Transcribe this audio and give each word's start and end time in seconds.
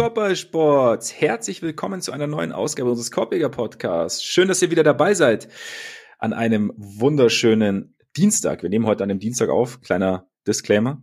Korbballsports. 0.00 1.20
Herzlich 1.20 1.60
willkommen 1.60 2.00
zu 2.00 2.10
einer 2.10 2.26
neuen 2.26 2.52
Ausgabe 2.52 2.88
unseres 2.88 3.10
Korbjäger 3.10 3.50
Podcasts. 3.50 4.24
Schön, 4.24 4.48
dass 4.48 4.62
ihr 4.62 4.70
wieder 4.70 4.82
dabei 4.82 5.12
seid 5.12 5.48
an 6.18 6.32
einem 6.32 6.72
wunderschönen 6.78 7.94
Dienstag. 8.16 8.62
Wir 8.62 8.70
nehmen 8.70 8.86
heute 8.86 9.02
an 9.02 9.10
dem 9.10 9.18
Dienstag 9.18 9.50
auf. 9.50 9.82
Kleiner 9.82 10.26
Disclaimer. 10.46 11.02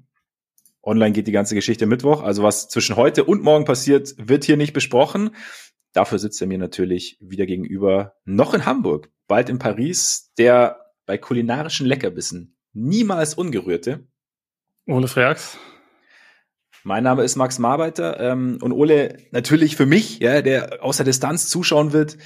Online 0.82 1.12
geht 1.12 1.28
die 1.28 1.32
ganze 1.32 1.54
Geschichte 1.54 1.86
Mittwoch. 1.86 2.24
Also 2.24 2.42
was 2.42 2.70
zwischen 2.70 2.96
heute 2.96 3.24
und 3.24 3.44
morgen 3.44 3.66
passiert, 3.66 4.16
wird 4.18 4.46
hier 4.46 4.58
nicht 4.58 4.74
besprochen. 4.74 5.30
Dafür 5.94 6.18
sitzt 6.18 6.42
er 6.42 6.48
mir 6.48 6.58
natürlich 6.58 7.20
wieder 7.22 7.46
gegenüber, 7.46 8.16
noch 8.26 8.56
in 8.56 8.66
Hamburg, 8.66 9.12
bald 9.28 9.50
in 9.50 9.60
Paris, 9.60 10.34
der 10.40 10.80
bei 11.06 11.20
kulinarischen 11.20 11.86
Leckerbissen 11.86 12.58
niemals 12.74 13.36
ungerührte. 13.36 14.08
Ole 14.88 15.08
Freaks. 15.08 15.60
Mein 16.88 17.04
Name 17.04 17.24
ist 17.24 17.36
Max 17.36 17.60
Marbeiter 17.60 18.18
ähm, 18.18 18.60
und 18.62 18.72
Ole, 18.72 19.18
natürlich 19.32 19.76
für 19.76 19.86
mich, 19.86 20.20
ja, 20.20 20.42
der 20.42 20.82
außer 20.82 21.04
Distanz 21.04 21.50
zuschauen 21.50 21.92
wird. 21.92 22.18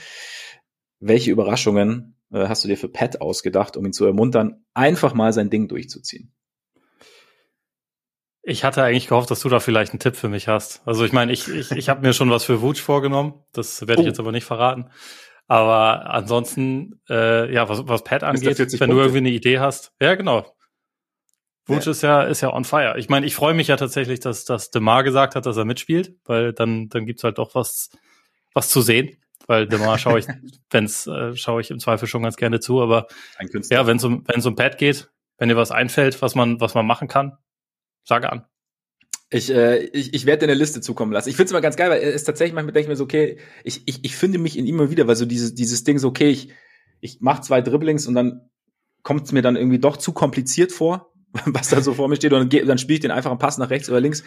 Welche 1.00 1.32
Überraschungen 1.32 2.16
äh, 2.32 2.48
hast 2.48 2.64
du 2.64 2.68
dir 2.68 2.78
für 2.78 2.88
Pat 2.88 3.22
ausgedacht, 3.22 3.76
um 3.76 3.88
ihn 3.88 3.92
zu 3.92 4.06
ermuntern, 4.06 4.64
einfach 4.76 5.16
mal 5.16 5.34
sein 5.34 5.50
Ding 5.50 5.68
durchzuziehen? 5.68 6.32
Ich 8.44 8.64
hatte 8.64 8.84
eigentlich 8.84 9.08
gehofft, 9.08 9.32
dass 9.32 9.40
du 9.40 9.50
da 9.50 9.60
vielleicht 9.60 9.94
einen 9.94 10.00
Tipp 10.00 10.16
für 10.16 10.30
mich 10.30 10.48
hast. 10.48 10.84
Also 10.86 11.06
ich 11.06 11.12
meine, 11.12 11.32
ich, 11.32 11.48
ich, 11.48 11.72
ich 11.72 11.90
habe 11.90 12.02
mir 12.02 12.14
schon 12.14 12.30
was 12.30 12.44
für 12.44 12.62
Wutsch 12.62 12.82
vorgenommen. 12.82 13.44
Das 13.54 13.88
werde 13.88 14.04
ich 14.04 14.06
oh. 14.06 14.10
jetzt 14.10 14.20
aber 14.20 14.32
nicht 14.32 14.46
verraten. 14.46 14.92
Aber 15.48 16.12
ansonsten, 16.12 17.02
äh, 17.10 17.52
ja, 17.52 17.68
was, 17.68 17.88
was 17.88 18.04
Pat 18.04 18.22
angeht, 18.22 18.60
wenn 18.60 18.68
Punkte. 18.68 18.88
du 18.88 19.00
irgendwie 19.00 19.18
eine 19.18 19.32
Idee 19.32 19.58
hast. 19.58 19.92
Ja, 20.00 20.14
genau. 20.14 20.46
Wutsch 21.72 21.86
ja. 21.86 21.92
ist 21.92 22.02
ja, 22.04 22.24
ist 22.24 22.42
ja 22.42 22.54
on 22.54 22.64
fire. 22.64 22.96
Ich 22.98 23.10
meine, 23.10 23.26
ich 23.26 23.36
freue 23.36 23.54
mich 23.54 23.68
ja 23.68 23.78
tatsächlich, 23.78 24.20
dass, 24.20 24.46
dass 24.46 24.72
Demar 24.72 25.04
gesagt 25.04 25.36
hat, 25.36 25.46
dass 25.46 25.58
er 25.58 25.66
mitspielt, 25.66 26.16
weil 26.26 26.54
dann, 26.54 26.90
dann 26.90 27.06
gibt's 27.06 27.24
halt 27.24 27.38
doch 27.38 27.56
was, 27.56 27.90
was 28.54 28.70
zu 28.70 28.82
sehen. 28.82 29.18
Weil 29.48 29.68
Demar 29.68 29.98
schaue 29.98 30.20
ich, 30.20 30.28
wenn's, 30.70 31.08
äh, 31.08 31.36
schaue 31.36 31.62
ich 31.62 31.72
im 31.72 31.80
Zweifel 31.80 32.08
schon 32.08 32.24
ganz 32.24 32.38
gerne 32.38 32.60
zu, 32.60 32.82
aber 32.82 33.08
ja, 33.70 33.88
wenn 33.88 33.98
es 33.98 34.04
um, 34.04 34.24
wenn 34.28 34.40
es 34.40 34.46
um 34.46 34.56
Pat 34.56 34.78
geht, 34.78 35.10
wenn 35.38 35.50
dir 35.50 35.56
was 35.56 35.72
einfällt, 35.72 36.22
was 36.22 36.36
man, 36.36 36.62
was 36.62 36.76
man 36.76 36.86
machen 36.86 37.08
kann, 37.08 37.38
Sage 38.04 38.32
an. 38.32 38.46
Ich, 39.30 39.50
äh, 39.50 39.78
ich, 39.78 40.14
ich 40.14 40.26
werde 40.26 40.46
dir 40.46 40.52
eine 40.52 40.60
Liste 40.60 40.82
zukommen 40.82 41.14
lassen. 41.14 41.30
Ich 41.30 41.36
finde 41.36 41.46
es 41.46 41.52
immer 41.52 41.62
ganz 41.62 41.78
geil, 41.78 41.90
weil 41.90 42.02
es 42.02 42.24
tatsächlich 42.26 42.54
manchmal 42.54 42.74
denke 42.74 42.86
ich 42.86 42.90
mir 42.90 42.96
so, 42.98 43.06
okay, 43.06 43.38
ich, 43.64 43.84
ich, 43.86 44.04
ich 44.04 44.16
finde 44.16 44.40
mich 44.40 44.58
in 44.58 44.66
ihm 44.66 44.76
immer 44.76 44.92
wieder, 44.92 45.08
weil 45.08 45.16
so 45.16 45.26
dieses, 45.26 45.56
dieses 45.56 45.84
Ding 45.84 46.00
so, 46.00 46.10
okay, 46.10 46.30
ich, 46.30 46.50
ich 47.00 47.22
mache 47.22 47.42
zwei 47.42 47.62
Dribblings 47.62 48.08
und 48.08 48.16
dann 48.16 48.50
kommt 49.04 49.24
es 49.24 49.32
mir 49.32 49.42
dann 49.42 49.56
irgendwie 49.56 49.80
doch 49.80 49.98
zu 49.98 50.12
kompliziert 50.12 50.72
vor, 50.72 51.11
was 51.46 51.70
da 51.70 51.82
so 51.82 51.94
vor 51.94 52.08
mir 52.08 52.16
steht. 52.16 52.34
Und 52.34 52.54
dann, 52.54 52.68
dann 52.68 52.78
spiele 52.78 52.96
ich 52.96 53.02
den 53.02 53.12
einfach 53.12 53.32
einen 53.32 53.40
Pass 53.40 53.58
nach 53.58 53.70
rechts 53.70 53.90
oder 53.90 54.00
links. 54.00 54.24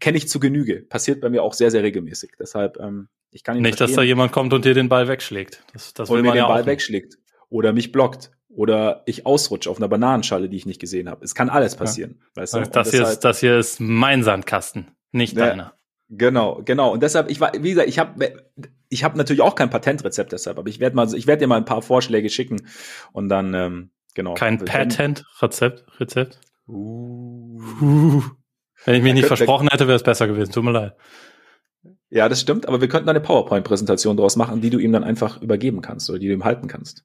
Kenne 0.00 0.16
ich 0.16 0.28
zu 0.28 0.40
Genüge. 0.40 0.82
Passiert 0.82 1.20
bei 1.20 1.28
mir 1.28 1.42
auch 1.42 1.54
sehr, 1.54 1.70
sehr 1.70 1.82
regelmäßig. 1.82 2.32
Deshalb, 2.38 2.78
ähm, 2.80 3.08
ich 3.30 3.44
kann 3.44 3.56
ihn 3.56 3.62
Nicht, 3.62 3.80
dass 3.80 3.92
da 3.92 4.02
jemand 4.02 4.32
kommt 4.32 4.52
und 4.52 4.64
dir 4.64 4.74
den 4.74 4.88
Ball 4.88 5.08
wegschlägt. 5.08 5.62
Das, 5.72 5.94
das 5.94 6.10
oder 6.10 6.22
mir 6.22 6.32
den 6.32 6.38
ja 6.38 6.48
Ball 6.48 6.66
wegschlägt. 6.66 7.18
Oder 7.48 7.72
mich 7.72 7.92
blockt 7.92 8.30
oder 8.54 9.02
ich 9.06 9.26
ausrutsche 9.26 9.70
auf 9.70 9.78
einer 9.78 9.88
Bananenschale, 9.88 10.48
die 10.48 10.56
ich 10.56 10.66
nicht 10.66 10.80
gesehen 10.80 11.08
habe. 11.08 11.24
Es 11.24 11.34
kann 11.34 11.48
alles 11.48 11.76
passieren. 11.76 12.20
Ja. 12.20 12.42
Weißt 12.42 12.54
du? 12.54 12.60
das, 12.62 12.90
hier 12.90 13.02
ist, 13.02 13.20
das 13.20 13.40
hier 13.40 13.58
ist 13.58 13.80
mein 13.80 14.22
Sandkasten, 14.22 14.88
nicht 15.10 15.36
ja, 15.36 15.46
deiner. 15.46 15.74
Genau, 16.08 16.62
genau. 16.62 16.92
Und 16.92 17.02
deshalb, 17.02 17.30
ich 17.30 17.40
war, 17.40 17.52
wie 17.58 17.70
gesagt, 17.70 17.88
ich 17.88 17.98
habe 17.98 18.44
ich 18.90 19.04
hab 19.04 19.16
natürlich 19.16 19.40
auch 19.40 19.54
kein 19.54 19.70
Patentrezept 19.70 20.32
deshalb, 20.32 20.58
aber 20.58 20.68
ich 20.68 20.78
werde 20.78 20.94
mal, 20.94 21.12
ich 21.14 21.26
werde 21.26 21.40
dir 21.40 21.46
mal 21.46 21.56
ein 21.56 21.64
paar 21.64 21.80
Vorschläge 21.80 22.28
schicken 22.28 22.68
und 23.12 23.30
dann, 23.30 23.54
ähm, 23.54 23.90
genau. 24.14 24.34
Kein 24.34 24.58
Patentrezept, 24.58 25.84
Rezept? 26.00 26.40
Uh. 26.68 27.60
Uh. 27.80 28.22
Wenn 28.84 28.94
ich 28.96 29.02
mich 29.02 29.14
nicht 29.14 29.26
versprochen 29.26 29.68
hätte, 29.68 29.86
wäre 29.86 29.96
es 29.96 30.02
besser 30.02 30.26
gewesen. 30.26 30.52
Tut 30.52 30.64
mir 30.64 30.72
leid. 30.72 30.96
Ja, 32.10 32.28
das 32.28 32.40
stimmt, 32.40 32.68
aber 32.68 32.80
wir 32.80 32.88
könnten 32.88 33.08
eine 33.08 33.20
PowerPoint-Präsentation 33.20 34.16
daraus 34.16 34.36
machen, 34.36 34.60
die 34.60 34.70
du 34.70 34.78
ihm 34.78 34.92
dann 34.92 35.04
einfach 35.04 35.40
übergeben 35.40 35.80
kannst 35.80 36.10
oder 36.10 36.18
die 36.18 36.28
du 36.28 36.34
ihm 36.34 36.44
halten 36.44 36.68
kannst. 36.68 37.04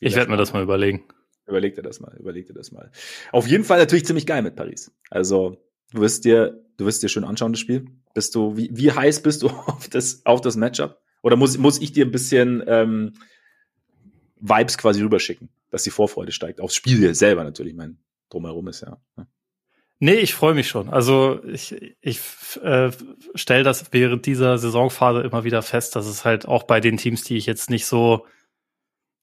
Ich 0.00 0.14
werde 0.14 0.30
mir 0.30 0.36
das 0.36 0.52
mal 0.52 0.62
überlegen. 0.62 1.04
Überleg 1.46 1.74
dir 1.74 1.82
das 1.82 2.00
mal, 2.00 2.16
überleg 2.18 2.46
dir 2.46 2.54
das 2.54 2.72
mal. 2.72 2.90
Auf 3.32 3.46
jeden 3.46 3.64
Fall 3.64 3.78
natürlich 3.78 4.06
ziemlich 4.06 4.26
geil 4.26 4.42
mit 4.42 4.56
Paris. 4.56 4.92
Also, 5.10 5.62
du 5.92 6.00
wirst 6.00 6.24
dir, 6.24 6.62
du 6.76 6.86
wirst 6.86 7.02
dir 7.02 7.08
schön 7.08 7.24
anschauen, 7.24 7.52
das 7.52 7.60
Spiel. 7.60 7.86
Bist 8.14 8.34
du, 8.34 8.56
wie, 8.56 8.70
wie 8.72 8.92
heiß 8.92 9.22
bist 9.22 9.42
du 9.42 9.48
auf 9.66 9.88
das, 9.88 10.24
auf 10.24 10.40
das 10.40 10.56
Matchup? 10.56 11.00
Oder 11.22 11.36
muss, 11.36 11.58
muss 11.58 11.80
ich 11.80 11.92
dir 11.92 12.04
ein 12.04 12.10
bisschen 12.10 12.62
ähm, 12.66 13.14
Vibes 14.44 14.76
quasi 14.76 15.02
rüberschicken, 15.02 15.48
dass 15.70 15.84
die 15.84 15.90
Vorfreude 15.90 16.32
steigt? 16.32 16.60
Aufs 16.60 16.74
Spiel 16.74 17.14
selber 17.14 17.44
natürlich, 17.44 17.74
mein 17.74 17.98
drumherum 18.28 18.68
ist 18.68 18.82
ja. 18.82 18.98
Ne? 19.16 19.26
Nee, 20.00 20.16
ich 20.16 20.34
freue 20.34 20.54
mich 20.54 20.68
schon. 20.68 20.90
Also 20.90 21.42
ich, 21.44 21.96
ich 22.02 22.20
äh, 22.62 22.90
stelle 23.34 23.62
das 23.62 23.92
während 23.92 24.26
dieser 24.26 24.58
Saisonphase 24.58 25.22
immer 25.22 25.44
wieder 25.44 25.62
fest, 25.62 25.96
dass 25.96 26.06
es 26.06 26.26
halt 26.26 26.46
auch 26.46 26.64
bei 26.64 26.80
den 26.80 26.98
Teams, 26.98 27.22
die 27.22 27.36
ich 27.36 27.46
jetzt 27.46 27.70
nicht 27.70 27.86
so 27.86 28.26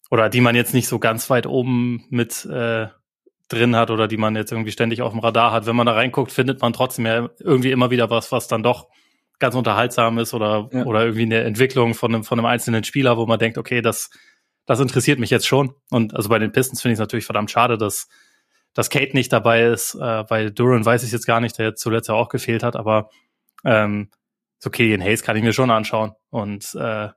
oder 0.10 0.28
die 0.30 0.42
man 0.42 0.56
jetzt 0.56 0.74
nicht 0.74 0.88
so 0.88 0.98
ganz 0.98 1.30
weit 1.30 1.46
oben 1.46 2.06
mit 2.10 2.46
äh, 2.46 2.88
drin 3.48 3.76
hat 3.76 3.92
oder 3.92 4.08
die 4.08 4.18
man 4.18 4.36
jetzt 4.36 4.52
irgendwie 4.52 4.72
ständig 4.72 5.02
auf 5.02 5.12
dem 5.12 5.20
Radar 5.20 5.52
hat. 5.52 5.68
Wenn 5.68 5.76
man 5.76 5.86
da 5.86 5.94
reinguckt, 5.94 6.31
findet 6.31 6.62
man 6.62 6.74
trotzdem 6.74 7.06
ja 7.06 7.30
irgendwie 7.40 7.72
immer 7.72 7.92
wieder 7.92 8.10
was, 8.10 8.31
was 8.31 8.48
dann 8.48 8.64
doch 8.64 8.88
ganz 9.38 9.56
unterhaltsam 9.56 10.18
ist 10.18 10.34
oder, 10.34 10.70
ja. 10.72 10.86
oder 10.86 11.02
irgendwie 11.02 11.24
eine 11.24 11.42
Entwicklung 11.42 11.94
von 11.94 12.14
einem, 12.14 12.24
von 12.24 12.40
einem 12.40 12.46
einzelnen 12.46 12.84
Spieler, 12.84 13.18
wo 13.18 13.26
man 13.26 13.40
denkt, 13.40 13.58
okay, 13.58 13.81
das, 13.81 14.10
das 14.66 14.80
interessiert 14.80 15.20
mich 15.20 15.30
jetzt 15.30 15.48
schon. 15.48 15.74
Und 15.90 16.16
also 16.16 16.30
bei 16.30 16.40
den 16.40 16.52
Pistons 16.52 16.82
finde 16.82 16.94
ich 16.94 16.98
es 16.98 17.02
natürlich 17.02 17.26
verdammt 17.26 17.52
schade, 17.52 17.78
dass, 17.78 18.08
dass 18.74 18.90
Kate 18.90 19.14
nicht 19.14 19.34
dabei 19.34 19.64
ist. 19.64 19.96
Äh, 19.96 20.24
bei 20.28 20.50
Duran 20.50 20.86
weiß 20.86 21.04
ich 21.04 21.12
jetzt 21.12 21.26
gar 21.26 21.40
nicht, 21.40 21.58
der 21.58 21.68
jetzt 21.68 21.82
zuletzt 21.82 22.10
ja 22.10 22.16
auch 22.16 22.30
gefehlt 22.30 22.64
hat, 22.64 22.76
aber 22.76 23.10
ähm, 23.64 24.10
so 24.60 24.70
Killian 24.70 25.02
Hayes 25.02 25.24
kann 25.24 25.36
ich 25.36 25.44
mir 25.44 25.54
schon 25.54 25.72
anschauen. 25.72 26.14
Und 26.30 26.76
äh, 26.76 27.10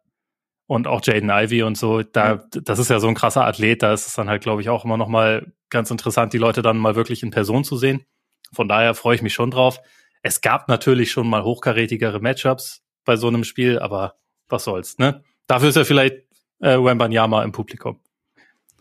und 0.66 0.86
auch 0.86 1.02
Jaden 1.04 1.30
Ivy 1.30 1.62
und 1.62 1.76
so, 1.76 2.02
da, 2.02 2.42
das 2.50 2.78
ist 2.78 2.88
ja 2.88 2.98
so 2.98 3.08
ein 3.08 3.14
krasser 3.14 3.44
Athlet, 3.44 3.82
da 3.82 3.92
ist 3.92 4.06
es 4.06 4.14
dann 4.14 4.28
halt, 4.28 4.42
glaube 4.42 4.62
ich, 4.62 4.70
auch 4.70 4.84
immer 4.84 4.96
noch 4.96 5.08
mal 5.08 5.52
ganz 5.68 5.90
interessant, 5.90 6.32
die 6.32 6.38
Leute 6.38 6.62
dann 6.62 6.78
mal 6.78 6.96
wirklich 6.96 7.22
in 7.22 7.30
Person 7.30 7.64
zu 7.64 7.76
sehen. 7.76 8.06
Von 8.52 8.68
daher 8.68 8.94
freue 8.94 9.16
ich 9.16 9.22
mich 9.22 9.34
schon 9.34 9.50
drauf. 9.50 9.80
Es 10.22 10.40
gab 10.40 10.68
natürlich 10.68 11.10
schon 11.10 11.28
mal 11.28 11.44
hochkarätigere 11.44 12.20
Matchups 12.20 12.82
bei 13.04 13.16
so 13.16 13.28
einem 13.28 13.44
Spiel, 13.44 13.78
aber 13.78 14.14
was 14.48 14.64
soll's, 14.64 14.98
ne? 14.98 15.22
Dafür 15.46 15.68
ist 15.68 15.76
ja 15.76 15.84
vielleicht 15.84 16.23
äh, 16.64 16.82
Wembanyama 16.82 17.44
im 17.44 17.52
Publikum. 17.52 18.00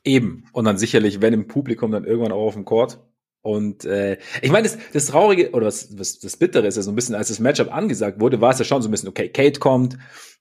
Eben. 0.03 0.45
Und 0.53 0.65
dann 0.65 0.77
sicherlich, 0.77 1.21
wenn 1.21 1.33
im 1.33 1.47
Publikum, 1.47 1.91
dann 1.91 2.05
irgendwann 2.05 2.31
auch 2.31 2.47
auf 2.47 2.53
dem 2.53 2.65
Court. 2.65 2.99
Und 3.41 3.83
äh, 3.83 4.17
ich 4.41 4.51
meine, 4.51 4.67
das, 4.67 4.77
das 4.93 5.07
Traurige 5.07 5.51
oder 5.51 5.67
was, 5.67 5.97
was 5.97 6.19
das 6.19 6.37
Bittere 6.37 6.65
ist 6.65 6.77
ja 6.77 6.81
so 6.81 6.91
ein 6.91 6.95
bisschen, 6.95 7.13
als 7.13 7.27
das 7.27 7.39
Matchup 7.39 7.73
angesagt 7.73 8.21
wurde, 8.21 8.39
war 8.39 8.51
es 8.51 8.59
ja 8.59 8.65
schon 8.65 8.81
so 8.81 8.87
ein 8.87 8.91
bisschen, 8.91 9.09
okay, 9.09 9.27
Kate 9.27 9.59
kommt, 9.59 9.97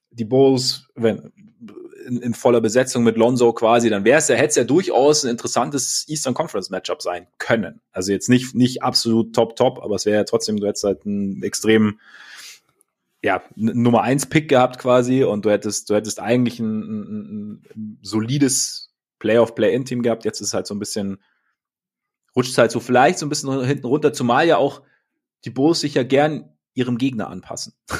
die 0.09 0.23
Bulls, 0.23 0.87
wenn 0.95 1.31
in, 2.05 2.21
in 2.21 2.33
voller 2.33 2.61
Besetzung 2.61 3.03
mit 3.03 3.17
Lonzo 3.17 3.51
quasi, 3.53 3.89
dann 3.89 4.05
wäre 4.05 4.19
es 4.19 4.27
ja, 4.29 4.35
hätte 4.35 4.49
es 4.49 4.55
ja 4.55 4.63
durchaus 4.63 5.23
ein 5.23 5.31
interessantes 5.31 6.05
Eastern 6.07 6.33
Conference 6.33 6.69
Matchup 6.69 7.01
sein 7.01 7.27
können. 7.39 7.81
Also 7.91 8.11
jetzt 8.11 8.29
nicht, 8.29 8.55
nicht 8.55 8.83
absolut 8.83 9.33
top, 9.33 9.55
top, 9.55 9.79
aber 9.81 9.95
es 9.95 10.05
wäre 10.05 10.17
ja 10.17 10.23
trotzdem, 10.23 10.57
du 10.57 10.67
hättest 10.67 10.83
halt 10.83 11.05
einen 11.05 11.43
extrem, 11.43 11.99
ja, 13.23 13.41
Nummer 13.55 14.01
eins 14.01 14.25
Pick 14.25 14.49
gehabt 14.49 14.79
quasi 14.79 15.23
und 15.23 15.45
du 15.45 15.49
hättest, 15.49 15.89
du 15.89 15.95
hättest 15.95 16.19
eigentlich 16.19 16.59
ein, 16.59 16.81
ein, 16.81 17.63
ein 17.73 17.99
solides 18.01 18.93
Playoff-Play-In-Team 19.19 20.01
gehabt. 20.01 20.25
Jetzt 20.25 20.41
ist 20.41 20.49
es 20.49 20.53
halt 20.53 20.67
so 20.67 20.75
ein 20.75 20.79
bisschen, 20.79 21.23
rutscht 22.35 22.51
es 22.51 22.57
halt 22.57 22.71
so 22.71 22.81
vielleicht 22.81 23.19
so 23.19 23.25
ein 23.25 23.29
bisschen 23.29 23.63
hinten 23.63 23.87
runter, 23.87 24.11
zumal 24.11 24.45
ja 24.45 24.57
auch 24.57 24.81
die 25.45 25.51
Bulls 25.51 25.79
sich 25.79 25.93
ja 25.93 26.03
gern 26.03 26.49
ihrem 26.73 26.97
Gegner 26.97 27.29
anpassen. 27.29 27.73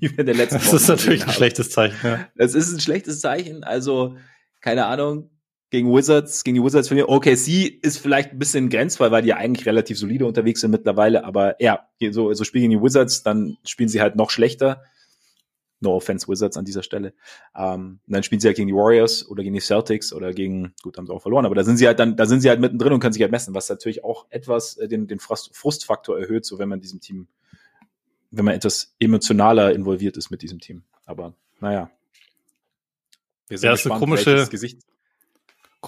wie 0.00 0.10
wir 0.10 0.18
in 0.20 0.26
der 0.26 0.34
letzten 0.34 0.56
Das 0.56 0.66
Woche 0.66 0.76
ist 0.76 0.88
natürlich 0.88 1.24
ein 1.24 1.32
schlechtes 1.32 1.70
Zeichen. 1.70 1.96
Ja. 2.02 2.28
Das 2.34 2.54
ist 2.54 2.72
ein 2.72 2.80
schlechtes 2.80 3.20
Zeichen. 3.20 3.62
Also, 3.62 4.16
keine 4.60 4.86
Ahnung, 4.86 5.30
gegen 5.70 5.94
Wizards, 5.94 6.44
gegen 6.44 6.56
die 6.56 6.62
Wizards 6.62 6.88
von 6.88 7.00
Okay, 7.00 7.34
sie 7.34 7.66
ist 7.66 7.98
vielleicht 7.98 8.32
ein 8.32 8.38
bisschen 8.38 8.70
grenzfrei, 8.70 9.10
weil 9.10 9.22
die 9.22 9.28
ja 9.28 9.36
eigentlich 9.36 9.66
relativ 9.66 9.98
solide 9.98 10.26
unterwegs 10.26 10.60
sind 10.60 10.70
mittlerweile, 10.70 11.24
aber 11.24 11.60
ja, 11.62 11.86
so, 12.10 12.32
so 12.32 12.44
spielen 12.44 12.70
die 12.70 12.80
Wizards, 12.80 13.22
dann 13.22 13.58
spielen 13.64 13.88
sie 13.88 14.00
halt 14.00 14.16
noch 14.16 14.30
schlechter. 14.30 14.82
No 15.80 15.94
offense 15.94 16.26
Wizards 16.26 16.56
an 16.56 16.64
dieser 16.64 16.82
Stelle. 16.82 17.14
Ähm, 17.54 18.00
dann 18.08 18.24
spielen 18.24 18.40
sie 18.40 18.48
halt 18.48 18.56
gegen 18.56 18.66
die 18.66 18.74
Warriors 18.74 19.28
oder 19.28 19.44
gegen 19.44 19.54
die 19.54 19.60
Celtics 19.60 20.12
oder 20.12 20.32
gegen, 20.32 20.74
gut, 20.82 20.98
haben 20.98 21.06
sie 21.06 21.12
auch 21.12 21.22
verloren, 21.22 21.46
aber 21.46 21.54
da 21.54 21.62
sind 21.62 21.76
sie 21.76 21.86
halt 21.86 22.00
dann, 22.00 22.16
da 22.16 22.26
sind 22.26 22.40
sie 22.40 22.48
halt 22.48 22.60
mittendrin 22.60 22.92
und 22.92 23.00
können 23.00 23.12
sich 23.12 23.22
halt 23.22 23.30
messen, 23.30 23.54
was 23.54 23.68
natürlich 23.68 24.02
auch 24.02 24.26
etwas 24.30 24.76
äh, 24.78 24.88
den, 24.88 25.06
den 25.06 25.20
Frust, 25.20 25.54
Frustfaktor 25.54 26.18
erhöht, 26.18 26.44
so 26.44 26.58
wenn 26.58 26.68
man 26.68 26.80
diesem 26.80 27.00
Team 27.00 27.28
wenn 28.30 28.44
man 28.44 28.54
etwas 28.54 28.94
emotionaler 28.98 29.72
involviert 29.72 30.16
ist 30.16 30.30
mit 30.30 30.42
diesem 30.42 30.60
Team. 30.60 30.82
Aber 31.06 31.34
naja. 31.60 31.90
Wir 33.48 33.58
sind 33.58 33.68
ja, 33.68 33.72
gespannt, 33.72 34.00
komische, 34.00 34.46
Gesicht. 34.50 34.82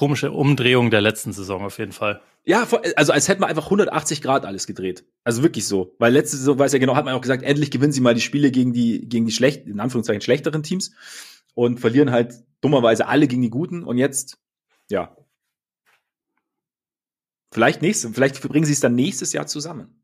Komische 0.01 0.33
Umdrehung 0.33 0.91
der 0.91 1.03
letzten 1.03 1.35
Saison 1.35 1.63
auf 1.63 1.77
jeden 1.77 1.93
Fall. 1.93 2.23
Ja, 2.47 2.67
also 2.97 3.13
als 3.13 3.29
hätte 3.29 3.43
man 3.43 3.51
einfach 3.51 3.67
180 3.67 4.23
Grad 4.23 4.47
alles 4.47 4.67
gedreht. 4.67 5.05
Also 5.25 5.43
wirklich 5.43 5.67
so. 5.67 5.95
Weil 5.99 6.15
letzte 6.15 6.39
Saison, 6.39 6.59
weiß 6.59 6.73
ja 6.73 6.79
genau, 6.79 6.97
hat 6.97 7.05
man 7.05 7.13
auch 7.13 7.21
gesagt, 7.21 7.43
endlich 7.43 7.71
gewinnen 7.71 7.93
sie 7.93 8.01
mal 8.01 8.15
die 8.15 8.23
Spiele 8.23 8.51
gegen 8.51 8.73
die, 8.73 9.07
gegen 9.07 9.27
die 9.27 9.33
schlecht, 9.33 9.67
in 9.67 9.79
Anführungszeichen 9.79 10.23
schlechteren 10.23 10.63
Teams 10.63 10.93
und 11.53 11.81
verlieren 11.81 12.13
halt 12.13 12.33
dummerweise 12.63 13.09
alle 13.09 13.29
gegen 13.29 13.43
die 13.43 13.51
guten 13.51 13.83
und 13.85 13.99
jetzt, 13.99 14.39
ja. 14.89 15.15
Vielleicht 17.53 17.83
nächstes, 17.83 18.11
vielleicht 18.15 18.41
bringen 18.41 18.65
sie 18.65 18.73
es 18.73 18.81
dann 18.81 18.95
nächstes 18.95 19.35
Jahr 19.35 19.49
zusammen. 19.49 20.03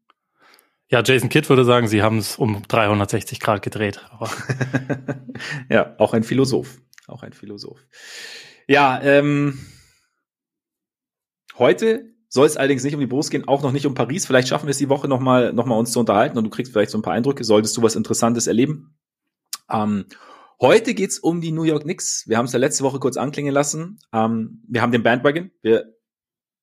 Ja, 0.90 1.02
Jason 1.02 1.30
Kidd 1.30 1.48
würde 1.48 1.64
sagen, 1.64 1.88
sie 1.88 2.02
haben 2.02 2.18
es 2.18 2.36
um 2.36 2.62
360 2.68 3.40
Grad 3.40 3.62
gedreht. 3.62 4.04
ja, 5.70 5.94
auch 5.96 6.12
ein 6.12 6.22
Philosoph. 6.22 6.82
Auch 7.06 7.22
ein 7.22 7.32
Philosoph. 7.32 7.78
Ja, 8.68 9.00
ähm, 9.00 9.58
heute 11.58 12.12
soll 12.28 12.46
es 12.46 12.56
allerdings 12.56 12.84
nicht 12.84 12.94
um 12.94 13.00
die 13.00 13.06
Brust 13.06 13.30
gehen, 13.30 13.48
auch 13.48 13.62
noch 13.62 13.72
nicht 13.72 13.86
um 13.86 13.94
Paris. 13.94 14.26
Vielleicht 14.26 14.48
schaffen 14.48 14.66
wir 14.66 14.72
es 14.72 14.78
die 14.78 14.88
Woche 14.88 15.08
nochmal 15.08 15.52
noch 15.52 15.66
mal 15.66 15.78
uns 15.78 15.92
zu 15.92 16.00
unterhalten 16.00 16.36
und 16.36 16.44
du 16.44 16.50
kriegst 16.50 16.72
vielleicht 16.72 16.90
so 16.90 16.98
ein 16.98 17.02
paar 17.02 17.14
Eindrücke, 17.14 17.44
solltest 17.44 17.76
du 17.76 17.82
was 17.82 17.96
Interessantes 17.96 18.46
erleben. 18.46 18.96
Ähm, 19.70 20.06
heute 20.60 20.94
geht's 20.94 21.18
um 21.18 21.40
die 21.40 21.52
New 21.52 21.62
York 21.62 21.82
Knicks. 21.82 22.24
Wir 22.26 22.38
haben 22.38 22.46
es 22.46 22.52
ja 22.52 22.58
letzte 22.58 22.84
Woche 22.84 22.98
kurz 22.98 23.16
anklingen 23.16 23.54
lassen. 23.54 23.98
Ähm, 24.12 24.62
wir 24.68 24.82
haben 24.82 24.92
den 24.92 25.02
Bandwagon. 25.02 25.50
Wir 25.62 25.94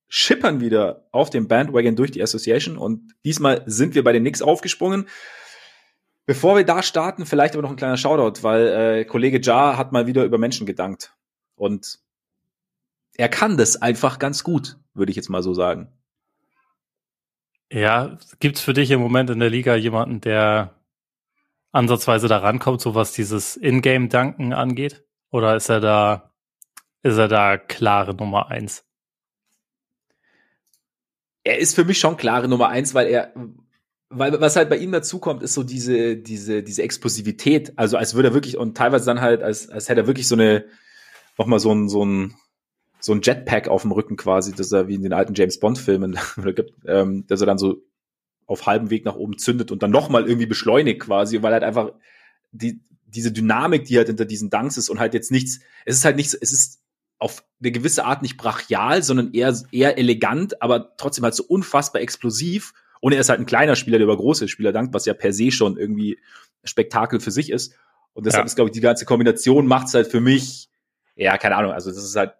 schippern 0.07 0.61
wieder 0.61 1.07
auf 1.11 1.29
dem 1.29 1.47
Bandwagon 1.47 1.95
durch 1.95 2.11
die 2.11 2.21
Association 2.21 2.77
und 2.77 3.15
diesmal 3.25 3.63
sind 3.65 3.95
wir 3.95 4.03
bei 4.03 4.11
den 4.11 4.21
Knicks 4.21 4.43
aufgesprungen. 4.43 5.07
Bevor 6.25 6.55
wir 6.55 6.63
da 6.63 6.83
starten, 6.83 7.25
vielleicht 7.25 7.55
aber 7.55 7.63
noch 7.63 7.71
ein 7.71 7.77
kleiner 7.77 7.97
Shoutout, 7.97 8.43
weil 8.43 8.67
äh, 8.67 9.05
Kollege 9.05 9.41
Jar 9.41 9.77
hat 9.77 9.91
mal 9.91 10.07
wieder 10.07 10.23
über 10.23 10.37
Menschen 10.37 10.65
gedankt. 10.65 11.13
Und 11.55 11.99
er 13.15 13.27
kann 13.27 13.57
das 13.57 13.81
einfach 13.81 14.19
ganz 14.19 14.43
gut, 14.43 14.77
würde 14.93 15.09
ich 15.11 15.15
jetzt 15.15 15.29
mal 15.29 15.43
so 15.43 15.53
sagen. 15.53 15.91
Ja, 17.71 18.17
gibt's 18.39 18.61
für 18.61 18.73
dich 18.73 18.91
im 18.91 18.99
Moment 18.99 19.29
in 19.29 19.39
der 19.39 19.49
Liga 19.49 19.75
jemanden, 19.75 20.21
der 20.21 20.75
ansatzweise 21.71 22.27
da 22.27 22.37
rankommt, 22.37 22.81
so 22.81 22.95
was 22.95 23.13
dieses 23.13 23.57
Ingame-Danken 23.57 24.53
angeht? 24.53 25.03
Oder 25.31 25.55
ist 25.55 25.69
er 25.69 25.79
da, 25.79 26.31
ist 27.01 27.17
er 27.17 27.27
da 27.27 27.57
klare 27.57 28.13
Nummer 28.13 28.49
eins? 28.49 28.85
Er 31.43 31.57
ist 31.57 31.73
für 31.75 31.83
mich 31.83 31.99
schon 31.99 32.15
klare 32.15 32.47
Nummer 32.47 32.69
eins, 32.69 32.93
weil 32.93 33.07
er, 33.07 33.33
weil 34.09 34.39
was 34.39 34.55
halt 34.55 34.69
bei 34.69 34.77
ihm 34.77 34.91
dazu 34.91 35.17
kommt, 35.17 35.41
ist 35.41 35.55
so 35.55 35.63
diese, 35.63 36.15
diese, 36.15 36.61
diese 36.61 36.83
Explosivität. 36.83 37.73
Also 37.75 37.97
als 37.97 38.13
würde 38.13 38.29
er 38.29 38.33
wirklich 38.35 38.57
und 38.57 38.77
teilweise 38.77 39.07
dann 39.07 39.19
halt, 39.19 39.41
als, 39.41 39.67
als 39.67 39.89
hätte 39.89 40.01
er 40.01 40.07
wirklich 40.07 40.27
so 40.27 40.35
eine, 40.35 40.65
nochmal 41.37 41.59
so 41.59 41.73
ein, 41.73 41.89
so 41.89 42.05
ein, 42.05 42.35
so 43.03 43.11
ein 43.11 43.21
Jetpack 43.21 43.67
auf 43.67 43.81
dem 43.81 43.91
Rücken 43.91 44.15
quasi, 44.15 44.53
dass 44.53 44.71
er 44.71 44.87
wie 44.87 44.95
in 44.95 45.03
den 45.03 45.11
alten 45.11 45.33
James 45.33 45.59
Bond 45.59 45.77
Filmen 45.77 46.17
gibt, 46.55 46.73
ähm, 46.85 47.27
dass 47.27 47.41
er 47.41 47.47
dann 47.47 47.57
so 47.57 47.83
auf 48.45 48.65
halbem 48.65 48.89
Weg 48.89 49.03
nach 49.03 49.15
oben 49.15 49.37
zündet 49.37 49.71
und 49.71 49.83
dann 49.83 49.91
nochmal 49.91 50.25
irgendwie 50.25 50.45
beschleunigt 50.45 51.01
quasi, 51.01 51.41
weil 51.41 51.51
halt 51.51 51.63
einfach 51.63 51.91
die, 52.51 52.79
diese 53.05 53.33
Dynamik, 53.33 53.83
die 53.85 53.97
halt 53.97 54.07
hinter 54.07 54.23
diesen 54.23 54.49
Dunks 54.49 54.77
ist 54.77 54.89
und 54.89 54.99
halt 54.99 55.13
jetzt 55.13 55.31
nichts, 55.31 55.59
es 55.85 55.97
ist 55.97 56.05
halt 56.05 56.15
nichts, 56.15 56.33
es 56.33 56.53
ist 56.53 56.79
auf 57.19 57.43
eine 57.59 57.71
gewisse 57.71 58.05
Art 58.05 58.21
nicht 58.21 58.37
brachial, 58.37 59.03
sondern 59.03 59.33
eher, 59.33 59.53
eher 59.71 59.97
elegant, 59.97 60.61
aber 60.61 60.95
trotzdem 60.95 61.25
halt 61.25 61.35
so 61.35 61.43
unfassbar 61.43 62.01
explosiv. 62.01 62.73
Und 63.01 63.11
er 63.11 63.19
ist 63.19 63.27
halt 63.27 63.39
ein 63.39 63.45
kleiner 63.45 63.75
Spieler, 63.75 63.97
der 63.97 64.05
über 64.05 64.15
große 64.15 64.47
Spieler 64.47 64.71
dankt, 64.71 64.93
was 64.93 65.05
ja 65.05 65.13
per 65.13 65.33
se 65.33 65.51
schon 65.51 65.77
irgendwie 65.77 66.19
Spektakel 66.63 67.19
für 67.19 67.31
sich 67.31 67.49
ist. 67.49 67.75
Und 68.13 68.25
deshalb 68.25 68.43
ja. 68.43 68.45
ist, 68.45 68.55
glaube 68.55 68.69
ich, 68.69 68.73
die 68.73 68.81
ganze 68.81 69.05
Kombination 69.05 69.67
macht 69.67 69.87
es 69.87 69.93
halt 69.93 70.07
für 70.07 70.21
mich 70.21 70.69
ja, 71.15 71.37
keine 71.37 71.55
Ahnung, 71.55 71.71
also 71.71 71.91
das 71.91 72.03
ist 72.03 72.15
halt, 72.15 72.33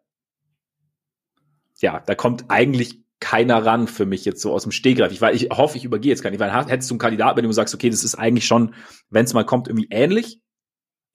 ja, 1.79 1.99
da 2.05 2.15
kommt 2.15 2.45
eigentlich 2.49 2.99
keiner 3.19 3.65
ran 3.65 3.87
für 3.87 4.05
mich 4.05 4.25
jetzt 4.25 4.41
so 4.41 4.51
aus 4.51 4.63
dem 4.63 4.71
Stegreif. 4.71 5.11
Ich, 5.11 5.21
weil 5.21 5.35
ich 5.35 5.49
hoffe, 5.49 5.77
ich 5.77 5.85
übergehe 5.85 6.11
jetzt 6.11 6.23
gar 6.23 6.29
nicht, 6.29 6.39
weil 6.39 6.53
hättest 6.67 6.89
du 6.89 6.95
einen 6.95 6.99
Kandidaten, 6.99 7.35
bei 7.35 7.41
dem 7.41 7.49
du 7.49 7.53
sagst, 7.53 7.73
okay, 7.73 7.89
das 7.89 8.03
ist 8.03 8.15
eigentlich 8.15 8.45
schon, 8.45 8.73
wenn 9.09 9.23
es 9.23 9.33
mal 9.33 9.45
kommt, 9.45 9.69
irgendwie 9.69 9.87
ähnlich. 9.91 10.39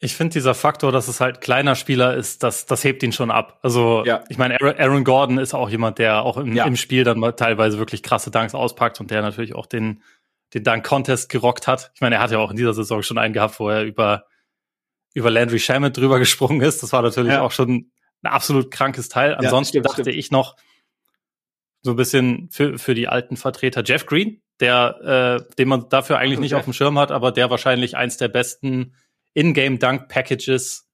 Ich 0.01 0.15
finde 0.15 0.33
dieser 0.33 0.55
Faktor, 0.55 0.91
dass 0.91 1.09
es 1.09 1.21
halt 1.21 1.41
kleiner 1.41 1.75
Spieler 1.75 2.15
ist, 2.15 2.43
das, 2.43 2.67
das 2.67 2.85
hebt 2.85 3.03
ihn 3.03 3.13
schon 3.13 3.31
ab. 3.31 3.59
Also 3.63 4.05
ja. 4.07 4.25
ich 4.29 4.39
meine, 4.39 4.57
Aaron 4.61 5.05
Gordon 5.05 5.39
ist 5.39 5.55
auch 5.55 5.69
jemand, 5.69 5.99
der 5.99 6.23
auch 6.23 6.39
im, 6.39 6.55
ja. 6.55 6.65
im 6.65 6.77
Spiel 6.77 7.05
dann 7.05 7.19
mal 7.19 7.33
teilweise 7.33 7.79
wirklich 7.79 8.03
krasse 8.03 8.31
Dunks 8.31 8.55
auspackt 8.55 9.01
und 9.01 9.11
der 9.11 9.21
natürlich 9.21 9.55
auch 9.55 9.67
den, 9.67 10.03
den 10.55 10.65
Dunk-Contest 10.65 11.29
gerockt 11.29 11.67
hat. 11.67 11.91
Ich 11.95 12.01
meine, 12.01 12.15
er 12.15 12.23
hat 12.23 12.31
ja 12.31 12.39
auch 12.39 12.51
in 12.51 12.57
dieser 12.57 12.75
Saison 12.75 13.03
schon 13.03 13.19
einen 13.19 13.35
gehabt, 13.35 13.61
wo 13.61 13.69
er 13.69 13.83
über 13.83 14.25
über 15.15 15.31
Landry 15.31 15.59
Shamet 15.59 15.97
drüber 15.97 16.19
gesprungen 16.21 16.61
ist. 16.61 16.83
Das 16.83 16.93
war 16.93 17.03
natürlich 17.03 17.33
ja. 17.33 17.43
auch 17.43 17.53
schon 17.53 17.91
ein 18.23 18.31
absolut 18.31 18.71
krankes 18.71 19.09
Teil. 19.09 19.35
Ansonsten 19.35 19.77
ja, 19.77 19.83
stimmt, 19.83 19.87
dachte 19.87 20.03
stimmt. 20.03 20.17
ich 20.17 20.31
noch 20.31 20.57
so 21.83 21.93
ein 21.93 21.97
bisschen 21.97 22.49
für, 22.51 22.79
für 22.79 22.95
die 22.95 23.09
alten 23.09 23.37
Vertreter 23.37 23.83
Jeff 23.85 24.07
Green, 24.07 24.41
der, 24.61 25.41
äh, 25.49 25.55
den 25.55 25.69
man 25.69 25.89
dafür 25.89 26.19
eigentlich 26.19 26.39
okay. 26.39 26.43
nicht 26.43 26.55
auf 26.55 26.65
dem 26.65 26.73
Schirm 26.73 26.99
hat, 26.99 27.13
aber 27.13 27.33
der 27.33 27.51
wahrscheinlich 27.51 27.97
eins 27.97 28.17
der 28.17 28.29
besten 28.29 28.95
In-Game 29.35 29.79
Dunk 29.79 30.09
Packages 30.09 30.89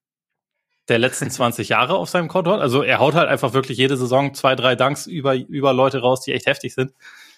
der 0.87 0.99
letzten 0.99 1.29
20 1.31 1.69
Jahre 1.69 1.95
auf 1.95 2.09
seinem 2.09 2.27
Konto 2.27 2.51
hat. 2.51 2.61
Also 2.61 2.83
er 2.83 2.99
haut 2.99 3.15
halt 3.15 3.27
einfach 3.27 3.53
wirklich 3.53 3.77
jede 3.77 3.97
Saison 3.97 4.33
zwei, 4.33 4.55
drei 4.55 4.75
Dunks 4.75 5.07
über, 5.07 5.35
über 5.35 5.73
Leute 5.73 5.99
raus, 5.99 6.21
die 6.21 6.33
echt 6.33 6.45
heftig 6.45 6.75
sind. 6.75 6.93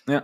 Ja. 0.07 0.23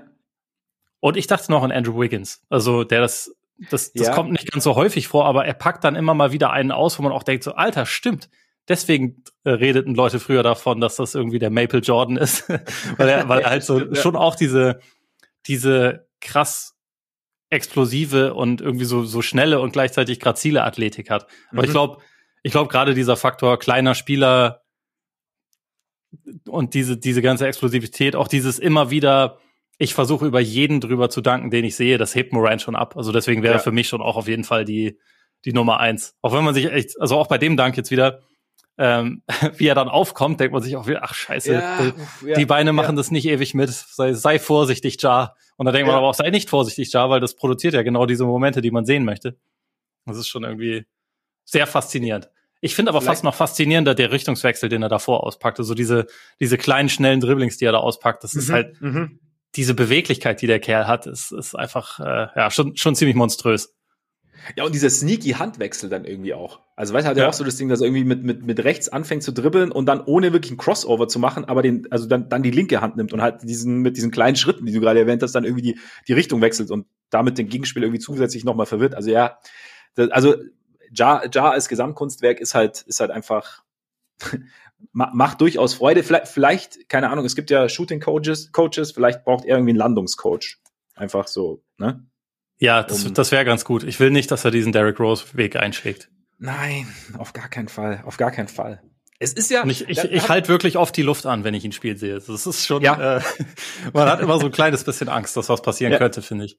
Und 1.00 1.18
ich 1.18 1.28
dachte 1.28 1.52
noch 1.52 1.64
an 1.64 1.72
Andrew 1.72 2.00
Wiggins, 2.00 2.44
also 2.50 2.84
der 2.84 3.02
das 3.02 3.36
das, 3.70 3.94
das 3.94 4.08
ja. 4.08 4.14
kommt 4.14 4.32
nicht 4.32 4.52
ganz 4.52 4.64
so 4.64 4.76
häufig 4.76 5.08
vor, 5.08 5.26
aber 5.26 5.46
er 5.46 5.54
packt 5.54 5.84
dann 5.84 5.96
immer 5.96 6.14
mal 6.14 6.32
wieder 6.32 6.52
einen 6.52 6.72
aus, 6.72 6.98
wo 6.98 7.04
man 7.04 7.12
auch 7.12 7.24
denkt, 7.24 7.44
so, 7.44 7.54
Alter, 7.54 7.86
stimmt. 7.86 8.30
Deswegen 8.68 9.24
äh, 9.44 9.52
redeten 9.52 9.96
Leute 9.96 10.20
früher 10.20 10.44
davon, 10.44 10.80
dass 10.80 10.96
das 10.96 11.16
irgendwie 11.16 11.40
der 11.40 11.50
Maple 11.50 11.80
Jordan 11.80 12.18
ist, 12.18 12.50
weil 12.98 13.10
er, 13.10 13.28
weil 13.28 13.42
er 13.42 13.50
halt 13.50 13.64
so 13.64 13.80
ja. 13.94 13.96
schon 13.96 14.16
auch 14.16 14.36
diese, 14.36 14.80
diese 15.48 16.08
krass 16.22 16.76
explosive 17.50 18.34
und 18.34 18.62
irgendwie 18.62 18.86
so, 18.86 19.04
so 19.04 19.22
schnelle 19.22 19.60
und 19.60 19.74
gleichzeitig 19.74 20.20
grazile 20.20 20.64
Athletik 20.64 21.10
hat. 21.10 21.28
Aber 21.52 21.62
mhm. 21.62 21.66
ich 21.66 21.72
glaube, 21.72 22.02
ich 22.42 22.52
glaube 22.52 22.70
gerade 22.70 22.94
dieser 22.94 23.18
Faktor 23.18 23.60
kleiner 23.60 23.96
Spieler 23.96 24.62
und 26.48 26.74
diese, 26.74 26.98
diese 26.98 27.22
ganze 27.22 27.48
Explosivität, 27.48 28.16
auch 28.16 28.28
dieses 28.28 28.60
immer 28.60 28.90
wieder 28.90 29.40
ich 29.78 29.94
versuche 29.94 30.26
über 30.26 30.40
jeden 30.40 30.82
drüber 30.82 31.10
zu 31.10 31.22
danken, 31.22 31.50
den 31.50 31.66
ich 31.66 31.76
sehe. 31.76 31.98
Das 31.98 32.16
hebt 32.16 32.34
Moran 32.34 32.60
schon 32.60 32.76
ab. 32.76 32.96
Also 32.96 33.12
deswegen 33.12 33.44
wäre 33.44 33.56
ja. 33.56 33.60
für 33.60 33.72
mich 33.72 33.88
schon 33.88 34.02
auch 34.02 34.16
auf 34.16 34.28
jeden 34.28 34.44
Fall 34.44 34.66
die, 34.66 35.00
die 35.46 35.54
Nummer 35.54 35.80
eins. 35.80 36.16
Auch 36.22 36.34
wenn 36.34 36.44
man 36.44 36.54
sich 36.54 36.72
echt, 36.72 37.00
also 37.00 37.18
auch 37.18 37.28
bei 37.28 37.38
dem 37.38 37.58
Dank 37.58 37.76
jetzt 37.76 37.92
wieder, 37.92 38.22
ähm, 38.78 39.24
wie 39.58 39.68
er 39.68 39.76
dann 39.76 39.90
aufkommt, 39.90 40.40
denkt 40.40 40.54
man 40.54 40.62
sich 40.62 40.76
auch 40.76 40.88
wieder, 40.88 41.04
ach 41.04 41.14
scheiße, 41.14 41.54
ja, 41.54 41.78
die, 41.82 42.28
ja, 42.28 42.36
die, 42.36 42.46
Beine 42.46 42.74
machen 42.74 42.96
das 42.96 43.12
nicht 43.12 43.26
ewig 43.26 43.54
mit. 43.54 43.70
Sei, 43.70 44.14
sei 44.14 44.40
vorsichtig, 44.40 45.02
Jar. 45.02 45.36
Und 45.58 45.66
da 45.66 45.72
denkt 45.72 45.88
man 45.88 45.96
aber 45.96 46.08
auch, 46.08 46.16
sei 46.16 46.30
nicht 46.30 46.50
vorsichtig, 46.50 46.92
Jar, 46.92 47.10
weil 47.10 47.20
das 47.20 47.36
produziert 47.36 47.74
ja 47.74 47.84
genau 47.84 48.06
diese 48.06 48.26
Momente, 48.26 48.62
die 48.62 48.72
man 48.72 48.86
sehen 48.86 49.06
möchte. 49.06 49.38
Das 50.06 50.18
ist 50.18 50.28
schon 50.28 50.44
irgendwie 50.44 50.86
sehr 51.46 51.68
faszinierend. 51.68 52.30
Ich 52.62 52.76
finde 52.76 52.92
aber 52.92 53.02
Vielleicht. 53.02 53.18
fast 53.18 53.24
noch 53.26 53.36
faszinierender 53.36 53.94
der 53.94 54.12
Richtungswechsel, 54.12 54.70
den 54.70 54.82
er 54.82 54.90
davor 54.90 55.24
auspackt. 55.24 55.60
Also 55.60 55.76
diese, 55.76 56.08
diese 56.40 56.58
kleinen, 56.58 56.90
schnellen 56.90 57.20
Dribblings, 57.20 57.58
die 57.58 57.66
er 57.66 57.74
da 57.74 57.80
auspackt. 57.80 58.24
Das 58.24 58.34
mhm, 58.34 58.40
ist 58.40 58.52
halt, 58.52 58.82
mhm 58.82 59.20
diese 59.56 59.74
Beweglichkeit, 59.74 60.42
die 60.42 60.48
der 60.48 60.60
Kerl 60.60 60.88
hat, 60.88 61.06
ist, 61.06 61.32
ist 61.32 61.56
einfach 61.56 62.00
äh, 62.00 62.28
ja 62.36 62.52
schon, 62.52 62.76
schon 62.76 62.96
ziemlich 62.96 63.16
monströs. 63.16 63.76
Ja, 64.56 64.66
und 64.66 64.74
dieser 64.76 64.90
sneaky 64.90 65.32
Handwechsel 65.32 65.90
dann 65.90 66.06
irgendwie 66.06 66.34
auch. 66.34 66.62
Also 66.76 66.94
weißt 66.94 67.06
du, 67.06 67.10
hat 67.10 67.18
er 67.18 67.24
ja. 67.24 67.30
auch 67.30 67.34
so 67.34 67.44
das 67.44 67.58
Ding, 67.58 67.70
dass 67.70 67.82
er 67.82 67.88
irgendwie 67.88 68.04
mit, 68.04 68.24
mit, 68.24 68.46
mit 68.46 68.64
rechts 68.64 68.90
anfängt 68.90 69.24
zu 69.24 69.32
dribbeln 69.32 69.72
und 69.72 69.86
dann 69.86 70.02
ohne 70.02 70.34
wirklich 70.34 70.52
einen 70.52 70.58
Crossover 70.58 71.08
zu 71.08 71.20
machen, 71.20 71.46
aber 71.46 71.62
den, 71.62 71.92
also 71.92 72.08
dann, 72.08 72.30
dann 72.30 72.44
die 72.44 72.52
linke 72.52 72.82
Hand 72.82 72.98
nimmt 72.98 73.14
und 73.14 73.22
halt 73.22 73.44
diesen, 73.44 73.78
mit 73.78 73.98
diesen 73.98 74.12
kleinen 74.12 74.36
Schritten, 74.36 74.66
die 74.66 74.74
du 74.74 74.80
gerade 74.80 75.00
erwähnt 75.00 75.24
hast, 75.24 75.34
dann 75.34 75.44
irgendwie 75.44 75.74
die, 75.74 75.80
die 76.08 76.14
Richtung 76.14 76.42
wechselt 76.42 76.72
und 76.72 76.88
damit 77.10 77.38
den 77.38 77.48
Gegenspieler 77.48 77.86
irgendwie 77.86 78.02
zusätzlich 78.02 78.44
nochmal 78.44 78.66
verwirrt. 78.66 78.96
Also 78.96 79.12
ja, 79.12 79.38
das, 79.96 80.10
also 80.12 80.36
Ja, 80.92 81.22
ja 81.34 81.50
als 81.52 81.70
Gesamtkunstwerk 81.70 82.40
ist 82.40 82.56
halt, 82.56 82.82
ist 82.82 83.00
halt 83.00 83.12
einfach 83.12 83.64
macht 84.92 85.42
durchaus 85.42 85.74
Freude. 85.74 86.04
Vielleicht, 86.04 86.28
vielleicht, 86.28 86.90
keine 86.90 87.10
Ahnung, 87.10 87.26
es 87.26 87.36
gibt 87.36 87.50
ja 87.50 87.70
Shooting 87.70 88.00
Coaches, 88.00 88.52
Coaches, 88.52 88.92
vielleicht 88.92 89.24
braucht 89.24 89.46
er 89.46 89.58
irgendwie 89.58 89.72
einen 89.72 89.80
Landungscoach. 89.80 90.60
Einfach 90.96 91.28
so, 91.28 91.64
ne? 91.78 92.06
Ja, 92.64 92.82
das, 92.82 93.04
um, 93.04 93.14
das 93.14 93.34
wäre 93.34 93.44
ganz 93.44 93.66
gut. 93.66 93.84
Ich 93.84 94.00
will 94.00 94.10
nicht, 94.10 94.32
dass 94.32 94.46
er 94.46 94.52
diesen 94.52 94.72
Derrick 94.72 94.98
Rose 94.98 95.26
Weg 95.34 95.58
einschlägt. 95.58 96.10
Nein, 96.40 96.88
auf 97.18 97.34
gar 97.34 97.50
keinen 97.50 97.68
Fall, 97.68 98.02
auf 98.06 98.16
gar 98.16 98.32
keinen 98.32 98.48
Fall. 98.48 98.82
Es 99.20 99.34
ist 99.34 99.52
ja. 99.52 99.64
Und 99.64 99.70
ich, 99.70 99.90
ich, 99.90 100.02
ich 100.02 100.30
halte 100.30 100.48
wirklich 100.48 100.78
oft 100.78 100.96
die 100.96 101.02
Luft 101.02 101.26
an, 101.26 101.44
wenn 101.44 101.54
ich 101.56 101.66
ihn 101.66 101.74
spielen 101.74 101.98
sehe. 101.98 102.14
Das 102.14 102.30
ist 102.30 102.66
schon. 102.66 102.82
Ja. 102.82 103.18
Äh, 103.18 103.22
man 103.94 104.08
hat 104.08 104.22
immer 104.22 104.40
so 104.40 104.46
ein 104.46 104.54
kleines 104.54 104.86
bisschen 104.86 105.10
Angst, 105.10 105.36
dass 105.36 105.50
was 105.50 105.62
passieren 105.62 105.92
ja. 105.92 105.98
könnte, 105.98 106.22
finde 106.22 106.46
ich. 106.46 106.58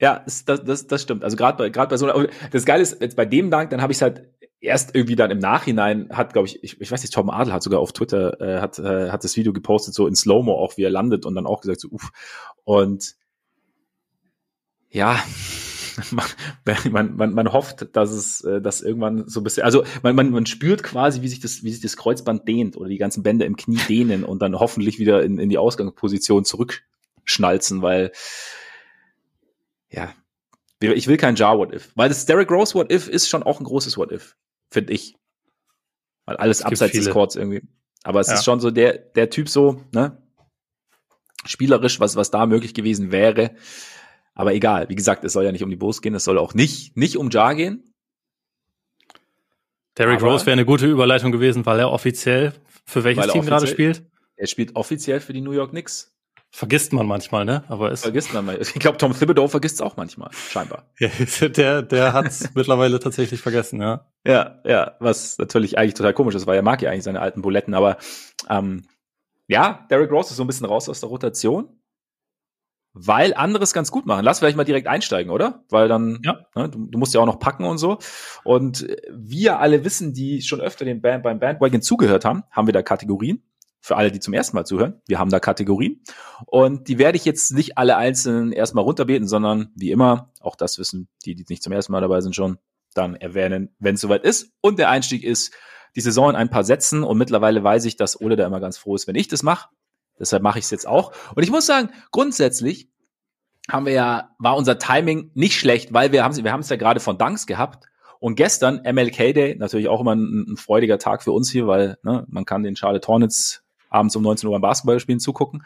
Ja, 0.00 0.24
das, 0.24 0.44
das, 0.44 0.88
das 0.88 1.02
stimmt. 1.02 1.22
Also 1.22 1.36
gerade 1.36 1.56
bei, 1.58 1.68
gerade 1.68 1.90
bei 1.90 1.96
so 1.96 2.10
einer, 2.10 2.26
das 2.50 2.64
Geile 2.64 2.82
ist, 2.82 3.00
jetzt 3.00 3.14
bei 3.14 3.24
dem 3.24 3.48
Dank, 3.48 3.70
dann 3.70 3.80
habe 3.80 3.92
ich 3.92 3.98
es 3.98 4.02
halt 4.02 4.28
erst 4.58 4.96
irgendwie 4.96 5.14
dann 5.14 5.30
im 5.30 5.38
Nachhinein 5.38 6.08
hat, 6.10 6.32
glaube 6.32 6.48
ich, 6.48 6.64
ich, 6.64 6.80
ich 6.80 6.90
weiß 6.90 7.02
nicht, 7.02 7.14
Tom 7.14 7.30
Adel 7.30 7.52
hat 7.52 7.62
sogar 7.62 7.78
auf 7.78 7.92
Twitter, 7.92 8.40
äh, 8.40 8.60
hat, 8.60 8.80
äh, 8.80 9.10
hat 9.10 9.22
das 9.22 9.36
Video 9.36 9.52
gepostet, 9.52 9.94
so 9.94 10.08
in 10.08 10.16
Slow-Mo 10.16 10.54
auch, 10.54 10.76
wie 10.76 10.82
er 10.82 10.90
landet 10.90 11.24
und 11.24 11.36
dann 11.36 11.46
auch 11.46 11.60
gesagt, 11.60 11.80
so, 11.80 11.88
uff. 11.88 12.10
Und 12.64 13.14
ja, 14.96 15.22
man, 16.90 17.16
man, 17.16 17.34
man 17.34 17.52
hofft, 17.52 17.94
dass 17.94 18.10
es, 18.10 18.42
äh, 18.44 18.62
dass 18.62 18.80
irgendwann 18.80 19.28
so 19.28 19.40
ein 19.40 19.44
bisschen, 19.44 19.62
also 19.62 19.84
man, 20.02 20.16
man, 20.16 20.30
man 20.30 20.46
spürt 20.46 20.82
quasi, 20.82 21.20
wie 21.20 21.28
sich 21.28 21.40
das, 21.40 21.62
wie 21.62 21.70
sich 21.70 21.82
das 21.82 21.98
Kreuzband 21.98 22.48
dehnt 22.48 22.78
oder 22.78 22.88
die 22.88 22.96
ganzen 22.96 23.22
Bänder 23.22 23.44
im 23.44 23.56
Knie 23.56 23.80
dehnen 23.88 24.24
und 24.24 24.40
dann 24.40 24.58
hoffentlich 24.58 24.98
wieder 24.98 25.22
in, 25.22 25.38
in 25.38 25.50
die 25.50 25.58
Ausgangsposition 25.58 26.46
zurückschnalzen, 26.46 27.82
weil 27.82 28.10
ja, 29.90 30.14
ich 30.80 31.08
will 31.08 31.18
kein 31.18 31.36
Jar 31.36 31.58
What 31.58 31.74
If, 31.74 31.92
weil 31.94 32.08
das 32.08 32.24
Derek 32.24 32.50
Rose 32.50 32.74
What 32.74 32.90
If 32.90 33.08
ist 33.08 33.28
schon 33.28 33.42
auch 33.42 33.60
ein 33.60 33.64
großes 33.64 33.98
What 33.98 34.12
If, 34.12 34.34
finde 34.70 34.94
ich. 34.94 35.14
Weil 36.24 36.36
alles 36.36 36.62
abseits 36.62 36.94
des 36.94 37.10
Courts 37.10 37.36
irgendwie. 37.36 37.62
Aber 38.02 38.20
es 38.20 38.28
ja. 38.28 38.34
ist 38.34 38.44
schon 38.44 38.60
so 38.60 38.70
der, 38.70 38.96
der 38.96 39.28
Typ 39.28 39.48
so, 39.48 39.82
ne? 39.92 40.22
Spielerisch, 41.44 42.00
was, 42.00 42.16
was 42.16 42.30
da 42.30 42.46
möglich 42.46 42.74
gewesen 42.74 43.12
wäre. 43.12 43.54
Aber 44.36 44.54
egal, 44.54 44.88
wie 44.88 44.94
gesagt, 44.94 45.24
es 45.24 45.32
soll 45.32 45.44
ja 45.44 45.50
nicht 45.50 45.64
um 45.64 45.70
die 45.70 45.76
Bulls 45.76 46.02
gehen, 46.02 46.14
es 46.14 46.24
soll 46.24 46.38
auch 46.38 46.54
nicht, 46.54 46.96
nicht 46.96 47.16
um 47.16 47.30
Jar 47.30 47.54
gehen. 47.54 47.92
Derrick 49.98 50.22
Rose 50.22 50.44
wäre 50.44 50.52
eine 50.52 50.66
gute 50.66 50.86
Überleitung 50.86 51.32
gewesen, 51.32 51.64
weil 51.64 51.80
er 51.80 51.90
offiziell 51.90 52.52
für 52.84 53.02
welches 53.02 53.28
Team 53.28 53.46
gerade 53.46 53.66
spielt? 53.66 54.04
Er 54.36 54.46
spielt 54.46 54.76
offiziell 54.76 55.20
für 55.20 55.32
die 55.32 55.40
New 55.40 55.52
York 55.52 55.70
Knicks. 55.70 56.12
Vergisst 56.50 56.92
man 56.92 57.06
manchmal, 57.06 57.44
ne? 57.44 57.64
Aber 57.68 57.90
es 57.90 58.02
vergisst 58.02 58.32
man 58.32 58.44
mal. 58.44 58.60
Ich 58.60 58.72
glaube, 58.74 58.98
Tom 58.98 59.12
Thibodeau 59.12 59.48
vergisst 59.48 59.76
es 59.76 59.80
auch 59.80 59.96
manchmal, 59.96 60.30
scheinbar. 60.32 60.84
Der, 61.40 61.82
der 61.82 62.12
hat 62.12 62.26
es 62.26 62.50
mittlerweile 62.54 63.00
tatsächlich 63.00 63.40
vergessen, 63.40 63.80
ja. 63.80 64.06
Ja, 64.26 64.60
ja, 64.64 64.96
was 65.00 65.38
natürlich 65.38 65.78
eigentlich 65.78 65.94
total 65.94 66.14
komisch 66.14 66.34
ist, 66.34 66.46
weil 66.46 66.56
er 66.56 66.62
mag 66.62 66.82
ja 66.82 66.90
eigentlich 66.90 67.04
seine 67.04 67.20
alten 67.20 67.42
Buletten, 67.42 67.74
aber 67.74 67.96
ähm, 68.48 68.84
ja, 69.48 69.86
Derrick 69.90 70.10
Rose 70.10 70.30
ist 70.30 70.36
so 70.36 70.44
ein 70.44 70.46
bisschen 70.46 70.66
raus 70.66 70.88
aus 70.88 71.00
der 71.00 71.08
Rotation, 71.08 71.68
weil 72.98 73.34
andere 73.34 73.62
es 73.62 73.74
ganz 73.74 73.90
gut 73.90 74.06
machen. 74.06 74.24
Lass 74.24 74.38
vielleicht 74.38 74.56
mal 74.56 74.64
direkt 74.64 74.86
einsteigen, 74.86 75.30
oder? 75.30 75.64
Weil 75.68 75.86
dann, 75.86 76.20
ja. 76.24 76.38
ne, 76.54 76.70
du, 76.70 76.86
du, 76.86 76.98
musst 76.98 77.12
ja 77.12 77.20
auch 77.20 77.26
noch 77.26 77.38
packen 77.38 77.64
und 77.64 77.76
so. 77.76 77.98
Und 78.42 78.86
wir 79.12 79.60
alle 79.60 79.84
wissen, 79.84 80.14
die 80.14 80.40
schon 80.40 80.62
öfter 80.62 80.86
den 80.86 81.02
Band 81.02 81.22
beim 81.22 81.38
Bandwagon 81.38 81.82
zugehört 81.82 82.24
haben, 82.24 82.44
haben 82.50 82.66
wir 82.66 82.72
da 82.72 82.82
Kategorien 82.82 83.42
für 83.80 83.96
alle, 83.96 84.10
die 84.10 84.18
zum 84.18 84.32
ersten 84.32 84.56
Mal 84.56 84.64
zuhören. 84.64 85.02
Wir 85.06 85.18
haben 85.18 85.30
da 85.30 85.40
Kategorien 85.40 86.02
und 86.46 86.88
die 86.88 86.98
werde 86.98 87.16
ich 87.16 87.26
jetzt 87.26 87.52
nicht 87.52 87.76
alle 87.76 87.98
einzeln 87.98 88.50
erstmal 88.50 88.82
runterbeten, 88.82 89.28
sondern 89.28 89.72
wie 89.76 89.90
immer, 89.90 90.32
auch 90.40 90.56
das 90.56 90.78
wissen 90.78 91.08
die, 91.26 91.34
die 91.34 91.44
nicht 91.48 91.62
zum 91.62 91.72
ersten 91.74 91.92
Mal 91.92 92.00
dabei 92.00 92.22
sind 92.22 92.34
schon, 92.34 92.58
dann 92.94 93.14
erwähnen, 93.14 93.76
wenn 93.78 93.96
es 93.96 94.00
soweit 94.00 94.24
ist. 94.24 94.52
Und 94.62 94.78
der 94.78 94.88
Einstieg 94.88 95.22
ist 95.22 95.52
die 95.96 96.00
Saison 96.00 96.30
in 96.30 96.36
ein 96.36 96.50
paar 96.50 96.64
Sätzen 96.64 97.04
und 97.04 97.18
mittlerweile 97.18 97.62
weiß 97.62 97.84
ich, 97.84 97.96
dass 97.96 98.20
Ole 98.20 98.36
da 98.36 98.46
immer 98.46 98.60
ganz 98.60 98.78
froh 98.78 98.94
ist, 98.94 99.06
wenn 99.06 99.16
ich 99.16 99.28
das 99.28 99.42
mache. 99.42 99.68
Deshalb 100.18 100.42
mache 100.42 100.58
ich 100.58 100.64
es 100.64 100.70
jetzt 100.70 100.86
auch. 100.86 101.12
Und 101.34 101.42
ich 101.42 101.50
muss 101.50 101.66
sagen, 101.66 101.90
grundsätzlich 102.10 102.88
haben 103.70 103.86
wir 103.86 103.92
ja, 103.92 104.30
war 104.38 104.56
unser 104.56 104.78
Timing 104.78 105.30
nicht 105.34 105.58
schlecht, 105.58 105.92
weil 105.92 106.12
wir 106.12 106.24
haben 106.24 106.36
wir 106.36 106.52
haben 106.52 106.60
es 106.60 106.68
ja 106.68 106.76
gerade 106.76 107.00
von 107.00 107.18
Dunks 107.18 107.46
gehabt. 107.46 107.86
Und 108.18 108.36
gestern 108.36 108.80
MLK 108.82 109.34
Day, 109.34 109.56
natürlich 109.58 109.88
auch 109.88 110.00
immer 110.00 110.14
ein, 110.14 110.52
ein 110.52 110.56
freudiger 110.56 110.98
Tag 110.98 111.22
für 111.22 111.32
uns 111.32 111.50
hier, 111.50 111.66
weil 111.66 111.98
ne, 112.02 112.24
man 112.28 112.44
kann 112.44 112.62
den 112.62 112.76
Charlotte 112.76 113.06
Hornets 113.06 113.62
abends 113.90 114.16
um 114.16 114.22
19 114.22 114.48
Uhr 114.48 114.54
beim 114.54 114.62
Basketballspielen 114.62 115.20
zugucken. 115.20 115.64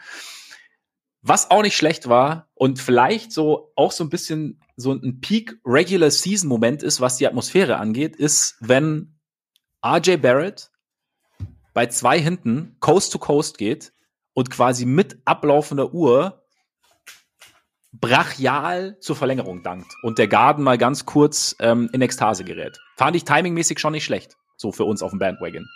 Was 1.21 1.51
auch 1.51 1.61
nicht 1.61 1.77
schlecht 1.77 2.09
war 2.09 2.49
und 2.55 2.79
vielleicht 2.79 3.31
so 3.31 3.71
auch 3.75 3.91
so 3.91 4.03
ein 4.03 4.09
bisschen 4.09 4.59
so 4.75 4.91
ein 4.91 5.21
Peak 5.21 5.59
Regular 5.63 6.09
Season 6.09 6.49
Moment 6.49 6.81
ist, 6.81 6.99
was 6.99 7.17
die 7.17 7.27
Atmosphäre 7.27 7.77
angeht, 7.77 8.15
ist, 8.15 8.57
wenn 8.59 9.19
RJ 9.85 10.17
Barrett 10.17 10.71
bei 11.73 11.85
zwei 11.85 12.19
hinten 12.19 12.75
Coast 12.79 13.13
to 13.13 13.19
Coast 13.19 13.57
geht 13.57 13.93
und 14.33 14.49
quasi 14.49 14.85
mit 14.85 15.17
ablaufender 15.25 15.93
Uhr 15.93 16.41
brachial 17.93 18.97
zur 18.99 19.15
Verlängerung 19.15 19.63
dankt 19.63 19.93
und 20.03 20.17
der 20.17 20.27
Garden 20.27 20.63
mal 20.63 20.77
ganz 20.77 21.05
kurz 21.05 21.55
ähm, 21.59 21.89
in 21.91 22.01
Ekstase 22.01 22.43
gerät. 22.43 22.79
Fand 22.95 23.15
ich 23.15 23.25
timingmäßig 23.25 23.79
schon 23.79 23.91
nicht 23.91 24.05
schlecht, 24.05 24.37
so 24.57 24.71
für 24.71 24.85
uns 24.85 25.03
auf 25.03 25.11
dem 25.11 25.19
Bandwagon. 25.19 25.67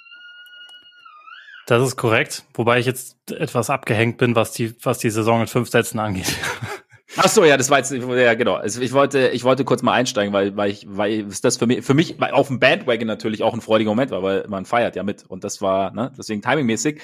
Das 1.67 1.85
ist 1.85 1.97
korrekt, 1.97 2.45
wobei 2.53 2.79
ich 2.79 2.85
jetzt 2.85 3.31
etwas 3.31 3.69
abgehängt 3.69 4.17
bin, 4.17 4.35
was 4.35 4.51
die, 4.51 4.75
was 4.83 4.99
die 4.99 5.09
Saison 5.09 5.41
in 5.41 5.47
fünf 5.47 5.69
Sätzen 5.69 5.99
angeht. 5.99 6.31
Ach 7.17 7.29
so, 7.29 7.43
ja, 7.43 7.57
das 7.57 7.69
war 7.69 7.77
jetzt, 7.77 7.91
ja, 7.91 8.33
genau. 8.33 8.55
Also 8.55 8.81
ich 8.81 8.91
wollte, 8.91 9.29
ich 9.29 9.43
wollte 9.43 9.63
kurz 9.63 9.81
mal 9.81 9.93
einsteigen, 9.93 10.33
weil, 10.33 10.55
weil 10.57 10.69
ich, 10.69 10.85
weil 10.87 11.25
das 11.41 11.57
für 11.57 11.65
mich, 11.65 11.83
für 11.85 11.93
mich 11.93 12.21
auf 12.21 12.47
dem 12.47 12.59
Bandwagon 12.59 13.07
natürlich 13.07 13.41
auch 13.41 13.53
ein 13.53 13.61
freudiger 13.61 13.89
Moment 13.89 14.11
war, 14.11 14.21
weil 14.21 14.45
man 14.47 14.65
feiert 14.65 14.95
ja 14.95 15.03
mit 15.03 15.23
und 15.25 15.43
das 15.43 15.61
war, 15.61 15.91
ne, 15.91 16.11
deswegen 16.17 16.41
timingmäßig. 16.41 17.01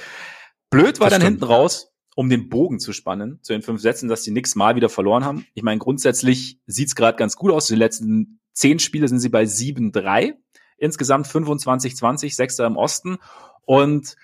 Blöd 0.71 0.99
war 0.99 1.09
das 1.09 1.19
dann 1.19 1.21
stimmt. 1.21 1.41
hinten 1.41 1.43
raus, 1.43 1.91
um 2.15 2.29
den 2.29 2.49
Bogen 2.49 2.79
zu 2.79 2.93
spannen 2.93 3.39
zu 3.43 3.53
den 3.53 3.61
fünf 3.61 3.81
Sätzen, 3.81 4.09
dass 4.09 4.23
die 4.23 4.31
nix 4.31 4.55
mal 4.55 4.75
wieder 4.75 4.89
verloren 4.89 5.23
haben. 5.23 5.45
Ich 5.53 5.61
meine, 5.61 5.77
grundsätzlich 5.77 6.59
sieht's 6.65 6.95
gerade 6.95 7.17
ganz 7.17 7.35
gut 7.35 7.51
aus. 7.51 7.67
Die 7.67 7.75
letzten 7.75 8.39
zehn 8.53 8.79
Spiele 8.79 9.07
sind 9.07 9.19
sie 9.19 9.29
bei 9.29 9.43
7-3. 9.43 10.33
Insgesamt 10.77 11.27
25-20, 11.27 12.33
Sechster 12.35 12.65
im 12.65 12.75
Osten 12.75 13.19
und 13.65 14.15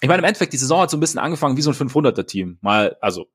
ich 0.00 0.08
meine, 0.08 0.18
im 0.18 0.24
Endeffekt, 0.24 0.52
die 0.52 0.58
Saison 0.58 0.82
hat 0.82 0.90
so 0.90 0.98
ein 0.98 1.00
bisschen 1.00 1.20
angefangen 1.20 1.56
wie 1.56 1.62
so 1.62 1.70
ein 1.70 1.76
500er-Team. 1.76 2.58
Mal, 2.60 2.96
also, 3.00 3.26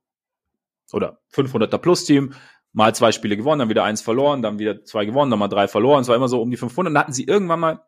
oder 0.92 1.20
500er-Plus-Team, 1.34 2.34
mal 2.74 2.94
zwei 2.94 3.12
Spiele 3.12 3.38
gewonnen, 3.38 3.60
dann 3.60 3.70
wieder 3.70 3.84
eins 3.84 4.02
verloren, 4.02 4.42
dann 4.42 4.60
wieder 4.60 4.84
zwei 4.84 5.06
gewonnen, 5.06 5.32
dann 5.32 5.40
mal 5.40 5.48
drei 5.48 5.68
verloren. 5.68 6.02
Es 6.02 6.08
war 6.08 6.16
immer 6.16 6.30
so 6.30 6.42
um 6.42 6.52
die 6.52 6.58
500. 6.58 6.94
Dann 6.94 7.02
hatten 7.02 7.14
sie 7.14 7.24
irgendwann 7.24 7.60
mal 7.60 7.84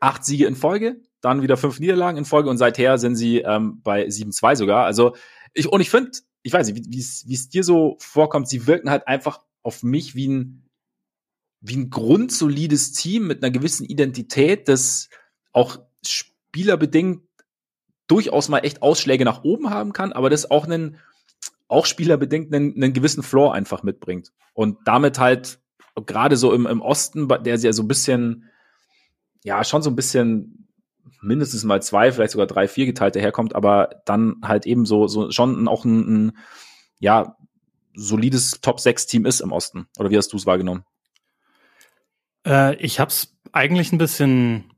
acht 0.00 0.24
Siege 0.24 0.46
in 0.46 0.56
Folge, 0.56 1.00
dann 1.22 1.40
wieder 1.40 1.56
fünf 1.56 1.80
Niederlagen 1.80 2.18
in 2.18 2.24
Folge 2.24 2.50
und 2.50 2.58
seither 2.58 2.98
sind 2.98 3.16
sie 3.16 3.38
ähm, 3.38 3.80
bei 3.82 4.06
7-2 4.06 4.56
sogar. 4.56 4.84
Also, 4.84 5.16
ich, 5.54 5.68
und 5.68 5.80
ich 5.80 5.88
finde, 5.88 6.10
ich 6.42 6.52
weiß 6.52 6.68
nicht, 6.68 6.86
wie 6.90 7.34
es 7.34 7.48
dir 7.48 7.64
so 7.64 7.96
vorkommt, 8.00 8.48
sie 8.48 8.66
wirken 8.66 8.90
halt 8.90 9.06
einfach 9.08 9.40
auf 9.62 9.82
mich 9.82 10.14
wie 10.14 10.28
ein, 10.28 10.68
wie 11.60 11.76
ein 11.76 11.90
grundsolides 11.90 12.92
Team 12.92 13.28
mit 13.28 13.42
einer 13.42 13.52
gewissen 13.52 13.86
Identität, 13.86 14.68
das 14.68 15.08
auch 15.52 15.78
spielerbedingt 16.04 17.22
durchaus 18.08 18.48
mal 18.48 18.58
echt 18.58 18.82
Ausschläge 18.82 19.24
nach 19.24 19.44
oben 19.44 19.70
haben 19.70 19.92
kann, 19.92 20.12
aber 20.12 20.28
das 20.28 20.50
auch 20.50 20.64
einen, 20.64 20.98
auch 21.68 21.86
spielerbedingt 21.86 22.52
einen, 22.52 22.74
einen 22.74 22.92
gewissen 22.92 23.22
Floor 23.22 23.54
einfach 23.54 23.84
mitbringt. 23.84 24.32
Und 24.54 24.78
damit 24.84 25.18
halt 25.18 25.60
gerade 26.06 26.36
so 26.36 26.52
im, 26.52 26.66
im 26.66 26.80
Osten, 26.80 27.28
der 27.28 27.56
ja 27.56 27.72
so 27.72 27.82
ein 27.82 27.88
bisschen, 27.88 28.50
ja, 29.44 29.62
schon 29.64 29.82
so 29.82 29.90
ein 29.90 29.96
bisschen 29.96 30.61
mindestens 31.22 31.64
mal 31.64 31.80
zwei, 31.82 32.12
vielleicht 32.12 32.32
sogar 32.32 32.46
drei, 32.46 32.68
vier 32.68 32.86
geteilt 32.86 33.16
daherkommt, 33.16 33.54
aber 33.54 34.02
dann 34.04 34.36
halt 34.42 34.66
eben 34.66 34.84
so, 34.84 35.06
so 35.06 35.30
schon 35.30 35.68
auch 35.68 35.84
ein, 35.84 36.26
ein 36.28 36.38
ja, 36.98 37.36
solides 37.94 38.60
Top-6-Team 38.60 39.26
ist 39.26 39.40
im 39.40 39.52
Osten. 39.52 39.86
Oder 39.98 40.10
wie 40.10 40.18
hast 40.18 40.32
du 40.32 40.36
es 40.36 40.46
wahrgenommen? 40.46 40.84
Äh, 42.46 42.74
ich 42.76 43.00
habe 43.00 43.10
es 43.10 43.36
eigentlich 43.52 43.92
ein 43.92 43.98
bisschen 43.98 44.72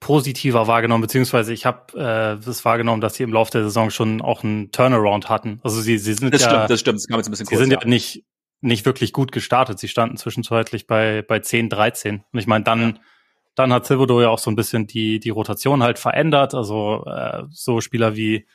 positiver 0.00 0.66
wahrgenommen, 0.66 1.02
beziehungsweise 1.02 1.52
ich 1.52 1.66
habe 1.66 1.92
äh, 1.94 2.44
das 2.44 2.64
wahrgenommen, 2.64 3.00
dass 3.00 3.14
sie 3.14 3.22
im 3.22 3.32
Laufe 3.32 3.50
der 3.50 3.64
Saison 3.64 3.90
schon 3.90 4.20
auch 4.20 4.44
einen 4.44 4.70
Turnaround 4.70 5.28
hatten. 5.28 5.60
Also 5.62 5.80
sie, 5.80 5.98
sie 5.98 6.14
sind 6.14 6.32
das 6.32 6.42
ja, 6.42 6.50
stimmt, 6.50 6.70
das 6.70 6.80
stimmt, 6.80 6.98
das 6.98 7.06
kam 7.06 7.18
jetzt 7.18 7.28
ein 7.28 7.30
bisschen 7.32 7.46
kurz. 7.46 7.58
Sie 7.58 7.64
sind 7.64 7.72
ja, 7.72 7.80
ja 7.80 7.88
nicht 7.88 8.24
nicht 8.62 8.86
wirklich 8.86 9.12
gut 9.12 9.32
gestartet. 9.32 9.78
Sie 9.78 9.88
standen 9.88 10.16
zwischenzeitlich 10.16 10.86
bei 10.86 11.22
bei 11.22 11.40
10, 11.40 11.68
13. 11.68 12.24
Und 12.30 12.38
ich 12.38 12.46
meine, 12.46 12.64
dann 12.64 12.80
ja. 12.80 13.00
Dann 13.56 13.72
hat 13.72 13.86
Silverdo 13.86 14.20
ja 14.20 14.28
auch 14.28 14.38
so 14.38 14.50
ein 14.50 14.56
bisschen 14.56 14.86
die 14.86 15.18
die 15.18 15.30
Rotation 15.30 15.82
halt 15.82 15.98
verändert. 15.98 16.54
Also 16.54 17.04
äh, 17.06 17.42
so 17.50 17.80
Spieler 17.80 18.14
wie 18.14 18.46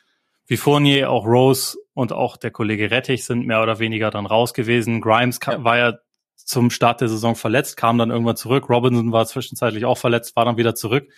wie 0.46 0.56
Fournier, 0.56 1.10
auch 1.10 1.26
Rose 1.26 1.76
und 1.92 2.12
auch 2.12 2.36
der 2.36 2.50
Kollege 2.50 2.90
Rettich 2.90 3.24
sind 3.24 3.46
mehr 3.46 3.62
oder 3.62 3.78
weniger 3.78 4.10
dann 4.10 4.26
raus 4.26 4.54
gewesen. 4.54 5.00
Grimes 5.00 5.38
ja. 5.46 5.62
war 5.62 5.76
ja 5.76 5.94
zum 6.36 6.70
Start 6.70 7.00
der 7.00 7.08
Saison 7.08 7.36
verletzt, 7.36 7.76
kam 7.76 7.98
dann 7.98 8.10
irgendwann 8.10 8.36
zurück. 8.36 8.68
Robinson 8.68 9.12
war 9.12 9.26
zwischenzeitlich 9.26 9.84
auch 9.84 9.98
verletzt, 9.98 10.34
war 10.36 10.44
dann 10.44 10.56
wieder 10.56 10.74
zurück. 10.74 11.08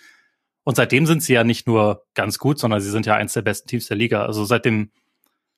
Und 0.63 0.75
seitdem 0.75 1.05
sind 1.05 1.21
sie 1.21 1.33
ja 1.33 1.43
nicht 1.43 1.67
nur 1.67 2.05
ganz 2.15 2.39
gut, 2.39 2.59
sondern 2.59 2.81
sie 2.81 2.89
sind 2.89 3.05
ja 3.05 3.15
eins 3.15 3.33
der 3.33 3.43
besten 3.43 3.67
Teams 3.67 3.87
der 3.87 3.97
Liga. 3.97 4.25
Also 4.25 4.45
seit 4.45 4.65
dem 4.65 4.91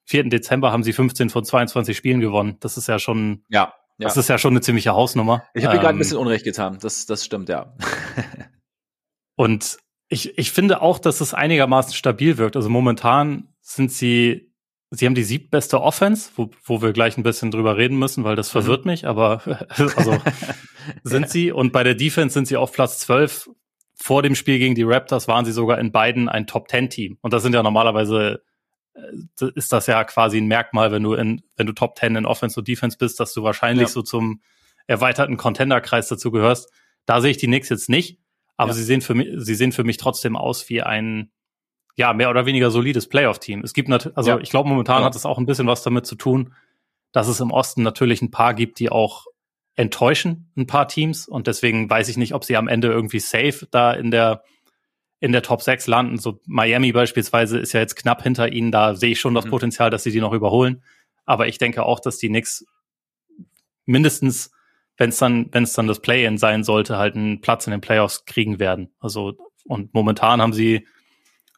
4. 0.05 0.25
Dezember 0.25 0.71
haben 0.71 0.83
sie 0.83 0.93
15 0.93 1.29
von 1.29 1.45
22 1.45 1.95
Spielen 1.95 2.19
gewonnen. 2.19 2.57
Das 2.59 2.77
ist 2.77 2.87
ja 2.87 2.99
schon, 2.99 3.43
ja, 3.49 3.73
ja. 3.97 4.07
das 4.07 4.17
ist 4.17 4.29
ja 4.29 4.37
schon 4.37 4.53
eine 4.53 4.61
ziemliche 4.61 4.93
Hausnummer. 4.93 5.43
Ich 5.53 5.65
habe 5.65 5.75
ähm, 5.75 5.81
gerade 5.81 5.95
ein 5.95 5.99
bisschen 5.99 6.17
Unrecht 6.17 6.43
getan. 6.43 6.77
Das, 6.81 7.05
das 7.05 7.25
stimmt, 7.25 7.49
ja. 7.49 7.75
und 9.35 9.77
ich, 10.09 10.37
ich 10.37 10.51
finde 10.51 10.81
auch, 10.81 10.99
dass 10.99 11.21
es 11.21 11.33
einigermaßen 11.33 11.93
stabil 11.93 12.37
wirkt. 12.37 12.55
Also 12.55 12.69
momentan 12.69 13.49
sind 13.61 13.91
sie, 13.91 14.53
sie 14.91 15.05
haben 15.05 15.15
die 15.15 15.23
siebbeste 15.23 15.81
Offense, 15.81 16.31
wo, 16.35 16.49
wo 16.63 16.81
wir 16.81 16.93
gleich 16.93 17.17
ein 17.17 17.23
bisschen 17.23 17.51
drüber 17.51 17.77
reden 17.77 17.99
müssen, 17.99 18.23
weil 18.23 18.35
das 18.35 18.49
verwirrt 18.49 18.85
mhm. 18.85 18.91
mich, 18.91 19.07
aber 19.07 19.41
also 19.69 20.17
sind 21.03 21.29
sie. 21.29 21.51
Und 21.51 21.73
bei 21.73 21.83
der 21.83 21.95
Defense 21.95 22.33
sind 22.33 22.47
sie 22.47 22.57
auf 22.57 22.71
Platz 22.71 22.99
12 22.99 23.49
vor 23.99 24.21
dem 24.21 24.35
Spiel 24.35 24.59
gegen 24.59 24.75
die 24.75 24.83
Raptors 24.83 25.27
waren 25.27 25.43
sie 25.43 25.51
sogar 25.51 25.79
in 25.79 25.91
beiden 25.91 26.29
ein 26.29 26.45
Top-10-Team. 26.45 27.17
Und 27.21 27.33
das 27.33 27.41
sind 27.41 27.53
ja 27.53 27.63
normalerweise, 27.63 28.43
ist 29.55 29.71
das 29.71 29.87
ja 29.87 30.03
quasi 30.03 30.37
ein 30.37 30.47
Merkmal, 30.47 30.91
wenn 30.91 31.03
du 31.03 31.13
in, 31.13 31.41
wenn 31.55 31.67
du 31.67 31.73
Top 31.73 31.97
10 31.97 32.15
in 32.15 32.25
Offense 32.25 32.59
und 32.59 32.67
Defense 32.67 32.97
bist, 32.97 33.19
dass 33.19 33.33
du 33.33 33.43
wahrscheinlich 33.43 33.87
ja. 33.87 33.93
so 33.93 34.01
zum 34.01 34.41
erweiterten 34.87 35.37
Contender-Kreis 35.37 36.07
dazu 36.07 36.31
gehörst. 36.31 36.71
Da 37.05 37.21
sehe 37.21 37.31
ich 37.31 37.37
die 37.37 37.47
Knicks 37.47 37.69
jetzt 37.69 37.89
nicht, 37.89 38.19
aber 38.55 38.71
ja. 38.71 38.75
sie 38.75 38.83
sehen 38.83 39.01
für 39.01 39.13
mich, 39.13 39.29
sie 39.37 39.55
sehen 39.55 39.71
für 39.71 39.83
mich 39.83 39.97
trotzdem 39.97 40.35
aus 40.35 40.69
wie 40.69 40.81
ein, 40.81 41.31
ja, 41.95 42.13
mehr 42.13 42.29
oder 42.29 42.45
weniger 42.45 42.71
solides 42.71 43.07
Playoff-Team. 43.07 43.61
Es 43.63 43.73
gibt 43.73 43.89
natürlich, 43.89 44.17
also 44.17 44.31
ja. 44.31 44.39
ich 44.39 44.49
glaube, 44.49 44.69
momentan 44.69 45.03
hat 45.03 45.15
es 45.15 45.25
auch 45.25 45.37
ein 45.37 45.45
bisschen 45.45 45.67
was 45.67 45.83
damit 45.83 46.05
zu 46.05 46.15
tun, 46.15 46.53
dass 47.11 47.27
es 47.27 47.39
im 47.39 47.51
Osten 47.51 47.83
natürlich 47.83 48.21
ein 48.21 48.31
paar 48.31 48.53
gibt, 48.53 48.79
die 48.79 48.89
auch 48.89 49.25
enttäuschen 49.75 50.51
ein 50.57 50.67
paar 50.67 50.87
Teams 50.87 51.27
und 51.27 51.47
deswegen 51.47 51.89
weiß 51.89 52.09
ich 52.09 52.17
nicht, 52.17 52.33
ob 52.33 52.43
sie 52.43 52.57
am 52.57 52.67
Ende 52.67 52.87
irgendwie 52.87 53.19
safe 53.19 53.67
da 53.69 53.93
in 53.93 54.11
der 54.11 54.43
in 55.19 55.31
der 55.31 55.41
Top 55.41 55.61
6 55.61 55.87
landen. 55.87 56.17
So 56.17 56.39
Miami 56.45 56.91
beispielsweise 56.91 57.57
ist 57.57 57.73
ja 57.73 57.79
jetzt 57.79 57.95
knapp 57.95 58.21
hinter 58.21 58.51
ihnen, 58.51 58.71
da 58.71 58.95
sehe 58.95 59.11
ich 59.11 59.19
schon 59.19 59.33
das 59.33 59.45
mhm. 59.45 59.51
Potenzial, 59.51 59.89
dass 59.89 60.03
sie 60.03 60.11
die 60.11 60.21
noch 60.21 60.33
überholen, 60.33 60.83
aber 61.25 61.47
ich 61.47 61.57
denke 61.57 61.83
auch, 61.83 61.99
dass 61.99 62.17
die 62.17 62.29
Knicks 62.29 62.65
mindestens 63.85 64.51
wenn 64.99 65.09
es 65.09 65.17
dann 65.17 65.47
wenn 65.51 65.63
es 65.63 65.73
dann 65.73 65.87
das 65.87 65.99
Play-in 65.99 66.37
sein 66.37 66.63
sollte, 66.63 66.97
halt 66.97 67.15
einen 67.15 67.41
Platz 67.41 67.67
in 67.67 67.71
den 67.71 67.81
Playoffs 67.81 68.25
kriegen 68.25 68.59
werden. 68.59 68.89
Also 68.99 69.33
und 69.65 69.93
momentan 69.93 70.41
haben 70.41 70.53
sie 70.53 70.87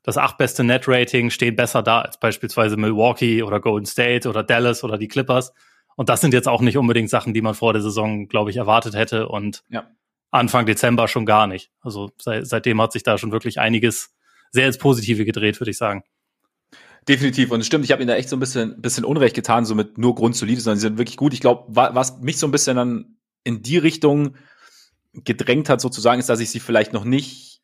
das 0.04 0.18
achtbeste 0.18 0.64
Net-Rating, 0.64 1.30
stehen 1.30 1.56
besser 1.56 1.84
da 1.84 2.02
als 2.02 2.20
beispielsweise 2.20 2.78
Milwaukee 2.78 3.44
oder 3.44 3.60
Golden 3.60 3.86
State 3.86 4.28
oder 4.28 4.44
Dallas 4.44 4.84
oder 4.84 4.98
die 4.98 5.08
Clippers. 5.08 5.54
Und 5.96 6.10
das 6.10 6.22
sind 6.22 6.34
jetzt 6.34 6.48
auch 6.48 6.62
nicht 6.62 6.78
unbedingt 6.78 7.10
Sachen, 7.10 7.34
die 7.34 7.42
man 7.42 7.54
vor 7.54 7.74
der 7.74 7.82
Saison, 7.82 8.28
glaube 8.28 8.50
ich, 8.50 8.58
erwartet 8.58 8.96
hätte 8.96 9.28
und 9.28 9.64
ja. 9.70 9.88
Anfang 10.32 10.66
Dezember 10.66 11.08
schon 11.08 11.26
gar 11.26 11.48
nicht. 11.48 11.72
Also 11.82 12.12
seit, 12.20 12.48
seitdem 12.48 12.82
hat 12.82 12.92
sich 12.92 13.04
da 13.04 13.18
schon 13.18 13.32
wirklich 13.32 13.60
einiges 13.60 14.14
sehr 14.52 14.68
ins 14.68 14.78
Positive 14.78 15.26
gedreht, 15.26 15.60
würde 15.60 15.72
ich 15.72 15.78
sagen. 15.78 16.04
Definitiv. 17.08 17.52
Und 17.52 17.62
es 17.62 17.68
stimmt, 17.68 17.86
ich 17.86 17.92
habe 17.92 18.02
ihnen 18.02 18.10
da 18.10 18.16
echt 18.16 18.30
so 18.30 18.36
ein 18.36 18.40
bisschen, 18.40 18.82
bisschen 18.82 19.06
Unrecht 19.06 19.36
getan, 19.36 19.66
so 19.66 19.74
mit 19.74 19.98
nur 19.98 20.16
grundsolide, 20.16 20.62
sondern 20.62 20.78
sie 20.78 20.88
sind 20.88 20.98
wirklich 20.98 21.18
gut. 21.18 21.34
Ich 21.34 21.42
glaube, 21.42 21.66
was 21.70 22.20
mich 22.20 22.38
so 22.38 22.48
ein 22.48 22.52
bisschen 22.52 22.78
dann 22.78 23.18
in 23.44 23.64
die 23.64 23.78
Richtung 23.78 24.36
gedrängt 25.14 25.70
hat, 25.70 25.82
sozusagen, 25.82 26.20
ist, 26.20 26.30
dass 26.30 26.40
ich 26.40 26.52
sie 26.52 26.60
vielleicht 26.60 26.94
noch 26.94 27.06
nicht 27.06 27.62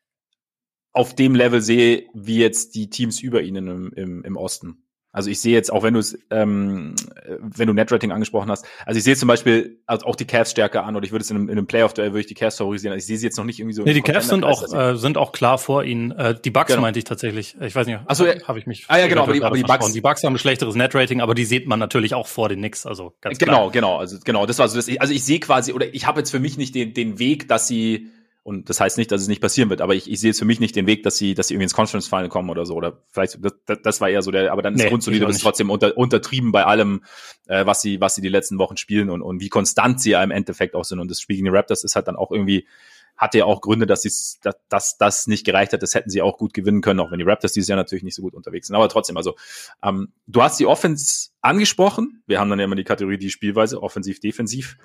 auf 0.92 1.14
dem 1.14 1.34
Level 1.34 1.60
sehe, 1.60 2.08
wie 2.14 2.38
jetzt 2.38 2.74
die 2.74 2.88
Teams 2.90 3.20
über 3.20 3.42
ihnen 3.42 3.68
im, 3.68 3.92
im, 3.92 4.24
im 4.24 4.36
Osten. 4.36 4.85
Also 5.16 5.30
ich 5.30 5.40
sehe 5.40 5.54
jetzt, 5.54 5.72
auch 5.72 5.82
wenn 5.82 5.94
du 5.94 6.00
es, 6.00 6.18
ähm, 6.30 6.94
wenn 7.40 7.66
du 7.66 7.72
Netrating 7.72 8.12
angesprochen 8.12 8.50
hast, 8.50 8.66
also 8.84 8.98
ich 8.98 9.04
sehe 9.04 9.16
zum 9.16 9.28
Beispiel 9.28 9.80
auch 9.86 10.14
die 10.14 10.26
Cavs 10.26 10.50
stärker 10.50 10.84
an 10.84 10.94
oder 10.94 11.06
ich 11.06 11.10
würde 11.10 11.22
es 11.22 11.30
in 11.30 11.38
einem, 11.38 11.48
in 11.48 11.56
einem 11.56 11.66
Playoff-Duell 11.66 12.10
würde 12.10 12.20
ich 12.20 12.26
die 12.26 12.34
Cavs 12.34 12.58
favorisieren. 12.58 12.92
Also 12.92 13.02
ich 13.02 13.06
sehe 13.06 13.16
sie 13.16 13.24
jetzt 13.24 13.38
noch 13.38 13.46
nicht 13.46 13.58
irgendwie 13.58 13.72
so. 13.72 13.82
Nee, 13.82 13.94
die 13.94 14.02
Cavs 14.02 14.28
sind 14.28 14.44
auch, 14.44 14.70
äh, 14.74 14.94
sind 14.96 15.16
auch 15.16 15.32
klar 15.32 15.56
vor 15.56 15.84
ihnen. 15.84 16.10
Äh, 16.10 16.34
die 16.44 16.50
Bucks 16.50 16.68
genau. 16.68 16.82
meinte 16.82 16.98
ich 16.98 17.06
tatsächlich. 17.06 17.56
Ich 17.62 17.74
weiß 17.74 17.86
nicht, 17.86 17.98
also, 18.04 18.26
äh, 18.26 18.42
habe 18.42 18.58
ich 18.58 18.66
mich. 18.66 18.84
Ah 18.88 18.98
ja, 18.98 19.06
genau, 19.06 19.22
aber 19.22 19.32
die, 19.32 19.42
aber 19.42 19.56
die 19.56 19.62
Bucks. 19.62 19.90
Die 19.90 20.02
Bucks 20.02 20.22
haben 20.22 20.34
ein 20.34 20.38
schlechteres 20.38 20.74
Netrating, 20.74 21.22
aber 21.22 21.34
die 21.34 21.46
sieht 21.46 21.66
man 21.66 21.78
natürlich 21.78 22.12
auch 22.12 22.26
vor 22.26 22.50
den 22.50 22.58
Knicks. 22.58 22.84
Also 22.84 23.14
ganz 23.22 23.38
Genau, 23.38 23.52
klar. 23.52 23.70
genau, 23.70 23.96
also 23.96 24.18
genau. 24.22 24.44
Das 24.44 24.58
war 24.58 24.68
so 24.68 24.76
das, 24.76 24.94
also 24.98 25.14
ich 25.14 25.24
sehe 25.24 25.40
quasi, 25.40 25.72
oder 25.72 25.94
ich 25.94 26.06
habe 26.06 26.20
jetzt 26.20 26.30
für 26.30 26.40
mich 26.40 26.58
nicht 26.58 26.74
den, 26.74 26.92
den 26.92 27.18
Weg, 27.18 27.48
dass 27.48 27.66
sie 27.66 28.10
und 28.46 28.70
das 28.70 28.78
heißt 28.78 28.96
nicht, 28.96 29.10
dass 29.10 29.22
es 29.22 29.26
nicht 29.26 29.40
passieren 29.40 29.70
wird, 29.70 29.80
aber 29.80 29.96
ich, 29.96 30.08
ich 30.08 30.20
sehe 30.20 30.30
jetzt 30.30 30.38
für 30.38 30.44
mich 30.44 30.60
nicht 30.60 30.76
den 30.76 30.86
Weg, 30.86 31.02
dass 31.02 31.16
sie, 31.16 31.34
dass 31.34 31.48
sie 31.48 31.54
irgendwie 31.54 31.64
ins 31.64 31.74
Conference 31.74 32.06
Final 32.06 32.28
kommen 32.28 32.48
oder 32.48 32.64
so. 32.64 32.76
Oder 32.76 33.02
vielleicht, 33.10 33.40
das, 33.42 33.78
das 33.82 34.00
war 34.00 34.08
eher 34.08 34.22
so 34.22 34.30
der, 34.30 34.52
aber 34.52 34.62
dann 34.62 34.74
ist 34.74 34.84
nee, 34.84 34.88
grundsolide, 34.88 35.26
ist 35.26 35.40
trotzdem 35.40 35.68
unter, 35.68 35.96
untertrieben 35.96 36.52
bei 36.52 36.64
allem, 36.64 37.02
äh, 37.48 37.66
was 37.66 37.82
sie, 37.82 38.00
was 38.00 38.14
sie 38.14 38.22
die 38.22 38.28
letzten 38.28 38.60
Wochen 38.60 38.76
spielen 38.76 39.10
und, 39.10 39.20
und 39.20 39.40
wie 39.40 39.48
konstant 39.48 40.00
sie 40.00 40.10
ja 40.10 40.22
im 40.22 40.30
Endeffekt 40.30 40.76
auch 40.76 40.84
sind. 40.84 41.00
Und 41.00 41.10
das 41.10 41.20
Spiel 41.20 41.34
gegen 41.34 41.46
die 41.46 41.50
Raptors 41.56 41.82
ist 41.82 41.96
halt 41.96 42.06
dann 42.06 42.14
auch 42.14 42.30
irgendwie, 42.30 42.68
hatte 43.16 43.38
ja 43.38 43.46
auch 43.46 43.60
Gründe, 43.62 43.84
dass 43.84 44.02
sie 44.02 44.12
dass, 44.44 44.54
dass 44.68 44.96
das 44.96 45.26
nicht 45.26 45.44
gereicht 45.44 45.72
hat. 45.72 45.82
Das 45.82 45.96
hätten 45.96 46.10
sie 46.10 46.22
auch 46.22 46.38
gut 46.38 46.54
gewinnen 46.54 46.82
können, 46.82 47.00
auch 47.00 47.10
wenn 47.10 47.18
die 47.18 47.24
Raptors 47.24 47.52
dieses 47.52 47.66
Jahr 47.66 47.76
natürlich 47.76 48.04
nicht 48.04 48.14
so 48.14 48.22
gut 48.22 48.34
unterwegs 48.34 48.68
sind. 48.68 48.76
Aber 48.76 48.88
trotzdem, 48.88 49.16
also 49.16 49.34
ähm, 49.82 50.12
du 50.28 50.40
hast 50.40 50.60
die 50.60 50.66
Offense 50.66 51.30
angesprochen. 51.40 52.22
Wir 52.28 52.38
haben 52.38 52.48
dann 52.48 52.60
ja 52.60 52.64
immer 52.64 52.76
die 52.76 52.84
Kategorie 52.84 53.18
die 53.18 53.30
Spielweise, 53.30 53.82
offensiv, 53.82 54.20
defensiv. 54.20 54.76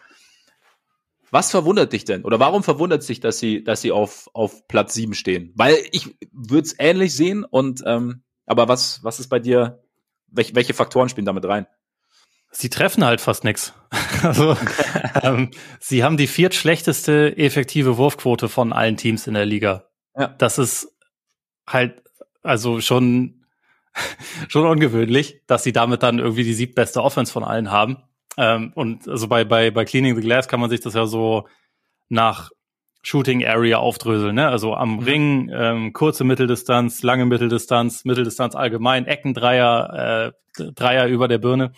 Was 1.31 1.50
verwundert 1.50 1.93
dich 1.93 2.03
denn? 2.03 2.23
Oder 2.23 2.39
warum 2.39 2.61
verwundert 2.61 3.03
sich, 3.03 3.21
dass 3.21 3.39
sie, 3.39 3.63
dass 3.63 3.81
sie 3.81 3.91
auf, 3.91 4.29
auf 4.33 4.67
Platz 4.67 4.93
sieben 4.93 5.13
stehen? 5.13 5.53
Weil 5.55 5.77
ich 5.91 6.15
würde 6.31 6.67
es 6.67 6.75
ähnlich 6.77 7.15
sehen 7.15 7.45
und 7.45 7.81
ähm, 7.85 8.23
aber 8.45 8.67
was, 8.67 9.01
was 9.03 9.19
ist 9.19 9.29
bei 9.29 9.39
dir, 9.39 9.81
welche, 10.27 10.53
welche 10.55 10.73
Faktoren 10.73 11.07
spielen 11.07 11.25
damit 11.25 11.45
rein? 11.45 11.67
Sie 12.51 12.69
treffen 12.69 13.05
halt 13.05 13.21
fast 13.21 13.43
nix. 13.43 13.73
Also 14.23 14.55
ähm, 15.23 15.50
sie 15.79 16.03
haben 16.03 16.15
die 16.15 16.27
viertschlechteste 16.27 17.38
effektive 17.38 17.97
Wurfquote 17.97 18.50
von 18.50 18.71
allen 18.71 18.95
Teams 18.95 19.25
in 19.25 19.33
der 19.33 19.47
Liga. 19.47 19.85
Ja. 20.15 20.27
Das 20.27 20.59
ist 20.59 20.95
halt 21.65 22.03
also 22.43 22.81
schon 22.81 23.45
schon 24.47 24.65
ungewöhnlich, 24.65 25.41
dass 25.47 25.63
sie 25.63 25.73
damit 25.73 26.03
dann 26.03 26.19
irgendwie 26.19 26.43
die 26.43 26.53
siebbeste 26.53 27.01
Offense 27.01 27.31
von 27.31 27.43
allen 27.43 27.71
haben. 27.71 27.97
Ähm, 28.38 28.71
und 28.75 29.07
also 29.07 29.27
bei, 29.27 29.43
bei, 29.43 29.71
bei 29.71 29.85
Cleaning 29.85 30.15
the 30.15 30.21
Glass 30.21 30.47
kann 30.47 30.60
man 30.60 30.69
sich 30.69 30.79
das 30.79 30.93
ja 30.93 31.06
so 31.06 31.47
nach 32.10 32.51
Shooting 33.03 33.45
Area 33.45 33.77
aufdröseln, 33.77 34.36
ne? 34.36 34.47
Also 34.47 34.75
am 34.75 34.97
mhm. 34.97 34.99
Ring, 34.99 35.51
ähm, 35.53 35.93
kurze 35.93 36.23
Mitteldistanz, 36.23 37.01
lange 37.01 37.25
Mitteldistanz, 37.25 38.06
Mitteldistanz 38.06 38.56
allgemein, 38.56 39.08
Eckendreier, 39.08 40.34
äh, 40.58 40.71
Dreier 40.73 41.08
über 41.08 41.27
der 41.27 41.39
Birne. 41.39 41.71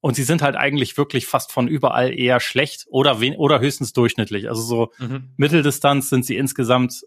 Und 0.00 0.14
sie 0.14 0.22
sind 0.22 0.42
halt 0.42 0.56
eigentlich 0.56 0.96
wirklich 0.96 1.26
fast 1.26 1.52
von 1.52 1.68
überall 1.68 2.16
eher 2.16 2.40
schlecht 2.40 2.86
oder 2.88 3.20
wen 3.20 3.36
oder 3.36 3.60
höchstens 3.60 3.92
durchschnittlich. 3.92 4.48
Also 4.48 4.62
so 4.62 4.92
mhm. 4.98 5.30
Mitteldistanz 5.36 6.08
sind 6.08 6.24
sie 6.24 6.36
insgesamt 6.36 7.04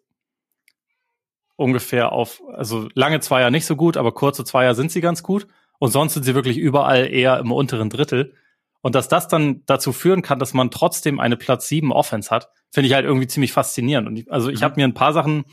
ungefähr 1.55 2.11
auf, 2.11 2.41
also 2.53 2.89
lange 2.93 3.19
Zweier 3.19 3.51
nicht 3.51 3.65
so 3.65 3.75
gut, 3.75 3.95
aber 3.97 4.13
kurze 4.13 4.43
Zweier 4.43 4.75
sind 4.75 4.91
sie 4.91 5.01
ganz 5.01 5.23
gut. 5.23 5.47
Und 5.79 5.91
sonst 5.91 6.13
sind 6.13 6.23
sie 6.23 6.35
wirklich 6.35 6.57
überall 6.57 7.11
eher 7.11 7.39
im 7.39 7.51
unteren 7.51 7.89
Drittel. 7.89 8.35
Und 8.81 8.95
dass 8.95 9.07
das 9.07 9.27
dann 9.27 9.63
dazu 9.65 9.93
führen 9.93 10.21
kann, 10.21 10.39
dass 10.39 10.53
man 10.53 10.71
trotzdem 10.71 11.19
eine 11.19 11.37
Platz 11.37 11.67
7 11.67 11.91
Offense 11.91 12.29
hat, 12.29 12.49
finde 12.71 12.87
ich 12.87 12.93
halt 12.93 13.05
irgendwie 13.05 13.27
ziemlich 13.27 13.53
faszinierend. 13.53 14.07
Und 14.07 14.15
ich, 14.15 14.31
also 14.31 14.49
ich 14.49 14.61
mhm. 14.61 14.63
habe 14.63 14.75
mir 14.77 14.85
ein 14.85 14.93
paar 14.93 15.13
Sachen 15.13 15.45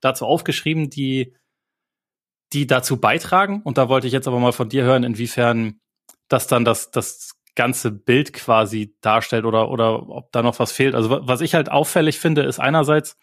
dazu 0.00 0.24
aufgeschrieben, 0.26 0.90
die, 0.90 1.34
die 2.52 2.66
dazu 2.66 2.98
beitragen. 2.98 3.62
Und 3.62 3.78
da 3.78 3.88
wollte 3.88 4.06
ich 4.06 4.12
jetzt 4.12 4.28
aber 4.28 4.38
mal 4.38 4.52
von 4.52 4.68
dir 4.68 4.84
hören, 4.84 5.02
inwiefern 5.02 5.80
das 6.28 6.46
dann 6.46 6.64
das, 6.64 6.90
das 6.90 7.34
ganze 7.56 7.90
Bild 7.90 8.32
quasi 8.32 8.94
darstellt 9.00 9.44
oder, 9.44 9.70
oder 9.70 10.08
ob 10.08 10.30
da 10.30 10.42
noch 10.42 10.60
was 10.60 10.70
fehlt. 10.70 10.94
Also 10.94 11.10
was 11.10 11.40
ich 11.40 11.54
halt 11.54 11.70
auffällig 11.70 12.20
finde, 12.20 12.42
ist 12.42 12.60
einerseits, 12.60 13.16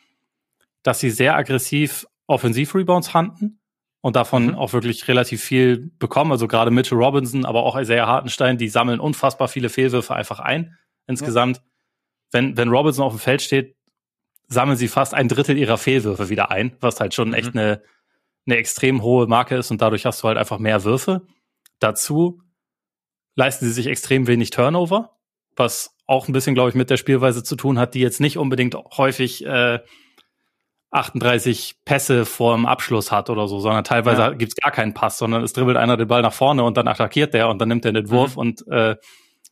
dass 0.84 1.00
sie 1.00 1.10
sehr 1.10 1.36
aggressiv 1.36 2.06
Offensiv-Rebounds 2.28 3.14
handen 3.14 3.62
und 4.06 4.16
davon 4.16 4.50
mhm. 4.50 4.56
auch 4.56 4.72
wirklich 4.72 5.08
relativ 5.08 5.42
viel 5.42 5.90
bekommen. 5.98 6.32
Also 6.32 6.48
gerade 6.48 6.70
Mitchell 6.70 7.00
Robinson, 7.00 7.44
aber 7.44 7.64
auch 7.64 7.76
Isaiah 7.76 8.06
Hartenstein, 8.06 8.60
die 8.60 8.70
sammeln 8.70 9.00
unfassbar 9.00 9.48
viele 9.48 9.68
Fehlwürfe 9.68 10.14
einfach 10.14 10.40
ein. 10.40 10.78
Insgesamt, 11.08 11.58
ja. 11.58 11.64
wenn, 12.32 12.56
wenn 12.56 12.70
Robinson 12.70 13.04
auf 13.04 13.14
dem 13.14 13.20
Feld 13.20 13.42
steht, 13.42 13.76
sammeln 14.48 14.78
sie 14.78 14.90
fast 14.90 15.16
ein 15.16 15.28
Drittel 15.28 15.58
ihrer 15.58 15.80
Fehlwürfe 15.80 16.30
wieder 16.30 16.52
ein, 16.52 16.78
was 16.82 17.00
halt 17.00 17.16
schon 17.16 17.30
mhm. 17.30 17.34
echt 17.34 17.56
eine, 17.56 17.82
eine 18.46 18.58
extrem 18.58 19.02
hohe 19.02 19.26
Marke 19.26 19.56
ist 19.56 19.72
und 19.72 19.82
dadurch 19.82 20.06
hast 20.06 20.22
du 20.22 20.28
halt 20.28 20.38
einfach 20.38 20.60
mehr 20.60 20.84
Würfe. 20.84 21.24
Dazu 21.80 22.44
leisten 23.34 23.66
sie 23.66 23.74
sich 23.74 23.88
extrem 23.88 24.28
wenig 24.28 24.52
Turnover, 24.52 25.18
was 25.56 25.96
auch 26.06 26.28
ein 26.28 26.34
bisschen, 26.34 26.54
glaube 26.54 26.70
ich, 26.70 26.76
mit 26.76 26.92
der 26.92 26.98
Spielweise 26.98 27.42
zu 27.42 27.56
tun 27.56 27.80
hat, 27.80 27.96
die 27.96 28.02
jetzt 28.02 28.22
nicht 28.22 28.38
unbedingt 28.38 28.76
häufig 28.76 29.44
äh, 29.48 29.80
38 30.92 31.78
Pässe 31.84 32.26
vor 32.26 32.56
dem 32.56 32.66
Abschluss 32.66 33.12
hat 33.12 33.30
oder 33.30 33.48
so, 33.48 33.60
sondern 33.60 33.84
teilweise 33.84 34.22
ja. 34.22 34.30
gibt's 34.32 34.56
gar 34.56 34.72
keinen 34.72 34.94
Pass, 34.94 35.18
sondern 35.18 35.44
es 35.44 35.54
dribbelt 35.54 35.78
einer 35.78 35.98
den 35.98 36.08
Ball 36.08 36.22
nach 36.22 36.34
vorne 36.34 36.64
und 36.64 36.78
dann 36.78 36.88
attackiert 36.88 37.34
der 37.34 37.50
und 37.50 37.60
dann 37.60 37.68
nimmt 37.68 37.86
er 37.86 37.92
den 37.92 38.10
Wurf 38.10 38.36
mhm. 38.36 38.40
und 38.40 38.68
äh, 38.68 38.96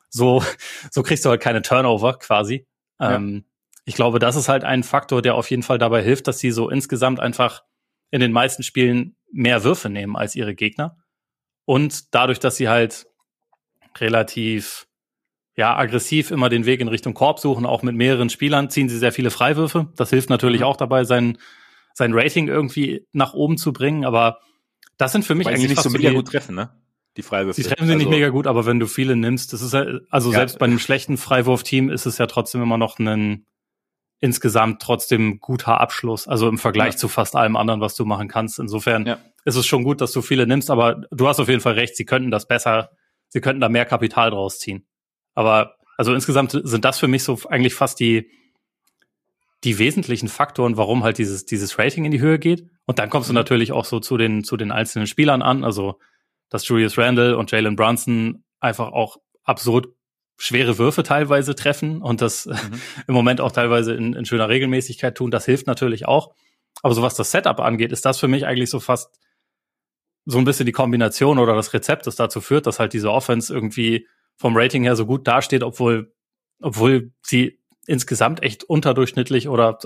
so, 0.09 0.43
so 0.91 1.03
kriegst 1.03 1.25
du 1.25 1.29
halt 1.29 1.41
keine 1.41 1.61
Turnover 1.61 2.17
quasi. 2.17 2.65
Ja. 2.99 3.15
Ähm, 3.15 3.45
ich 3.85 3.95
glaube, 3.95 4.19
das 4.19 4.35
ist 4.35 4.47
halt 4.47 4.63
ein 4.63 4.83
Faktor, 4.83 5.21
der 5.21 5.35
auf 5.35 5.49
jeden 5.49 5.63
Fall 5.63 5.77
dabei 5.77 6.01
hilft, 6.01 6.27
dass 6.27 6.39
sie 6.39 6.51
so 6.51 6.69
insgesamt 6.69 7.19
einfach 7.19 7.63
in 8.11 8.21
den 8.21 8.31
meisten 8.31 8.63
Spielen 8.63 9.17
mehr 9.31 9.63
Würfe 9.63 9.89
nehmen 9.89 10.15
als 10.15 10.35
ihre 10.35 10.55
Gegner. 10.55 10.97
Und 11.65 12.13
dadurch, 12.13 12.39
dass 12.39 12.55
sie 12.55 12.69
halt 12.69 13.07
relativ 13.97 14.87
ja, 15.55 15.77
aggressiv 15.77 16.31
immer 16.31 16.49
den 16.49 16.65
Weg 16.65 16.81
in 16.81 16.87
Richtung 16.87 17.13
Korb 17.13 17.39
suchen, 17.39 17.65
auch 17.65 17.83
mit 17.83 17.95
mehreren 17.95 18.29
Spielern 18.29 18.69
ziehen 18.69 18.89
sie 18.89 18.97
sehr 18.97 19.11
viele 19.11 19.29
Freiwürfe. 19.29 19.89
Das 19.95 20.09
hilft 20.09 20.29
natürlich 20.29 20.61
mhm. 20.61 20.67
auch 20.67 20.77
dabei, 20.77 21.03
sein, 21.03 21.37
sein 21.93 22.13
Rating 22.13 22.47
irgendwie 22.47 23.05
nach 23.11 23.33
oben 23.33 23.57
zu 23.57 23.71
bringen, 23.71 24.03
aber 24.05 24.39
das 24.97 25.11
sind 25.11 25.25
für 25.25 25.35
mich 25.35 25.45
Weil 25.45 25.53
eigentlich 25.53 25.69
sie 25.69 25.75
nicht 25.75 25.83
so 25.83 25.89
mega 25.89 26.11
gut 26.11 26.27
treffen, 26.27 26.55
ne? 26.55 26.71
Die 27.15 27.21
Freiwürfe. 27.21 27.61
Sie 27.61 27.67
treffen 27.67 27.85
sie 27.85 27.93
also, 27.93 28.03
nicht 28.03 28.09
mega 28.09 28.29
gut, 28.29 28.47
aber 28.47 28.65
wenn 28.65 28.79
du 28.79 28.87
viele 28.87 29.15
nimmst, 29.15 29.53
das 29.53 29.61
ist 29.61 29.73
ja, 29.73 29.85
also 30.09 30.31
ja, 30.31 30.39
selbst 30.39 30.57
bei 30.57 30.65
einem 30.65 30.79
schlechten 30.79 31.17
Freiwurfteam 31.17 31.89
ist 31.89 32.07
es 32.07 32.17
ja 32.17 32.25
trotzdem 32.25 32.63
immer 32.63 32.79
noch 32.79 32.97
ein 32.97 33.45
insgesamt 34.19 34.81
trotzdem 34.81 35.39
guter 35.39 35.81
Abschluss, 35.81 36.27
also 36.27 36.47
im 36.47 36.57
Vergleich 36.57 36.93
ja. 36.93 36.97
zu 36.97 37.09
fast 37.09 37.35
allem 37.35 37.57
anderen, 37.57 37.81
was 37.81 37.93
du 37.93 38.05
machen 38.05 38.29
kannst. 38.29 38.57
Insofern 38.57 39.05
ja. 39.05 39.19
ist 39.43 39.57
es 39.57 39.65
schon 39.67 39.83
gut, 39.83 39.99
dass 40.01 40.13
du 40.13 40.21
viele 40.21 40.47
nimmst, 40.47 40.71
aber 40.71 41.01
du 41.11 41.27
hast 41.27 41.39
auf 41.39 41.49
jeden 41.49 41.59
Fall 41.59 41.73
recht, 41.73 41.97
sie 41.97 42.05
könnten 42.05 42.31
das 42.31 42.47
besser, 42.47 42.91
sie 43.27 43.41
könnten 43.41 43.59
da 43.59 43.67
mehr 43.67 43.85
Kapital 43.85 44.31
draus 44.31 44.59
ziehen. 44.59 44.87
Aber 45.33 45.75
also 45.97 46.13
insgesamt 46.13 46.51
sind 46.51 46.85
das 46.85 46.99
für 46.99 47.07
mich 47.07 47.23
so 47.23 47.39
eigentlich 47.49 47.75
fast 47.75 47.99
die, 47.99 48.29
die 49.63 49.79
wesentlichen 49.79 50.27
Faktoren, 50.27 50.77
warum 50.77 51.03
halt 51.03 51.17
dieses, 51.17 51.45
dieses 51.45 51.77
Rating 51.79 52.05
in 52.05 52.11
die 52.11 52.19
Höhe 52.19 52.39
geht. 52.39 52.69
Und 52.85 52.99
dann 52.99 53.09
kommst 53.09 53.29
du 53.29 53.33
mhm. 53.33 53.37
natürlich 53.37 53.71
auch 53.71 53.85
so 53.85 53.99
zu 53.99 54.17
den, 54.17 54.43
zu 54.43 54.57
den 54.57 54.71
einzelnen 54.71 55.07
Spielern 55.07 55.41
an. 55.41 55.63
Also, 55.63 55.99
dass 56.49 56.67
Julius 56.67 56.97
Randle 56.97 57.37
und 57.37 57.51
Jalen 57.51 57.75
Brunson 57.75 58.43
einfach 58.59 58.91
auch 58.91 59.17
absurd 59.43 59.87
schwere 60.37 60.77
Würfe 60.77 61.03
teilweise 61.03 61.55
treffen 61.55 62.01
und 62.01 62.21
das 62.21 62.45
mhm. 62.47 62.81
im 63.07 63.13
Moment 63.13 63.41
auch 63.41 63.51
teilweise 63.51 63.93
in, 63.93 64.13
in 64.13 64.25
schöner 64.25 64.49
Regelmäßigkeit 64.49 65.15
tun. 65.15 65.31
Das 65.31 65.45
hilft 65.45 65.67
natürlich 65.67 66.07
auch. 66.07 66.33
Aber 66.81 66.93
so 66.93 67.01
was 67.01 67.15
das 67.15 67.31
Setup 67.31 67.59
angeht, 67.59 67.91
ist 67.91 68.05
das 68.05 68.19
für 68.19 68.27
mich 68.27 68.45
eigentlich 68.45 68.69
so 68.69 68.79
fast 68.79 69.17
so 70.25 70.37
ein 70.37 70.45
bisschen 70.45 70.65
die 70.65 70.71
Kombination 70.71 71.39
oder 71.39 71.55
das 71.55 71.73
Rezept, 71.73 72.07
das 72.07 72.15
dazu 72.15 72.41
führt, 72.41 72.65
dass 72.65 72.79
halt 72.79 72.93
diese 72.93 73.11
Offense 73.11 73.53
irgendwie 73.53 74.07
vom 74.43 74.57
Rating 74.57 74.83
her 74.83 74.97
so 74.97 75.05
gut 75.05 75.25
dasteht, 75.25 75.63
obwohl, 75.63 76.13
obwohl 76.59 77.13
sie 77.21 77.61
insgesamt 77.87 78.43
echt 78.43 78.65
unterdurchschnittlich 78.65 79.47
oder 79.47 79.79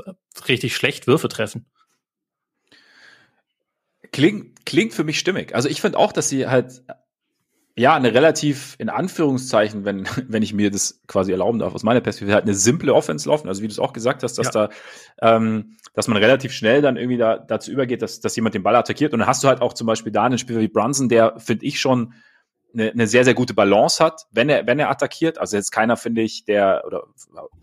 richtig 0.47 0.75
schlecht 0.75 1.05
Würfe 1.05 1.29
treffen. 1.29 1.67
Klingt, 4.11 4.65
klingt 4.65 4.95
für 4.95 5.03
mich 5.03 5.19
stimmig. 5.19 5.53
Also 5.53 5.69
ich 5.69 5.79
finde 5.79 5.99
auch, 5.99 6.11
dass 6.11 6.29
sie 6.29 6.47
halt 6.47 6.81
ja, 7.75 7.93
eine 7.93 8.15
relativ, 8.15 8.75
in 8.79 8.89
Anführungszeichen, 8.89 9.85
wenn, 9.85 10.07
wenn 10.27 10.41
ich 10.41 10.55
mir 10.55 10.71
das 10.71 11.03
quasi 11.05 11.31
erlauben 11.31 11.59
darf, 11.59 11.75
aus 11.75 11.83
meiner 11.83 12.01
Perspektive 12.01 12.33
halt 12.33 12.45
eine 12.45 12.55
simple 12.55 12.95
Offense 12.95 13.29
laufen. 13.29 13.47
Also 13.47 13.61
wie 13.61 13.67
du 13.67 13.73
es 13.73 13.77
auch 13.77 13.93
gesagt 13.93 14.23
hast, 14.23 14.39
dass 14.39 14.55
ja. 14.55 14.69
da, 15.21 15.35
ähm, 15.35 15.77
dass 15.93 16.07
man 16.07 16.17
relativ 16.17 16.51
schnell 16.51 16.81
dann 16.81 16.97
irgendwie 16.97 17.17
da, 17.17 17.37
dazu 17.37 17.69
übergeht, 17.69 18.01
dass, 18.01 18.21
dass 18.21 18.35
jemand 18.35 18.55
den 18.55 18.63
Ball 18.63 18.75
attackiert. 18.75 19.13
Und 19.13 19.19
dann 19.19 19.27
hast 19.27 19.43
du 19.43 19.49
halt 19.49 19.61
auch 19.61 19.73
zum 19.73 19.85
Beispiel 19.85 20.11
da 20.11 20.23
einen 20.23 20.39
Spieler 20.39 20.61
wie 20.61 20.67
Brunson, 20.67 21.09
der, 21.09 21.35
finde 21.37 21.63
ich, 21.63 21.79
schon 21.79 22.15
eine, 22.73 22.91
eine 22.91 23.07
sehr, 23.07 23.23
sehr 23.23 23.33
gute 23.33 23.53
Balance 23.53 24.03
hat, 24.03 24.25
wenn 24.31 24.49
er, 24.49 24.67
wenn 24.67 24.79
er 24.79 24.89
attackiert. 24.89 25.37
Also 25.37 25.57
jetzt 25.57 25.71
keiner, 25.71 25.97
finde 25.97 26.21
ich, 26.21 26.45
der, 26.45 26.83
oder 26.85 27.03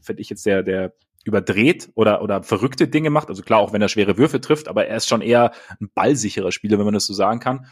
finde 0.00 0.22
ich 0.22 0.30
jetzt 0.30 0.46
der, 0.46 0.62
der 0.62 0.94
überdreht 1.24 1.90
oder, 1.94 2.22
oder 2.22 2.42
verrückte 2.42 2.88
Dinge 2.88 3.10
macht. 3.10 3.28
Also 3.28 3.42
klar, 3.42 3.60
auch 3.60 3.72
wenn 3.72 3.82
er 3.82 3.88
schwere 3.88 4.18
Würfe 4.18 4.40
trifft, 4.40 4.68
aber 4.68 4.86
er 4.86 4.96
ist 4.96 5.08
schon 5.08 5.22
eher 5.22 5.52
ein 5.80 5.90
ballsicherer 5.94 6.52
Spieler, 6.52 6.78
wenn 6.78 6.84
man 6.84 6.94
das 6.94 7.06
so 7.06 7.14
sagen 7.14 7.40
kann. 7.40 7.66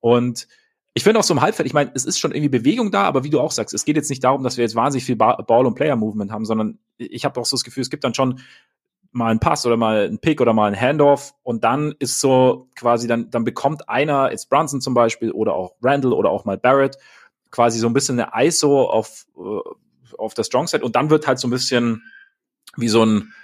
Und 0.00 0.46
ich 0.94 1.04
finde 1.04 1.20
auch 1.20 1.24
so 1.24 1.34
im 1.34 1.40
Halbfeld, 1.40 1.66
ich 1.66 1.74
meine, 1.74 1.90
es 1.94 2.04
ist 2.04 2.18
schon 2.18 2.32
irgendwie 2.32 2.48
Bewegung 2.48 2.90
da, 2.90 3.04
aber 3.04 3.24
wie 3.24 3.30
du 3.30 3.40
auch 3.40 3.52
sagst, 3.52 3.72
es 3.72 3.84
geht 3.84 3.96
jetzt 3.96 4.10
nicht 4.10 4.24
darum, 4.24 4.42
dass 4.42 4.56
wir 4.56 4.64
jetzt 4.64 4.74
wahnsinnig 4.74 5.04
viel 5.04 5.16
Ball- 5.16 5.66
und 5.66 5.74
Player-Movement 5.74 6.32
haben, 6.32 6.44
sondern 6.44 6.78
ich 6.96 7.24
habe 7.24 7.40
auch 7.40 7.46
so 7.46 7.56
das 7.56 7.64
Gefühl, 7.64 7.82
es 7.82 7.90
gibt 7.90 8.04
dann 8.04 8.14
schon 8.14 8.40
mal 9.18 9.30
einen 9.30 9.40
Pass 9.40 9.66
oder 9.66 9.76
mal 9.76 10.06
einen 10.06 10.18
Pick 10.18 10.40
oder 10.40 10.54
mal 10.54 10.66
einen 10.66 10.80
Handoff 10.80 11.34
und 11.42 11.64
dann 11.64 11.94
ist 11.98 12.20
so 12.20 12.68
quasi, 12.74 13.06
dann, 13.06 13.30
dann 13.30 13.44
bekommt 13.44 13.88
einer, 13.88 14.30
jetzt 14.30 14.48
Brunson 14.48 14.80
zum 14.80 14.94
Beispiel 14.94 15.30
oder 15.32 15.54
auch 15.54 15.74
Randall 15.82 16.14
oder 16.14 16.30
auch 16.30 16.46
mal 16.46 16.56
Barrett, 16.56 16.96
quasi 17.50 17.78
so 17.78 17.86
ein 17.86 17.92
bisschen 17.92 18.18
eine 18.18 18.46
ISO 18.46 18.84
auf, 18.84 19.26
äh, 19.36 20.14
auf 20.16 20.34
der 20.34 20.44
Strong 20.44 20.68
Side 20.68 20.84
und 20.84 20.96
dann 20.96 21.10
wird 21.10 21.26
halt 21.26 21.38
so 21.38 21.48
ein 21.48 21.50
bisschen 21.50 22.02
wie 22.76 22.88
so 22.88 23.04
ein, 23.04 23.34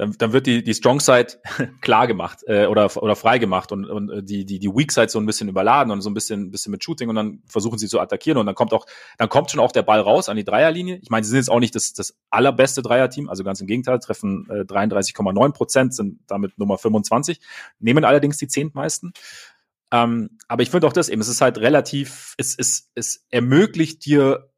dann, 0.00 0.14
dann 0.16 0.32
wird 0.32 0.46
die, 0.46 0.64
die 0.64 0.72
Strong 0.72 0.98
Side 0.98 1.42
klar 1.82 2.06
gemacht 2.06 2.38
äh, 2.46 2.64
oder, 2.64 2.90
oder 3.02 3.14
frei 3.16 3.36
gemacht 3.38 3.70
und, 3.70 3.84
und 3.84 4.10
äh, 4.10 4.22
die, 4.22 4.46
die, 4.46 4.58
die 4.58 4.68
Weak 4.68 4.92
Side 4.92 5.10
so 5.10 5.18
ein 5.18 5.26
bisschen 5.26 5.50
überladen 5.50 5.92
und 5.92 6.00
so 6.00 6.08
ein 6.08 6.14
bisschen, 6.14 6.50
bisschen 6.50 6.70
mit 6.70 6.82
Shooting 6.82 7.10
und 7.10 7.16
dann 7.16 7.42
versuchen 7.46 7.78
sie 7.78 7.86
zu 7.86 8.00
attackieren 8.00 8.38
und 8.38 8.46
dann 8.46 8.54
kommt 8.54 8.72
auch, 8.72 8.86
dann 9.18 9.28
kommt 9.28 9.50
schon 9.50 9.60
auch 9.60 9.72
der 9.72 9.82
Ball 9.82 10.00
raus 10.00 10.30
an 10.30 10.38
die 10.38 10.44
Dreierlinie. 10.44 10.98
Ich 11.02 11.10
meine, 11.10 11.24
sie 11.24 11.30
sind 11.30 11.40
jetzt 11.40 11.50
auch 11.50 11.60
nicht 11.60 11.74
das, 11.74 11.92
das 11.92 12.16
allerbeste 12.30 12.80
Dreierteam, 12.80 13.28
also 13.28 13.44
ganz 13.44 13.60
im 13.60 13.66
Gegenteil, 13.66 13.98
treffen 13.98 14.48
äh, 14.48 14.62
33,9 14.62 15.52
Prozent, 15.52 15.94
sind 15.94 16.20
damit 16.26 16.58
Nummer 16.58 16.78
25, 16.78 17.38
nehmen 17.78 18.04
allerdings 18.04 18.38
die 18.38 18.48
zehntmeisten. 18.48 19.12
Ähm, 19.92 20.38
aber 20.48 20.62
ich 20.62 20.70
finde 20.70 20.86
auch 20.86 20.94
das 20.94 21.10
eben, 21.10 21.20
es 21.20 21.28
ist 21.28 21.42
halt 21.42 21.58
relativ, 21.58 22.34
es, 22.38 22.56
es, 22.56 22.90
es 22.94 23.26
ermöglicht 23.28 24.06
dir 24.06 24.49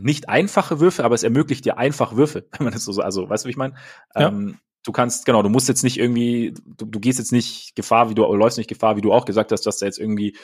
nicht 0.00 0.28
einfache 0.28 0.80
Würfe, 0.80 1.04
aber 1.04 1.14
es 1.14 1.22
ermöglicht 1.22 1.64
dir 1.64 1.78
einfach 1.78 2.16
Würfe, 2.16 2.46
wenn 2.52 2.64
man 2.64 2.72
das 2.72 2.84
so, 2.84 2.92
so 2.92 3.02
also, 3.02 3.28
weißt 3.28 3.44
du, 3.44 3.46
wie 3.48 3.50
ich 3.50 3.56
meine? 3.56 3.74
Ja. 4.14 4.28
Ähm, 4.28 4.58
du 4.84 4.92
kannst, 4.92 5.26
genau, 5.26 5.42
du 5.42 5.48
musst 5.48 5.68
jetzt 5.68 5.82
nicht 5.82 5.98
irgendwie, 5.98 6.54
du, 6.64 6.86
du 6.86 7.00
gehst 7.00 7.18
jetzt 7.18 7.32
nicht 7.32 7.74
Gefahr, 7.74 8.08
wie 8.10 8.14
du, 8.14 8.22
läufst 8.34 8.58
nicht 8.58 8.68
Gefahr, 8.68 8.96
wie 8.96 9.00
du 9.00 9.12
auch 9.12 9.24
gesagt 9.24 9.52
hast, 9.52 9.66
dass 9.66 9.78
da 9.78 9.86
jetzt 9.86 9.98
irgendwie 9.98 10.36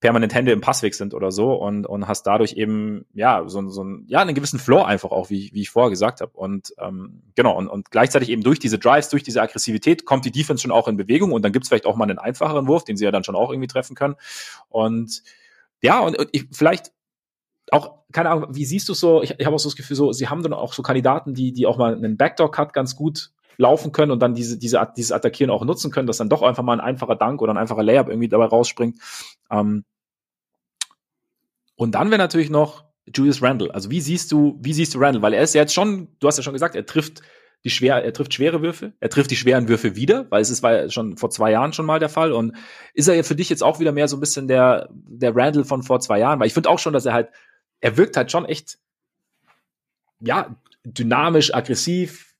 permanent 0.00 0.34
Hände 0.34 0.52
im 0.52 0.60
Passweg 0.60 0.94
sind 0.94 1.14
oder 1.14 1.32
so 1.32 1.54
und, 1.54 1.86
und 1.86 2.06
hast 2.06 2.24
dadurch 2.24 2.52
eben, 2.52 3.06
ja, 3.14 3.48
so, 3.48 3.66
so 3.70 3.82
ein, 3.82 4.04
ja, 4.08 4.20
einen 4.20 4.34
gewissen 4.34 4.58
Floor 4.58 4.86
einfach 4.86 5.10
auch, 5.10 5.30
wie, 5.30 5.50
wie 5.54 5.62
ich 5.62 5.70
vorher 5.70 5.90
gesagt 5.90 6.20
habe. 6.20 6.32
Und 6.34 6.74
ähm, 6.78 7.22
genau, 7.34 7.56
und, 7.56 7.66
und 7.66 7.90
gleichzeitig 7.90 8.28
eben 8.28 8.42
durch 8.42 8.58
diese 8.58 8.78
Drives, 8.78 9.08
durch 9.08 9.22
diese 9.22 9.40
Aggressivität 9.40 10.04
kommt 10.04 10.26
die 10.26 10.30
Defense 10.30 10.62
schon 10.62 10.70
auch 10.70 10.86
in 10.86 10.98
Bewegung 10.98 11.32
und 11.32 11.42
dann 11.42 11.52
gibt's 11.52 11.68
vielleicht 11.68 11.86
auch 11.86 11.96
mal 11.96 12.04
einen 12.04 12.18
einfacheren 12.18 12.68
Wurf, 12.68 12.84
den 12.84 12.96
sie 12.96 13.04
ja 13.04 13.10
dann 13.10 13.24
schon 13.24 13.36
auch 13.36 13.50
irgendwie 13.50 13.68
treffen 13.68 13.96
können. 13.96 14.16
Und 14.68 15.22
ja, 15.82 16.00
und, 16.00 16.18
und 16.18 16.28
ich, 16.32 16.46
vielleicht 16.52 16.92
auch, 17.72 18.04
keine 18.12 18.30
Ahnung, 18.30 18.54
wie 18.54 18.64
siehst 18.64 18.88
du 18.88 18.94
so, 18.94 19.22
ich, 19.22 19.34
ich 19.38 19.46
habe 19.46 19.54
auch 19.54 19.60
so 19.60 19.68
das 19.68 19.76
Gefühl, 19.76 19.96
so, 19.96 20.12
sie 20.12 20.28
haben 20.28 20.42
dann 20.42 20.52
auch 20.52 20.72
so 20.72 20.82
Kandidaten, 20.82 21.34
die, 21.34 21.52
die 21.52 21.66
auch 21.66 21.78
mal 21.78 21.94
einen 21.94 22.16
Backdoor-Cut 22.16 22.72
ganz 22.72 22.96
gut 22.96 23.30
laufen 23.58 23.92
können 23.92 24.12
und 24.12 24.20
dann 24.20 24.34
diese, 24.34 24.58
diese, 24.58 24.86
dieses 24.96 25.12
Attackieren 25.12 25.50
auch 25.50 25.64
nutzen 25.64 25.90
können, 25.90 26.06
dass 26.06 26.18
dann 26.18 26.28
doch 26.28 26.42
einfach 26.42 26.62
mal 26.62 26.74
ein 26.74 26.80
einfacher 26.80 27.16
Dank 27.16 27.40
oder 27.42 27.52
ein 27.52 27.58
einfacher 27.58 27.82
Layup 27.82 28.08
irgendwie 28.08 28.28
dabei 28.28 28.46
rausspringt. 28.46 28.98
Ähm 29.50 29.84
und 31.74 31.94
dann 31.94 32.10
wäre 32.10 32.18
natürlich 32.18 32.50
noch 32.50 32.84
Julius 33.14 33.42
Randle. 33.42 33.72
Also 33.74 33.90
wie 33.90 34.00
siehst 34.00 34.32
du, 34.32 34.58
wie 34.60 34.72
siehst 34.72 34.94
du 34.94 34.98
Randle? 34.98 35.22
Weil 35.22 35.34
er 35.34 35.42
ist 35.42 35.54
ja 35.54 35.62
jetzt 35.62 35.74
schon, 35.74 36.08
du 36.18 36.26
hast 36.26 36.36
ja 36.36 36.42
schon 36.42 36.52
gesagt, 36.52 36.74
er 36.74 36.86
trifft 36.86 37.22
die 37.64 37.70
schwer, 37.70 38.04
er 38.04 38.12
trifft 38.12 38.34
schwere 38.34 38.62
Würfe, 38.62 38.92
er 39.00 39.08
trifft 39.08 39.30
die 39.30 39.36
schweren 39.36 39.68
Würfe 39.68 39.96
wieder, 39.96 40.26
weil 40.30 40.40
es 40.40 40.50
ist 40.50 40.62
war 40.62 40.72
ja 40.72 40.90
schon 40.90 41.16
vor 41.16 41.30
zwei 41.30 41.50
Jahren 41.50 41.72
schon 41.72 41.86
mal 41.86 41.98
der 41.98 42.08
Fall. 42.08 42.32
Und 42.32 42.54
ist 42.94 43.08
er 43.08 43.14
ja 43.14 43.22
für 43.22 43.34
dich 43.34 43.48
jetzt 43.48 43.62
auch 43.62 43.80
wieder 43.80 43.92
mehr 43.92 44.08
so 44.08 44.16
ein 44.16 44.20
bisschen 44.20 44.48
der, 44.48 44.88
der 44.92 45.34
Randle 45.34 45.64
von 45.64 45.82
vor 45.82 46.00
zwei 46.00 46.18
Jahren? 46.18 46.40
Weil 46.40 46.46
ich 46.46 46.54
finde 46.54 46.68
auch 46.68 46.78
schon, 46.78 46.92
dass 46.92 47.06
er 47.06 47.12
halt 47.12 47.30
er 47.80 47.96
wirkt 47.96 48.16
halt 48.16 48.30
schon 48.30 48.44
echt, 48.44 48.78
ja, 50.20 50.56
dynamisch, 50.84 51.54
aggressiv. 51.54 52.34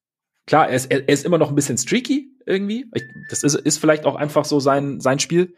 Klar, 0.47 0.69
er 0.69 0.77
ist, 0.77 0.91
er 0.91 1.09
ist 1.09 1.25
immer 1.25 1.39
noch 1.39 1.49
ein 1.49 1.55
bisschen 1.55 1.79
streaky 1.79 2.31
irgendwie. 2.47 2.91
Das 3.29 3.43
ist, 3.43 3.55
ist 3.55 3.79
vielleicht 3.79 4.05
auch 4.05 4.17
einfach 4.17 4.45
so 4.45 4.61
sein, 4.61 5.01
sein 5.01 5.19
Spiel. 5.19 5.57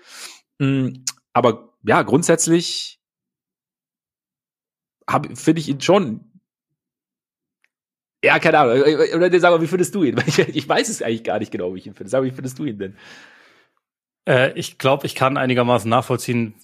Mhm, 0.58 1.04
aber 1.32 1.74
ja, 1.84 2.02
grundsätzlich 2.02 2.98
finde 5.34 5.60
ich 5.60 5.68
ihn 5.68 5.80
schon. 5.80 6.24
Ja, 8.24 8.38
keine 8.38 8.58
Ahnung. 8.58 8.82
Oder 8.82 9.38
sag 9.38 9.50
mal, 9.50 9.60
wie 9.60 9.66
findest 9.66 9.94
du 9.94 10.02
ihn? 10.02 10.20
Ich, 10.26 10.38
ich 10.38 10.68
weiß 10.68 10.88
es 10.88 11.02
eigentlich 11.02 11.24
gar 11.24 11.38
nicht 11.38 11.52
genau, 11.52 11.74
wie 11.74 11.78
ich 11.78 11.86
ihn 11.86 11.94
finde. 11.94 12.10
Sag 12.10 12.20
mal, 12.20 12.26
wie 12.26 12.34
findest 12.34 12.58
du 12.58 12.64
ihn 12.64 12.78
denn? 12.78 12.96
Äh, 14.28 14.52
ich 14.58 14.78
glaube, 14.78 15.06
ich 15.06 15.14
kann 15.14 15.36
einigermaßen 15.36 15.88
nachvollziehen, 15.88 16.54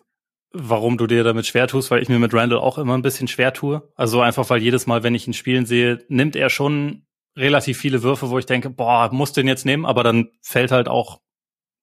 warum 0.54 0.96
du 0.96 1.06
dir 1.06 1.24
damit 1.24 1.46
schwer 1.46 1.66
tust, 1.66 1.90
weil 1.90 2.00
ich 2.00 2.08
mir 2.08 2.18
mit 2.18 2.32
Randall 2.32 2.60
auch 2.60 2.78
immer 2.78 2.94
ein 2.94 3.02
bisschen 3.02 3.28
schwer 3.28 3.52
tue. 3.52 3.82
Also 3.96 4.20
einfach, 4.20 4.48
weil 4.48 4.62
jedes 4.62 4.86
Mal, 4.86 5.02
wenn 5.02 5.14
ich 5.14 5.26
ihn 5.26 5.34
spielen 5.34 5.66
sehe, 5.66 6.04
nimmt 6.08 6.36
er 6.36 6.48
schon 6.48 7.04
relativ 7.36 7.78
viele 7.78 8.02
Würfe, 8.02 8.30
wo 8.30 8.38
ich 8.38 8.46
denke, 8.46 8.70
boah, 8.70 9.10
muss 9.12 9.32
den 9.32 9.48
jetzt 9.48 9.66
nehmen, 9.66 9.84
aber 9.84 10.04
dann 10.04 10.30
fällt 10.40 10.70
halt 10.70 10.88
auch 10.88 11.20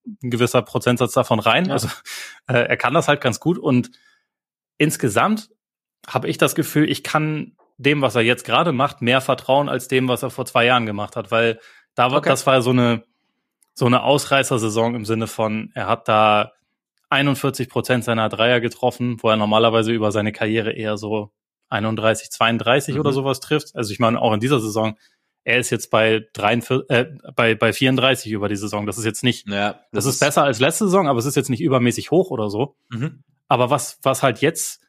ein 0.06 0.30
gewisser 0.30 0.62
Prozentsatz 0.62 1.12
davon 1.12 1.38
rein. 1.38 1.66
Ja. 1.66 1.74
Also 1.74 1.88
äh, 2.48 2.54
er 2.54 2.76
kann 2.76 2.94
das 2.94 3.08
halt 3.08 3.20
ganz 3.20 3.38
gut 3.38 3.58
und 3.58 3.90
insgesamt 4.78 5.50
habe 6.08 6.28
ich 6.28 6.38
das 6.38 6.54
Gefühl, 6.54 6.90
ich 6.90 7.04
kann 7.04 7.56
dem, 7.76 8.00
was 8.00 8.14
er 8.14 8.22
jetzt 8.22 8.44
gerade 8.44 8.72
macht, 8.72 9.02
mehr 9.02 9.20
vertrauen 9.20 9.68
als 9.68 9.86
dem, 9.86 10.08
was 10.08 10.22
er 10.22 10.30
vor 10.30 10.46
zwei 10.46 10.64
Jahren 10.64 10.86
gemacht 10.86 11.14
hat, 11.14 11.30
weil 11.30 11.60
da 11.94 12.10
war, 12.10 12.18
okay. 12.18 12.30
das 12.30 12.46
war 12.46 12.62
so 12.62 12.70
eine 12.70 13.04
so 13.74 13.86
eine 13.86 14.02
Ausreißersaison 14.02 14.94
im 14.94 15.04
Sinne 15.04 15.26
von, 15.26 15.70
er 15.74 15.86
hat 15.86 16.08
da 16.08 16.52
41 17.12 17.68
Prozent 17.68 18.04
seiner 18.04 18.28
Dreier 18.28 18.60
getroffen, 18.60 19.18
wo 19.20 19.28
er 19.28 19.36
normalerweise 19.36 19.92
über 19.92 20.10
seine 20.10 20.32
Karriere 20.32 20.72
eher 20.72 20.96
so 20.96 21.30
31, 21.68 22.30
32 22.30 22.94
mhm. 22.94 23.00
oder 23.00 23.12
sowas 23.12 23.40
trifft. 23.40 23.76
Also 23.76 23.92
ich 23.92 24.00
meine, 24.00 24.20
auch 24.20 24.32
in 24.32 24.40
dieser 24.40 24.60
Saison, 24.60 24.96
er 25.44 25.58
ist 25.58 25.70
jetzt 25.70 25.90
bei 25.90 26.26
43, 26.32 26.88
äh, 26.88 27.06
bei, 27.36 27.54
bei 27.54 27.72
34 27.72 28.32
über 28.32 28.48
die 28.48 28.56
Saison. 28.56 28.86
Das 28.86 28.96
ist 28.96 29.04
jetzt 29.04 29.24
nicht, 29.24 29.46
ja, 29.48 29.72
das, 29.72 29.82
das 29.92 30.06
ist, 30.06 30.14
ist 30.14 30.20
besser 30.20 30.44
als 30.44 30.58
letzte 30.58 30.86
Saison, 30.86 31.06
aber 31.06 31.18
es 31.18 31.26
ist 31.26 31.36
jetzt 31.36 31.50
nicht 31.50 31.62
übermäßig 31.62 32.10
hoch 32.10 32.30
oder 32.30 32.48
so. 32.48 32.76
Mhm. 32.90 33.22
Aber 33.46 33.68
was, 33.68 33.98
was 34.02 34.22
halt 34.22 34.40
jetzt 34.40 34.80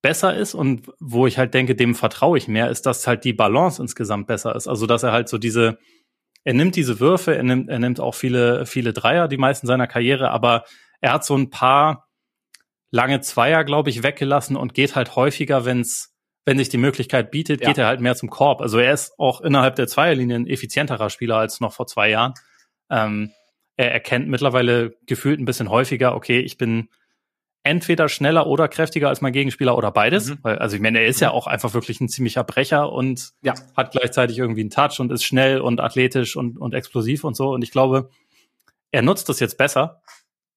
besser 0.00 0.34
ist 0.34 0.54
und 0.54 0.90
wo 0.98 1.26
ich 1.26 1.36
halt 1.36 1.52
denke, 1.52 1.74
dem 1.74 1.94
vertraue 1.94 2.38
ich 2.38 2.48
mehr, 2.48 2.70
ist, 2.70 2.86
dass 2.86 3.06
halt 3.06 3.24
die 3.24 3.34
Balance 3.34 3.82
insgesamt 3.82 4.28
besser 4.28 4.54
ist. 4.56 4.66
Also, 4.66 4.86
dass 4.86 5.02
er 5.02 5.12
halt 5.12 5.28
so 5.28 5.36
diese, 5.36 5.78
er 6.44 6.54
nimmt 6.54 6.76
diese 6.76 7.00
Würfe, 7.00 7.36
er 7.36 7.42
nimmt, 7.42 7.68
er 7.68 7.80
nimmt 7.80 8.00
auch 8.00 8.14
viele, 8.14 8.64
viele 8.64 8.92
Dreier, 8.94 9.28
die 9.28 9.36
meisten 9.36 9.66
seiner 9.66 9.86
Karriere, 9.86 10.30
aber 10.30 10.64
er 11.00 11.12
hat 11.12 11.24
so 11.24 11.36
ein 11.36 11.50
paar 11.50 12.08
lange 12.90 13.20
Zweier, 13.20 13.64
glaube 13.64 13.90
ich, 13.90 14.02
weggelassen 14.02 14.56
und 14.56 14.74
geht 14.74 14.96
halt 14.96 15.16
häufiger, 15.16 15.64
wenn's, 15.64 16.14
wenn 16.44 16.58
sich 16.58 16.68
die 16.68 16.78
Möglichkeit 16.78 17.30
bietet, 17.30 17.60
ja. 17.60 17.68
geht 17.68 17.78
er 17.78 17.86
halt 17.86 18.00
mehr 18.00 18.14
zum 18.16 18.30
Korb. 18.30 18.60
Also 18.60 18.78
er 18.78 18.92
ist 18.92 19.18
auch 19.18 19.40
innerhalb 19.40 19.76
der 19.76 19.88
Zweierlinie 19.88 20.36
ein 20.36 20.46
effizienterer 20.46 21.10
Spieler 21.10 21.36
als 21.36 21.60
noch 21.60 21.72
vor 21.72 21.86
zwei 21.86 22.10
Jahren. 22.10 22.34
Ähm, 22.90 23.32
er 23.76 23.92
erkennt 23.92 24.28
mittlerweile 24.28 24.96
gefühlt 25.06 25.38
ein 25.38 25.44
bisschen 25.44 25.70
häufiger, 25.70 26.14
okay, 26.14 26.40
ich 26.40 26.56
bin 26.56 26.88
entweder 27.62 28.08
schneller 28.08 28.46
oder 28.46 28.68
kräftiger 28.68 29.08
als 29.08 29.20
mein 29.20 29.32
Gegenspieler 29.32 29.76
oder 29.76 29.90
beides. 29.90 30.30
Mhm. 30.30 30.38
Weil, 30.42 30.58
also 30.58 30.76
ich 30.76 30.82
meine, 30.82 31.00
er 31.00 31.06
ist 31.06 31.20
ja 31.20 31.30
mhm. 31.30 31.34
auch 31.34 31.46
einfach 31.48 31.74
wirklich 31.74 32.00
ein 32.00 32.08
ziemlicher 32.08 32.44
Brecher 32.44 32.92
und 32.92 33.32
ja. 33.42 33.54
hat 33.76 33.90
gleichzeitig 33.90 34.38
irgendwie 34.38 34.60
einen 34.60 34.70
Touch 34.70 35.00
und 35.00 35.10
ist 35.10 35.24
schnell 35.24 35.60
und 35.60 35.80
athletisch 35.80 36.36
und, 36.36 36.58
und 36.58 36.74
explosiv 36.74 37.24
und 37.24 37.36
so. 37.36 37.50
Und 37.50 37.62
ich 37.62 37.72
glaube, 37.72 38.08
er 38.92 39.02
nutzt 39.02 39.28
das 39.28 39.40
jetzt 39.40 39.58
besser 39.58 40.00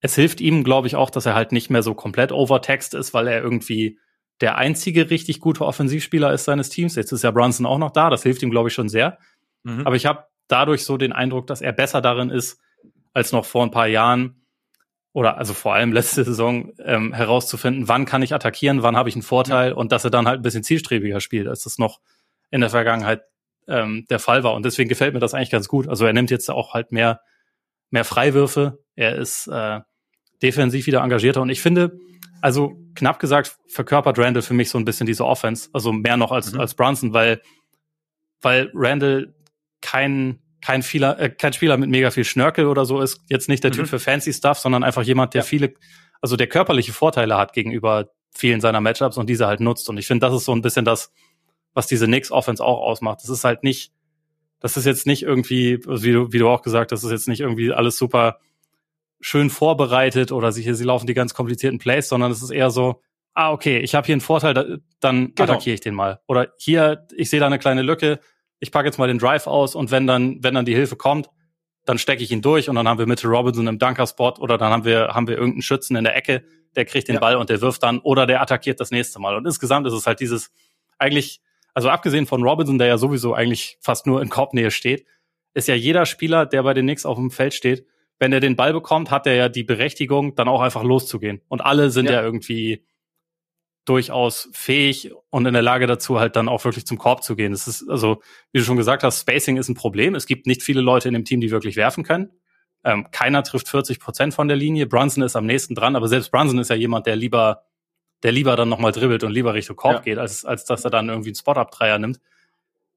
es 0.02 0.16
hilft 0.16 0.42
ihm, 0.42 0.64
glaube 0.64 0.88
ich, 0.88 0.96
auch, 0.96 1.10
dass 1.10 1.26
er 1.26 1.36
halt 1.36 1.52
nicht 1.52 1.70
mehr 1.70 1.84
so 1.84 1.94
komplett 1.94 2.32
overtext 2.32 2.94
ist, 2.94 3.14
weil 3.14 3.28
er 3.28 3.42
irgendwie 3.42 4.00
der 4.42 4.58
einzige 4.58 5.10
richtig 5.10 5.42
gute 5.42 5.66
Offensivspieler 5.66 6.32
ist 6.32 6.46
seines 6.46 6.70
Teams. 6.70 6.96
Jetzt 6.96 7.12
ist 7.12 7.24
ja 7.24 7.32
Brunson 7.32 7.66
auch 7.66 7.78
noch 7.78 7.92
da, 7.92 8.10
das 8.10 8.24
hilft 8.24 8.42
ihm, 8.42 8.52
glaube 8.52 8.70
ich, 8.70 8.74
schon 8.74 8.88
sehr. 8.88 9.18
Mhm. 9.64 9.86
Aber 9.86 9.96
ich 9.96 10.06
habe 10.06 10.26
dadurch 10.48 10.86
so 10.86 10.98
den 10.98 11.12
Eindruck, 11.12 11.48
dass 11.48 11.62
er 11.62 11.74
besser 11.74 12.02
darin 12.02 12.30
ist, 12.30 12.62
als 13.14 13.34
noch 13.34 13.46
vor 13.46 13.64
ein 13.64 13.72
paar 13.72 13.88
Jahren 13.88 14.46
oder 15.12 15.38
also 15.38 15.54
vor 15.54 15.74
allem 15.74 15.92
letzte 15.92 16.24
Saison 16.24 16.72
ähm, 16.80 17.14
herauszufinden, 17.14 17.88
wann 17.88 18.06
kann 18.06 18.22
ich 18.22 18.34
attackieren, 18.34 18.84
wann 18.84 18.96
habe 18.96 19.10
ich 19.10 19.16
einen 19.16 19.24
Vorteil 19.24 19.72
ja. 19.72 19.76
und 19.76 19.92
dass 19.92 20.06
er 20.06 20.12
dann 20.12 20.28
halt 20.28 20.40
ein 20.40 20.44
bisschen 20.44 20.64
zielstrebiger 20.64 21.20
spielt, 21.20 21.48
als 21.48 21.64
das 21.64 21.78
noch 21.78 22.00
in 22.52 22.62
der 22.62 22.70
Vergangenheit 22.70 23.24
ähm, 23.68 24.06
der 24.10 24.20
Fall 24.20 24.44
war. 24.44 24.54
Und 24.54 24.64
deswegen 24.64 24.88
gefällt 24.88 25.14
mir 25.14 25.20
das 25.20 25.34
eigentlich 25.34 25.50
ganz 25.50 25.68
gut. 25.68 25.90
Also 25.90 26.06
er 26.06 26.14
nimmt 26.14 26.32
jetzt 26.32 26.50
auch 26.50 26.74
halt 26.74 26.92
mehr 26.92 27.22
mehr 27.92 28.06
Freiwürfe. 28.06 28.80
Er 28.96 29.16
ist 29.16 29.48
äh, 29.48 29.80
defensiv 30.42 30.88
wieder 30.88 31.02
engagierter. 31.02 31.42
Und 31.42 31.50
ich 31.50 31.62
finde, 31.62 32.00
also 32.42 32.78
knapp 32.96 33.20
gesagt, 33.20 33.58
verkörpert 33.68 34.18
Randall 34.18 34.42
für 34.42 34.54
mich 34.54 34.70
so 34.70 34.78
ein 34.78 34.86
bisschen 34.86 35.08
diese 35.08 35.26
Offense. 35.26 35.70
Also 35.74 35.92
mehr 35.92 36.18
noch 36.18 36.32
als, 36.32 36.54
mhm. 36.54 36.60
als 36.60 36.74
Brunson, 36.74 37.14
weil, 37.14 37.42
weil 38.42 38.72
Randall 38.74 39.34
kein, 39.82 40.40
kein, 40.62 40.84
Spieler, 40.84 41.20
äh, 41.20 41.30
kein 41.30 41.54
Spieler 41.54 41.78
mit 41.78 41.90
mega 41.90 42.12
viel 42.12 42.24
Schnörkel 42.24 42.68
oder 42.68 42.86
so 42.86 43.02
ist. 43.02 43.22
Jetzt 43.30 43.50
nicht 43.50 43.64
der 43.64 43.72
mhm. 43.72 43.78
Typ 43.78 43.88
für 43.88 44.00
fancy 44.00 44.34
Stuff, 44.34 44.60
sondern 44.60 44.84
einfach 44.84 45.04
jemand, 45.04 45.34
der 45.34 45.42
ja. 45.42 45.46
viele, 45.46 45.74
also 46.22 46.36
der 46.36 46.48
körperliche 46.48 46.94
Vorteile 46.94 47.38
hat 47.38 47.54
gegenüber 47.54 48.10
vielen 48.32 48.62
seiner 48.62 48.82
Matchups 48.82 49.18
und 49.18 49.30
diese 49.30 49.48
halt 49.48 49.60
nutzt. 49.60 49.90
Und 49.90 49.98
ich 49.98 50.08
finde, 50.08 50.26
das 50.26 50.36
ist 50.36 50.46
so 50.46 50.54
ein 50.54 50.62
bisschen 50.62 50.86
das, 50.86 51.12
was 51.74 51.88
diese 51.88 52.06
Knicks 52.06 52.32
Offense 52.32 52.64
auch 52.64 52.82
ausmacht. 52.82 53.20
Das 53.22 53.30
ist 53.30 53.44
halt 53.44 53.64
nicht, 53.64 53.92
das 54.60 54.78
ist 54.78 54.86
jetzt 54.86 55.08
nicht 55.08 55.24
irgendwie, 55.24 55.80
wie 55.86 56.12
du, 56.12 56.32
wie 56.32 56.38
du 56.38 56.50
auch 56.50 56.62
gesagt 56.62 56.92
hast, 56.92 57.04
das 57.04 57.12
ist 57.12 57.12
jetzt 57.12 57.28
nicht 57.28 57.42
irgendwie 57.42 57.72
alles 57.72 57.98
super 57.98 58.40
schön 59.22 59.50
vorbereitet 59.50 60.32
oder 60.32 60.52
sie, 60.52 60.74
sie 60.74 60.84
laufen 60.84 61.08
die 61.08 61.14
ganz 61.14 61.34
komplizierten 61.34 61.80
Plays, 61.80 62.10
sondern 62.10 62.32
es 62.32 62.42
ist 62.42 62.52
eher 62.52 62.72
so, 62.72 63.02
ah, 63.34 63.52
okay, 63.52 63.80
ich 63.80 63.96
habe 63.96 64.06
hier 64.06 64.14
einen 64.14 64.22
Vorteil, 64.22 64.82
dann 65.00 65.34
genau. 65.36 65.44
attackiere 65.44 65.74
ich 65.74 65.82
den 65.82 65.96
mal. 65.96 66.20
Oder 66.28 66.54
hier, 66.58 67.06
ich 67.16 67.30
sehe 67.30 67.40
da 67.40 67.46
eine 67.46 67.60
kleine 67.60 67.82
Lücke, 67.82 68.20
ich 68.60 68.72
packe 68.72 68.88
jetzt 68.88 68.98
mal 68.98 69.08
den 69.08 69.20
Drive 69.20 69.48
aus 69.48 69.76
und 69.76 69.92
wenn 69.92 70.08
dann, 70.08 70.44
wenn 70.44 70.54
dann 70.54 70.66
die 70.66 70.76
Hilfe 70.76 70.96
kommt, 70.96 71.30
dann 71.86 71.98
stecke 71.98 72.24
ich 72.24 72.32
ihn 72.32 72.42
durch 72.42 72.70
und 72.70 72.76
dann 72.76 72.88
haben 72.88 73.00
wir 73.00 73.08
Mitchell 73.08 73.30
Robinson 73.30 73.68
im 73.68 73.80
Dunker-Spot 73.80 74.36
oder 74.40 74.58
dann 74.58 74.72
haben 74.72 74.86
wir, 74.86 75.10
haben 75.10 75.28
wir 75.28 75.36
irgendeinen 75.36 75.62
Schützen 75.62 75.96
in 75.96 76.04
der 76.04 76.16
Ecke, 76.16 76.44
der 76.76 76.86
kriegt 76.86 77.08
den 77.08 77.16
ja. 77.16 77.22
Ball 77.22 77.36
und 77.36 77.50
der 77.50 77.62
wirft 77.62 77.84
dann 77.84 78.00
oder 78.00 78.26
der 78.26 78.42
attackiert 78.42 78.80
das 78.80 78.92
nächste 78.92 79.20
Mal. 79.20 79.36
Und 79.36 79.46
insgesamt 79.46 79.88
ist 79.88 79.94
es 79.94 80.06
halt 80.06 80.20
dieses, 80.20 80.52
eigentlich, 80.98 81.42
also 81.74 81.90
abgesehen 81.90 82.28
von 82.28 82.44
Robinson, 82.44 82.78
der 82.78 82.88
ja 82.88 82.98
sowieso 82.98 83.34
eigentlich 83.34 83.78
fast 83.82 84.06
nur 84.06 84.22
in 84.22 84.30
Korbnähe 84.30 84.72
steht, 84.72 85.06
ist 85.54 85.68
ja 85.68 85.76
jeder 85.76 86.06
Spieler, 86.06 86.46
der 86.46 86.64
bei 86.64 86.74
den 86.74 86.86
Knicks 86.86 87.06
auf 87.06 87.18
dem 87.18 87.32
Feld 87.32 87.54
steht, 87.54 87.86
wenn 88.20 88.34
er 88.34 88.42
den 88.42 88.56
Ball 88.56 88.74
bekommt, 88.74 89.12
hat 89.12 89.26
er 89.26 89.36
ja 89.36 89.50
die 89.50 89.64
Berechtigung, 89.64 90.36
dann 90.36 90.48
auch 90.48 90.62
einfach 90.62 90.84
loszugehen. 90.84 91.42
Und 91.48 91.62
alle 91.62 91.90
sind 91.90 92.06
ja, 92.06 92.14
ja 92.14 92.22
irgendwie 92.22 92.86
durchaus 93.86 94.50
fähig 94.52 95.12
und 95.30 95.46
in 95.48 95.54
der 95.54 95.64
Lage 95.64 95.88
dazu, 95.88 96.20
halt 96.20 96.36
dann 96.36 96.48
auch 96.48 96.64
wirklich 96.64 96.86
zum 96.86 96.98
Korb 96.98 97.24
zu 97.24 97.36
gehen. 97.36 97.54
Das 97.54 97.68
ist, 97.68 97.90
also, 97.90 98.22
wie 98.52 98.60
du 98.60 98.66
schon 98.66 98.78
gesagt 98.78 99.04
hast, 99.04 99.22
Spacing 99.22 99.58
ist 99.58 99.70
ein 99.70 99.74
Problem. 99.74 100.14
Es 100.14 100.28
gibt 100.28 100.46
nicht 100.46 100.62
viele 100.62 100.82
Leute 100.82 101.08
in 101.08 101.14
dem 101.14 101.26
Team, 101.26 101.42
die 101.42 101.50
wirklich 101.50 101.76
werfen 101.76 102.04
können. 102.04 102.30
Ähm, 102.84 103.08
keiner 103.12 103.42
trifft 103.42 103.68
40 103.68 104.00
Prozent 104.00 104.34
von 104.34 104.48
der 104.48 104.58
Linie. 104.58 104.86
Brunson 104.86 105.24
ist 105.24 105.36
am 105.36 105.46
nächsten 105.46 105.76
dran, 105.76 105.96
aber 105.96 106.08
selbst 106.08 106.32
Brunson 106.32 106.60
ist 106.60 106.70
ja 106.70 106.76
jemand, 106.76 107.08
der 107.08 107.16
lieber, 107.16 107.64
der 108.22 108.32
lieber 108.32 108.56
dann 108.56 108.70
nochmal 108.70 108.92
dribbelt 108.92 109.24
und 109.24 109.32
lieber 109.32 109.54
Richtung 109.54 109.76
Korb 109.76 109.96
ja. 109.96 110.02
geht, 110.02 110.18
als, 110.18 110.46
als 110.46 110.66
dass 110.66 110.84
er 110.84 110.92
dann 110.92 111.10
irgendwie 111.10 111.30
einen 111.30 111.36
Spot-Up-Dreier 111.36 112.00
nimmt. 112.00 112.20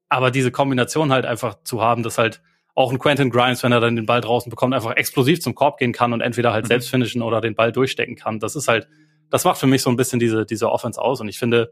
Aber 0.09 0.31
diese 0.31 0.51
Kombination 0.51 1.11
halt 1.11 1.25
einfach 1.25 1.63
zu 1.63 1.81
haben, 1.81 2.03
dass 2.03 2.17
halt 2.17 2.41
auch 2.75 2.91
ein 2.91 2.99
Quentin 2.99 3.29
Grimes, 3.29 3.61
wenn 3.63 3.71
er 3.71 3.79
dann 3.79 3.95
den 3.95 4.05
Ball 4.05 4.21
draußen 4.21 4.49
bekommt, 4.49 4.73
einfach 4.73 4.95
explosiv 4.95 5.41
zum 5.41 5.53
Korb 5.53 5.77
gehen 5.77 5.93
kann 5.93 6.13
und 6.13 6.21
entweder 6.21 6.53
halt 6.53 6.65
mhm. 6.65 6.69
selbst 6.69 6.89
finishen 6.89 7.21
oder 7.21 7.39
den 7.39 7.55
Ball 7.55 7.71
durchstecken 7.71 8.15
kann. 8.15 8.39
Das 8.39 8.55
ist 8.55 8.67
halt, 8.67 8.87
das 9.29 9.43
macht 9.43 9.59
für 9.59 9.67
mich 9.67 9.81
so 9.81 9.89
ein 9.89 9.95
bisschen 9.95 10.19
diese, 10.19 10.45
diese 10.45 10.71
Offense 10.71 10.99
aus. 10.99 11.21
Und 11.21 11.27
ich 11.27 11.37
finde, 11.37 11.71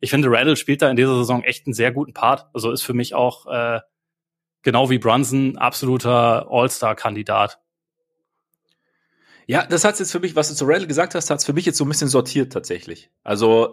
ich 0.00 0.10
finde, 0.10 0.30
Randall 0.30 0.56
spielt 0.56 0.82
da 0.82 0.90
in 0.90 0.96
dieser 0.96 1.16
Saison 1.16 1.42
echt 1.42 1.66
einen 1.66 1.74
sehr 1.74 1.92
guten 1.92 2.12
Part. 2.12 2.46
Also 2.52 2.70
ist 2.70 2.82
für 2.82 2.94
mich 2.94 3.14
auch 3.14 3.46
äh, 3.46 3.80
genau 4.62 4.88
wie 4.88 4.98
Brunson 4.98 5.58
absoluter 5.58 6.46
All-Star-Kandidat. 6.48 7.58
Ja, 9.48 9.64
das 9.64 9.84
hat's 9.84 10.00
jetzt 10.00 10.10
für 10.10 10.18
mich, 10.18 10.34
was 10.34 10.48
du 10.48 10.54
zu 10.54 10.64
Randall 10.64 10.88
gesagt 10.88 11.14
hast, 11.14 11.30
hat's 11.30 11.44
für 11.44 11.52
mich 11.52 11.66
jetzt 11.66 11.78
so 11.78 11.84
ein 11.84 11.88
bisschen 11.88 12.08
sortiert 12.08 12.52
tatsächlich. 12.52 13.10
Also, 13.22 13.72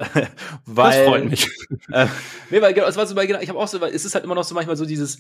weil. 0.65 0.91
Das 0.93 1.07
freut 1.07 1.25
mich. 1.25 1.49
Äh, 1.91 2.07
nee, 2.51 2.61
weil, 2.61 2.73
genau, 2.73 2.87
es 2.87 2.95
war 2.95 3.07
so, 3.07 3.15
weil, 3.15 3.25
genau, 3.25 3.39
ich 3.39 3.49
habe 3.49 3.57
auch 3.57 3.67
so, 3.67 3.81
weil 3.81 3.93
es 3.93 4.05
ist 4.05 4.13
halt 4.13 4.23
immer 4.23 4.35
noch 4.35 4.43
so 4.43 4.53
manchmal 4.53 4.75
so 4.75 4.85
dieses, 4.85 5.19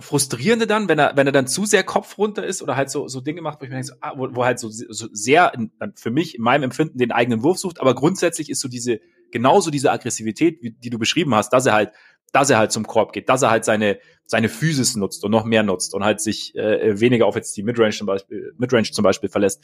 frustrierende 0.00 0.66
dann, 0.66 0.88
wenn 0.88 0.98
er, 0.98 1.16
wenn 1.16 1.26
er 1.26 1.32
dann 1.32 1.46
zu 1.46 1.64
sehr 1.64 1.82
Kopf 1.82 2.18
runter 2.18 2.44
ist 2.44 2.62
oder 2.62 2.76
halt 2.76 2.90
so, 2.90 3.08
so 3.08 3.20
Dinge 3.20 3.42
macht, 3.42 3.60
wo 3.60 3.64
ich 3.64 3.70
mir 3.70 3.76
denke, 3.76 3.88
so, 3.88 3.94
ah, 4.00 4.12
wo, 4.16 4.28
wo 4.34 4.44
halt 4.44 4.58
so, 4.58 4.68
so 4.70 5.08
sehr 5.12 5.52
in, 5.54 5.70
für 5.96 6.10
mich 6.10 6.36
in 6.36 6.42
meinem 6.42 6.64
Empfinden 6.64 6.98
den 6.98 7.12
eigenen 7.12 7.42
Wurf 7.42 7.58
sucht, 7.58 7.80
aber 7.80 7.94
grundsätzlich 7.94 8.50
ist 8.50 8.60
so 8.60 8.68
diese, 8.68 9.00
genauso 9.30 9.70
diese 9.70 9.92
Aggressivität, 9.92 10.62
wie, 10.62 10.70
die 10.72 10.90
du 10.90 10.98
beschrieben 10.98 11.34
hast, 11.34 11.52
dass 11.52 11.66
er 11.66 11.74
halt, 11.74 11.90
dass 12.32 12.48
er 12.48 12.58
halt 12.58 12.72
zum 12.72 12.86
Korb 12.86 13.12
geht, 13.12 13.28
dass 13.28 13.42
er 13.42 13.50
halt 13.50 13.64
seine, 13.64 13.98
seine 14.24 14.48
Physis 14.48 14.96
nutzt 14.96 15.24
und 15.24 15.30
noch 15.30 15.44
mehr 15.44 15.62
nutzt 15.62 15.94
und 15.94 16.04
halt 16.04 16.20
sich 16.20 16.54
äh, 16.54 16.98
weniger 16.98 17.26
auf 17.26 17.36
jetzt 17.36 17.56
die 17.56 17.62
Midrange 17.62 17.92
zum 17.92 18.06
Beispiel, 18.06 18.54
Midrange 18.56 18.90
zum 18.90 19.02
Beispiel 19.02 19.28
verlässt, 19.28 19.62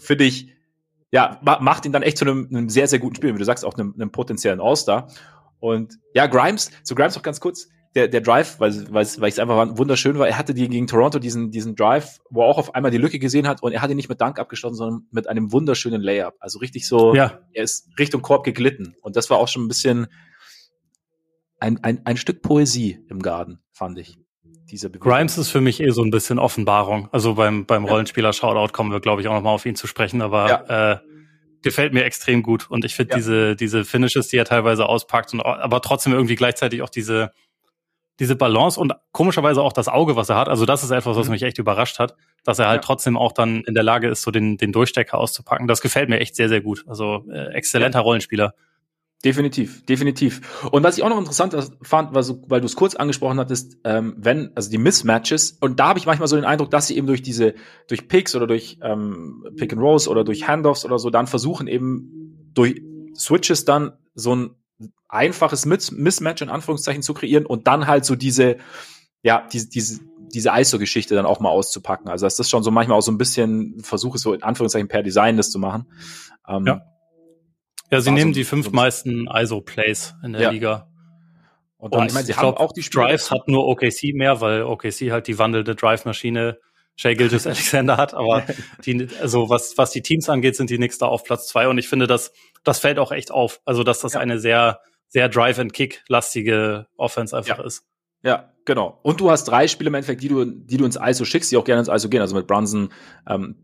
finde 0.00 0.24
ich, 0.24 0.54
ja, 1.10 1.38
macht 1.42 1.84
ihn 1.84 1.92
dann 1.92 2.02
echt 2.02 2.18
zu 2.18 2.24
einem, 2.24 2.48
einem 2.50 2.68
sehr, 2.70 2.88
sehr 2.88 2.98
guten 2.98 3.16
Spiel, 3.16 3.34
wie 3.34 3.38
du 3.38 3.44
sagst, 3.44 3.64
auch 3.64 3.74
einem, 3.74 3.92
einem 3.94 4.10
potenziellen 4.10 4.60
All-Star. 4.60 5.08
Und 5.60 5.98
ja, 6.14 6.26
Grimes, 6.26 6.70
zu 6.82 6.94
Grimes 6.94 7.14
noch 7.14 7.22
ganz 7.22 7.38
kurz, 7.38 7.68
der, 7.94 8.08
der 8.08 8.20
Drive, 8.22 8.58
weil, 8.58 8.72
weil, 8.92 9.06
weil 9.18 9.28
es 9.28 9.38
einfach 9.38 9.76
wunderschön 9.76 10.18
war, 10.18 10.26
er 10.26 10.38
hatte 10.38 10.54
die 10.54 10.68
gegen 10.68 10.86
Toronto 10.86 11.18
diesen, 11.18 11.50
diesen 11.50 11.76
Drive, 11.76 12.20
wo 12.30 12.42
er 12.42 12.46
auch 12.46 12.58
auf 12.58 12.74
einmal 12.74 12.90
die 12.90 12.98
Lücke 12.98 13.18
gesehen 13.18 13.46
hat 13.46 13.62
und 13.62 13.72
er 13.72 13.82
hat 13.82 13.90
ihn 13.90 13.96
nicht 13.96 14.08
mit 14.08 14.20
Dank 14.20 14.38
abgeschlossen, 14.38 14.76
sondern 14.76 15.06
mit 15.10 15.28
einem 15.28 15.52
wunderschönen 15.52 16.00
Layup. 16.00 16.34
Also 16.40 16.58
richtig 16.58 16.88
so, 16.88 17.14
ja. 17.14 17.40
er 17.52 17.64
ist 17.64 17.88
Richtung 17.98 18.22
Korb 18.22 18.44
geglitten. 18.44 18.96
Und 19.02 19.16
das 19.16 19.28
war 19.28 19.38
auch 19.38 19.48
schon 19.48 19.64
ein 19.64 19.68
bisschen 19.68 20.06
ein, 21.60 21.82
ein, 21.84 22.00
ein 22.04 22.16
Stück 22.16 22.42
Poesie 22.42 22.98
im 23.08 23.20
Garten, 23.20 23.58
fand 23.72 23.98
ich. 23.98 24.18
Diese 24.70 24.90
Grimes 24.90 25.36
ist 25.36 25.50
für 25.50 25.60
mich 25.60 25.80
eh 25.80 25.90
so 25.90 26.02
ein 26.02 26.10
bisschen 26.10 26.38
Offenbarung. 26.38 27.08
Also 27.12 27.34
beim, 27.34 27.66
beim 27.66 27.84
Rollenspieler-Shoutout 27.84 28.72
kommen 28.72 28.90
wir, 28.90 29.00
glaube 29.00 29.20
ich, 29.20 29.28
auch 29.28 29.34
nochmal 29.34 29.54
auf 29.54 29.66
ihn 29.66 29.76
zu 29.76 29.86
sprechen, 29.86 30.22
aber 30.22 30.48
ja. 30.48 30.92
äh, 30.92 30.98
gefällt 31.60 31.92
mir 31.92 32.04
extrem 32.04 32.42
gut. 32.42 32.70
Und 32.70 32.86
ich 32.86 32.94
finde 32.94 33.10
ja. 33.10 33.16
diese, 33.16 33.54
diese 33.54 33.84
Finishes, 33.84 34.28
die 34.28 34.38
er 34.38 34.46
teilweise 34.46 34.86
auspackt, 34.86 35.34
und 35.34 35.42
aber 35.42 35.82
trotzdem 35.82 36.14
irgendwie 36.14 36.36
gleichzeitig 36.36 36.80
auch 36.80 36.88
diese, 36.88 37.32
diese 38.22 38.36
Balance 38.36 38.78
und 38.78 38.92
komischerweise 39.10 39.60
auch 39.62 39.72
das 39.72 39.88
Auge, 39.88 40.14
was 40.14 40.28
er 40.28 40.36
hat. 40.36 40.48
Also 40.48 40.64
das 40.64 40.84
ist 40.84 40.92
etwas, 40.92 41.16
was 41.16 41.26
mhm. 41.26 41.32
mich 41.32 41.42
echt 41.42 41.58
überrascht 41.58 41.98
hat, 41.98 42.14
dass 42.44 42.60
er 42.60 42.68
halt 42.68 42.82
ja. 42.82 42.86
trotzdem 42.86 43.16
auch 43.16 43.32
dann 43.32 43.62
in 43.62 43.74
der 43.74 43.82
Lage 43.82 44.08
ist, 44.08 44.22
so 44.22 44.30
den, 44.30 44.56
den 44.58 44.70
Durchstecker 44.70 45.18
auszupacken. 45.18 45.66
Das 45.66 45.80
gefällt 45.80 46.08
mir 46.08 46.20
echt 46.20 46.36
sehr, 46.36 46.48
sehr 46.48 46.60
gut. 46.60 46.84
Also 46.86 47.24
äh, 47.28 47.52
exzellenter 47.52 47.98
ja. 47.98 48.04
Rollenspieler. 48.04 48.54
Definitiv, 49.24 49.84
definitiv. 49.86 50.62
Und 50.70 50.84
was 50.84 50.96
ich 50.96 51.02
auch 51.02 51.08
noch 51.08 51.18
interessant 51.18 51.56
fand, 51.82 52.14
war 52.14 52.22
so, 52.22 52.42
weil 52.46 52.60
du 52.60 52.66
es 52.66 52.76
kurz 52.76 52.94
angesprochen 52.94 53.40
hattest, 53.40 53.78
ähm, 53.82 54.14
wenn, 54.18 54.52
also 54.54 54.70
die 54.70 54.78
Mismatches, 54.78 55.58
und 55.60 55.80
da 55.80 55.88
habe 55.88 55.98
ich 55.98 56.06
manchmal 56.06 56.28
so 56.28 56.36
den 56.36 56.44
Eindruck, 56.44 56.70
dass 56.70 56.86
sie 56.86 56.96
eben 56.96 57.08
durch 57.08 57.22
diese, 57.22 57.54
durch 57.88 58.06
Picks 58.06 58.36
oder 58.36 58.46
durch 58.46 58.78
ähm, 58.82 59.44
Pick 59.56 59.72
and 59.72 59.82
Rolls 59.82 60.06
oder 60.06 60.22
durch 60.22 60.46
Handoffs 60.46 60.84
oder 60.84 61.00
so 61.00 61.10
dann 61.10 61.26
versuchen 61.26 61.66
eben 61.66 62.50
durch 62.54 62.82
Switches 63.16 63.64
dann 63.64 63.92
so 64.14 64.36
ein 64.36 64.50
einfaches 65.08 65.66
Mismatch 65.66 66.42
in 66.42 66.48
Anführungszeichen 66.48 67.02
zu 67.02 67.14
kreieren 67.14 67.46
und 67.46 67.66
dann 67.66 67.86
halt 67.86 68.04
so 68.04 68.16
diese, 68.16 68.56
ja, 69.22 69.46
diese, 69.52 69.68
diese, 69.68 70.00
diese 70.34 70.50
ISO-Geschichte 70.50 71.14
dann 71.14 71.26
auch 71.26 71.40
mal 71.40 71.50
auszupacken. 71.50 72.08
Also 72.08 72.26
dass 72.26 72.36
das 72.36 72.48
schon 72.48 72.62
so 72.62 72.70
manchmal 72.70 72.98
auch 72.98 73.02
so 73.02 73.12
ein 73.12 73.18
bisschen 73.18 73.80
Versuch 73.82 74.14
ist, 74.14 74.22
so 74.22 74.34
in 74.34 74.42
Anführungszeichen 74.42 74.88
per 74.88 75.02
Design 75.02 75.36
das 75.36 75.50
zu 75.50 75.58
machen. 75.58 75.86
Ähm, 76.48 76.66
ja. 76.66 76.80
ja, 77.90 78.00
sie 78.00 78.10
nehmen 78.10 78.32
so, 78.32 78.40
die 78.40 78.44
fünf 78.44 78.72
meisten 78.72 79.28
ISO-Plays 79.28 80.14
in 80.24 80.32
der 80.32 80.42
ja. 80.42 80.50
Liga. 80.50 80.88
Und, 81.76 81.94
und 81.94 82.06
ich 82.06 82.14
meine, 82.14 82.24
sie 82.24 82.34
haben 82.34 82.42
glaub, 82.42 82.60
auch 82.60 82.72
die 82.72 82.82
Spiele 82.82 83.06
Drives 83.06 83.30
hat 83.30 83.48
nur 83.48 83.66
OKC 83.66 84.14
mehr, 84.14 84.40
weil 84.40 84.62
OKC 84.62 85.10
halt 85.10 85.26
die 85.26 85.38
wandelnde 85.38 85.74
Drive-Maschine 85.74 86.58
Shay 87.02 87.16
Gilgis 87.16 87.46
Alexander 87.48 87.96
hat, 87.96 88.14
aber 88.14 88.44
die, 88.86 89.08
also 89.20 89.48
was, 89.48 89.76
was 89.76 89.90
die 89.90 90.02
Teams 90.02 90.28
angeht, 90.28 90.54
sind 90.54 90.70
die 90.70 90.76
Knicks 90.76 90.98
da 90.98 91.06
auf 91.06 91.24
Platz 91.24 91.48
zwei 91.48 91.66
und 91.66 91.76
ich 91.76 91.88
finde, 91.88 92.06
das, 92.06 92.32
das 92.62 92.78
fällt 92.78 93.00
auch 93.00 93.10
echt 93.10 93.32
auf. 93.32 93.60
Also, 93.64 93.82
dass 93.82 93.98
das 93.98 94.12
ja. 94.12 94.20
eine 94.20 94.38
sehr, 94.38 94.78
sehr 95.08 95.28
Drive-and-Kick-lastige 95.28 96.86
Offense 96.96 97.36
einfach 97.36 97.58
ja. 97.58 97.64
ist. 97.64 97.88
Ja, 98.22 98.52
genau. 98.64 99.00
Und 99.02 99.20
du 99.20 99.32
hast 99.32 99.44
drei 99.44 99.66
Spiele 99.66 99.88
im 99.88 99.94
Endeffekt, 99.94 100.22
die 100.22 100.28
du, 100.28 100.44
die 100.44 100.76
du 100.76 100.84
ins 100.84 100.96
ISO 100.96 101.24
schickst, 101.24 101.50
die 101.50 101.56
auch 101.56 101.64
gerne 101.64 101.80
ins 101.80 101.88
ISO 101.88 102.08
gehen, 102.08 102.20
also 102.20 102.36
mit 102.36 102.46
Brunson, 102.46 102.92
ähm, 103.28 103.56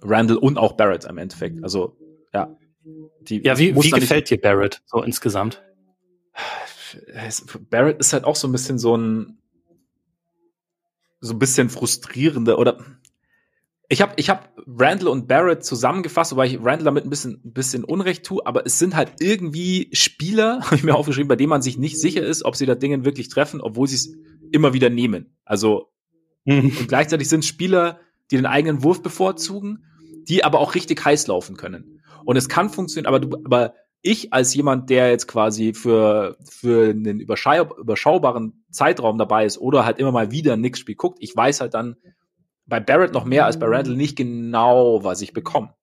Randall 0.00 0.38
und 0.38 0.56
auch 0.56 0.72
Barrett 0.72 1.04
im 1.04 1.18
Endeffekt. 1.18 1.62
Also, 1.62 1.98
ja. 2.32 2.56
Die, 3.20 3.44
ja, 3.44 3.58
wie, 3.58 3.76
wie 3.76 3.90
gefällt 3.90 4.30
dir 4.30 4.40
Barrett 4.40 4.80
so 4.86 5.02
insgesamt? 5.02 5.62
Barrett 7.68 8.00
ist 8.00 8.14
halt 8.14 8.24
auch 8.24 8.36
so 8.36 8.48
ein 8.48 8.52
bisschen 8.52 8.78
so 8.78 8.96
ein, 8.96 9.41
so 11.22 11.32
ein 11.32 11.38
bisschen 11.38 11.70
frustrierender 11.70 12.58
oder 12.58 12.78
ich 13.88 14.02
habe 14.02 14.14
ich 14.16 14.28
hab 14.28 14.52
Randall 14.66 15.08
und 15.08 15.28
Barrett 15.28 15.64
zusammengefasst, 15.64 16.32
wobei 16.32 16.46
ich 16.46 16.56
Randall 16.56 16.84
damit 16.84 17.04
ein 17.04 17.10
bisschen, 17.10 17.40
ein 17.44 17.52
bisschen 17.52 17.84
Unrecht 17.84 18.26
tue, 18.26 18.44
aber 18.44 18.66
es 18.66 18.78
sind 18.78 18.96
halt 18.96 19.14
irgendwie 19.20 19.88
Spieler, 19.92 20.60
habe 20.64 20.74
ich 20.76 20.82
mir 20.82 20.94
aufgeschrieben, 20.94 21.28
bei 21.28 21.36
denen 21.36 21.50
man 21.50 21.62
sich 21.62 21.78
nicht 21.78 21.98
sicher 22.00 22.22
ist, 22.22 22.44
ob 22.44 22.56
sie 22.56 22.66
da 22.66 22.74
Dinge 22.74 23.04
wirklich 23.04 23.28
treffen, 23.28 23.60
obwohl 23.60 23.86
sie 23.86 23.96
es 23.96 24.16
immer 24.50 24.72
wieder 24.72 24.90
nehmen. 24.90 25.36
Also 25.44 25.92
mhm. 26.44 26.72
und 26.76 26.88
gleichzeitig 26.88 27.28
sind 27.28 27.44
Spieler, 27.44 28.00
die 28.30 28.36
den 28.36 28.46
eigenen 28.46 28.82
Wurf 28.82 29.02
bevorzugen, 29.02 29.84
die 30.28 30.42
aber 30.42 30.58
auch 30.58 30.74
richtig 30.74 31.04
heiß 31.04 31.28
laufen 31.28 31.56
können. 31.56 32.00
Und 32.24 32.36
es 32.36 32.48
kann 32.48 32.68
funktionieren, 32.68 33.06
aber 33.06 33.20
du, 33.20 33.36
aber 33.44 33.74
ich 34.02 34.32
als 34.32 34.54
jemand, 34.54 34.90
der 34.90 35.10
jetzt 35.10 35.28
quasi 35.28 35.74
für, 35.74 36.36
für 36.44 36.90
einen 36.90 37.20
überschaubaren 37.20 38.64
Zeitraum 38.70 39.16
dabei 39.16 39.46
ist 39.46 39.58
oder 39.58 39.84
halt 39.84 39.98
immer 39.98 40.12
mal 40.12 40.32
wieder 40.32 40.54
ein 40.54 40.58
Knicks-Spiel 40.58 40.96
guckt, 40.96 41.18
ich 41.20 41.34
weiß 41.34 41.60
halt 41.60 41.74
dann 41.74 41.96
bei 42.66 42.80
Barrett 42.80 43.12
noch 43.12 43.24
mehr 43.24 43.46
als 43.46 43.58
bei 43.58 43.66
Randall 43.66 43.96
nicht 43.96 44.16
genau, 44.16 45.04
was 45.04 45.20
ich 45.20 45.32
bekomme. 45.32 45.74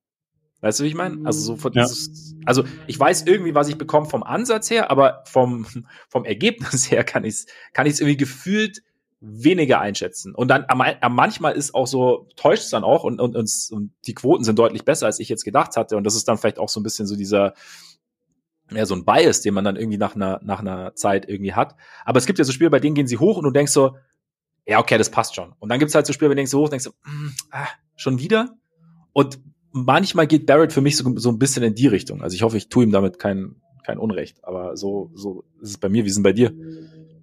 Weißt 0.61 0.79
du, 0.79 0.83
wie 0.83 0.89
ich 0.89 0.95
meine? 0.95 1.25
Also 1.25 1.39
so 1.39 1.55
von 1.55 1.71
ja. 1.71 1.83
dieses, 1.83 2.35
also 2.45 2.65
ich 2.87 2.99
weiß 2.99 3.23
irgendwie, 3.25 3.55
was 3.55 3.69
ich 3.69 3.77
bekomme 3.77 4.07
vom 4.07 4.23
Ansatz 4.23 4.69
her, 4.69 4.91
aber 4.91 5.23
vom, 5.25 5.65
vom 6.09 6.25
Ergebnis 6.25 6.91
her 6.91 7.05
kann 7.05 7.23
ich 7.23 7.35
es 7.35 7.45
kann 7.73 7.87
ich's 7.87 8.01
irgendwie 8.01 8.17
gefühlt 8.17 8.83
weniger 9.21 9.79
einschätzen. 9.79 10.33
Und 10.33 10.49
dann 10.49 10.65
manchmal 11.09 11.53
ist 11.53 11.75
auch 11.75 11.87
so, 11.87 12.27
täuscht 12.35 12.63
es 12.63 12.69
dann 12.69 12.83
auch 12.83 13.03
und, 13.03 13.19
und, 13.19 13.35
und, 13.35 13.51
und 13.71 13.91
die 14.05 14.13
Quoten 14.13 14.43
sind 14.43 14.57
deutlich 14.57 14.85
besser, 14.85 15.07
als 15.07 15.19
ich 15.19 15.29
jetzt 15.29 15.43
gedacht 15.43 15.75
hatte. 15.75 15.97
Und 15.97 16.05
das 16.05 16.15
ist 16.15 16.27
dann 16.27 16.37
vielleicht 16.37 16.59
auch 16.59 16.69
so 16.69 16.79
ein 16.79 16.83
bisschen 16.83 17.05
so 17.05 17.17
dieser, 17.17 17.53
ja, 18.71 18.85
so 18.85 18.95
ein 18.95 19.05
Bias, 19.05 19.41
den 19.41 19.53
man 19.53 19.63
dann 19.63 19.75
irgendwie 19.75 19.97
nach 19.97 20.15
einer, 20.15 20.39
nach 20.43 20.59
einer 20.59 20.95
Zeit 20.95 21.27
irgendwie 21.27 21.53
hat. 21.53 21.75
Aber 22.05 22.17
es 22.17 22.25
gibt 22.25 22.39
ja 22.39 22.45
so 22.45 22.51
Spiele, 22.51 22.69
bei 22.69 22.79
denen 22.79 22.95
gehen 22.95 23.07
sie 23.07 23.17
hoch 23.17 23.37
und 23.37 23.43
du 23.43 23.51
denkst 23.51 23.71
so, 23.71 23.97
ja, 24.65 24.79
okay, 24.79 24.97
das 24.97 25.09
passt 25.09 25.35
schon. 25.35 25.53
Und 25.59 25.69
dann 25.69 25.79
gibt's 25.79 25.95
halt 25.95 26.05
so 26.05 26.13
Spiele, 26.13 26.29
bei 26.29 26.35
denen 26.35 26.49
du 26.49 26.57
hoch 26.57 26.65
und 26.65 26.71
denkst 26.71 26.85
so, 26.85 26.91
mm, 26.91 27.29
ah, 27.51 27.67
schon 27.95 28.19
wieder? 28.19 28.55
Und 29.13 29.39
manchmal 29.71 30.27
geht 30.27 30.45
Barrett 30.45 30.73
für 30.73 30.81
mich 30.81 30.97
so, 30.97 31.17
so 31.17 31.29
ein 31.29 31.39
bisschen 31.39 31.63
in 31.63 31.75
die 31.75 31.87
Richtung. 31.87 32.21
Also 32.21 32.35
ich 32.35 32.43
hoffe, 32.43 32.57
ich 32.57 32.69
tue 32.69 32.83
ihm 32.83 32.91
damit 32.91 33.19
kein, 33.19 33.55
kein 33.83 33.97
Unrecht. 33.97 34.43
Aber 34.43 34.77
so, 34.77 35.11
so 35.15 35.43
ist 35.61 35.69
es 35.71 35.77
bei 35.77 35.89
mir. 35.89 36.03
Wie 36.05 36.09
ist 36.09 36.17
es 36.17 36.23
bei 36.23 36.33
dir? 36.33 36.53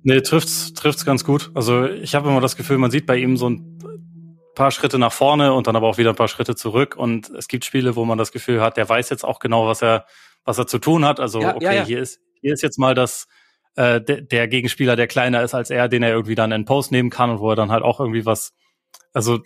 Nee, 0.03 0.21
trifft's, 0.21 0.73
trifft's 0.73 1.05
ganz 1.05 1.25
gut. 1.25 1.51
Also 1.55 1.87
ich 1.87 2.15
habe 2.15 2.29
immer 2.29 2.41
das 2.41 2.57
Gefühl, 2.57 2.79
man 2.79 2.91
sieht 2.91 3.07
bei 3.07 3.17
ihm 3.17 3.37
so 3.37 3.51
ein 3.51 3.79
paar 4.55 4.71
Schritte 4.71 4.99
nach 4.99 5.13
vorne 5.13 5.53
und 5.53 5.67
dann 5.67 5.77
aber 5.77 5.87
auch 5.87 5.99
wieder 5.99 6.11
ein 6.11 6.17
paar 6.17 6.29
Schritte 6.29 6.57
zurück. 6.57 6.97
Und 6.97 7.31
es 7.31 7.47
gibt 7.47 7.65
Spiele, 7.65 7.95
wo 7.95 8.05
man 8.05 8.19
das 8.19 8.33
Gefühl 8.33 8.61
hat, 8.61 8.77
der 8.77 8.89
weiß 8.89 9.11
jetzt 9.11 9.25
auch 9.25 9.39
genau, 9.39 9.67
was 9.67 9.83
er, 9.83 10.07
was 10.47 10.59
er 10.59 10.67
zu 10.67 10.79
tun 10.79 11.05
hat. 11.05 11.21
Also, 11.21 11.41
Ja, 11.43 11.55
okay, 11.55 11.65
ja, 11.65 11.73
ja. 11.73 11.85
hier 11.85 12.01
ist, 12.01 12.21
hier 12.41 12.55
ist 12.55 12.63
jetzt 12.63 12.79
mal 12.79 12.95
das, 12.95 13.29
äh, 13.75 14.01
der, 14.01 14.23
der 14.23 14.49
Gegenspieler, 14.49 14.97
der 14.97 15.07
kleiner 15.07 15.43
ist 15.43 15.55
als 15.55 15.71
er, 15.71 15.89
den 15.89 16.03
er 16.03 16.11
irgendwie 16.11 16.35
dann 16.35 16.53
in 16.53 16.65
Post 16.65 16.93
nehmen 16.93 17.11
kann 17.11 17.31
und 17.31 17.41
wo 17.41 17.51
er 17.51 17.57
dann 17.57 17.71
halt 17.71 17.83
auch 17.83 18.01
irgendwie 18.01 18.25
was, 18.25 18.55
also 19.13 19.41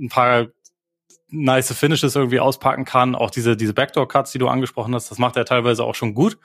ein 0.00 0.08
paar 0.08 0.46
nice 1.28 1.72
Finishes 1.72 2.16
irgendwie 2.16 2.40
auspacken 2.40 2.84
kann. 2.84 3.14
Auch 3.14 3.30
diese, 3.30 3.56
diese 3.56 3.74
Backdoor-Cuts, 3.74 4.32
die 4.32 4.38
du 4.38 4.48
angesprochen 4.48 4.94
hast, 4.94 5.10
das 5.10 5.18
macht 5.18 5.36
er 5.36 5.44
teilweise 5.44 5.84
auch 5.84 5.94
schon 5.94 6.14
gut. 6.14 6.38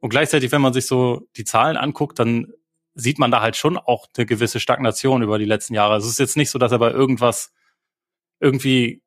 Und 0.00 0.10
gleichzeitig, 0.10 0.52
wenn 0.52 0.62
man 0.62 0.72
sich 0.72 0.86
so 0.86 1.28
die 1.36 1.44
Zahlen 1.44 1.76
anguckt, 1.76 2.18
dann 2.18 2.52
sieht 2.94 3.18
man 3.18 3.30
da 3.30 3.40
halt 3.40 3.56
schon 3.56 3.78
auch 3.78 4.06
eine 4.16 4.26
gewisse 4.26 4.60
Stagnation 4.60 5.22
über 5.22 5.38
die 5.38 5.44
letzten 5.44 5.74
Jahre. 5.74 5.94
Also 5.94 6.06
es 6.06 6.14
ist 6.14 6.18
jetzt 6.18 6.36
nicht 6.36 6.50
so, 6.50 6.58
dass 6.58 6.72
er 6.72 6.78
bei 6.78 6.90
irgendwas 6.90 7.52
irgendwie 8.40 9.02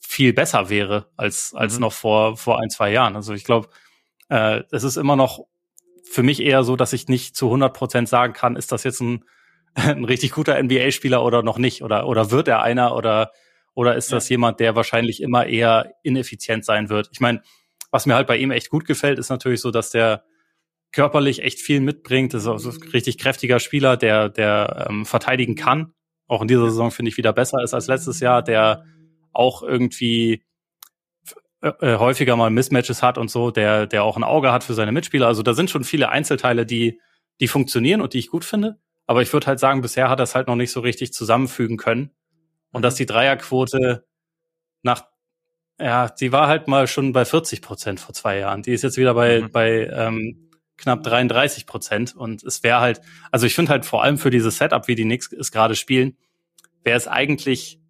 viel 0.00 0.32
besser 0.32 0.68
wäre 0.68 1.08
als, 1.16 1.54
als 1.54 1.74
Mhm. 1.74 1.80
noch 1.80 1.92
vor, 1.92 2.36
vor 2.36 2.60
ein, 2.60 2.70
zwei 2.70 2.92
Jahren. 2.92 3.16
Also 3.16 3.34
ich 3.34 3.44
glaube, 3.44 3.68
äh, 4.28 4.62
es 4.70 4.84
ist 4.84 4.96
immer 4.96 5.16
noch 5.16 5.46
für 6.04 6.22
mich 6.22 6.40
eher 6.40 6.62
so, 6.64 6.76
dass 6.76 6.92
ich 6.92 7.08
nicht 7.08 7.36
zu 7.36 7.46
100 7.46 7.74
Prozent 7.74 8.08
sagen 8.08 8.32
kann, 8.32 8.56
ist 8.56 8.72
das 8.72 8.84
jetzt 8.84 9.00
ein, 9.00 9.24
ein 9.74 10.04
richtig 10.04 10.32
guter 10.32 10.60
NBA-Spieler 10.62 11.24
oder 11.24 11.42
noch 11.42 11.58
nicht? 11.58 11.82
Oder, 11.82 12.06
oder 12.06 12.30
wird 12.30 12.48
er 12.48 12.62
einer? 12.62 12.94
Oder, 12.94 13.32
oder 13.74 13.96
ist 13.96 14.12
das 14.12 14.28
jemand, 14.28 14.60
der 14.60 14.76
wahrscheinlich 14.76 15.20
immer 15.22 15.46
eher 15.46 15.92
ineffizient 16.02 16.64
sein 16.64 16.88
wird? 16.88 17.08
Ich 17.12 17.20
meine, 17.20 17.42
was 17.90 18.06
mir 18.06 18.14
halt 18.14 18.26
bei 18.26 18.36
ihm 18.36 18.50
echt 18.50 18.70
gut 18.70 18.86
gefällt, 18.86 19.18
ist 19.18 19.30
natürlich 19.30 19.60
so, 19.60 19.70
dass 19.70 19.90
der 19.90 20.24
körperlich 20.92 21.42
echt 21.42 21.60
viel 21.60 21.80
mitbringt. 21.80 22.32
Das 22.32 22.42
ist 22.42 22.48
auch 22.48 22.58
so 22.58 22.70
ein 22.70 22.90
richtig 22.90 23.18
kräftiger 23.18 23.60
Spieler, 23.60 23.96
der, 23.96 24.28
der 24.28 24.86
ähm, 24.88 25.04
verteidigen 25.04 25.56
kann. 25.56 25.92
Auch 26.26 26.42
in 26.42 26.48
dieser 26.48 26.64
Saison 26.70 26.90
finde 26.90 27.10
ich 27.10 27.16
wieder 27.16 27.32
besser 27.32 27.62
ist 27.62 27.74
als 27.74 27.86
letztes 27.86 28.20
Jahr, 28.20 28.42
der 28.42 28.84
auch 29.36 29.62
irgendwie 29.62 30.42
äh, 31.62 31.68
äh, 31.80 31.98
häufiger 31.98 32.36
mal 32.36 32.50
Mismatches 32.50 33.02
hat 33.02 33.18
und 33.18 33.30
so, 33.30 33.50
der, 33.50 33.86
der 33.86 34.04
auch 34.04 34.16
ein 34.16 34.24
Auge 34.24 34.52
hat 34.52 34.64
für 34.64 34.74
seine 34.74 34.92
Mitspieler. 34.92 35.26
Also 35.26 35.42
da 35.42 35.54
sind 35.54 35.70
schon 35.70 35.84
viele 35.84 36.10
Einzelteile, 36.10 36.66
die, 36.66 37.00
die 37.40 37.48
funktionieren 37.48 38.00
und 38.00 38.12
die 38.14 38.18
ich 38.18 38.28
gut 38.28 38.44
finde. 38.44 38.78
Aber 39.06 39.22
ich 39.22 39.32
würde 39.32 39.46
halt 39.46 39.60
sagen, 39.60 39.80
bisher 39.80 40.10
hat 40.10 40.20
er 40.20 40.24
es 40.24 40.34
halt 40.34 40.48
noch 40.48 40.56
nicht 40.56 40.72
so 40.72 40.80
richtig 40.80 41.12
zusammenfügen 41.12 41.76
können. 41.76 42.10
Und 42.72 42.82
dass 42.82 42.96
die 42.96 43.06
Dreierquote 43.06 44.04
nach, 44.82 45.06
ja, 45.80 46.08
die 46.08 46.32
war 46.32 46.48
halt 46.48 46.68
mal 46.68 46.86
schon 46.86 47.12
bei 47.12 47.24
40 47.24 47.62
Prozent 47.62 48.00
vor 48.00 48.14
zwei 48.14 48.38
Jahren. 48.38 48.62
Die 48.62 48.72
ist 48.72 48.82
jetzt 48.82 48.96
wieder 48.96 49.14
bei, 49.14 49.42
Mhm. 49.42 49.50
bei 49.52 49.86
ähm, 49.92 50.50
knapp 50.76 51.02
33 51.04 51.66
Prozent. 51.66 52.14
Und 52.14 52.42
es 52.42 52.62
wäre 52.62 52.80
halt, 52.80 53.00
also 53.30 53.46
ich 53.46 53.54
finde 53.54 53.70
halt 53.72 53.86
vor 53.86 54.02
allem 54.02 54.18
für 54.18 54.30
dieses 54.30 54.58
Setup, 54.58 54.88
wie 54.88 54.94
die 54.94 55.04
Knicks 55.04 55.32
es 55.32 55.52
gerade 55.52 55.74
spielen, 55.74 56.16
wäre 56.82 56.96
es 56.96 57.08
eigentlich 57.08 57.80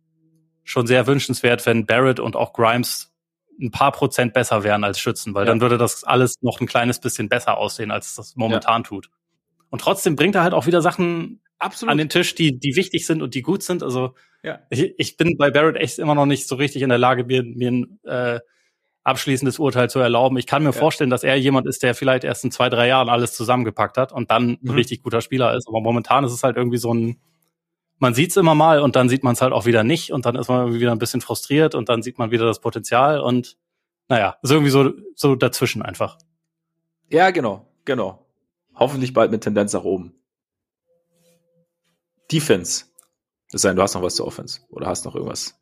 schon 0.66 0.87
sehr 0.87 1.07
wünschenswert, 1.07 1.64
wenn 1.64 1.87
Barrett 1.87 2.20
und 2.20 2.37
auch 2.37 2.52
Grimes 2.52 3.14
ein 3.59 3.70
paar 3.70 3.92
Prozent 3.92 4.35
besser 4.35 4.64
wären 4.64 4.85
als 4.85 5.00
Schützen, 5.00 5.33
weil 5.35 5.44
Ja. 5.46 5.52
dann 5.52 5.62
würde 5.62 5.79
das 5.79 6.05
alles 6.05 6.35
noch 6.42 6.61
ein 6.61 6.66
kleines 6.66 7.00
bisschen 7.00 7.31
besser 7.31 7.57
aussehen, 7.57 7.90
als 7.90 8.14
das 8.16 8.37
momentan 8.37 8.85
tut. 8.85 9.09
Und 9.70 9.81
trotzdem 9.81 10.14
bringt 10.16 10.35
er 10.35 10.42
halt 10.42 10.52
auch 10.52 10.66
wieder 10.66 10.83
Sachen 10.83 11.40
Absolut. 11.59 11.90
an 11.92 11.96
den 11.98 12.11
Tisch, 12.11 12.35
die, 12.35 12.59
die 12.59 12.76
wichtig 12.76 13.07
sind 13.07 13.22
und 13.22 13.35
die 13.35 13.40
gut 13.40 13.62
sind. 13.62 13.83
Also 13.83 14.14
ja. 14.42 14.59
ich, 14.68 14.92
ich 14.98 15.16
bin 15.16 15.38
bei 15.38 15.50
Barrett 15.50 15.76
echt 15.76 15.98
immer 15.98 16.14
noch 16.14 16.26
nicht 16.26 16.46
so 16.46 16.57
richtig 16.57 16.83
in 16.83 16.90
der 16.90 16.98
Lage, 16.98 17.24
mir, 17.24 17.42
mir 17.42 17.70
ein 17.72 17.98
äh, 18.05 18.40
abschließendes 19.05 19.59
Urteil 19.59 19.88
zu 19.88 20.00
erlauben. 20.00 20.37
Ich 20.37 20.46
kann 20.46 20.62
mir 20.64 20.70
Ja. 20.70 20.72
vorstellen, 20.72 21.11
dass 21.11 21.22
er 21.24 21.37
jemand 21.37 21.66
ist, 21.66 21.83
der 21.83 21.94
vielleicht 21.94 22.24
erst 22.24 22.44
in 22.44 22.50
zwei, 22.50 22.68
drei 22.68 22.88
Jahren 22.88 23.09
alles 23.09 23.35
zusammengepackt 23.35 23.96
hat 23.96 24.12
und 24.12 24.31
dann 24.31 24.50
ein 24.50 24.59
Mhm. 24.62 24.70
richtig 24.72 25.02
guter 25.02 25.20
Spieler 25.20 25.55
ist. 25.55 25.66
Aber 25.68 25.81
momentan 25.81 26.24
ist 26.24 26.33
es 26.33 26.42
halt 26.42 26.57
irgendwie 26.57 26.79
so 26.79 26.92
ein, 26.92 27.20
man 27.99 28.15
sieht 28.15 28.31
es 28.31 28.37
immer 28.37 28.55
mal 28.55 28.81
und 28.81 28.97
dann 28.97 29.09
sieht 29.09 29.25
man 29.25 29.33
es 29.35 29.41
halt 29.41 29.53
auch 29.53 29.67
wieder 29.67 29.85
nicht 29.85 30.13
und 30.13 30.27
dann 30.27 30.37
ist 30.37 30.49
man 30.49 30.61
irgendwie 30.61 30.81
wieder 30.81 30.93
ein 30.93 30.99
bisschen 30.99 31.21
frustriert 31.21 31.75
und 31.75 31.89
dann 31.89 32.03
sieht 32.03 32.19
man 32.19 32.31
wieder 32.31 32.45
das 32.47 32.61
Potenzial 32.61 33.21
und 33.21 33.57
naja, 34.09 34.37
ist 34.43 34.51
irgendwie 34.51 34.71
so, 34.71 34.93
so 35.15 35.35
dazwischen 35.35 35.83
einfach. 35.83 36.19
Ja, 37.11 37.31
genau, 37.31 37.67
genau. 37.85 38.27
Hoffentlich 38.75 39.13
bald 39.13 39.31
mit 39.31 39.43
Tendenz 39.43 39.73
nach 39.73 39.85
oben. 39.85 40.15
Defense. 42.31 42.85
Sei 43.49 43.71
denn, 43.71 43.77
du 43.77 43.83
hast 43.83 43.95
noch 43.95 44.03
was 44.03 44.17
zur 44.17 44.27
Offense 44.27 44.61
oder 44.69 44.87
hast 44.87 45.05
noch 45.05 45.15
irgendwas. 45.15 45.55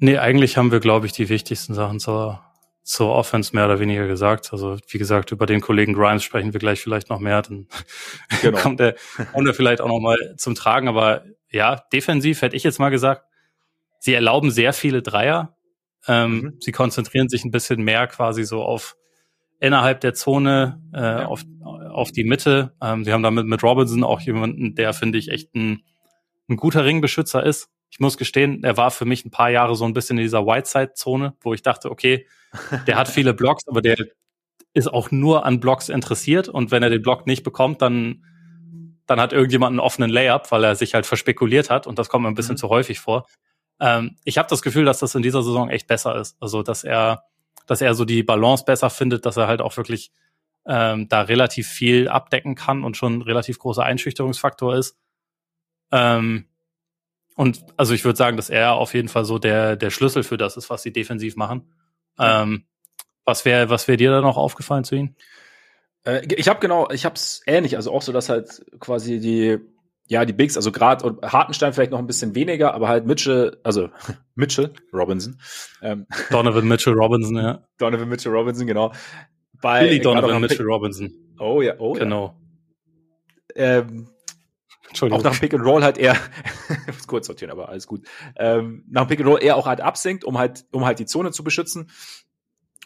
Nee, 0.00 0.18
eigentlich 0.18 0.56
haben 0.56 0.72
wir, 0.72 0.80
glaube 0.80 1.06
ich, 1.06 1.12
die 1.12 1.28
wichtigsten 1.28 1.74
Sachen 1.74 2.00
zur, 2.00 2.42
zur 2.82 3.12
Offense 3.12 3.54
mehr 3.54 3.66
oder 3.66 3.78
weniger 3.80 4.06
gesagt. 4.06 4.52
Also, 4.52 4.78
wie 4.88 4.98
gesagt, 4.98 5.32
über 5.32 5.46
den 5.46 5.60
Kollegen 5.60 5.92
Grimes 5.94 6.24
sprechen 6.24 6.52
wir 6.52 6.60
gleich 6.60 6.80
vielleicht 6.80 7.10
noch 7.10 7.20
mehr. 7.20 7.42
Dann 7.42 7.68
Genau. 8.42 8.58
kommt 8.62 8.80
er, 8.80 8.96
kommt 9.32 9.46
er 9.46 9.54
vielleicht 9.54 9.80
auch 9.80 9.88
noch 9.88 10.00
mal 10.00 10.34
zum 10.36 10.54
Tragen. 10.54 10.88
Aber 10.88 11.24
ja, 11.56 11.82
defensiv 11.92 12.42
hätte 12.42 12.56
ich 12.56 12.62
jetzt 12.62 12.78
mal 12.78 12.90
gesagt, 12.90 13.24
sie 13.98 14.14
erlauben 14.14 14.50
sehr 14.50 14.72
viele 14.72 15.02
Dreier. 15.02 15.56
Ähm, 16.06 16.40
Mhm. 16.40 16.56
Sie 16.60 16.72
konzentrieren 16.72 17.28
sich 17.28 17.44
ein 17.44 17.50
bisschen 17.50 17.82
mehr 17.82 18.06
quasi 18.06 18.44
so 18.44 18.62
auf 18.62 18.96
innerhalb 19.58 20.00
der 20.02 20.14
Zone, 20.14 20.80
äh, 20.94 21.00
Ja. 21.00 21.26
auf, 21.26 21.42
auf 21.64 22.12
die 22.12 22.24
Mitte. 22.24 22.74
Ähm, 22.82 23.04
sie 23.04 23.12
haben 23.12 23.22
damit 23.22 23.46
mit 23.46 23.62
Robinson 23.62 24.04
auch 24.04 24.20
jemanden, 24.20 24.74
der, 24.74 24.92
finde 24.92 25.18
ich, 25.18 25.30
echt 25.30 25.54
ein, 25.54 25.82
ein 26.48 26.56
guter 26.56 26.84
Ringbeschützer 26.84 27.42
ist. 27.42 27.68
Ich 27.90 27.98
muss 27.98 28.18
gestehen, 28.18 28.62
er 28.64 28.76
war 28.76 28.90
für 28.90 29.04
mich 29.06 29.24
ein 29.24 29.30
paar 29.30 29.50
Jahre 29.50 29.74
so 29.74 29.84
ein 29.84 29.94
bisschen 29.94 30.18
in 30.18 30.24
dieser 30.24 30.46
Whiteside-Zone, 30.46 31.34
wo 31.40 31.54
ich 31.54 31.62
dachte, 31.62 31.90
okay, 31.90 32.26
der 32.86 32.96
hat 32.96 33.08
viele 33.08 33.32
Blocks, 33.40 33.66
aber 33.66 33.80
der 33.80 33.96
ist 34.74 34.88
auch 34.88 35.10
nur 35.10 35.46
an 35.46 35.58
Blocks 35.60 35.88
interessiert 35.88 36.48
und 36.48 36.70
wenn 36.70 36.82
er 36.82 36.90
den 36.90 37.00
Block 37.02 37.26
nicht 37.26 37.42
bekommt, 37.42 37.80
dann, 37.82 38.24
dann 39.06 39.20
hat 39.20 39.32
irgendjemand 39.32 39.72
einen 39.72 39.80
offenen 39.80 40.10
Layup, 40.10 40.50
weil 40.50 40.64
er 40.64 40.74
sich 40.76 40.94
halt 40.94 41.06
verspekuliert 41.06 41.70
hat 41.70 41.86
und 41.86 41.98
das 41.98 42.08
kommt 42.08 42.22
mir 42.24 42.28
ein 42.28 42.34
bisschen 42.34 42.54
Mhm. 42.54 42.58
zu 42.58 42.68
häufig 42.68 43.00
vor. 43.00 43.26
Ähm, 43.80 44.16
ich 44.24 44.38
habe 44.38 44.48
das 44.48 44.62
Gefühl, 44.62 44.84
dass 44.84 44.98
das 45.00 45.14
in 45.14 45.22
dieser 45.22 45.42
Saison 45.42 45.68
echt 45.70 45.86
besser 45.86 46.16
ist. 46.16 46.36
Also, 46.40 46.62
dass 46.62 46.84
er, 46.84 47.24
dass 47.66 47.80
er 47.80 47.94
so 47.94 48.04
die 48.04 48.22
Balance 48.22 48.64
besser 48.64 48.90
findet, 48.90 49.26
dass 49.26 49.36
er 49.36 49.46
halt 49.48 49.60
auch 49.60 49.76
wirklich 49.76 50.10
ähm, 50.66 51.08
da 51.08 51.22
relativ 51.22 51.68
viel 51.68 52.08
abdecken 52.08 52.54
kann 52.54 52.82
und 52.84 52.96
schon 52.96 53.18
ein 53.18 53.22
relativ 53.22 53.58
großer 53.58 53.84
Einschüchterungsfaktor 53.84 54.74
ist. 54.76 54.96
Ähm, 55.92 56.46
und 57.36 57.64
also 57.76 57.92
ich 57.92 58.04
würde 58.04 58.16
sagen, 58.16 58.36
dass 58.36 58.50
er 58.50 58.72
auf 58.74 58.94
jeden 58.94 59.08
Fall 59.08 59.24
so 59.24 59.38
der, 59.38 59.76
der 59.76 59.90
Schlüssel 59.90 60.22
für 60.22 60.38
das 60.38 60.56
ist, 60.56 60.70
was 60.70 60.82
sie 60.82 60.92
defensiv 60.92 61.36
machen. 61.36 61.72
Ähm, 62.18 62.64
was 63.24 63.44
wäre 63.44 63.68
was 63.68 63.88
wär 63.88 63.96
dir 63.96 64.10
da 64.10 64.20
noch 64.22 64.36
aufgefallen 64.38 64.84
zu 64.84 64.96
ihm? 64.96 65.14
Äh, 66.06 66.22
ich 66.34 66.48
habe 66.48 66.60
genau, 66.60 66.88
ich 66.90 67.04
habe 67.04 67.14
es 67.16 67.42
ähnlich, 67.46 67.76
also 67.76 67.92
auch 67.92 68.00
so, 68.02 68.12
dass 68.12 68.28
halt 68.28 68.64
quasi 68.80 69.18
die, 69.20 69.58
ja, 70.08 70.24
die 70.24 70.32
Bigs, 70.32 70.56
also 70.56 70.70
gerade 70.72 71.18
Hartenstein 71.22 71.72
vielleicht 71.72 71.90
noch 71.90 71.98
ein 71.98 72.06
bisschen 72.06 72.34
weniger, 72.34 72.72
aber 72.74 72.88
halt 72.88 73.06
Mitchell, 73.06 73.58
also 73.64 73.90
Mitchell 74.34 74.72
Robinson, 74.92 75.38
ähm, 75.82 76.06
Donovan 76.30 76.66
Mitchell 76.68 76.94
Robinson, 76.94 77.36
ja. 77.36 77.66
Donovan 77.78 78.08
Mitchell 78.08 78.32
Robinson, 78.32 78.66
genau. 78.66 78.92
Bei 79.60 79.80
Billy 79.80 80.00
Donovan 80.00 80.40
Mitchell 80.40 80.58
Pick- 80.58 80.66
Robinson. 80.66 81.10
Oh 81.38 81.60
ja, 81.62 81.74
oh 81.78 81.92
Genau. 81.94 82.36
ja. 83.56 83.78
Ähm, 83.78 84.08
Entschuldigung. 84.88 85.20
auch 85.20 85.24
nach 85.24 85.32
dem 85.36 85.40
Pick 85.40 85.54
and 85.54 85.64
Roll 85.64 85.82
halt 85.82 85.98
eher, 85.98 86.16
kurz 87.06 87.26
sortieren, 87.26 87.50
aber 87.50 87.68
alles 87.68 87.86
gut. 87.86 88.06
Ähm, 88.36 88.84
nach 88.88 89.04
dem 89.04 89.08
Pick 89.08 89.20
and 89.20 89.28
Roll 89.28 89.42
eher 89.42 89.56
auch 89.56 89.66
halt 89.66 89.80
absinkt, 89.80 90.24
um 90.24 90.38
halt, 90.38 90.64
um 90.72 90.84
halt 90.84 90.98
die 90.98 91.06
Zone 91.06 91.32
zu 91.32 91.42
beschützen. 91.42 91.90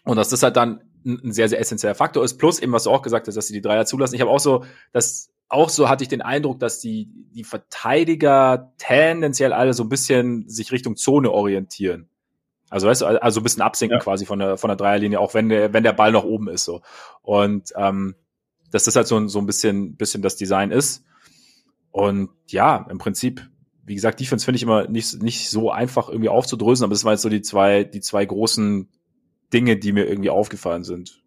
Und 0.05 0.17
dass 0.17 0.31
das 0.31 0.43
halt 0.43 0.57
dann 0.57 0.81
ein, 1.05 1.33
sehr, 1.33 1.49
sehr 1.49 1.61
essentieller 1.61 1.95
Faktor 1.95 2.25
ist. 2.25 2.37
Plus 2.39 2.59
eben, 2.61 2.73
was 2.73 2.85
du 2.85 2.91
auch 2.91 3.03
gesagt 3.03 3.27
hast, 3.27 3.35
dass 3.37 3.47
sie 3.47 3.55
die 3.55 3.61
Dreier 3.63 3.87
zulassen. 3.87 4.15
Ich 4.15 4.21
habe 4.21 4.31
auch 4.31 4.41
so, 4.41 4.65
dass 4.93 5.31
auch 5.49 5.69
so 5.69 5.89
hatte 5.89 6.05
ich 6.05 6.09
den 6.09 6.23
Eindruck, 6.23 6.61
dass 6.61 6.79
die, 6.81 7.09
die 7.33 7.43
Verteidiger 7.45 8.73
tendenziell 8.79 9.53
alle 9.53 9.75
so 9.75 9.83
ein 9.83 9.89
bisschen 9.89 10.49
sich 10.49 10.71
Richtung 10.73 10.97
Zone 10.97 11.31
orientieren. 11.31 12.09
Also 12.69 12.87
weißt 12.87 13.01
du, 13.03 13.07
also 13.07 13.41
ein 13.41 13.43
bisschen 13.43 13.63
absinken 13.63 13.99
Ja. 13.99 14.03
quasi 14.05 14.27
von 14.27 14.39
der, 14.39 14.57
von 14.57 14.69
der 14.69 14.77
Dreierlinie, 14.77 15.19
auch 15.19 15.35
wenn 15.35 15.49
der, 15.49 15.73
wenn 15.73 15.83
der 15.83 15.93
Ball 15.93 16.13
noch 16.13 16.23
oben 16.25 16.49
ist. 16.49 16.65
so. 16.65 16.83
Und 17.23 17.73
ähm, 17.77 18.15
dass 18.71 18.85
das 18.85 18.95
halt 18.95 19.09
so, 19.09 19.17
ein- 19.17 19.29
so 19.29 19.41
ein 19.41 19.47
bisschen, 19.47 19.97
bisschen 19.97 20.23
das 20.23 20.37
Design 20.37 20.71
ist. 20.71 21.03
Und 21.91 22.31
ja, 22.47 22.87
im 22.89 22.99
Prinzip, 22.99 23.49
wie 23.85 23.97
gesagt, 23.97 24.21
Defense 24.21 24.45
finde 24.45 24.57
ich 24.57 24.63
immer 24.63 24.87
nicht, 24.87 25.21
nicht 25.21 25.51
so 25.51 25.73
einfach 25.73 26.09
irgendwie 26.09 26.29
aufzudrösen, 26.29 26.85
aber 26.85 26.95
das 26.95 27.03
waren 27.05 27.15
jetzt 27.15 27.23
so 27.23 27.29
die 27.29 27.43
zwei, 27.43 27.83
die 27.83 28.01
zwei 28.01 28.25
großen 28.25 28.89
Dinge, 29.53 29.77
die 29.77 29.93
mir 29.93 30.07
irgendwie 30.07 30.31
aufgefallen 30.31 30.85
sind. 30.85 31.23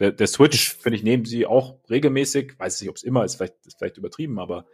Der, 0.00 0.10
der 0.10 0.26
Switch, 0.26 0.74
finde 0.74 0.96
ich, 0.96 1.04
nehmen 1.04 1.24
sie 1.24 1.46
auch 1.46 1.76
regelmäßig. 1.88 2.58
Weiß 2.58 2.80
nicht, 2.80 2.90
ob 2.90 2.96
es 2.96 3.02
immer 3.02 3.24
ist, 3.24 3.36
vielleicht, 3.36 3.54
ist 3.66 3.78
vielleicht 3.78 3.96
übertrieben, 3.96 4.38
aber, 4.38 4.66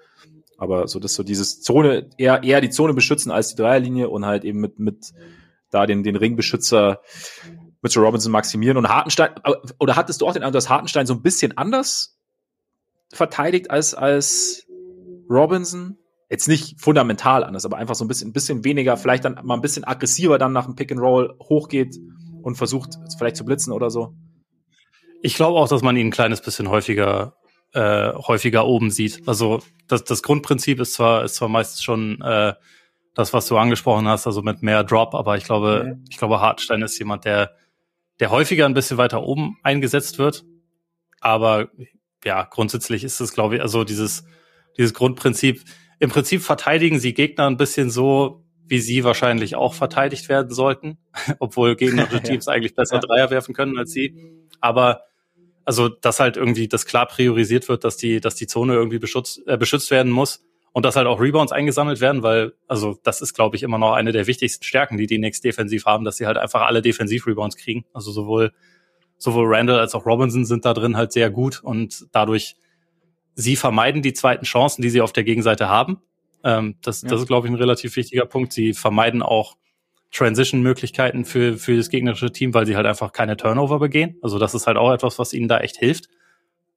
aber 0.57 0.89
so 0.89 0.99
das 0.99 1.15
so 1.15 1.23
dieses 1.23 1.61
Zone, 1.61 2.09
eher, 2.17 2.43
eher 2.43 2.61
die 2.61 2.71
Zone 2.71 2.95
beschützen 2.95 3.31
als 3.31 3.51
die 3.51 3.57
Dreierlinie 3.57 4.09
und 4.09 4.25
halt 4.25 4.45
eben 4.45 4.61
mit, 4.61 4.79
mit 4.79 5.13
da 5.71 5.87
den, 5.87 6.03
den 6.03 6.17
Ringbeschützer 6.17 7.01
Mitchell 7.83 8.03
Robinson 8.03 8.33
maximieren 8.33 8.77
und 8.77 8.89
Hartenstein, 8.89 9.31
oder 9.79 9.97
hattest 9.97 10.21
du 10.21 10.27
auch 10.27 10.33
den 10.33 10.43
Eindruck, 10.43 10.55
dass 10.55 10.69
Hartenstein 10.69 11.07
so 11.07 11.15
ein 11.15 11.23
bisschen 11.23 11.57
anders 11.57 12.19
verteidigt 13.13 13.71
als, 13.71 13.95
als 13.95 14.67
Robinson? 15.29 15.97
Jetzt 16.29 16.47
nicht 16.47 16.81
fundamental 16.81 17.43
anders, 17.43 17.65
aber 17.65 17.77
einfach 17.77 17.95
so 17.95 18.05
ein 18.05 18.09
bisschen, 18.09 18.31
ein 18.31 18.33
bisschen 18.33 18.65
weniger, 18.65 18.97
vielleicht 18.97 19.25
dann 19.25 19.41
mal 19.43 19.55
ein 19.55 19.61
bisschen 19.61 19.85
aggressiver 19.85 20.39
dann 20.39 20.53
nach 20.53 20.67
dem 20.67 20.77
Pick 20.77 20.93
and 20.93 21.01
Roll 21.01 21.35
hochgeht 21.41 21.97
und 22.43 22.57
versucht 22.57 22.95
vielleicht 23.19 23.37
zu 23.37 23.45
blitzen 23.45 23.73
oder 23.73 23.91
so. 23.91 24.15
Ich 25.23 25.35
glaube 25.35 25.59
auch, 25.59 25.69
dass 25.69 25.83
man 25.83 25.97
ihn 25.97 26.09
ein 26.09 26.13
kleines 26.13 26.41
bisschen 26.41 26.69
häufiger 26.71 27.35
äh, 27.73 28.13
häufiger 28.15 28.67
oben 28.67 28.91
sieht. 28.91 29.29
Also 29.29 29.63
das, 29.87 30.05
das 30.05 30.23
Grundprinzip 30.23 30.81
ist 30.81 30.95
zwar 30.95 31.25
ist 31.25 31.37
zwar 31.37 31.49
meistens 31.49 31.83
schon 31.83 32.21
äh, 32.21 32.55
das, 33.15 33.33
was 33.33 33.47
du 33.47 33.57
angesprochen 33.57 34.09
hast, 34.09 34.27
also 34.27 34.43
mit 34.43 34.63
mehr 34.63 34.83
Drop, 34.85 35.15
aber 35.15 35.37
ich 35.37 35.45
glaube, 35.45 35.85
Mhm. 35.87 36.05
ich 36.09 36.17
glaube, 36.17 36.41
Hartstein 36.41 36.83
ist 36.83 36.99
jemand, 36.99 37.25
der 37.25 37.55
der 38.21 38.31
häufiger 38.31 38.67
ein 38.67 38.75
bisschen 38.75 38.99
weiter 38.99 39.23
oben 39.23 39.57
eingesetzt 39.63 40.19
wird. 40.19 40.45
Aber 41.21 41.69
ja, 42.25 42.45
grundsätzlich 42.45 43.03
ist 43.03 43.21
es, 43.21 43.33
glaube 43.33 43.57
ich, 43.57 43.63
also 43.63 43.85
dieses, 43.85 44.25
dieses 44.77 44.93
Grundprinzip. 44.95 45.63
Im 45.99 46.11
Prinzip 46.11 46.43
verteidigen 46.43 46.99
sie 46.99 47.15
Gegner 47.15 47.47
ein 47.47 47.57
bisschen 47.57 47.91
so, 47.91 48.45
wie 48.71 48.79
sie 48.79 49.03
wahrscheinlich 49.03 49.57
auch 49.57 49.75
verteidigt 49.75 50.29
werden 50.29 50.55
sollten, 50.55 50.97
obwohl 51.41 51.75
gegnerische 51.75 52.23
Teams 52.23 52.47
ja. 52.47 52.53
eigentlich 52.53 52.75
besser 52.75 52.97
ja. 52.97 53.01
Dreier 53.01 53.31
werfen 53.31 53.53
können 53.53 53.77
als 53.77 53.91
sie. 53.91 54.17
Aber 54.61 55.03
also, 55.65 55.89
dass 55.89 56.21
halt 56.21 56.37
irgendwie 56.37 56.69
das 56.69 56.87
klar 56.87 57.07
priorisiert 57.07 57.69
wird, 57.69 57.85
dass 57.85 57.97
die, 57.97 58.21
dass 58.21 58.37
die 58.37 58.47
Zone 58.47 58.75
irgendwie 58.75 58.99
beschützt, 58.99 59.43
äh, 59.47 59.57
beschützt 59.57 59.91
werden 59.91 60.11
muss 60.11 60.45
und 60.73 60.85
dass 60.85 60.97
halt 60.97 61.09
auch 61.09 61.21
Rebounds 61.21 61.53
eingesammelt 61.53 62.01
werden, 62.01 62.23
weil, 62.23 62.55
also, 62.69 62.99
das 63.03 63.21
ist, 63.21 63.35
glaube 63.35 63.57
ich, 63.57 63.65
immer 63.65 63.79
noch 63.79 63.93
eine 63.93 64.13
der 64.13 64.29
wichtigsten 64.29 64.65
Stärken, 64.65 64.97
die 64.97 65.07
die 65.07 65.19
Knicks 65.19 65.41
defensiv 65.41 65.85
haben, 65.85 66.05
dass 66.05 66.17
sie 66.17 66.27
halt 66.27 66.39
einfach 66.39 66.63
alle 66.63 66.81
Defensiv-Rebounds 66.81 67.57
kriegen. 67.57 67.85
Also 67.93 68.13
sowohl, 68.13 68.53
sowohl 69.19 69.53
Randall 69.53 69.81
als 69.81 69.95
auch 69.95 70.07
Robinson 70.07 70.45
sind 70.45 70.65
da 70.65 70.75
drin 70.75 70.97
halt 70.97 71.13
sehr 71.13 71.29
gut 71.31 71.61
und 71.63 72.07
dadurch, 72.13 72.57
sie 73.35 73.57
vermeiden 73.57 74.01
die 74.03 74.13
zweiten 74.13 74.45
Chancen, 74.45 74.83
die 74.83 74.91
sie 74.91 75.01
auf 75.01 75.13
der 75.13 75.25
Gegenseite 75.25 75.69
haben. 75.69 76.01
Ähm, 76.45 76.77
das, 76.83 77.03
ja. 77.03 77.09
das 77.09 77.21
ist, 77.23 77.27
glaube 77.27 77.47
ich, 77.47 77.53
ein 77.53 77.57
relativ 77.59 77.97
wichtiger 77.97 78.27
Punkt. 78.27 78.53
Sie 78.53 78.73
vermeiden 78.73 79.23
auch 79.23 79.57
Transition-Möglichkeiten 80.13 81.25
für, 81.25 81.57
für 81.57 81.77
das 81.77 81.89
gegnerische 81.89 82.33
Team, 82.33 82.53
weil 82.55 82.67
sie 82.67 82.77
halt 82.77 82.87
einfach 82.87 83.13
keine 83.13 83.37
Turnover 83.37 83.79
begehen. 83.79 84.17
Also 84.23 84.39
das 84.39 84.55
ist 84.55 84.67
halt 84.67 84.77
auch 84.77 84.93
etwas, 84.93 85.19
was 85.19 85.33
ihnen 85.33 85.49
da 85.49 85.59
echt 85.59 85.77
hilft. 85.77 86.09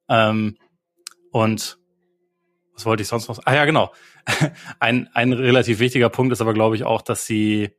Ähm, 0.08 0.56
und 1.32 1.78
was 2.74 2.86
wollte 2.86 3.02
ich 3.02 3.08
sonst 3.08 3.28
noch? 3.28 3.38
Ah 3.44 3.54
ja, 3.54 3.64
genau. 3.64 3.92
ein, 4.78 5.08
ein 5.14 5.32
relativ 5.32 5.78
wichtiger 5.78 6.08
Punkt 6.10 6.32
ist 6.32 6.40
aber, 6.40 6.54
glaube 6.54 6.76
ich, 6.76 6.84
auch, 6.84 7.02
dass 7.02 7.26
sie 7.26 7.70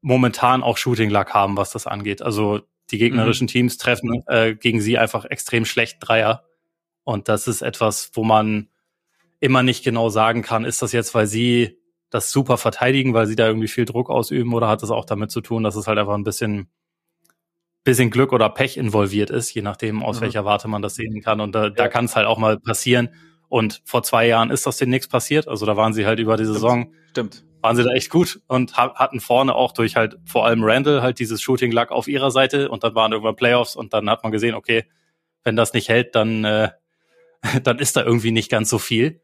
momentan 0.00 0.62
auch 0.62 0.76
Shooting 0.76 1.10
Luck 1.10 1.32
haben, 1.32 1.56
was 1.56 1.70
das 1.70 1.86
angeht. 1.86 2.22
Also 2.22 2.60
die 2.90 2.98
gegnerischen 2.98 3.46
mhm. 3.46 3.48
Teams 3.48 3.78
treffen 3.78 4.22
äh, 4.26 4.54
gegen 4.54 4.80
sie 4.80 4.98
einfach 4.98 5.24
extrem 5.24 5.64
schlecht 5.64 5.98
Dreier. 6.00 6.44
Und 7.04 7.28
das 7.28 7.46
ist 7.46 7.62
etwas, 7.62 8.10
wo 8.14 8.24
man 8.24 8.68
immer 9.44 9.62
nicht 9.62 9.84
genau 9.84 10.08
sagen 10.08 10.42
kann, 10.42 10.64
ist 10.64 10.80
das 10.82 10.92
jetzt, 10.92 11.14
weil 11.14 11.26
sie 11.26 11.78
das 12.08 12.30
super 12.30 12.56
verteidigen, 12.56 13.12
weil 13.12 13.26
sie 13.26 13.36
da 13.36 13.46
irgendwie 13.46 13.68
viel 13.68 13.84
Druck 13.84 14.08
ausüben 14.08 14.54
oder 14.54 14.68
hat 14.68 14.82
das 14.82 14.90
auch 14.90 15.04
damit 15.04 15.30
zu 15.30 15.40
tun, 15.40 15.62
dass 15.62 15.76
es 15.76 15.86
halt 15.86 15.98
einfach 15.98 16.14
ein 16.14 16.24
bisschen 16.24 16.68
bisschen 17.84 18.10
Glück 18.10 18.32
oder 18.32 18.48
Pech 18.48 18.78
involviert 18.78 19.28
ist, 19.28 19.52
je 19.52 19.60
nachdem, 19.60 20.02
aus 20.02 20.16
mhm. 20.16 20.22
welcher 20.22 20.46
Warte 20.46 20.68
man 20.68 20.80
das 20.80 20.94
sehen 20.94 21.20
kann. 21.20 21.40
Und 21.40 21.54
da, 21.54 21.64
ja. 21.64 21.70
da 21.70 21.88
kann 21.88 22.06
es 22.06 22.16
halt 22.16 22.26
auch 22.26 22.38
mal 22.38 22.58
passieren. 22.58 23.10
Und 23.48 23.82
vor 23.84 24.02
zwei 24.02 24.26
Jahren 24.26 24.50
ist 24.50 24.66
das 24.66 24.78
denen 24.78 24.90
nichts 24.90 25.06
passiert. 25.06 25.46
Also 25.46 25.66
da 25.66 25.76
waren 25.76 25.92
sie 25.92 26.06
halt 26.06 26.18
über 26.18 26.38
die 26.38 26.44
Stimmt. 26.44 26.54
Saison, 26.54 26.94
Stimmt. 27.10 27.44
waren 27.60 27.76
sie 27.76 27.84
da 27.84 27.90
echt 27.90 28.08
gut 28.08 28.40
und 28.46 28.78
hatten 28.78 29.20
vorne 29.20 29.54
auch 29.54 29.72
durch 29.72 29.96
halt 29.96 30.16
vor 30.24 30.46
allem 30.46 30.64
Randall 30.64 31.02
halt 31.02 31.18
dieses 31.18 31.42
Shooting 31.42 31.70
Luck 31.70 31.90
auf 31.92 32.08
ihrer 32.08 32.30
Seite 32.30 32.70
und 32.70 32.82
dann 32.82 32.94
waren 32.94 33.12
irgendwann 33.12 33.36
Playoffs 33.36 33.76
und 33.76 33.92
dann 33.92 34.08
hat 34.08 34.22
man 34.22 34.32
gesehen, 34.32 34.54
okay, 34.54 34.84
wenn 35.44 35.56
das 35.56 35.74
nicht 35.74 35.90
hält, 35.90 36.14
dann, 36.14 36.44
äh, 36.44 36.70
dann 37.62 37.78
ist 37.78 37.96
da 37.96 38.02
irgendwie 38.02 38.32
nicht 38.32 38.50
ganz 38.50 38.70
so 38.70 38.78
viel. 38.78 39.20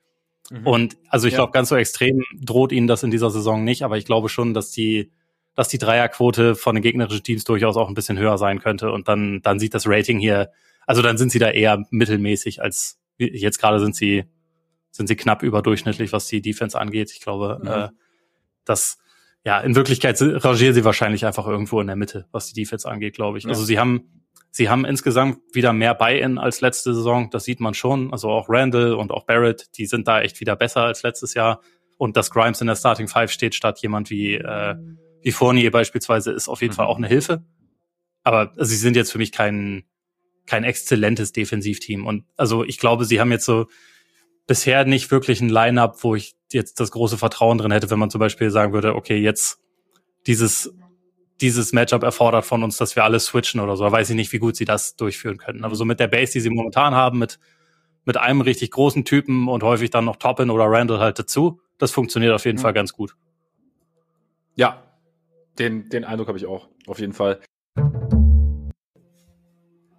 Mhm. 0.51 0.67
Und 0.67 0.97
also 1.09 1.27
ich 1.27 1.33
ja. 1.33 1.39
glaube, 1.39 1.53
ganz 1.53 1.69
so 1.69 1.77
extrem 1.77 2.23
droht 2.39 2.73
ihnen 2.73 2.87
das 2.87 3.03
in 3.03 3.11
dieser 3.11 3.31
Saison 3.31 3.65
nicht, 3.65 3.83
aber 3.83 3.97
ich 3.97 4.05
glaube 4.05 4.29
schon, 4.29 4.53
dass 4.53 4.71
die, 4.71 5.13
dass 5.55 5.69
die 5.69 5.79
Dreierquote 5.79 6.55
von 6.57 6.75
den 6.75 6.83
gegnerischen 6.83 7.23
Teams 7.23 7.45
durchaus 7.45 7.77
auch 7.77 7.89
ein 7.89 7.95
bisschen 7.95 8.19
höher 8.19 8.37
sein 8.37 8.61
könnte. 8.61 8.91
Und 8.91 9.09
dann, 9.09 9.41
dann 9.43 9.59
sieht 9.59 9.75
das 9.75 9.87
Rating 9.87 10.19
hier, 10.19 10.51
also 10.87 11.03
dann 11.03 11.17
sind 11.17 11.33
sie 11.33 11.39
da 11.39 11.51
eher 11.51 11.85
mittelmäßig 11.91 12.61
als 12.61 12.99
jetzt 13.17 13.59
gerade 13.59 13.81
sind 13.81 13.95
sie, 13.95 14.25
sind 14.91 15.07
sie 15.07 15.17
knapp 15.17 15.43
überdurchschnittlich, 15.43 16.13
was 16.13 16.27
die 16.27 16.41
Defense 16.43 16.79
angeht. 16.79 17.13
Ich 17.13 17.21
glaube, 17.21 17.59
mhm. 17.63 17.69
äh, 17.69 17.89
dass 18.65 18.99
ja, 19.45 19.61
in 19.61 19.75
Wirklichkeit 19.75 20.21
rangieren 20.21 20.75
sie 20.75 20.85
wahrscheinlich 20.85 21.25
einfach 21.25 21.47
irgendwo 21.47 21.81
in 21.81 21.87
der 21.87 21.97
Mitte, 21.97 22.27
was 22.31 22.47
die 22.53 22.61
Defense 22.61 22.89
angeht, 22.89 23.15
glaube 23.15 23.39
ich. 23.39 23.45
Ja. 23.45 23.51
Also 23.51 23.65
sie 23.65 23.79
haben 23.79 24.20
Sie 24.51 24.69
haben 24.69 24.85
insgesamt 24.85 25.39
wieder 25.53 25.73
mehr 25.73 25.95
Buy-in 25.95 26.39
als 26.39 26.61
letzte 26.61 26.95
Saison. 26.95 27.31
Das 27.31 27.45
sieht 27.45 27.61
man 27.61 27.75
schon. 27.75 28.13
Also 28.13 28.31
auch 28.31 28.49
Randall 28.49 28.95
und 28.95 29.13
auch 29.13 29.25
Barrett, 29.25 29.69
die 29.77 29.87
sind 29.87 30.09
da 30.09 30.21
echt 30.21 30.41
wieder 30.41 30.57
besser 30.57 30.83
als 30.83 31.03
letztes 31.03 31.35
Jahr. 31.35 31.61
Und 31.99 32.17
dass 32.17 32.31
Grimes 32.31 32.61
in 32.61 32.67
der 32.67 32.77
Starting 32.77 33.09
Five 33.09 33.31
steht 33.31 33.55
statt 33.55 33.79
jemand 33.81 34.11
wie, 34.11 34.35
äh, 34.35 34.75
wie 35.23 35.33
Fournier 35.33 35.71
beispielsweise, 35.71 36.33
ist 36.33 36.49
auf 36.49 36.63
jeden 36.63 36.73
mhm. 36.73 36.77
Fall 36.77 36.87
auch 36.87 36.97
eine 36.97 37.07
Hilfe. 37.07 37.45
Aber 38.23 38.53
also, 38.57 38.65
sie 38.65 38.77
sind 38.77 38.97
jetzt 38.97 39.13
für 39.13 39.19
mich 39.19 39.33
kein, 39.33 39.85
kein 40.47 40.65
exzellentes 40.65 41.33
Defensivteam. 41.33 42.07
Und 42.07 42.25
also 42.37 42.65
ich 42.65 42.79
glaube, 42.79 43.05
sie 43.05 43.21
haben 43.21 43.31
jetzt 43.31 43.45
so 43.45 43.67
bisher 44.47 44.85
nicht 44.85 45.13
wirklich 45.13 45.41
ein 45.41 45.49
Line-up, 45.49 46.03
wo 46.03 46.17
ich 46.17 46.35
jetzt 46.53 46.81
das 46.81 46.91
große 46.91 47.19
Vertrauen 47.19 47.59
drin 47.59 47.71
hätte, 47.71 47.91
wenn 47.91 48.01
man 48.01 48.11
zum 48.11 48.19
Beispiel 48.19 48.51
sagen 48.51 48.73
würde, 48.73 48.97
okay, 48.97 49.17
jetzt 49.17 49.61
dieses 50.27 50.75
dieses 51.41 51.73
Matchup 51.73 52.03
erfordert 52.03 52.45
von 52.45 52.63
uns, 52.63 52.77
dass 52.77 52.97
wir 52.97 53.05
alles 53.05 53.27
switchen 53.27 53.61
oder 53.61 53.77
so. 53.77 53.85
Da 53.85 53.93
weiß 53.93 54.11
ich 54.11 54.17
nicht, 54.17 54.33
wie 54.33 54.39
gut 54.39 54.57
sie 54.57 54.65
das 54.65 54.97
durchführen 54.97 55.39
können. 55.39 55.65
Aber 55.65 55.75
so 55.75 55.85
mit 55.85 56.01
der 56.01 56.09
Base, 56.09 56.33
die 56.33 56.41
sie 56.41 56.51
momentan 56.51 56.95
haben, 56.95 57.19
mit, 57.19 57.39
mit 58.05 58.17
einem 58.17 58.41
richtig 58.41 58.71
großen 58.71 59.05
Typen 59.05 59.49
und 59.49 59.63
häufig 59.63 59.91
dann 59.91 60.05
noch 60.05 60.17
Toppin 60.17 60.51
oder 60.51 60.65
Randall 60.67 61.01
halt 61.01 61.19
dazu, 61.19 61.61
das 61.79 61.91
funktioniert 61.91 62.33
auf 62.33 62.45
jeden 62.45 62.59
mhm. 62.59 62.63
Fall 62.63 62.73
ganz 62.73 62.93
gut. 62.93 63.17
Ja, 64.55 64.83
den, 65.59 65.89
den 65.89 66.05
Eindruck 66.05 66.29
habe 66.29 66.39
ich 66.39 66.47
auch, 66.47 66.69
auf 66.87 66.99
jeden 66.99 67.13
Fall. 67.13 67.41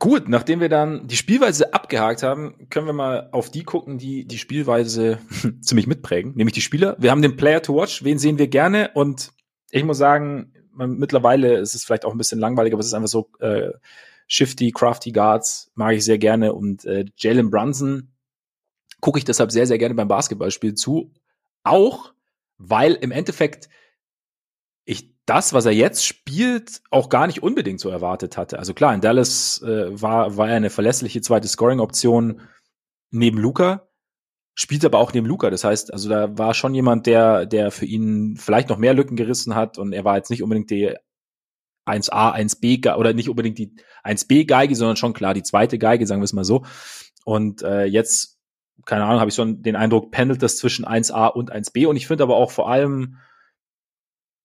Gut, 0.01 0.27
nachdem 0.29 0.59
wir 0.59 0.69
dann 0.69 1.05
die 1.07 1.15
Spielweise 1.15 1.75
abgehakt 1.75 2.23
haben, 2.23 2.67
können 2.71 2.87
wir 2.87 2.93
mal 2.93 3.29
auf 3.31 3.51
die 3.51 3.63
gucken, 3.63 3.99
die 3.99 4.25
die 4.25 4.39
Spielweise 4.39 5.19
ziemlich 5.61 5.85
mitprägen, 5.85 6.33
nämlich 6.35 6.53
die 6.53 6.61
Spieler. 6.61 6.95
Wir 6.97 7.11
haben 7.11 7.21
den 7.21 7.37
Player 7.37 7.61
to 7.61 7.75
Watch, 7.75 8.03
wen 8.03 8.17
sehen 8.17 8.39
wir 8.39 8.47
gerne 8.47 8.89
und 8.95 9.31
ich 9.69 9.83
muss 9.83 9.99
sagen, 9.99 10.51
man, 10.73 10.97
mittlerweile 10.97 11.57
ist 11.57 11.75
es 11.75 11.83
vielleicht 11.83 12.05
auch 12.05 12.11
ein 12.11 12.17
bisschen 12.17 12.39
langweilig, 12.39 12.73
aber 12.73 12.81
es 12.81 12.87
ist 12.87 12.93
einfach 12.93 13.07
so 13.07 13.29
äh, 13.39 13.71
shifty, 14.27 14.71
crafty 14.71 15.11
Guards 15.11 15.71
mag 15.75 15.95
ich 15.95 16.05
sehr 16.05 16.17
gerne 16.17 16.53
und 16.53 16.85
äh, 16.85 17.05
Jalen 17.17 17.49
Brunson 17.49 18.11
gucke 19.01 19.19
ich 19.19 19.25
deshalb 19.25 19.51
sehr, 19.51 19.67
sehr 19.67 19.77
gerne 19.77 19.95
beim 19.95 20.07
Basketballspiel 20.07 20.75
zu. 20.75 21.11
Auch, 21.63 22.13
weil 22.57 22.93
im 22.93 23.11
Endeffekt 23.11 23.69
ich 24.85 25.13
das, 25.25 25.53
was 25.53 25.65
er 25.65 25.73
jetzt 25.73 26.05
spielt, 26.05 26.81
auch 26.89 27.09
gar 27.09 27.27
nicht 27.27 27.43
unbedingt 27.43 27.79
so 27.79 27.89
erwartet 27.89 28.37
hatte. 28.37 28.59
Also 28.59 28.73
klar, 28.73 28.93
in 28.93 29.01
Dallas 29.01 29.61
äh, 29.61 30.01
war, 30.01 30.37
war 30.37 30.49
er 30.49 30.55
eine 30.55 30.69
verlässliche 30.69 31.21
zweite 31.21 31.47
Scoring-Option 31.47 32.41
neben 33.11 33.37
Luca 33.37 33.87
spielt 34.53 34.85
aber 34.85 34.99
auch 34.99 35.13
neben 35.13 35.27
Luca. 35.27 35.49
Das 35.49 35.63
heißt, 35.63 35.93
also 35.93 36.09
da 36.09 36.37
war 36.37 36.53
schon 36.53 36.75
jemand, 36.75 37.05
der, 37.05 37.45
der 37.45 37.71
für 37.71 37.85
ihn 37.85 38.37
vielleicht 38.37 38.69
noch 38.69 38.77
mehr 38.77 38.93
Lücken 38.93 39.15
gerissen 39.15 39.55
hat 39.55 39.77
und 39.77 39.93
er 39.93 40.03
war 40.03 40.17
jetzt 40.17 40.29
nicht 40.29 40.43
unbedingt 40.43 40.69
die 40.69 40.95
1A, 41.85 42.35
1B 42.35 42.95
oder 42.95 43.13
nicht 43.13 43.29
unbedingt 43.29 43.57
die 43.57 43.75
1B-Geige, 44.03 44.75
sondern 44.75 44.97
schon 44.97 45.13
klar 45.13 45.33
die 45.33 45.43
zweite 45.43 45.79
Geige, 45.79 46.05
sagen 46.05 46.21
wir 46.21 46.25
es 46.25 46.33
mal 46.33 46.43
so. 46.43 46.63
Und 47.25 47.63
äh, 47.63 47.85
jetzt, 47.85 48.39
keine 48.85 49.03
Ahnung, 49.05 49.19
habe 49.19 49.29
ich 49.29 49.35
schon 49.35 49.63
den 49.63 49.75
Eindruck, 49.75 50.11
pendelt 50.11 50.43
das 50.43 50.57
zwischen 50.57 50.85
1A 50.85 51.27
und 51.27 51.51
1B. 51.51 51.87
Und 51.87 51.95
ich 51.95 52.07
finde 52.07 52.23
aber 52.23 52.35
auch 52.35 52.51
vor 52.51 52.69
allem 52.69 53.17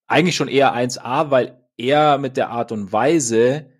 eigentlich 0.06 0.36
schon 0.36 0.48
eher 0.48 0.74
1A, 0.74 1.30
weil 1.30 1.62
er 1.76 2.18
mit 2.18 2.36
der 2.36 2.50
Art 2.50 2.72
und 2.72 2.92
Weise, 2.92 3.70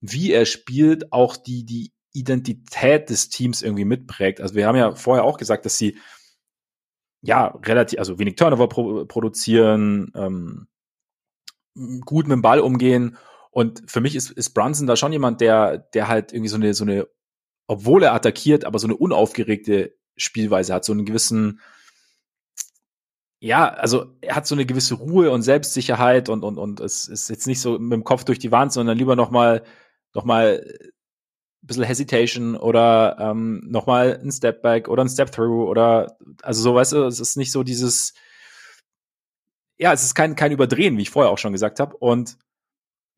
wie 0.00 0.32
er 0.32 0.46
spielt, 0.46 1.12
auch 1.12 1.36
die, 1.36 1.64
die 1.64 1.93
Identität 2.14 3.10
des 3.10 3.28
Teams 3.28 3.60
irgendwie 3.60 3.84
mitprägt. 3.84 4.40
Also 4.40 4.54
wir 4.54 4.66
haben 4.66 4.76
ja 4.76 4.94
vorher 4.94 5.24
auch 5.24 5.36
gesagt, 5.36 5.66
dass 5.66 5.76
sie 5.76 5.98
ja 7.20 7.48
relativ, 7.64 7.98
also 7.98 8.18
wenig 8.18 8.36
Turnover 8.36 8.68
pro, 8.68 9.04
produzieren, 9.04 10.12
ähm, 10.14 10.68
gut 12.04 12.26
mit 12.26 12.32
dem 12.32 12.42
Ball 12.42 12.60
umgehen. 12.60 13.18
Und 13.50 13.82
für 13.90 14.00
mich 14.00 14.14
ist, 14.14 14.30
ist 14.30 14.50
Brunson 14.50 14.86
da 14.86 14.96
schon 14.96 15.12
jemand, 15.12 15.40
der, 15.40 15.78
der 15.78 16.08
halt 16.08 16.32
irgendwie 16.32 16.48
so 16.48 16.56
eine, 16.56 16.72
so 16.72 16.84
eine, 16.84 17.08
obwohl 17.66 18.02
er 18.02 18.14
attackiert, 18.14 18.64
aber 18.64 18.78
so 18.78 18.86
eine 18.86 18.96
unaufgeregte 18.96 19.96
Spielweise 20.16 20.72
hat, 20.72 20.84
so 20.84 20.92
einen 20.92 21.04
gewissen, 21.04 21.60
ja, 23.40 23.68
also 23.68 24.16
er 24.20 24.36
hat 24.36 24.46
so 24.46 24.54
eine 24.54 24.66
gewisse 24.66 24.94
Ruhe 24.94 25.30
und 25.30 25.42
Selbstsicherheit 25.42 26.28
und, 26.28 26.44
und, 26.44 26.58
und 26.58 26.80
es 26.80 27.08
ist 27.08 27.28
jetzt 27.28 27.46
nicht 27.46 27.60
so 27.60 27.78
mit 27.78 27.92
dem 27.92 28.04
Kopf 28.04 28.24
durch 28.24 28.38
die 28.38 28.52
Wand, 28.52 28.72
sondern 28.72 28.96
lieber 28.96 29.16
nochmal 29.16 29.64
noch 30.14 30.24
mal 30.24 30.64
bisschen 31.66 31.84
Hesitation 31.84 32.56
oder 32.56 33.16
ähm, 33.20 33.62
nochmal 33.66 34.20
ein 34.22 34.30
Step 34.30 34.62
Back 34.62 34.88
oder 34.88 35.04
ein 35.04 35.08
Step 35.08 35.32
Through 35.32 35.68
oder 35.68 36.16
also 36.42 36.62
so, 36.62 36.74
weißt 36.74 36.92
du, 36.92 37.04
es 37.04 37.20
ist 37.20 37.36
nicht 37.36 37.52
so 37.52 37.62
dieses, 37.62 38.14
ja, 39.78 39.92
es 39.92 40.04
ist 40.04 40.14
kein, 40.14 40.36
kein 40.36 40.52
Überdrehen, 40.52 40.96
wie 40.96 41.02
ich 41.02 41.10
vorher 41.10 41.30
auch 41.30 41.38
schon 41.38 41.52
gesagt 41.52 41.80
habe. 41.80 41.96
Und 41.96 42.38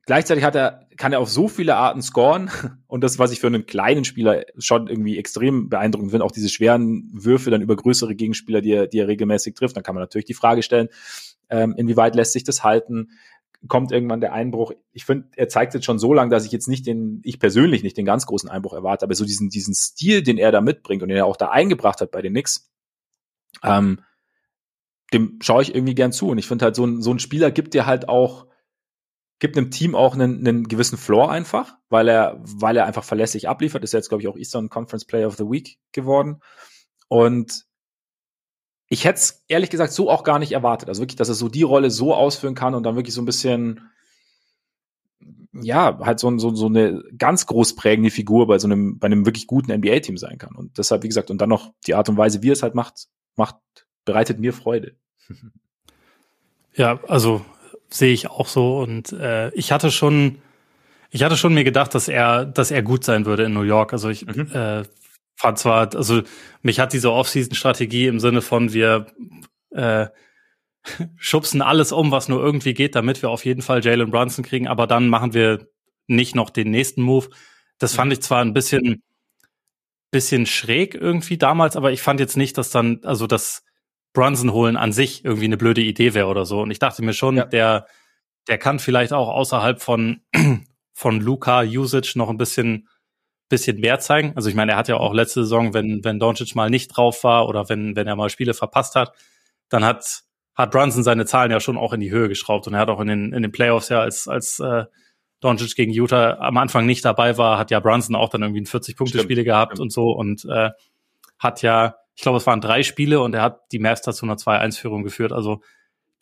gleichzeitig 0.07 0.45
hat 0.45 0.55
er, 0.55 0.89
kann 0.97 1.13
er 1.13 1.21
auf 1.21 1.29
so 1.29 1.49
viele 1.49 1.77
Arten 1.77 2.03
scoren. 2.03 2.51
Und 2.87 3.03
das, 3.03 3.19
was 3.19 3.33
ich 3.33 3.41
für 3.41 3.49
einen 3.49 3.67
kleinen 3.67 4.05
Spieler 4.05 4.45
schon 4.59 4.89
irgendwie 4.89 5.19
extrem 5.19 5.69
beeindruckend 5.69 6.11
finde, 6.11 6.25
auch 6.25 6.33
diese 6.33 6.49
schweren 6.49 7.11
Würfe 7.13 7.51
dann 7.51 7.63
über 7.63 7.77
größere 7.77 8.15
Gegenspieler, 8.15 8.61
die 8.61 8.73
er, 8.73 8.87
die 8.87 8.99
er 8.99 9.09
regelmäßig 9.09 9.55
trifft, 9.55 9.77
dann 9.77 9.83
kann 9.83 9.95
man 9.95 10.03
natürlich 10.03 10.27
die 10.27 10.35
Frage 10.35 10.63
stellen, 10.63 10.89
ähm, 11.49 11.75
inwieweit 11.77 12.15
lässt 12.15 12.33
sich 12.33 12.45
das 12.45 12.65
halten? 12.65 13.11
Kommt 13.69 13.93
irgendwann 13.93 14.21
der 14.21 14.33
Einbruch. 14.33 14.73
Ich 14.93 15.05
finde, 15.05 15.29
er 15.37 15.49
zeigt 15.49 15.75
jetzt 15.75 15.85
schon 15.85 15.99
so 15.99 16.13
lange, 16.13 16.31
dass 16.31 16.45
ich 16.45 16.53
jetzt 16.53 16.69
nicht 16.69 16.87
den, 16.87 17.21
ich 17.25 17.39
persönlich 17.39 17.83
nicht 17.83 17.97
den 17.97 18.07
ganz 18.07 18.27
großen 18.27 18.49
Einbruch 18.49 18.75
erwarte, 18.75 19.05
aber 19.05 19.15
so 19.15 19.25
diesen, 19.25 19.49
diesen 19.49 19.75
Stil, 19.75 20.23
den 20.23 20.39
er 20.39 20.53
da 20.53 20.61
mitbringt 20.61 21.03
und 21.03 21.09
den 21.09 21.19
er 21.19 21.27
auch 21.27 21.37
da 21.37 21.49
eingebracht 21.49 22.01
hat 22.01 22.11
bei 22.11 22.23
den 22.23 22.33
Knicks, 22.33 22.71
ähm, 23.63 24.01
dem 25.13 25.39
schaue 25.41 25.63
ich 25.63 25.75
irgendwie 25.75 25.95
gern 25.95 26.13
zu. 26.13 26.29
Und 26.29 26.39
ich 26.39 26.47
finde 26.47 26.65
halt, 26.65 26.77
so 26.77 26.85
ein, 26.85 27.03
so 27.03 27.13
ein 27.13 27.19
Spieler 27.19 27.51
gibt 27.51 27.75
dir 27.75 27.87
halt 27.87 28.09
auch 28.09 28.47
gibt 29.39 29.57
einem 29.57 29.71
Team 29.71 29.95
auch 29.95 30.15
einen, 30.15 30.47
einen 30.47 30.69
gewissen 30.69 30.97
Floor 30.97 31.31
einfach, 31.31 31.77
weil 31.89 32.09
er, 32.09 32.41
weil 32.43 32.77
er 32.77 32.87
einfach 32.87 33.05
verlässlich 33.05 33.49
abliefert. 33.49 33.85
Ist 33.85 33.93
jetzt, 33.93 34.09
glaube 34.09 34.23
ich, 34.23 34.29
auch 34.29 34.37
Eastern 34.37 34.71
Conference 34.71 35.05
Player 35.05 35.29
of 35.29 35.37
the 35.37 35.45
Week 35.45 35.79
geworden. 35.93 36.41
Und 37.09 37.67
ich 38.89 39.05
hätte 39.05 39.19
es 39.19 39.45
ehrlich 39.49 39.71
gesagt 39.71 39.93
so 39.93 40.11
auch 40.11 40.23
gar 40.23 40.39
nicht 40.39 40.53
erwartet. 40.53 40.89
Also 40.89 41.03
wirklich, 41.03 41.17
dass 41.17 41.29
er 41.29 41.35
so 41.35 41.49
die 41.49 41.63
Rolle 41.63 41.91
so 41.91 42.15
ausführen 42.15 42.55
kann 42.55 42.75
und 42.75 42.85
dann 42.85 42.97
wirklich 42.97 43.15
so 43.15 43.23
ein 43.23 43.27
bisschen, 43.27 43.81
ja, 45.53 45.99
halt 46.01 46.21
so, 46.21 46.37
so, 46.39 46.55
so 46.55 46.67
eine 46.67 47.03
ganz 47.19 47.47
groß 47.47 47.75
prägende 47.75 48.11
Figur 48.11 48.47
bei 48.47 48.59
so 48.59 48.69
einem, 48.69 48.99
bei 48.99 49.07
einem 49.07 49.27
wirklich 49.27 49.47
guten 49.47 49.73
NBA-Team 49.73 50.17
sein 50.17 50.39
kann. 50.39 50.55
Und 50.55 50.79
deshalb, 50.79 51.03
wie 51.03 51.09
gesagt, 51.09 51.31
und 51.31 51.41
dann 51.41 51.49
noch 51.49 51.73
die 51.87 51.95
Art 51.95 52.09
und 52.09 52.17
Weise, 52.17 52.43
wie 52.43 52.51
er 52.51 52.53
es 52.53 52.63
halt 52.63 52.75
macht, 52.75 53.09
macht, 53.35 53.57
bereitet 54.05 54.39
mir 54.39 54.53
Freude. 54.53 54.97
Ja, 56.79 57.01
also 57.09 57.43
sehe 57.89 58.13
ich 58.13 58.29
auch 58.29 58.47
so. 58.47 58.79
Und 58.79 59.11
äh, 59.13 59.49
ich 59.55 59.73
hatte 59.73 59.91
schon, 59.91 60.37
ich 61.11 61.23
hatte 61.23 61.39
schon 61.39 61.55
mir 61.55 61.65
gedacht, 61.65 61.95
dass 61.95 62.07
er, 62.07 62.45
dass 62.45 62.71
er 62.71 62.83
gut 62.83 63.03
sein 63.03 63.25
würde 63.25 63.45
in 63.45 63.55
New 63.55 63.63
York. 63.63 63.95
Also 63.95 64.11
ich 64.11 64.27
mhm. 64.27 64.51
äh, 64.53 64.83
fand 65.37 65.59
zwar, 65.59 65.95
also 65.95 66.23
mich 66.63 66.81
hat 66.81 66.93
diese 66.93 67.13
Offseason-Strategie 67.13 68.07
im 68.07 68.21
Sinne 68.21 68.43
von 68.43 68.73
wir 68.73 69.07
äh, 69.71 70.07
schubsen 71.17 71.63
alles 71.63 71.93
um, 71.93 72.11
was 72.11 72.29
nur 72.29 72.43
irgendwie 72.43 72.75
geht, 72.75 72.95
damit 72.95 73.23
wir 73.23 73.31
auf 73.31 73.45
jeden 73.45 73.63
Fall 73.63 73.85
Jalen 73.85 74.11
Brunson 74.11 74.45
kriegen, 74.45 74.67
aber 74.67 74.87
dann 74.87 75.09
machen 75.09 75.35
wir 75.35 75.69
nicht 76.07 76.35
noch 76.35 76.51
den 76.51 76.71
nächsten 76.71 77.03
Move. 77.03 77.29
Das 77.79 77.95
fand 77.95 78.13
ich 78.13 78.23
zwar 78.23 78.41
ein 78.41 78.55
bisschen, 78.55 79.03
bisschen 80.11 80.47
schräg 80.47 80.95
irgendwie 80.95 81.37
damals, 81.37 81.77
aber 81.77 81.93
ich 81.93 82.01
fand 82.01 82.21
jetzt 82.21 82.37
nicht, 82.37 82.57
dass 82.57 82.71
dann, 82.71 83.01
also 83.05 83.27
das 83.27 83.65
Brunson 84.13 84.53
holen 84.53 84.77
an 84.77 84.93
sich 84.93 85.25
irgendwie 85.25 85.45
eine 85.45 85.59
blöde 85.59 85.83
Idee 85.83 86.15
wäre 86.15 86.29
oder 86.29 86.47
so. 86.47 86.63
Und 86.63 86.71
ich 86.71 86.79
dachte 86.79 87.05
mir 87.05 87.13
schon, 87.13 87.37
ja. 87.37 87.45
der, 87.45 87.87
der 88.49 88.57
kann 88.57 88.79
vielleicht 88.79 89.13
auch 89.13 89.29
außerhalb 89.29 89.83
von, 89.83 90.23
von 90.95 91.21
Luca 91.21 91.63
Usage 91.63 92.13
noch 92.17 92.31
ein 92.31 92.39
bisschen, 92.39 92.89
bisschen 93.49 93.81
mehr 93.81 93.99
zeigen. 94.01 94.33
Also 94.37 94.49
ich 94.49 94.55
meine, 94.55 94.73
er 94.73 94.79
hat 94.79 94.89
ja 94.89 94.97
auch 94.97 95.15
letzte 95.15 95.43
Saison, 95.43 95.75
wenn, 95.75 96.03
wenn 96.05 96.19
Doncic 96.19 96.55
mal 96.55 96.71
nicht 96.71 96.89
drauf 96.89 97.25
war 97.25 97.49
oder 97.49 97.69
wenn, 97.69 97.97
wenn 97.97 98.07
er 98.07 98.17
mal 98.17 98.31
Spiele 98.31 98.55
verpasst 98.55 98.95
hat, 98.95 99.13
dann 99.69 99.85
hat, 99.85 100.23
hat 100.55 100.71
Brunson 100.71 101.03
seine 101.03 101.27
Zahlen 101.27 101.51
ja 101.51 101.61
schon 101.61 101.77
auch 101.77 101.93
in 101.93 102.01
die 102.01 102.11
Höhe 102.11 102.29
geschraubt. 102.29 102.67
Und 102.67 102.75
er 102.75 102.81
hat 102.81 102.89
auch 102.89 103.01
in 103.01 103.09
den, 103.09 103.33
in 103.33 103.43
den 103.43 103.53
Playoffs 103.53 103.89
ja 103.89 104.01
als, 104.01 104.27
als 104.27 104.59
äh, 104.59 104.85
Doncic 105.41 105.77
gegen 105.77 105.93
Utah 105.93 106.39
am 106.39 106.57
Anfang 106.57 106.87
nicht 106.87 107.05
dabei 107.05 107.39
war, 107.39 107.59
hat 107.59 107.71
ja 107.71 107.81
Brunson 107.81 108.17
auch 108.17 108.31
dann 108.31 108.43
irgendwie 108.43 108.63
ein 108.63 108.67
40-Punkte-Spiele 108.67 109.45
gehabt 109.45 109.73
stimmt. 109.73 109.83
und 109.83 109.93
so 109.93 110.11
und 110.11 110.45
äh, 110.47 110.71
hat 111.39 111.63
ja 111.63 111.97
ich 112.17 112.23
glaube, 112.23 112.39
es 112.39 112.47
waren 112.47 112.63
drei 112.63 112.83
Spiele 112.83 113.21
und 113.21 113.35
er 113.35 113.43
hat 113.43 113.61
die 113.73 113.79
Mavs 113.79 114.01
zu 114.01 114.25
einer 114.25 114.37
2-1-Führung 114.37 115.05
geführt. 115.05 115.33
Also 115.33 115.61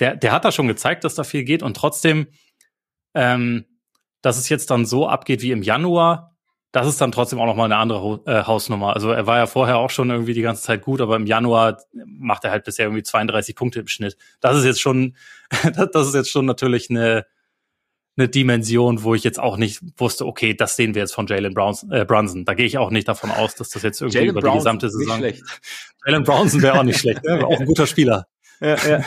der, 0.01 0.17
der 0.17 0.33
hat 0.33 0.45
da 0.45 0.51
schon 0.51 0.67
gezeigt, 0.67 1.05
dass 1.05 1.15
da 1.15 1.23
viel 1.23 1.45
geht 1.45 1.63
und 1.63 1.77
trotzdem, 1.77 2.27
ähm, 3.15 3.65
dass 4.21 4.37
es 4.37 4.49
jetzt 4.49 4.71
dann 4.73 4.87
so 4.87 5.07
abgeht 5.09 5.41
wie 5.41 5.53
im 5.53 5.63
Januar, 5.63 6.34
das 6.75 6.89
ist 6.89 7.01
dann 7.01 7.13
trotzdem 7.13 7.39
auch 7.39 7.47
nochmal 7.47 7.67
eine 7.67 7.77
andere 7.77 8.21
äh, 8.27 8.43
Hausnummer. 8.43 8.95
Also 8.95 9.13
er 9.13 9.29
war 9.29 9.39
ja 9.39 9.47
vorher 9.47 9.79
auch 9.79 9.91
schon 9.91 10.11
irgendwie 10.11 10.35
die 10.35 10.43
ganze 10.43 10.65
Zeit 10.65 10.83
gut, 10.83 11.01
aber 11.01 11.15
im 11.15 11.25
Januar 11.25 11.79
macht 12.05 12.43
er 12.43 12.51
halt 12.51 12.65
bisher 12.65 12.87
irgendwie 12.87 13.05
32 13.05 13.55
Punkte 13.55 13.79
im 13.79 13.87
Schnitt. 13.87 14.17
Das 14.41 14.59
ist 14.59 14.65
jetzt 14.65 14.81
schon, 14.81 15.15
das 15.93 16.09
ist 16.09 16.15
jetzt 16.17 16.31
schon 16.33 16.47
natürlich 16.47 16.91
eine, 16.91 17.27
eine 18.17 18.29
Dimension, 18.29 19.05
wo 19.05 19.15
ich 19.15 19.23
jetzt 19.23 19.39
auch 19.39 19.57
nicht 19.57 19.83
wusste, 19.99 20.27
okay, 20.27 20.53
das 20.53 20.75
sehen 20.75 20.97
wir 20.97 21.03
jetzt 21.03 21.15
von 21.15 21.29
Jalen 21.29 21.55
äh, 21.91 22.05
Brunson. 22.05 22.45
Da 22.45 22.55
gehe 22.55 22.67
ich 22.67 22.77
auch 22.77 22.91
nicht 22.91 23.07
davon 23.07 23.31
aus, 23.31 23.55
dass 23.55 23.69
das 23.69 23.85
jetzt 23.85 24.01
irgendwie 24.01 24.19
Jalen 24.19 24.31
über 24.31 24.41
Brownson, 24.41 24.81
die 24.81 24.87
gesamte 24.87 24.91
Saison. 24.91 25.21
Nicht 25.21 25.37
schlecht. 25.37 25.63
Jalen 26.07 26.25
Brunson 26.25 26.61
wäre 26.61 26.81
auch 26.81 26.83
nicht 26.83 26.99
schlecht, 26.99 27.23
ne? 27.23 27.47
auch 27.47 27.61
ein 27.61 27.67
guter 27.67 27.87
Spieler. 27.87 28.27
Ja, 28.61 28.77
ja. 28.85 29.05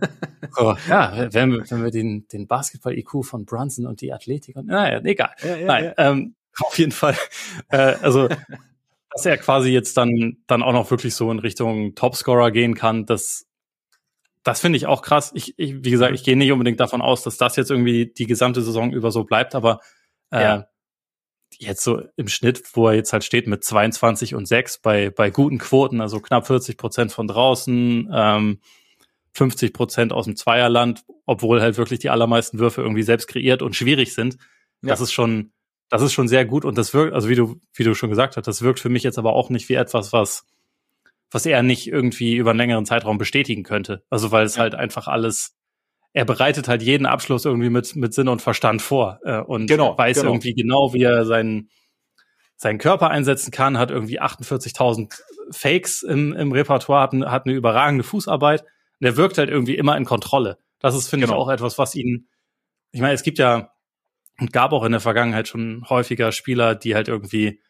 so, 0.54 0.76
ja 0.86 1.32
wenn 1.32 1.52
wir, 1.52 1.70
wenn 1.70 1.82
wir 1.82 1.90
den, 1.90 2.28
den 2.28 2.46
Basketball-IQ 2.46 3.24
von 3.24 3.46
Brunson 3.46 3.86
und 3.86 4.02
die 4.02 4.12
Athletik 4.12 4.56
und 4.56 4.66
naja, 4.66 5.00
egal. 5.02 5.30
Ja, 5.42 5.56
ja, 5.56 5.66
Nein, 5.66 5.84
ja. 5.84 5.94
Ähm, 5.96 6.34
auf 6.64 6.78
jeden 6.78 6.92
Fall. 6.92 7.16
Äh, 7.68 7.96
also 8.02 8.28
dass 9.10 9.24
er 9.24 9.38
quasi 9.38 9.70
jetzt 9.70 9.96
dann 9.96 10.36
dann 10.46 10.62
auch 10.62 10.72
noch 10.72 10.90
wirklich 10.90 11.14
so 11.14 11.30
in 11.30 11.38
Richtung 11.38 11.94
Topscorer 11.94 12.50
gehen 12.50 12.74
kann, 12.74 13.06
das 13.06 13.46
das 14.46 14.60
finde 14.60 14.76
ich 14.76 14.86
auch 14.86 15.02
krass. 15.02 15.32
Ich, 15.34 15.58
ich, 15.58 15.82
wie 15.82 15.90
gesagt, 15.90 16.14
ich 16.14 16.22
gehe 16.22 16.36
nicht 16.36 16.52
unbedingt 16.52 16.78
davon 16.78 17.02
aus, 17.02 17.24
dass 17.24 17.36
das 17.36 17.56
jetzt 17.56 17.70
irgendwie 17.70 18.06
die 18.06 18.26
gesamte 18.26 18.62
Saison 18.62 18.92
über 18.92 19.10
so 19.10 19.24
bleibt, 19.24 19.56
aber 19.56 19.80
äh, 20.30 20.40
ja. 20.40 20.68
jetzt 21.58 21.82
so 21.82 22.02
im 22.16 22.28
Schnitt, 22.28 22.62
wo 22.74 22.86
er 22.86 22.94
jetzt 22.94 23.12
halt 23.12 23.24
steht 23.24 23.48
mit 23.48 23.64
22 23.64 24.36
und 24.36 24.46
6 24.46 24.78
bei, 24.82 25.10
bei 25.10 25.30
guten 25.30 25.58
Quoten, 25.58 26.00
also 26.00 26.20
knapp 26.20 26.46
40 26.46 26.76
Prozent 26.76 27.10
von 27.10 27.26
draußen, 27.26 28.08
ähm, 28.12 28.60
50 29.32 29.72
Prozent 29.72 30.12
aus 30.12 30.26
dem 30.26 30.36
Zweierland, 30.36 31.04
obwohl 31.24 31.60
halt 31.60 31.76
wirklich 31.76 31.98
die 31.98 32.10
allermeisten 32.10 32.60
Würfe 32.60 32.82
irgendwie 32.82 33.02
selbst 33.02 33.26
kreiert 33.26 33.62
und 33.62 33.74
schwierig 33.74 34.14
sind. 34.14 34.36
Ja. 34.82 34.90
Das 34.90 35.00
ist 35.00 35.12
schon, 35.12 35.50
das 35.88 36.02
ist 36.02 36.12
schon 36.12 36.28
sehr 36.28 36.44
gut 36.44 36.64
und 36.64 36.76
das 36.76 36.94
wirkt, 36.94 37.14
also 37.14 37.28
wie 37.28 37.34
du, 37.36 37.60
wie 37.74 37.84
du 37.84 37.94
schon 37.94 38.10
gesagt 38.10 38.36
hast, 38.36 38.46
das 38.46 38.62
wirkt 38.62 38.80
für 38.80 38.88
mich 38.88 39.02
jetzt 39.02 39.18
aber 39.18 39.34
auch 39.34 39.50
nicht 39.50 39.68
wie 39.68 39.74
etwas, 39.74 40.12
was 40.12 40.46
was 41.30 41.46
er 41.46 41.62
nicht 41.62 41.86
irgendwie 41.88 42.36
über 42.36 42.50
einen 42.50 42.58
längeren 42.58 42.86
Zeitraum 42.86 43.18
bestätigen 43.18 43.62
könnte. 43.62 44.04
Also 44.10 44.30
weil 44.32 44.46
es 44.46 44.56
ja. 44.56 44.62
halt 44.62 44.74
einfach 44.74 45.08
alles, 45.08 45.56
er 46.12 46.24
bereitet 46.24 46.68
halt 46.68 46.82
jeden 46.82 47.06
Abschluss 47.06 47.44
irgendwie 47.44 47.70
mit, 47.70 47.96
mit 47.96 48.14
Sinn 48.14 48.28
und 48.28 48.42
Verstand 48.42 48.82
vor 48.82 49.20
äh, 49.24 49.40
und 49.40 49.66
genau, 49.66 49.96
weiß 49.96 50.18
genau. 50.18 50.30
irgendwie 50.30 50.54
genau, 50.54 50.94
wie 50.94 51.02
er 51.02 51.24
seinen, 51.24 51.70
seinen 52.56 52.78
Körper 52.78 53.10
einsetzen 53.10 53.50
kann, 53.50 53.78
hat 53.78 53.90
irgendwie 53.90 54.20
48.000 54.20 55.20
Fakes 55.50 56.02
im, 56.02 56.32
im 56.32 56.52
Repertoire, 56.52 57.02
hat, 57.02 57.12
hat 57.30 57.46
eine 57.46 57.54
überragende 57.54 58.04
Fußarbeit. 58.04 58.62
Und 58.62 59.06
er 59.06 59.16
wirkt 59.16 59.36
halt 59.36 59.50
irgendwie 59.50 59.76
immer 59.76 59.96
in 59.96 60.06
Kontrolle. 60.06 60.58
Das 60.78 60.94
ist, 60.94 61.08
finde 61.08 61.26
genau. 61.26 61.38
ich, 61.38 61.42
auch 61.42 61.50
etwas, 61.50 61.76
was 61.76 61.94
ihn, 61.94 62.28
ich 62.92 63.00
meine, 63.00 63.12
es 63.12 63.22
gibt 63.22 63.38
ja 63.38 63.72
und 64.40 64.52
gab 64.52 64.72
auch 64.72 64.84
in 64.84 64.92
der 64.92 65.00
Vergangenheit 65.00 65.48
schon 65.48 65.84
häufiger 65.88 66.32
Spieler, 66.32 66.74
die 66.74 66.94
halt 66.94 67.08
irgendwie 67.08 67.60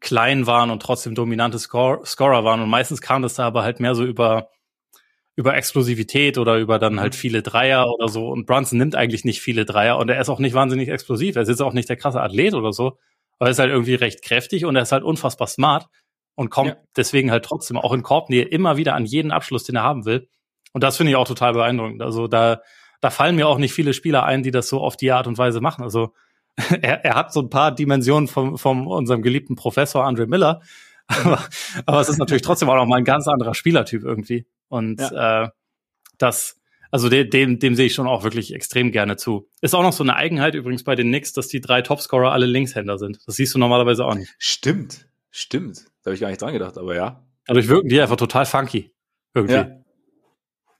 klein 0.00 0.46
waren 0.46 0.70
und 0.70 0.82
trotzdem 0.82 1.14
dominante 1.14 1.58
Score 1.58 2.04
Scorer 2.04 2.44
waren. 2.44 2.60
Und 2.60 2.68
meistens 2.68 3.00
kam 3.00 3.22
das 3.22 3.34
da 3.34 3.46
aber 3.46 3.62
halt 3.62 3.80
mehr 3.80 3.94
so 3.94 4.04
über, 4.04 4.50
über 5.36 5.54
Explosivität 5.56 6.38
oder 6.38 6.56
über 6.56 6.78
dann 6.78 7.00
halt 7.00 7.14
mhm. 7.14 7.18
viele 7.18 7.42
Dreier 7.42 7.86
oder 7.88 8.08
so. 8.08 8.28
Und 8.28 8.46
Brunson 8.46 8.78
nimmt 8.78 8.94
eigentlich 8.94 9.24
nicht 9.24 9.40
viele 9.40 9.64
Dreier 9.64 9.98
und 9.98 10.08
er 10.08 10.20
ist 10.20 10.28
auch 10.28 10.38
nicht 10.38 10.54
wahnsinnig 10.54 10.88
explosiv. 10.88 11.36
Er 11.36 11.42
ist 11.42 11.48
jetzt 11.48 11.62
auch 11.62 11.72
nicht 11.72 11.88
der 11.88 11.96
krasse 11.96 12.20
Athlet 12.20 12.54
oder 12.54 12.72
so, 12.72 12.98
aber 13.38 13.48
er 13.48 13.50
ist 13.50 13.58
halt 13.58 13.70
irgendwie 13.70 13.94
recht 13.94 14.22
kräftig 14.22 14.64
und 14.64 14.76
er 14.76 14.82
ist 14.82 14.92
halt 14.92 15.04
unfassbar 15.04 15.46
smart 15.46 15.86
und 16.34 16.50
kommt 16.50 16.70
ja. 16.70 16.76
deswegen 16.96 17.30
halt 17.30 17.44
trotzdem 17.44 17.76
auch 17.76 17.92
in 17.92 18.02
Korbnähe 18.02 18.44
immer 18.44 18.76
wieder 18.76 18.94
an 18.94 19.06
jeden 19.06 19.30
Abschluss, 19.30 19.64
den 19.64 19.76
er 19.76 19.82
haben 19.82 20.04
will. 20.04 20.28
Und 20.72 20.84
das 20.84 20.98
finde 20.98 21.10
ich 21.10 21.16
auch 21.16 21.26
total 21.26 21.54
beeindruckend. 21.54 22.02
Also 22.02 22.28
da, 22.28 22.60
da 23.06 23.10
fallen 23.10 23.36
mir 23.36 23.46
auch 23.46 23.58
nicht 23.58 23.72
viele 23.72 23.94
Spieler 23.94 24.24
ein, 24.24 24.42
die 24.42 24.50
das 24.50 24.68
so 24.68 24.80
auf 24.80 24.96
die 24.96 25.12
Art 25.12 25.28
und 25.28 25.38
Weise 25.38 25.60
machen. 25.60 25.84
Also 25.84 26.12
er, 26.82 27.04
er 27.04 27.14
hat 27.14 27.32
so 27.32 27.40
ein 27.40 27.50
paar 27.50 27.72
Dimensionen 27.72 28.26
vom, 28.26 28.58
vom 28.58 28.88
unserem 28.88 29.22
geliebten 29.22 29.54
Professor 29.54 30.04
Andre 30.04 30.26
Miller, 30.26 30.60
aber, 31.06 31.40
aber 31.86 32.00
es 32.00 32.08
ist 32.08 32.18
natürlich 32.18 32.42
trotzdem 32.42 32.68
auch 32.68 32.74
noch 32.74 32.86
mal 32.86 32.96
ein 32.96 33.04
ganz 33.04 33.28
anderer 33.28 33.54
Spielertyp 33.54 34.02
irgendwie. 34.02 34.44
Und 34.66 35.00
ja. 35.00 35.44
äh, 35.44 35.48
das, 36.18 36.60
also 36.90 37.08
dem, 37.08 37.30
dem, 37.30 37.58
dem 37.60 37.76
sehe 37.76 37.86
ich 37.86 37.94
schon 37.94 38.08
auch 38.08 38.24
wirklich 38.24 38.52
extrem 38.52 38.90
gerne 38.90 39.16
zu. 39.16 39.48
Ist 39.60 39.76
auch 39.76 39.84
noch 39.84 39.92
so 39.92 40.02
eine 40.02 40.16
Eigenheit 40.16 40.56
übrigens 40.56 40.82
bei 40.82 40.96
den 40.96 41.06
Knicks, 41.06 41.32
dass 41.32 41.46
die 41.46 41.60
drei 41.60 41.82
Topscorer 41.82 42.32
alle 42.32 42.46
Linkshänder 42.46 42.98
sind. 42.98 43.20
Das 43.24 43.36
siehst 43.36 43.54
du 43.54 43.60
normalerweise 43.60 44.04
auch 44.04 44.16
nicht. 44.16 44.34
Stimmt, 44.40 45.06
stimmt. 45.30 45.84
Da 46.02 46.06
habe 46.06 46.16
ich 46.16 46.20
gar 46.20 46.28
nicht 46.30 46.42
dran 46.42 46.54
gedacht, 46.54 46.76
aber 46.76 46.96
ja. 46.96 47.24
Dadurch 47.46 47.68
wirken 47.68 47.88
die 47.88 48.00
einfach 48.00 48.16
total 48.16 48.46
funky. 48.46 48.92
Irgendwie. 49.32 49.54
Ja. 49.54 49.70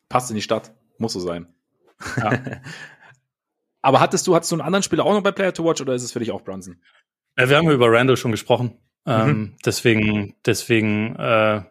Passt 0.08 0.30
in 0.30 0.34
die 0.34 0.42
Stadt. 0.42 0.74
Muss 0.98 1.12
so 1.12 1.20
sein. 1.20 1.52
Ja. 2.16 2.40
Aber 3.82 4.00
hattest 4.00 4.26
du, 4.26 4.34
hattest 4.34 4.50
du 4.50 4.56
einen 4.56 4.62
anderen 4.62 4.82
Spieler 4.82 5.04
auch 5.04 5.12
noch 5.12 5.22
bei 5.22 5.30
Player 5.30 5.54
to 5.54 5.64
Watch 5.64 5.80
oder 5.80 5.94
ist 5.94 6.02
es 6.02 6.12
für 6.12 6.18
dich 6.18 6.32
auch 6.32 6.42
Brunson? 6.42 6.82
Ja, 7.38 7.48
wir 7.48 7.56
haben 7.56 7.70
über 7.70 7.90
Randall 7.90 8.16
schon 8.16 8.32
gesprochen. 8.32 8.78
Ähm, 9.06 9.28
mhm. 9.28 9.56
deswegen, 9.64 10.34
deswegen 10.44 11.14
äh, 11.16 11.62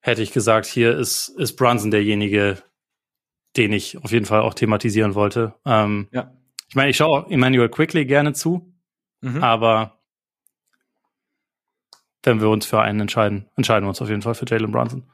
hätte 0.00 0.22
ich 0.22 0.32
gesagt, 0.32 0.66
hier 0.66 0.98
ist, 0.98 1.28
ist 1.28 1.56
Brunson 1.56 1.92
derjenige, 1.92 2.58
den 3.56 3.72
ich 3.72 4.02
auf 4.02 4.10
jeden 4.10 4.26
Fall 4.26 4.40
auch 4.40 4.54
thematisieren 4.54 5.14
wollte. 5.14 5.54
Ähm, 5.64 6.08
ja. 6.10 6.32
Ich 6.68 6.74
meine, 6.74 6.90
ich 6.90 6.96
schaue 6.96 7.26
Emmanuel 7.30 7.68
Quickly 7.68 8.04
gerne 8.04 8.32
zu, 8.32 8.74
mhm. 9.20 9.42
aber 9.42 10.00
wenn 12.22 12.40
wir 12.40 12.48
uns 12.48 12.66
für 12.66 12.80
einen 12.80 13.00
entscheiden, 13.00 13.48
entscheiden 13.56 13.84
wir 13.84 13.90
uns 13.90 14.02
auf 14.02 14.08
jeden 14.08 14.22
Fall 14.22 14.34
für 14.34 14.46
Jalen 14.46 14.72
Brunson. 14.72 15.04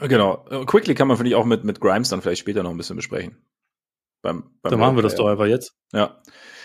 Genau. 0.00 0.38
Quickly 0.66 0.94
kann 0.94 1.08
man, 1.08 1.16
finde 1.16 1.30
ich, 1.30 1.36
auch 1.36 1.44
mit, 1.44 1.64
mit 1.64 1.80
Grimes 1.80 2.08
dann 2.08 2.20
vielleicht 2.20 2.40
später 2.40 2.62
noch 2.62 2.70
ein 2.70 2.76
bisschen 2.76 2.96
besprechen. 2.96 3.36
Beim, 4.24 4.44
beim 4.62 4.70
Dann 4.70 4.80
machen 4.80 4.96
wir 4.96 5.02
das 5.02 5.16
doch 5.16 5.26
einfach 5.26 5.44
jetzt. 5.44 5.76
Ja. 5.92 6.16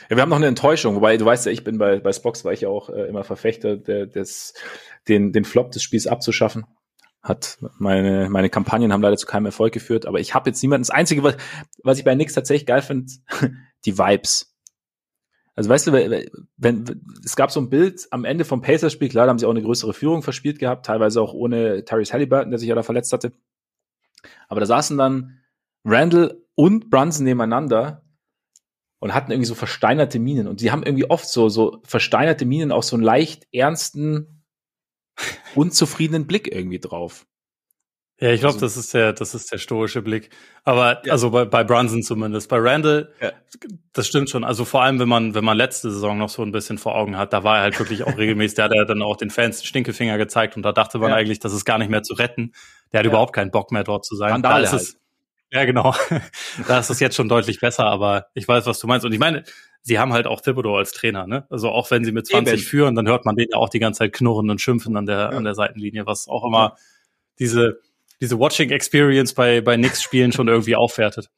Ja, 0.09 0.15
wir 0.15 0.21
haben 0.21 0.29
noch 0.29 0.37
eine 0.37 0.47
Enttäuschung, 0.47 0.95
wobei 0.95 1.17
du 1.17 1.25
weißt 1.25 1.45
ja, 1.45 1.51
ich 1.51 1.65
bin 1.65 1.77
bei, 1.77 1.99
bei 1.99 2.13
Spox, 2.13 2.45
war 2.45 2.53
ich 2.53 2.61
ja 2.61 2.69
auch 2.69 2.89
äh, 2.89 3.03
immer 3.07 3.25
Verfechter, 3.25 3.75
der, 3.75 4.07
des, 4.07 4.53
den, 5.09 5.33
den 5.33 5.43
Flop 5.43 5.71
des 5.71 5.83
Spiels 5.83 6.07
abzuschaffen. 6.07 6.65
Hat 7.21 7.57
meine, 7.77 8.29
meine 8.29 8.49
Kampagnen 8.49 8.93
haben 8.93 9.01
leider 9.01 9.17
zu 9.17 9.27
keinem 9.27 9.47
Erfolg 9.47 9.73
geführt, 9.73 10.05
aber 10.05 10.21
ich 10.21 10.33
habe 10.33 10.49
jetzt 10.49 10.63
niemanden. 10.63 10.83
Das 10.83 10.89
Einzige, 10.89 11.21
was, 11.21 11.35
was 11.83 11.99
ich 11.99 12.05
bei 12.05 12.15
Nix 12.15 12.33
tatsächlich 12.33 12.65
geil 12.65 12.81
finde, 12.81 13.11
die 13.85 13.97
Vibes. 13.97 14.55
Also 15.53 15.69
weißt 15.69 15.87
du, 15.87 15.91
wenn, 15.91 16.29
wenn 16.55 17.01
es 17.25 17.35
gab 17.35 17.51
so 17.51 17.59
ein 17.59 17.69
Bild 17.69 18.07
am 18.11 18.23
Ende 18.23 18.45
vom 18.45 18.61
Pacers-Spiel, 18.61 19.09
klar, 19.09 19.25
da 19.25 19.31
haben 19.31 19.37
sie 19.37 19.45
auch 19.45 19.51
eine 19.51 19.61
größere 19.61 19.93
Führung 19.93 20.23
verspielt 20.23 20.59
gehabt, 20.59 20.85
teilweise 20.85 21.21
auch 21.21 21.33
ohne 21.33 21.83
Tyrese 21.83 22.13
Halliburton, 22.13 22.51
der 22.51 22.59
sich 22.59 22.69
ja 22.69 22.75
da 22.75 22.83
verletzt 22.83 23.11
hatte. 23.11 23.33
Aber 24.47 24.61
da 24.61 24.65
saßen 24.65 24.97
dann 24.97 25.39
Randall 25.83 26.41
und 26.59 26.89
Brunson 26.89 27.23
nebeneinander 27.23 28.03
und 28.99 29.13
hatten 29.13 29.31
irgendwie 29.31 29.47
so 29.47 29.55
versteinerte 29.55 30.19
Minen. 30.19 30.45
Und 30.45 30.59
die 30.59 30.71
haben 30.71 30.83
irgendwie 30.83 31.09
oft 31.09 31.25
so, 31.25 31.47
so 31.47 31.79
versteinerte 31.85 32.43
Minen 32.43 32.73
auch 32.73 32.83
so 32.83 32.97
einen 32.97 33.03
leicht 33.03 33.47
ernsten, 33.53 34.43
unzufriedenen 35.55 36.27
Blick 36.27 36.53
irgendwie 36.53 36.79
drauf. 36.79 37.25
Ja, 38.19 38.31
ich 38.31 38.41
glaube, 38.41 38.55
also, 38.55 38.65
das 38.65 38.75
ist 38.75 38.93
der, 38.93 39.13
das 39.13 39.33
ist 39.33 39.53
der 39.53 39.57
stoische 39.57 40.01
Blick. 40.01 40.31
Aber 40.65 41.01
ja. 41.05 41.13
also 41.13 41.31
bei, 41.31 41.45
bei 41.45 41.63
Brunson 41.63 42.03
zumindest. 42.03 42.49
Bei 42.49 42.57
Randall, 42.59 43.13
ja. 43.21 43.31
das 43.93 44.07
stimmt 44.07 44.29
schon. 44.29 44.43
Also 44.43 44.65
vor 44.65 44.83
allem, 44.83 44.99
wenn 44.99 45.07
man, 45.07 45.35
wenn 45.35 45.45
man 45.45 45.55
letzte 45.55 45.89
Saison 45.89 46.17
noch 46.17 46.27
so 46.27 46.41
ein 46.41 46.51
bisschen 46.51 46.77
vor 46.77 46.93
Augen 46.95 47.15
hat, 47.15 47.31
da 47.31 47.45
war 47.45 47.55
er 47.55 47.61
halt 47.61 47.79
wirklich 47.79 48.03
auch 48.03 48.17
regelmäßig, 48.17 48.55
der 48.55 48.65
hat 48.65 48.75
ja 48.75 48.83
dann 48.83 49.01
auch 49.01 49.15
den 49.15 49.29
Fans 49.29 49.61
den 49.61 49.65
Stinkefinger 49.65 50.17
gezeigt 50.17 50.57
und 50.57 50.63
da 50.63 50.73
dachte 50.73 50.97
man 50.97 51.11
ja. 51.11 51.15
eigentlich, 51.15 51.39
das 51.39 51.53
ist 51.53 51.63
gar 51.63 51.77
nicht 51.77 51.89
mehr 51.89 52.03
zu 52.03 52.15
retten. 52.15 52.51
Der 52.91 52.99
hat 52.99 53.05
überhaupt 53.05 53.31
keinen 53.31 53.51
Bock 53.51 53.71
mehr 53.71 53.85
dort 53.85 54.03
zu 54.03 54.17
sein. 54.17 54.33
Randall 54.33 54.61
da 54.63 54.67
ist 54.67 54.73
es, 54.73 54.89
halt. 54.89 54.99
Ja, 55.51 55.65
genau. 55.65 55.95
da 56.67 56.79
ist 56.79 56.89
es 56.89 56.99
jetzt 56.99 57.15
schon 57.15 57.29
deutlich 57.29 57.59
besser, 57.59 57.85
aber 57.85 58.27
ich 58.33 58.47
weiß, 58.47 58.65
was 58.65 58.79
du 58.79 58.87
meinst. 58.87 59.05
Und 59.05 59.13
ich 59.13 59.19
meine, 59.19 59.43
sie 59.81 59.97
haben 59.97 60.13
halt 60.13 60.27
auch 60.27 60.41
Thibodeau 60.41 60.77
als 60.77 60.91
Trainer, 60.91 61.25
ne? 61.27 61.47
Also 61.49 61.69
auch 61.69 61.89
wenn 61.91 62.03
sie 62.05 62.11
mit 62.11 62.27
20 62.27 62.53
Eben. 62.53 62.63
führen, 62.63 62.95
dann 62.95 63.07
hört 63.07 63.25
man 63.25 63.35
den 63.35 63.47
ja 63.51 63.57
auch 63.57 63.69
die 63.69 63.79
ganze 63.79 63.99
Zeit 63.99 64.13
knurren 64.13 64.49
und 64.49 64.61
schimpfen 64.61 64.95
an 64.95 65.05
der, 65.05 65.29
an 65.29 65.43
der 65.43 65.55
Seitenlinie, 65.55 66.05
was 66.05 66.27
auch 66.27 66.45
immer 66.45 66.77
diese, 67.39 67.79
diese 68.21 68.39
Watching 68.39 68.69
Experience 68.69 69.33
bei, 69.33 69.61
bei 69.61 69.75
Knicks-Spielen 69.75 70.31
schon 70.31 70.47
irgendwie 70.47 70.75
aufwertet. 70.75 71.31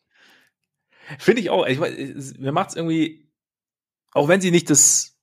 Finde 1.19 1.41
ich 1.41 1.49
auch. 1.49 1.65
Ich 1.67 1.79
weiß, 1.79 2.37
mir 2.37 2.51
macht's 2.51 2.75
irgendwie, 2.75 3.27
auch 4.13 4.27
wenn 4.27 4.41
sie 4.41 4.51
nicht 4.51 4.69
das 4.69 5.17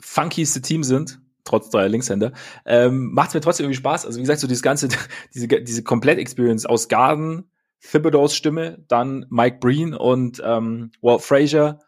funkieste 0.00 0.60
Team 0.60 0.82
sind, 0.82 1.20
trotz 1.44 1.70
dreier 1.70 1.88
Linkshänder, 1.88 2.32
ähm, 2.66 3.12
macht 3.12 3.34
mir 3.34 3.40
trotzdem 3.40 3.64
irgendwie 3.64 3.78
Spaß. 3.78 4.06
Also 4.06 4.18
wie 4.18 4.22
gesagt, 4.22 4.40
so 4.40 4.46
dieses 4.46 4.62
ganze, 4.62 4.88
diese, 5.34 5.48
diese 5.48 5.82
Komplett-Experience 5.82 6.66
aus 6.66 6.88
Garden, 6.88 7.50
Thibodeaus 7.90 8.34
Stimme, 8.34 8.84
dann 8.88 9.26
Mike 9.28 9.58
Breen 9.60 9.94
und 9.94 10.40
ähm, 10.44 10.92
Walt 11.00 11.22
Frazier 11.22 11.80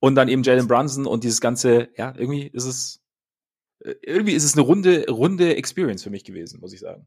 und 0.00 0.14
dann 0.14 0.28
eben 0.28 0.42
Jalen 0.42 0.68
Brunson 0.68 1.06
und 1.06 1.24
dieses 1.24 1.40
ganze, 1.40 1.88
ja, 1.96 2.12
irgendwie 2.16 2.46
ist 2.46 2.64
es, 2.64 3.02
äh, 3.84 3.94
irgendwie 4.02 4.34
ist 4.34 4.44
es 4.44 4.54
eine 4.54 4.62
runde, 4.62 5.06
runde 5.08 5.56
Experience 5.56 6.02
für 6.02 6.10
mich 6.10 6.24
gewesen, 6.24 6.60
muss 6.60 6.72
ich 6.72 6.80
sagen. 6.80 7.06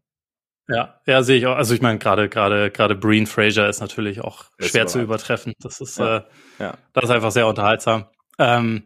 Ja, 0.70 1.02
ja, 1.08 1.24
sehe 1.24 1.38
ich 1.38 1.48
auch. 1.48 1.56
Also 1.56 1.74
ich 1.74 1.82
meine, 1.82 1.98
gerade 1.98 2.30
gerade 2.30 2.70
gerade 2.70 2.96
Breen 2.96 3.26
Fraser 3.26 3.68
ist 3.68 3.80
natürlich 3.82 4.22
auch 4.22 4.46
ist 4.58 4.70
schwer 4.70 4.86
zu 4.86 5.02
übertreffen. 5.02 5.54
Das 5.60 5.82
ist 5.82 5.98
ja. 5.98 6.18
Äh, 6.18 6.24
ja. 6.60 6.78
das 6.94 7.06
ist 7.06 7.10
einfach 7.10 7.32
sehr 7.32 7.48
unterhaltsam. 7.48 8.06
Ähm, 8.38 8.84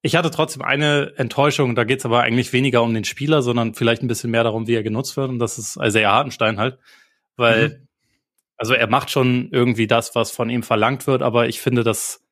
ich 0.00 0.14
hatte 0.14 0.30
trotzdem 0.30 0.62
eine 0.62 1.12
Enttäuschung, 1.16 1.74
da 1.74 1.84
geht 1.84 1.98
es 2.00 2.04
aber 2.04 2.22
eigentlich 2.22 2.52
weniger 2.52 2.82
um 2.82 2.94
den 2.94 3.04
Spieler, 3.04 3.42
sondern 3.42 3.74
vielleicht 3.74 4.02
ein 4.02 4.06
bisschen 4.06 4.30
mehr 4.30 4.44
darum, 4.44 4.66
wie 4.66 4.74
er 4.74 4.82
genutzt 4.82 5.16
wird. 5.16 5.28
Und 5.28 5.40
das 5.40 5.58
ist 5.58 5.76
Isaiah 5.82 6.12
Hartenstein 6.12 6.60
halt. 6.60 6.78
Weil, 7.36 7.68
mhm. 7.68 7.88
Also 8.56 8.74
er 8.74 8.88
macht 8.88 9.10
schon 9.10 9.48
irgendwie 9.50 9.86
das, 9.86 10.14
was 10.14 10.30
von 10.30 10.50
ihm 10.50 10.62
verlangt 10.62 11.06
wird, 11.06 11.22
aber 11.22 11.48
ich 11.48 11.60
finde, 11.60 11.82
das, 11.82 12.22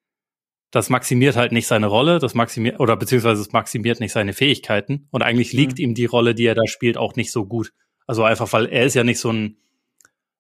das 0.70 0.88
maximiert 0.88 1.36
halt 1.36 1.52
nicht 1.52 1.66
seine 1.66 1.86
Rolle, 1.86 2.18
das 2.18 2.34
maximiert, 2.34 2.80
oder 2.80 2.96
beziehungsweise 2.96 3.40
es 3.40 3.52
maximiert 3.52 4.00
nicht 4.00 4.12
seine 4.12 4.32
Fähigkeiten. 4.32 5.08
Und 5.10 5.22
eigentlich 5.22 5.52
liegt 5.52 5.78
mhm. 5.78 5.84
ihm 5.84 5.94
die 5.94 6.06
Rolle, 6.06 6.34
die 6.34 6.46
er 6.46 6.54
da 6.54 6.66
spielt, 6.66 6.96
auch 6.96 7.16
nicht 7.16 7.32
so 7.32 7.46
gut. 7.46 7.72
Also 8.06 8.24
einfach, 8.24 8.52
weil 8.52 8.66
er 8.66 8.84
ist 8.84 8.94
ja 8.94 9.04
nicht 9.04 9.20
so 9.20 9.30
ein, 9.30 9.56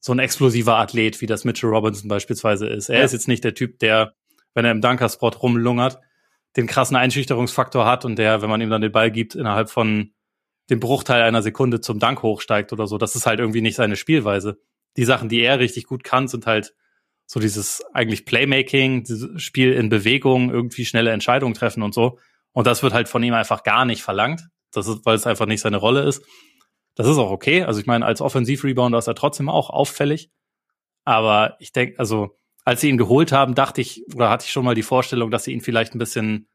so 0.00 0.12
ein 0.12 0.18
explosiver 0.18 0.76
Athlet, 0.78 1.20
wie 1.20 1.26
das 1.26 1.44
Mitchell 1.44 1.70
Robinson 1.70 2.08
beispielsweise 2.08 2.66
ist. 2.66 2.88
Er 2.88 2.98
ja. 2.98 3.04
ist 3.04 3.12
jetzt 3.12 3.28
nicht 3.28 3.44
der 3.44 3.54
Typ, 3.54 3.78
der, 3.78 4.14
wenn 4.54 4.64
er 4.64 4.72
im 4.72 4.80
Dunkerspot 4.80 5.42
rumlungert, 5.42 5.98
den 6.56 6.66
krassen 6.66 6.96
Einschüchterungsfaktor 6.96 7.86
hat 7.86 8.04
und 8.04 8.16
der, 8.16 8.42
wenn 8.42 8.50
man 8.50 8.60
ihm 8.60 8.70
dann 8.70 8.82
den 8.82 8.92
Ball 8.92 9.10
gibt, 9.10 9.34
innerhalb 9.34 9.70
von 9.70 10.12
dem 10.70 10.80
Bruchteil 10.80 11.22
einer 11.22 11.42
Sekunde 11.42 11.80
zum 11.80 11.98
Dank 11.98 12.22
hochsteigt 12.22 12.72
oder 12.72 12.86
so. 12.86 12.98
Das 12.98 13.14
ist 13.14 13.26
halt 13.26 13.40
irgendwie 13.40 13.60
nicht 13.60 13.76
seine 13.76 13.96
Spielweise. 13.96 14.58
Die 14.96 15.04
Sachen, 15.04 15.28
die 15.28 15.40
er 15.40 15.58
richtig 15.58 15.86
gut 15.86 16.04
kann, 16.04 16.28
sind 16.28 16.46
halt 16.46 16.74
so 17.26 17.40
dieses 17.40 17.82
eigentlich 17.94 18.26
Playmaking, 18.26 19.04
dieses 19.04 19.40
Spiel 19.40 19.72
in 19.72 19.88
Bewegung, 19.88 20.50
irgendwie 20.50 20.84
schnelle 20.84 21.12
Entscheidungen 21.12 21.54
treffen 21.54 21.82
und 21.82 21.94
so. 21.94 22.18
Und 22.52 22.66
das 22.66 22.82
wird 22.82 22.92
halt 22.92 23.08
von 23.08 23.22
ihm 23.22 23.34
einfach 23.34 23.62
gar 23.62 23.84
nicht 23.84 24.02
verlangt. 24.02 24.48
Das 24.72 24.86
ist, 24.86 25.04
weil 25.04 25.16
es 25.16 25.26
einfach 25.26 25.46
nicht 25.46 25.60
seine 25.60 25.78
Rolle 25.78 26.02
ist. 26.02 26.22
Das 26.94 27.06
ist 27.06 27.16
auch 27.16 27.30
okay. 27.30 27.62
Also 27.62 27.80
ich 27.80 27.86
meine, 27.86 28.04
als 28.04 28.20
Offensiv-Rebounder 28.20 28.98
ist 28.98 29.06
er 29.06 29.14
trotzdem 29.14 29.48
auch 29.48 29.70
auffällig. 29.70 30.30
Aber 31.04 31.56
ich 31.58 31.72
denke, 31.72 31.98
also 31.98 32.36
als 32.64 32.80
sie 32.80 32.90
ihn 32.90 32.98
geholt 32.98 33.32
haben, 33.32 33.54
dachte 33.54 33.80
ich, 33.80 34.04
oder 34.14 34.30
hatte 34.30 34.44
ich 34.44 34.52
schon 34.52 34.64
mal 34.64 34.74
die 34.74 34.82
Vorstellung, 34.82 35.30
dass 35.30 35.44
sie 35.44 35.52
ihn 35.52 35.62
vielleicht 35.62 35.94
ein 35.94 35.98
bisschen, 35.98 36.48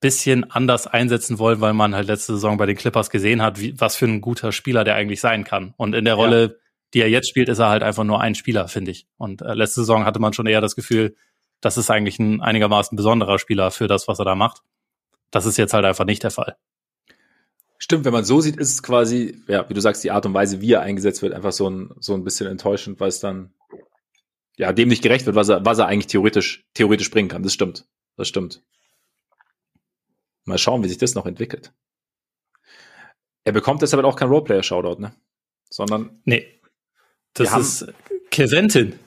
bisschen 0.00 0.50
anders 0.50 0.86
einsetzen 0.86 1.38
wollen, 1.38 1.60
weil 1.60 1.72
man 1.72 1.94
halt 1.94 2.06
letzte 2.06 2.34
Saison 2.34 2.58
bei 2.58 2.66
den 2.66 2.76
Clippers 2.76 3.10
gesehen 3.10 3.42
hat, 3.42 3.60
wie, 3.60 3.78
was 3.80 3.96
für 3.96 4.06
ein 4.06 4.20
guter 4.20 4.52
Spieler 4.52 4.84
der 4.84 4.94
eigentlich 4.94 5.20
sein 5.20 5.44
kann. 5.44 5.74
Und 5.76 5.94
in 5.94 6.04
der 6.04 6.14
Rolle. 6.14 6.60
Die 6.94 7.00
er 7.00 7.10
jetzt 7.10 7.28
spielt, 7.28 7.48
ist 7.48 7.58
er 7.58 7.68
halt 7.68 7.82
einfach 7.82 8.04
nur 8.04 8.20
ein 8.20 8.34
Spieler, 8.34 8.68
finde 8.68 8.92
ich. 8.92 9.06
Und 9.18 9.42
äh, 9.42 9.54
letzte 9.54 9.80
Saison 9.80 10.04
hatte 10.04 10.20
man 10.20 10.32
schon 10.32 10.46
eher 10.46 10.60
das 10.60 10.76
Gefühl, 10.76 11.16
das 11.60 11.76
ist 11.76 11.90
eigentlich 11.90 12.18
ein 12.18 12.40
einigermaßen 12.40 12.96
besonderer 12.96 13.38
Spieler 13.38 13.70
für 13.70 13.88
das, 13.88 14.06
was 14.06 14.18
er 14.18 14.24
da 14.24 14.34
macht. 14.34 14.62
Das 15.30 15.46
ist 15.46 15.56
jetzt 15.56 15.74
halt 15.74 15.84
einfach 15.84 16.04
nicht 16.04 16.22
der 16.22 16.30
Fall. 16.30 16.56
Stimmt, 17.78 18.04
wenn 18.04 18.12
man 18.12 18.24
so 18.24 18.40
sieht, 18.40 18.56
ist 18.56 18.70
es 18.70 18.82
quasi, 18.82 19.42
ja, 19.48 19.68
wie 19.68 19.74
du 19.74 19.80
sagst, 19.80 20.04
die 20.04 20.10
Art 20.10 20.24
und 20.24 20.34
Weise, 20.34 20.60
wie 20.60 20.72
er 20.72 20.82
eingesetzt 20.82 21.22
wird, 21.22 21.34
einfach 21.34 21.52
so 21.52 21.68
ein, 21.68 21.90
so 21.98 22.14
ein 22.14 22.22
bisschen 22.22 22.46
enttäuschend, 22.46 23.00
weil 23.00 23.08
es 23.08 23.20
dann, 23.20 23.52
ja, 24.56 24.72
dem 24.72 24.88
nicht 24.88 25.02
gerecht 25.02 25.26
wird, 25.26 25.36
was 25.36 25.48
er, 25.48 25.64
was 25.64 25.78
er 25.78 25.86
eigentlich 25.86 26.06
theoretisch, 26.06 26.64
theoretisch 26.74 27.10
bringen 27.10 27.28
kann. 27.28 27.42
Das 27.42 27.52
stimmt. 27.52 27.86
Das 28.16 28.28
stimmt. 28.28 28.62
Mal 30.44 30.58
schauen, 30.58 30.84
wie 30.84 30.88
sich 30.88 30.98
das 30.98 31.14
noch 31.14 31.26
entwickelt. 31.26 31.72
Er 33.42 33.52
bekommt 33.52 33.82
deshalb 33.82 34.04
auch 34.04 34.16
kein 34.16 34.28
Roleplayer-Shoutout, 34.28 35.00
ne? 35.00 35.14
Sondern. 35.68 36.20
Nee. 36.24 36.60
Das 37.34 37.56
ist 37.56 37.92
Keventin. 38.30 38.98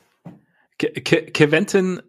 Ke 0.77 0.91
Ke 1.01 1.23
Keventin 1.31 2.01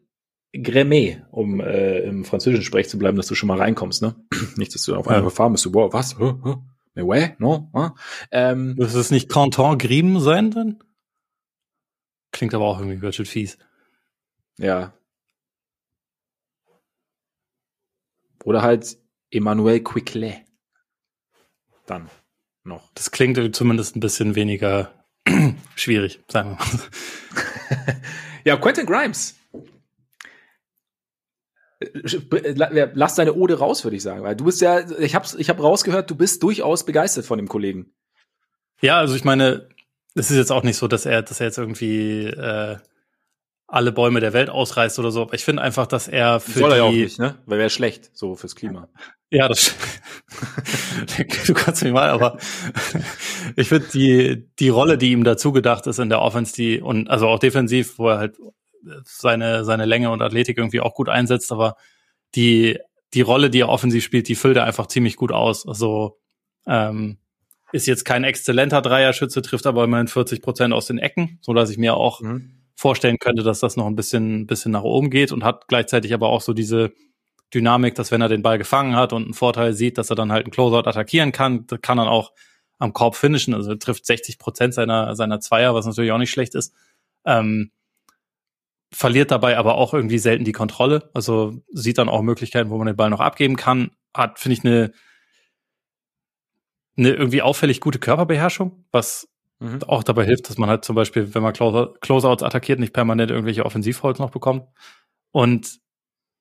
Grémé, 0.54 1.24
um 1.30 1.60
äh, 1.60 2.00
im 2.00 2.24
französischen 2.24 2.64
Sprech 2.64 2.88
zu 2.88 2.98
bleiben, 2.98 3.16
dass 3.16 3.26
du 3.26 3.34
schon 3.34 3.46
mal 3.46 3.58
reinkommst, 3.58 4.02
ne? 4.02 4.16
Nicht, 4.56 4.74
dass 4.74 4.82
du 4.82 4.94
auf 4.94 5.06
einmal 5.06 5.24
ja. 5.24 5.30
fahren 5.30 5.52
bist, 5.52 5.64
du, 5.64 5.74
wow, 5.74 5.92
was? 5.92 6.18
Mais 6.18 7.04
ouais, 7.04 7.36
non? 7.38 7.70
Ähm, 8.32 8.74
Muss 8.76 8.94
es 8.94 9.12
nicht 9.12 9.28
Canton 9.28 9.78
Grimm 9.78 10.18
sein 10.18 10.50
dann? 10.50 10.82
Klingt 12.32 12.54
aber 12.54 12.64
auch 12.64 12.80
irgendwie 12.80 12.98
ganz 12.98 13.14
schön 13.14 13.24
fies. 13.24 13.56
Ja. 14.58 14.94
Oder 18.42 18.62
halt 18.62 18.98
Emmanuel 19.30 19.80
Quiclet. 19.80 20.44
Dann 21.86 22.10
noch. 22.64 22.90
Das 22.94 23.12
klingt 23.12 23.54
zumindest 23.54 23.94
ein 23.94 24.00
bisschen 24.00 24.34
weniger 24.34 24.97
schwierig, 25.76 26.20
sagen 26.28 26.50
wir 26.50 26.56
mal. 26.56 27.96
ja, 28.44 28.56
Quentin 28.56 28.86
Grimes 28.86 29.34
lass 31.80 33.14
deine 33.14 33.34
Ode 33.34 33.58
raus, 33.58 33.84
würde 33.84 33.96
ich 33.96 34.02
sagen, 34.02 34.24
weil 34.24 34.34
du 34.34 34.44
bist 34.44 34.60
ja, 34.60 34.90
ich 34.98 35.14
hab's, 35.14 35.34
ich 35.34 35.48
habe 35.48 35.62
rausgehört, 35.62 36.10
du 36.10 36.16
bist 36.16 36.42
durchaus 36.42 36.84
begeistert 36.84 37.24
von 37.24 37.38
dem 37.38 37.48
Kollegen. 37.48 37.92
Ja, 38.80 38.98
also 38.98 39.14
ich 39.14 39.24
meine, 39.24 39.68
es 40.14 40.30
ist 40.30 40.36
jetzt 40.36 40.52
auch 40.52 40.62
nicht 40.62 40.76
so, 40.76 40.88
dass 40.88 41.06
er, 41.06 41.22
dass 41.22 41.40
er 41.40 41.46
jetzt 41.46 41.58
irgendwie 41.58 42.26
äh, 42.26 42.78
alle 43.68 43.92
Bäume 43.92 44.20
der 44.20 44.32
Welt 44.32 44.50
ausreißt 44.50 44.98
oder 44.98 45.10
so. 45.10 45.22
Aber 45.22 45.34
ich 45.34 45.44
finde 45.44 45.62
einfach, 45.62 45.86
dass 45.86 46.08
er 46.08 46.40
für 46.40 46.58
Soll 46.58 46.72
er 46.72 46.76
die, 46.76 46.80
ja 46.80 46.84
auch 46.84 46.92
nicht, 46.92 47.18
ne? 47.18 47.36
Weil 47.46 47.58
wäre 47.58 47.70
schlecht, 47.70 48.10
so 48.14 48.34
fürs 48.34 48.56
Klima. 48.56 48.88
Ja, 49.30 49.46
das 49.46 49.76
du 51.46 51.54
kannst 51.54 51.84
mich 51.84 51.92
mal, 51.92 52.08
aber 52.08 52.38
ich 53.56 53.68
finde 53.68 53.88
die 53.92 54.48
die 54.58 54.70
Rolle, 54.70 54.96
die 54.96 55.12
ihm 55.12 55.22
dazu 55.22 55.52
gedacht 55.52 55.86
ist 55.86 55.98
in 55.98 56.08
der 56.08 56.22
Offense, 56.22 56.54
die 56.54 56.80
und 56.80 57.10
also 57.10 57.28
auch 57.28 57.38
defensiv, 57.38 57.98
wo 57.98 58.08
er 58.08 58.18
halt 58.18 58.36
seine, 59.04 59.64
seine 59.64 59.84
Länge 59.84 60.10
und 60.10 60.22
Athletik 60.22 60.58
irgendwie 60.58 60.80
auch 60.80 60.94
gut 60.94 61.08
einsetzt, 61.08 61.52
aber 61.52 61.76
die, 62.34 62.78
die 63.14 63.20
Rolle, 63.20 63.50
die 63.50 63.60
er 63.60 63.68
offensiv 63.68 64.04
spielt, 64.04 64.28
die 64.28 64.34
füllt 64.34 64.56
er 64.56 64.64
einfach 64.64 64.86
ziemlich 64.86 65.16
gut 65.16 65.32
aus. 65.32 65.66
Also 65.66 66.18
ähm, 66.66 67.18
ist 67.72 67.86
jetzt 67.86 68.04
kein 68.04 68.24
exzellenter 68.24 68.82
Dreierschütze, 68.82 69.42
trifft 69.42 69.66
aber 69.66 69.84
immerhin 69.84 70.08
40 70.08 70.42
Prozent 70.42 70.74
aus 70.74 70.86
den 70.86 70.98
Ecken, 70.98 71.38
so 71.42 71.52
dass 71.52 71.70
ich 71.70 71.78
mir 71.78 71.94
auch 71.94 72.20
mhm. 72.20 72.57
Vorstellen 72.78 73.18
könnte, 73.18 73.42
dass 73.42 73.58
das 73.58 73.74
noch 73.76 73.86
ein 73.86 73.96
bisschen, 73.96 74.46
bisschen 74.46 74.70
nach 74.70 74.84
oben 74.84 75.10
geht 75.10 75.32
und 75.32 75.42
hat 75.42 75.66
gleichzeitig 75.66 76.14
aber 76.14 76.28
auch 76.28 76.40
so 76.40 76.52
diese 76.52 76.92
Dynamik, 77.52 77.96
dass 77.96 78.12
wenn 78.12 78.20
er 78.20 78.28
den 78.28 78.42
Ball 78.42 78.56
gefangen 78.56 78.94
hat 78.94 79.12
und 79.12 79.24
einen 79.24 79.34
Vorteil 79.34 79.72
sieht, 79.72 79.98
dass 79.98 80.10
er 80.10 80.16
dann 80.16 80.30
halt 80.30 80.44
einen 80.44 80.52
Closeout 80.52 80.88
attackieren 80.88 81.32
kann, 81.32 81.66
kann 81.66 81.98
dann 81.98 82.06
auch 82.06 82.30
am 82.78 82.92
Korb 82.92 83.16
finishen. 83.16 83.52
Also 83.52 83.74
trifft 83.74 84.06
60 84.06 84.38
Prozent 84.38 84.74
seiner, 84.74 85.16
seiner 85.16 85.40
Zweier, 85.40 85.74
was 85.74 85.86
natürlich 85.86 86.12
auch 86.12 86.18
nicht 86.18 86.30
schlecht 86.30 86.54
ist. 86.54 86.72
Ähm, 87.24 87.72
verliert 88.92 89.32
dabei 89.32 89.58
aber 89.58 89.74
auch 89.74 89.92
irgendwie 89.92 90.18
selten 90.18 90.44
die 90.44 90.52
Kontrolle. 90.52 91.10
Also 91.14 91.60
sieht 91.72 91.98
dann 91.98 92.08
auch 92.08 92.22
Möglichkeiten, 92.22 92.70
wo 92.70 92.78
man 92.78 92.86
den 92.86 92.96
Ball 92.96 93.10
noch 93.10 93.18
abgeben 93.18 93.56
kann. 93.56 93.90
Hat, 94.14 94.38
finde 94.38 94.56
ich, 94.56 94.64
eine, 94.64 94.92
eine 96.96 97.10
irgendwie 97.10 97.42
auffällig 97.42 97.80
gute 97.80 97.98
Körperbeherrschung, 97.98 98.84
was 98.92 99.28
mhm. 99.60 99.82
auch 99.84 100.02
dabei 100.02 100.24
hilft, 100.24 100.48
dass 100.48 100.58
man 100.58 100.68
halt 100.68 100.84
zum 100.84 100.96
Beispiel, 100.96 101.34
wenn 101.34 101.42
man 101.42 101.52
Closeouts 101.52 102.42
attackiert, 102.42 102.78
nicht 102.78 102.92
permanent 102.92 103.30
irgendwelche 103.30 103.64
Offensivholz 103.64 104.18
noch 104.18 104.30
bekommt. 104.30 104.66
Und 105.32 105.78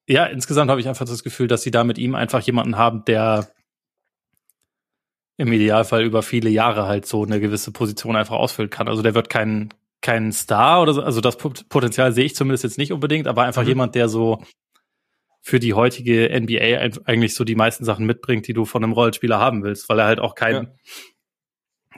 ja, 0.07 0.25
insgesamt 0.25 0.71
habe 0.71 0.79
ich 0.79 0.87
einfach 0.87 1.05
das 1.05 1.23
Gefühl, 1.23 1.47
dass 1.47 1.63
sie 1.63 1.71
da 1.71 1.83
mit 1.83 1.97
ihm 1.97 2.15
einfach 2.15 2.41
jemanden 2.41 2.77
haben, 2.77 3.03
der 3.05 3.51
im 5.37 5.51
Idealfall 5.51 6.03
über 6.03 6.23
viele 6.23 6.49
Jahre 6.49 6.87
halt 6.87 7.05
so 7.05 7.23
eine 7.23 7.39
gewisse 7.39 7.71
Position 7.71 8.15
einfach 8.15 8.35
ausfüllen 8.35 8.71
kann. 8.71 8.87
Also 8.87 9.03
der 9.03 9.13
wird 9.13 9.29
kein, 9.29 9.73
kein 10.01 10.31
Star 10.31 10.81
oder 10.81 10.93
so, 10.93 11.03
also 11.03 11.21
das 11.21 11.37
Potenzial 11.37 12.11
sehe 12.11 12.25
ich 12.25 12.35
zumindest 12.35 12.63
jetzt 12.63 12.77
nicht 12.77 12.91
unbedingt, 12.91 13.27
aber 13.27 13.43
einfach 13.43 13.61
mhm. 13.63 13.69
jemand, 13.69 13.95
der 13.95 14.09
so 14.09 14.41
für 15.41 15.59
die 15.59 15.73
heutige 15.73 16.29
NBA 16.29 17.01
eigentlich 17.05 17.35
so 17.35 17.43
die 17.43 17.55
meisten 17.55 17.85
Sachen 17.85 18.05
mitbringt, 18.05 18.47
die 18.47 18.53
du 18.53 18.65
von 18.65 18.83
einem 18.83 18.93
Rollenspieler 18.93 19.39
haben 19.39 19.63
willst, 19.63 19.87
weil 19.89 19.99
er 19.99 20.05
halt 20.05 20.19
auch 20.19 20.35
kein, 20.35 20.55
ja. 20.55 20.65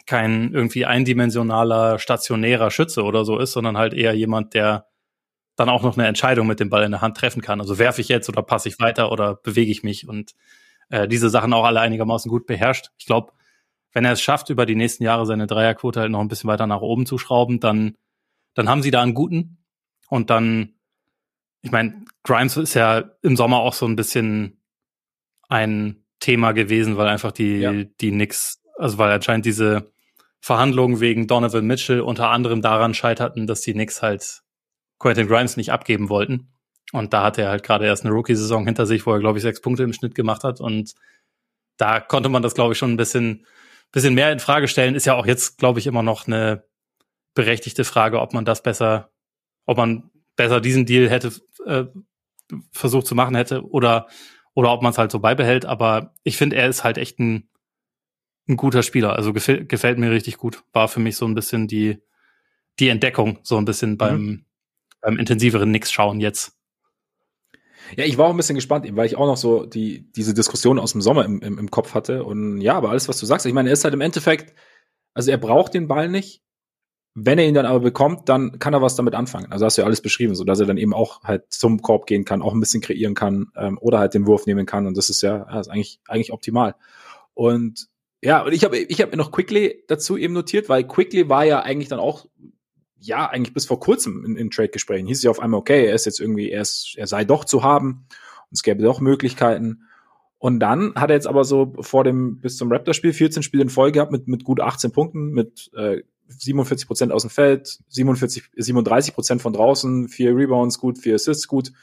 Kein 0.10 0.56
irgendwie 0.56 0.88
eindimensionaler, 0.88 2.00
stationärer 2.00 2.72
Schütze 2.72 3.04
oder 3.04 3.26
so 3.26 3.38
ist, 3.38 3.52
sondern 3.52 3.78
halt 3.78 3.94
eher 3.94 4.16
jemand, 4.16 4.56
der 4.56 4.88
dann 5.56 5.70
auch 5.70 5.84
noch 5.84 6.00
eine 6.00 6.08
Entscheidung 6.08 6.48
mit 6.48 6.60
dem 6.60 6.72
Ball 6.72 6.84
in 6.84 6.90
der 6.90 7.02
Hand 7.02 7.16
treffen 7.16 7.44
kann. 7.44 7.62
Also 7.62 7.78
werfe 7.78 8.02
ich 8.02 8.10
jetzt 8.10 8.28
oder 8.28 8.42
passe 8.42 8.70
ich 8.70 8.80
weiter 8.80 9.12
oder 9.12 9.36
bewege 9.36 9.70
ich 9.70 9.84
mich 9.84 10.08
und 10.08 10.34
äh, 10.90 11.08
diese 11.08 11.30
Sachen 11.30 11.54
auch 11.54 11.64
alle 11.64 11.82
einigermaßen 11.82 12.28
gut 12.28 12.48
beherrscht. 12.48 12.90
Ich 12.98 13.06
glaube, 13.06 13.34
wenn 13.94 14.04
er 14.04 14.14
es 14.14 14.22
schafft, 14.22 14.50
über 14.50 14.66
die 14.66 14.74
nächsten 14.74 15.04
Jahre 15.04 15.28
seine 15.28 15.46
Dreierquote 15.46 16.00
halt 16.00 16.12
noch 16.12 16.22
ein 16.22 16.28
bisschen 16.28 16.50
weiter 16.50 16.66
nach 16.66 16.82
oben 16.82 17.06
zu 17.06 17.20
schrauben, 17.20 17.60
dann, 17.60 17.96
dann 18.56 18.68
haben 18.68 18.82
sie 18.82 18.90
da 18.90 19.04
einen 19.04 19.14
guten. 19.14 19.60
Und 20.10 20.32
dann, 20.32 20.74
ich 21.62 21.70
meine, 21.70 22.04
Grimes 22.24 22.58
ist 22.58 22.74
ja 22.74 23.12
im 23.22 23.36
Sommer 23.36 23.60
auch 23.60 23.74
so 23.74 23.86
ein 23.86 23.96
bisschen 23.96 24.60
ein 25.50 26.04
Thema 26.20 26.54
gewesen, 26.54 26.98
weil 26.98 27.10
einfach 27.10 27.32
die, 27.32 27.60
ja. 27.60 27.74
die 27.74 28.10
Knicks, 28.10 28.64
also 28.76 28.98
weil 28.98 29.12
anscheinend 29.12 29.46
diese 29.46 29.92
Verhandlungen 30.42 31.00
wegen 31.00 31.28
Donovan 31.28 31.66
Mitchell 31.66 32.02
unter 32.02 32.30
anderem 32.30 32.62
daran 32.62 32.94
scheiterten, 32.94 33.48
dass 33.48 33.62
die 33.62 33.74
Knicks 33.74 34.02
halt 34.02 34.42
Quentin 34.98 35.28
Grimes 35.28 35.58
nicht 35.58 35.72
abgeben 35.72 36.10
wollten. 36.10 36.54
Und 36.92 37.14
da 37.14 37.24
hatte 37.24 37.44
er 37.44 37.50
halt 37.50 37.64
gerade 37.64 37.86
erst 37.86 38.06
eine 38.06 38.14
Rookie-Saison 38.14 38.66
hinter 38.66 38.86
sich, 38.86 39.06
wo 39.06 39.12
er, 39.12 39.20
glaube 39.20 39.38
ich, 39.38 39.44
sechs 39.44 39.62
Punkte 39.62 39.84
im 39.84 39.94
Schnitt 39.94 40.16
gemacht 40.16 40.44
hat. 40.44 40.60
Und 40.60 40.96
da 41.78 42.00
konnte 42.00 42.30
man 42.30 42.42
das, 42.42 42.56
glaube 42.56 42.74
ich, 42.74 42.80
schon 42.80 42.92
ein 42.92 42.98
bisschen 42.98 43.46
bisschen 43.92 44.14
mehr 44.14 44.32
in 44.32 44.40
Frage 44.40 44.68
stellen, 44.68 44.96
ist 44.96 45.06
ja 45.06 45.16
auch 45.16 45.26
jetzt, 45.26 45.58
glaube 45.58 45.80
ich, 45.80 45.88
immer 45.88 46.04
noch 46.04 46.28
eine 46.28 46.64
berechtigte 47.34 47.84
Frage, 47.84 48.22
ob 48.22 48.34
man 48.34 48.46
das 48.46 48.62
besser, 48.62 49.12
ob 49.66 49.78
man 49.78 50.12
besser 50.36 50.62
diesen 50.62 50.86
Deal 50.86 51.10
hätte 51.10 51.32
äh, 51.66 51.86
versucht 52.72 53.08
zu 53.08 53.16
machen 53.16 53.36
hätte 53.36 53.68
oder 53.68 54.08
oder 54.56 54.72
ob 54.72 54.82
man 54.82 54.92
es 54.92 54.98
halt 54.98 55.12
so 55.12 55.20
beibehält. 55.20 55.66
Aber 55.66 56.14
ich 56.24 56.38
finde, 56.38 56.58
er 56.58 56.68
ist 56.68 56.84
halt 56.84 56.98
echt 56.98 57.20
ein, 57.20 57.50
ein 58.50 58.58
guter 58.58 58.84
Spieler. 58.84 59.14
Also 59.14 59.32
gefäl 59.32 59.66
gefällt 59.66 60.00
mir 60.00 60.12
richtig 60.12 60.38
gut. 60.38 60.64
War 60.74 60.88
für 60.88 61.00
mich 61.00 61.16
so 61.16 61.26
ein 61.26 61.36
bisschen 61.36 61.68
die 61.68 62.02
die 62.80 62.90
Entdeckung, 62.90 63.40
so 63.44 63.58
ein 63.58 63.66
bisschen 63.66 63.98
beim 63.98 64.22
mhm. 64.22 64.46
beim 65.02 65.18
intensiveren 65.18 65.72
Nix 65.72 65.92
schauen 65.92 66.20
jetzt. 66.20 66.60
Ja, 67.96 68.06
ich 68.06 68.18
war 68.18 68.28
auch 68.28 68.32
ein 68.32 68.38
bisschen 68.38 68.56
gespannt, 68.56 68.88
weil 68.96 69.06
ich 69.06 69.16
auch 69.16 69.26
noch 69.26 69.38
so 69.38 69.66
die, 69.66 70.12
diese 70.12 70.34
Diskussion 70.34 70.80
aus 70.80 70.92
dem 70.92 71.02
Sommer 71.02 71.26
im, 71.26 71.42
im, 71.42 71.58
im 71.58 71.72
Kopf 71.72 71.94
hatte. 71.94 72.24
Und 72.24 72.62
ja, 72.62 72.76
aber 72.76 72.92
alles, 72.92 73.08
was 73.08 73.20
du 73.20 73.26
sagst, 73.26 73.46
ich 73.46 73.54
meine, 73.54 73.70
er 73.70 73.74
ist 73.74 73.84
halt 73.84 73.94
im 73.94 74.02
Endeffekt, 74.02 74.54
also 75.14 75.32
er 75.32 75.38
braucht 75.38 75.74
den 75.74 75.88
Ball 75.88 76.08
nicht. 76.10 76.44
Wenn 77.16 77.40
er 77.40 77.48
ihn 77.48 77.56
dann 77.56 77.66
aber 77.66 77.80
bekommt, 77.80 78.30
dann 78.30 78.60
kann 78.60 78.74
er 78.74 78.82
was 78.82 78.96
damit 78.96 79.16
anfangen. 79.16 79.52
Also 79.52 79.66
hast 79.66 79.78
du 79.78 79.82
ja 79.82 79.86
alles 79.88 80.02
beschrieben, 80.02 80.36
so 80.36 80.44
dass 80.44 80.60
er 80.60 80.68
dann 80.68 80.78
eben 80.78 80.94
auch 80.94 81.24
halt 81.24 81.52
zum 81.52 81.82
Korb 81.82 82.06
gehen 82.06 82.24
kann, 82.24 82.44
auch 82.44 82.54
ein 82.54 82.60
bisschen 82.60 82.82
kreieren 82.82 83.16
kann 83.16 83.48
ähm, 83.58 83.80
oder 83.82 84.00
halt 84.00 84.14
den 84.14 84.28
Wurf 84.28 84.46
nehmen 84.46 84.68
kann. 84.68 84.86
Und 84.86 84.96
das 84.96 85.10
ist 85.10 85.22
ja, 85.22 85.48
ja 85.50 85.60
ist 85.60 85.70
eigentlich, 85.70 86.00
eigentlich 86.08 86.32
optimal. 86.32 86.76
Und 87.34 87.88
ja, 88.22 88.44
und 88.44 88.54
ich 88.54 88.64
habe 88.64 88.78
ich 88.78 89.02
hab 89.02 89.12
mir 89.12 89.18
noch 89.18 89.32
Quickly 89.32 89.84
dazu 89.88 90.18
eben 90.18 90.34
notiert, 90.34 90.70
weil 90.70 90.86
Quickly 90.86 91.30
war 91.30 91.46
ja 91.46 91.62
eigentlich 91.62 91.90
dann 91.90 92.00
auch 92.00 92.26
ja, 93.02 93.30
eigentlich 93.30 93.54
bis 93.54 93.66
vor 93.66 93.80
kurzem 93.80 94.26
in, 94.26 94.36
in 94.36 94.52
Trade-Gesprächen 94.52 95.08
hieß 95.08 95.18
es 95.18 95.24
ja 95.24 95.32
auf 95.32 95.40
einmal, 95.40 95.60
okay, 95.60 95.86
er 95.86 95.96
ist 95.96 96.06
jetzt 96.06 96.20
irgendwie, 96.20 96.52
er, 96.52 96.62
ist, 96.62 96.96
er 96.98 97.08
sei 97.08 97.24
doch 97.24 97.46
zu 97.46 97.64
haben 97.64 98.06
und 98.50 98.54
es 98.54 98.64
gäbe 98.64 98.84
doch 98.84 99.00
Möglichkeiten. 99.00 99.84
Und 100.38 100.60
dann 100.60 100.96
hat 100.96 101.10
er 101.10 101.16
jetzt 101.16 101.28
aber 101.28 101.44
so 101.44 101.74
vor 101.82 102.04
dem, 102.04 102.40
bis 102.40 102.58
zum 102.58 102.72
Raptor-Spiel 102.72 103.14
14 103.14 103.44
Spiele 103.44 103.64
in 103.64 103.70
Folge 103.70 103.94
gehabt 103.94 104.12
mit, 104.12 104.28
mit 104.28 104.44
gut 104.44 104.62
18 104.62 104.92
Punkten, 104.92 105.32
mit 105.32 105.70
äh, 105.76 106.02
47 106.28 106.88
Prozent 106.88 107.12
aus 107.12 107.24
dem 107.24 107.30
Feld, 107.30 107.80
47, 107.90 108.44
37 108.56 109.14
Prozent 109.14 109.42
von 109.42 109.54
draußen, 109.54 110.08
vier 110.08 110.36
Rebounds 110.36 110.78
gut, 110.78 110.98
vier 110.98 111.16
Assists 111.16 111.48
gut. 111.48 111.74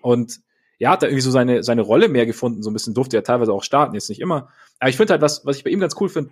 Und 0.00 0.40
ja, 0.78 0.90
hat 0.90 1.02
da 1.02 1.06
irgendwie 1.06 1.22
so 1.22 1.30
seine, 1.30 1.62
seine 1.62 1.82
Rolle 1.82 2.08
mehr 2.08 2.26
gefunden, 2.26 2.62
so 2.62 2.70
ein 2.70 2.72
bisschen 2.72 2.94
durfte 2.94 3.16
er 3.16 3.24
teilweise 3.24 3.52
auch 3.52 3.64
starten, 3.64 3.94
jetzt 3.94 4.08
nicht 4.08 4.20
immer. 4.20 4.48
Aber 4.78 4.90
ich 4.90 4.96
finde 4.96 5.12
halt, 5.12 5.22
was, 5.22 5.44
was 5.44 5.56
ich 5.56 5.64
bei 5.64 5.70
ihm 5.70 5.80
ganz 5.80 5.96
cool 6.00 6.08
finde, 6.08 6.30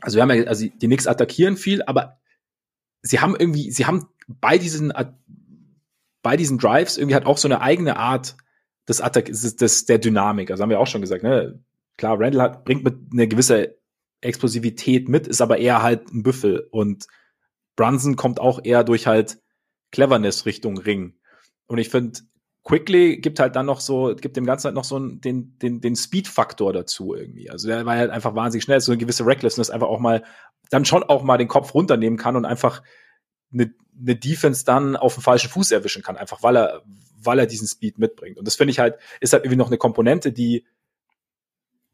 also 0.00 0.16
wir 0.16 0.22
haben 0.22 0.30
ja, 0.30 0.44
also 0.44 0.66
die 0.66 0.86
Knicks 0.86 1.06
attackieren 1.06 1.56
viel, 1.56 1.82
aber 1.82 2.18
sie 3.02 3.20
haben 3.20 3.34
irgendwie, 3.38 3.70
sie 3.70 3.86
haben 3.86 4.08
bei 4.28 4.58
diesen, 4.58 4.92
bei 6.22 6.36
diesen 6.36 6.58
Drives 6.58 6.98
irgendwie 6.98 7.14
halt 7.14 7.26
auch 7.26 7.38
so 7.38 7.48
eine 7.48 7.60
eigene 7.60 7.96
Art 7.96 8.36
des 8.88 9.00
Attack, 9.00 9.26
des, 9.26 9.56
des, 9.56 9.84
der 9.86 9.98
Dynamik. 9.98 10.50
Also 10.50 10.62
haben 10.62 10.70
wir 10.70 10.80
auch 10.80 10.86
schon 10.86 11.00
gesagt, 11.00 11.22
ne? 11.22 11.62
Klar, 11.96 12.20
Randall 12.20 12.42
hat, 12.42 12.64
bringt 12.64 12.84
mit 12.84 12.94
eine 13.12 13.26
gewisse 13.26 13.78
Explosivität 14.20 15.08
mit, 15.08 15.26
ist 15.26 15.40
aber 15.40 15.58
eher 15.58 15.82
halt 15.82 16.12
ein 16.12 16.22
Büffel 16.22 16.66
und 16.70 17.06
Brunson 17.74 18.16
kommt 18.16 18.38
auch 18.38 18.60
eher 18.64 18.84
durch 18.84 19.06
halt 19.06 19.38
Cleverness 19.92 20.46
Richtung 20.46 20.78
Ring. 20.78 21.14
Und 21.66 21.78
ich 21.78 21.88
finde, 21.88 22.20
Quickly 22.66 23.18
gibt 23.18 23.38
halt 23.38 23.54
dann 23.54 23.66
noch 23.66 23.78
so, 23.78 24.16
gibt 24.20 24.36
dem 24.36 24.44
Ganzen 24.44 24.64
halt 24.64 24.74
noch 24.74 24.82
so 24.82 24.98
den, 24.98 25.56
den, 25.60 25.80
den 25.80 25.94
Speed-Faktor 25.94 26.72
dazu 26.72 27.14
irgendwie. 27.14 27.48
Also 27.48 27.68
der 27.68 27.86
war 27.86 27.96
halt 27.96 28.10
einfach 28.10 28.34
wahnsinnig 28.34 28.64
schnell, 28.64 28.80
so 28.80 28.90
eine 28.90 28.98
gewisse 28.98 29.24
Recklessness, 29.24 29.70
einfach 29.70 29.86
auch 29.86 30.00
mal, 30.00 30.24
dann 30.70 30.84
schon 30.84 31.04
auch 31.04 31.22
mal 31.22 31.38
den 31.38 31.46
Kopf 31.46 31.74
runternehmen 31.74 32.18
kann 32.18 32.34
und 32.34 32.44
einfach 32.44 32.82
eine, 33.52 33.72
eine 33.96 34.16
Defense 34.16 34.64
dann 34.64 34.96
auf 34.96 35.14
dem 35.14 35.22
falschen 35.22 35.48
Fuß 35.48 35.70
erwischen 35.70 36.02
kann, 36.02 36.16
einfach 36.16 36.42
weil 36.42 36.56
er, 36.56 36.82
weil 37.22 37.38
er 37.38 37.46
diesen 37.46 37.68
Speed 37.68 37.98
mitbringt. 37.98 38.36
Und 38.36 38.48
das 38.48 38.56
finde 38.56 38.72
ich 38.72 38.80
halt, 38.80 38.96
ist 39.20 39.32
halt 39.32 39.44
irgendwie 39.44 39.58
noch 39.58 39.68
eine 39.68 39.78
Komponente, 39.78 40.32
die, 40.32 40.66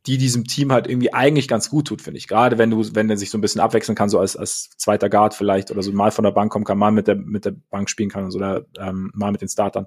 die 0.06 0.16
diesem 0.16 0.44
Team 0.44 0.72
halt 0.72 0.86
irgendwie 0.86 1.12
eigentlich 1.12 1.48
ganz 1.48 1.68
gut 1.68 1.88
tut, 1.88 2.00
finde 2.00 2.16
ich. 2.16 2.28
Gerade 2.28 2.56
wenn 2.56 2.70
du, 2.70 2.94
wenn 2.94 3.10
er 3.10 3.18
sich 3.18 3.28
so 3.28 3.36
ein 3.36 3.42
bisschen 3.42 3.60
abwechseln 3.60 3.94
kann, 3.94 4.08
so 4.08 4.18
als, 4.18 4.38
als 4.38 4.70
zweiter 4.78 5.10
Guard 5.10 5.34
vielleicht 5.34 5.70
oder 5.70 5.82
so 5.82 5.92
mal 5.92 6.12
von 6.12 6.24
der 6.24 6.32
Bank 6.32 6.50
kommen 6.50 6.64
kann, 6.64 6.78
mal 6.78 6.92
mit 6.92 7.08
der, 7.08 7.16
mit 7.16 7.44
der 7.44 7.54
Bank 7.68 7.90
spielen 7.90 8.08
kann 8.08 8.32
oder 8.32 8.64
ähm, 8.78 9.10
mal 9.14 9.32
mit 9.32 9.42
den 9.42 9.50
Startern. 9.50 9.86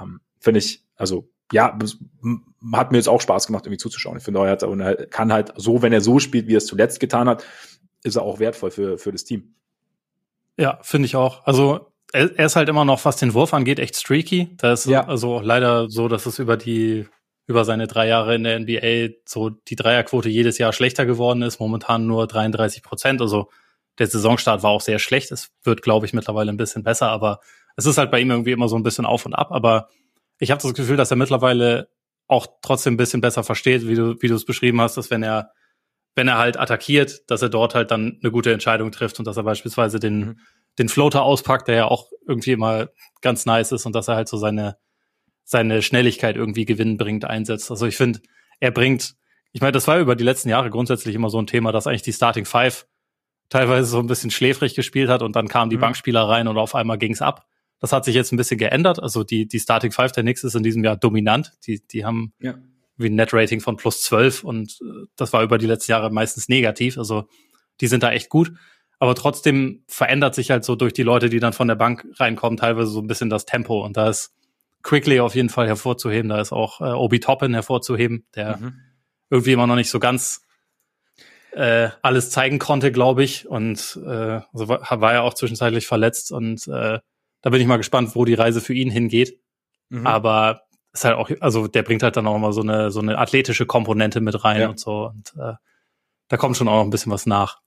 Ähm, 0.00 0.20
Finde 0.38 0.58
ich, 0.58 0.84
also 0.96 1.28
ja, 1.52 1.78
hat 2.72 2.92
mir 2.92 2.98
jetzt 2.98 3.08
auch 3.08 3.20
Spaß 3.20 3.46
gemacht, 3.46 3.66
irgendwie 3.66 3.78
zuzuschauen. 3.78 4.16
Ich 4.16 4.24
finde, 4.24 4.40
er 4.40 4.50
hat, 4.50 4.62
und 4.62 4.80
er 4.80 5.06
kann 5.06 5.32
halt 5.32 5.52
so, 5.56 5.82
wenn 5.82 5.92
er 5.92 6.00
so 6.00 6.18
spielt, 6.18 6.48
wie 6.48 6.54
er 6.54 6.58
es 6.58 6.66
zuletzt 6.66 6.98
getan 6.98 7.28
hat, 7.28 7.44
ist 8.02 8.16
er 8.16 8.22
auch 8.22 8.38
wertvoll 8.38 8.70
für, 8.70 8.98
für 8.98 9.12
das 9.12 9.24
Team. 9.24 9.54
Ja, 10.56 10.78
finde 10.82 11.06
ich 11.06 11.16
auch. 11.16 11.46
Also 11.46 11.92
er, 12.12 12.36
er, 12.38 12.46
ist 12.46 12.56
halt 12.56 12.68
immer 12.68 12.84
noch, 12.84 13.04
was 13.04 13.16
den 13.16 13.34
Wurf 13.34 13.54
angeht, 13.54 13.78
echt 13.78 13.96
streaky. 13.96 14.54
Da 14.56 14.72
ist 14.72 14.86
ja. 14.86 15.06
also 15.06 15.40
leider 15.40 15.88
so, 15.88 16.08
dass 16.08 16.26
es 16.26 16.38
über 16.38 16.56
die 16.56 17.06
über 17.46 17.64
seine 17.64 17.86
drei 17.86 18.06
Jahre 18.06 18.34
in 18.34 18.44
der 18.44 18.60
NBA 18.60 19.14
so 19.24 19.50
die 19.50 19.76
Dreierquote 19.76 20.28
jedes 20.28 20.58
Jahr 20.58 20.72
schlechter 20.72 21.06
geworden 21.06 21.42
ist. 21.42 21.58
Momentan 21.58 22.06
nur 22.06 22.26
33 22.26 22.82
Prozent. 22.82 23.20
Also 23.20 23.50
der 23.98 24.06
Saisonstart 24.06 24.62
war 24.62 24.70
auch 24.70 24.80
sehr 24.80 24.98
schlecht. 24.98 25.32
Es 25.32 25.50
wird, 25.64 25.82
glaube 25.82 26.06
ich, 26.06 26.12
mittlerweile 26.12 26.50
ein 26.50 26.56
bisschen 26.56 26.82
besser, 26.82 27.08
aber 27.08 27.40
es 27.76 27.86
ist 27.86 27.98
halt 27.98 28.10
bei 28.10 28.20
ihm 28.20 28.30
irgendwie 28.30 28.52
immer 28.52 28.68
so 28.68 28.76
ein 28.76 28.82
bisschen 28.82 29.06
auf 29.06 29.26
und 29.26 29.34
ab, 29.34 29.52
aber 29.52 29.88
ich 30.38 30.50
habe 30.50 30.60
das 30.60 30.74
Gefühl, 30.74 30.96
dass 30.96 31.10
er 31.10 31.16
mittlerweile 31.16 31.88
auch 32.28 32.46
trotzdem 32.62 32.94
ein 32.94 32.96
bisschen 32.96 33.20
besser 33.20 33.44
versteht, 33.44 33.86
wie 33.86 33.94
du, 33.94 34.20
wie 34.20 34.28
du 34.28 34.34
es 34.34 34.44
beschrieben 34.44 34.80
hast, 34.80 34.96
dass 34.96 35.10
wenn 35.10 35.22
er, 35.22 35.52
wenn 36.14 36.28
er 36.28 36.38
halt 36.38 36.58
attackiert, 36.58 37.30
dass 37.30 37.42
er 37.42 37.48
dort 37.48 37.74
halt 37.74 37.90
dann 37.90 38.18
eine 38.22 38.32
gute 38.32 38.52
Entscheidung 38.52 38.90
trifft 38.90 39.18
und 39.18 39.26
dass 39.26 39.36
er 39.36 39.42
beispielsweise 39.42 40.00
den, 40.00 40.18
mhm. 40.18 40.38
den 40.78 40.88
Floater 40.88 41.22
auspackt, 41.22 41.68
der 41.68 41.76
ja 41.76 41.84
auch 41.86 42.10
irgendwie 42.26 42.52
immer 42.52 42.88
ganz 43.20 43.46
nice 43.46 43.72
ist 43.72 43.86
und 43.86 43.94
dass 43.94 44.08
er 44.08 44.16
halt 44.16 44.28
so 44.28 44.36
seine, 44.36 44.78
seine 45.44 45.82
Schnelligkeit 45.82 46.36
irgendwie 46.36 46.64
gewinnbringend 46.64 47.24
einsetzt. 47.24 47.70
Also 47.70 47.86
ich 47.86 47.96
finde, 47.96 48.20
er 48.60 48.70
bringt, 48.70 49.14
ich 49.52 49.60
meine, 49.60 49.72
das 49.72 49.86
war 49.86 49.98
über 49.98 50.16
die 50.16 50.24
letzten 50.24 50.48
Jahre 50.48 50.70
grundsätzlich 50.70 51.14
immer 51.14 51.30
so 51.30 51.38
ein 51.38 51.46
Thema, 51.46 51.72
dass 51.72 51.86
eigentlich 51.86 52.02
die 52.02 52.12
Starting 52.12 52.46
Five 52.46 52.86
teilweise 53.48 53.86
so 53.86 53.98
ein 53.98 54.06
bisschen 54.06 54.30
schläfrig 54.30 54.74
gespielt 54.74 55.10
hat 55.10 55.22
und 55.22 55.36
dann 55.36 55.48
kamen 55.48 55.70
die 55.70 55.76
mhm. 55.76 55.82
Bankspieler 55.82 56.22
rein 56.22 56.48
und 56.48 56.56
auf 56.56 56.74
einmal 56.74 56.98
ging's 56.98 57.20
ab. 57.20 57.46
Das 57.82 57.92
hat 57.92 58.04
sich 58.04 58.14
jetzt 58.14 58.32
ein 58.32 58.36
bisschen 58.36 58.58
geändert. 58.58 59.02
Also 59.02 59.24
die, 59.24 59.48
die 59.48 59.58
Starting 59.58 59.90
Five 59.90 60.12
der 60.12 60.22
Knicks 60.22 60.44
ist 60.44 60.54
in 60.54 60.62
diesem 60.62 60.84
Jahr 60.84 60.96
dominant. 60.96 61.50
Die, 61.66 61.84
die 61.84 62.04
haben 62.04 62.32
ja. 62.38 62.54
wie 62.96 63.08
ein 63.08 63.16
Net-Rating 63.16 63.60
von 63.60 63.76
plus 63.76 64.02
12 64.02 64.44
und 64.44 64.78
äh, 64.80 65.06
das 65.16 65.32
war 65.32 65.42
über 65.42 65.58
die 65.58 65.66
letzten 65.66 65.90
Jahre 65.90 66.12
meistens 66.12 66.48
negativ. 66.48 66.96
Also 66.96 67.24
die 67.80 67.88
sind 67.88 68.04
da 68.04 68.12
echt 68.12 68.28
gut. 68.28 68.52
Aber 69.00 69.16
trotzdem 69.16 69.82
verändert 69.88 70.36
sich 70.36 70.52
halt 70.52 70.64
so 70.64 70.76
durch 70.76 70.92
die 70.92 71.02
Leute, 71.02 71.28
die 71.28 71.40
dann 71.40 71.52
von 71.52 71.66
der 71.66 71.74
Bank 71.74 72.06
reinkommen, 72.20 72.56
teilweise 72.56 72.92
so 72.92 73.00
ein 73.00 73.08
bisschen 73.08 73.30
das 73.30 73.46
Tempo. 73.46 73.84
Und 73.84 73.96
da 73.96 74.08
ist 74.08 74.32
Quickly 74.84 75.18
auf 75.18 75.34
jeden 75.34 75.48
Fall 75.48 75.66
hervorzuheben. 75.66 76.28
Da 76.28 76.40
ist 76.40 76.52
auch 76.52 76.80
äh, 76.80 76.84
Obi 76.84 77.18
Toppin 77.18 77.52
hervorzuheben, 77.52 78.26
der 78.36 78.58
mhm. 78.58 78.74
irgendwie 79.28 79.54
immer 79.54 79.66
noch 79.66 79.74
nicht 79.74 79.90
so 79.90 79.98
ganz 79.98 80.42
äh, 81.50 81.88
alles 82.00 82.30
zeigen 82.30 82.60
konnte, 82.60 82.92
glaube 82.92 83.24
ich. 83.24 83.48
Und 83.48 83.98
äh, 84.06 84.40
also 84.52 84.68
war, 84.68 85.00
war 85.00 85.14
ja 85.14 85.22
auch 85.22 85.34
zwischenzeitlich 85.34 85.88
verletzt 85.88 86.30
und 86.30 86.68
äh, 86.68 87.00
da 87.42 87.50
bin 87.50 87.60
ich 87.60 87.66
mal 87.66 87.76
gespannt, 87.76 88.14
wo 88.14 88.24
die 88.24 88.34
Reise 88.34 88.60
für 88.60 88.74
ihn 88.74 88.90
hingeht. 88.90 89.38
Mhm. 89.90 90.06
Aber 90.06 90.62
ist 90.92 91.04
halt 91.04 91.16
auch, 91.16 91.30
also 91.40 91.68
der 91.68 91.82
bringt 91.82 92.02
halt 92.02 92.16
dann 92.16 92.26
auch 92.26 92.38
mal 92.38 92.52
so 92.52 92.62
eine, 92.62 92.90
so 92.90 93.00
eine 93.00 93.18
athletische 93.18 93.66
Komponente 93.66 94.20
mit 94.20 94.44
rein 94.44 94.60
ja. 94.60 94.68
und 94.68 94.78
so. 94.78 95.06
Und 95.06 95.32
äh, 95.36 95.54
da 96.28 96.36
kommt 96.36 96.56
schon 96.56 96.68
auch 96.68 96.76
noch 96.76 96.84
ein 96.84 96.90
bisschen 96.90 97.12
was 97.12 97.26
nach. 97.26 97.60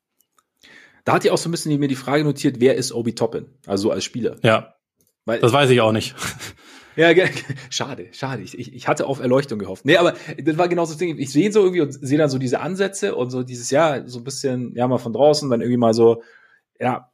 Da 1.04 1.14
hat 1.14 1.26
ihr 1.26 1.34
auch 1.34 1.38
so 1.38 1.50
ein 1.50 1.52
bisschen 1.52 1.78
mir 1.80 1.88
die 1.88 1.96
Frage 1.96 2.24
notiert, 2.24 2.60
wer 2.60 2.76
ist 2.76 2.92
Obi 2.92 3.14
Toppin? 3.14 3.48
Also 3.68 3.92
als 3.92 4.04
Spieler. 4.04 4.38
Ja. 4.42 4.76
Weil, 5.26 5.40
das 5.40 5.54
weiß 5.54 5.70
ich 5.70 5.82
auch 5.82 5.92
nicht. 5.92 6.16
Ja, 6.98 7.10
schade, 7.70 8.08
schade. 8.14 8.42
Ich, 8.42 8.58
ich 8.58 8.88
hatte 8.88 9.06
auf 9.08 9.20
Erleuchtung 9.20 9.60
gehofft. 9.60 9.84
Nee, 9.84 9.98
aber 9.98 10.14
das 10.42 10.58
war 10.58 10.70
genau 10.70 10.86
so 10.86 10.94
das 10.94 11.00
Ding. 11.00 11.18
Ich 11.18 11.30
sehe 11.30 11.52
so 11.52 11.60
irgendwie 11.60 11.82
und 11.82 11.92
sehe 11.92 12.18
dann 12.18 12.30
so 12.30 12.38
diese 12.38 12.62
Ansätze 12.62 13.16
und 13.16 13.32
so 13.32 13.44
dieses, 13.44 13.70
ja, 13.70 14.08
so 14.08 14.20
ein 14.20 14.24
bisschen, 14.24 14.74
ja, 14.76 14.88
mal 14.88 14.98
von 14.98 15.12
draußen, 15.12 15.50
dann 15.50 15.60
irgendwie 15.60 15.76
mal 15.76 15.94
so, 15.94 16.24
ja, 16.80 17.12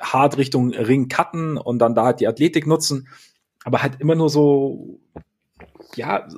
hart 0.00 0.36
Richtung 0.36 0.72
Ring 0.72 1.08
cutten 1.08 1.56
und 1.56 1.78
dann 1.78 1.94
da 1.94 2.04
halt 2.04 2.20
die 2.20 2.28
Athletik 2.28 2.66
nutzen, 2.66 3.08
aber 3.64 3.82
halt 3.82 4.00
immer 4.00 4.14
nur 4.14 4.30
so, 4.30 5.00
ja, 5.94 6.28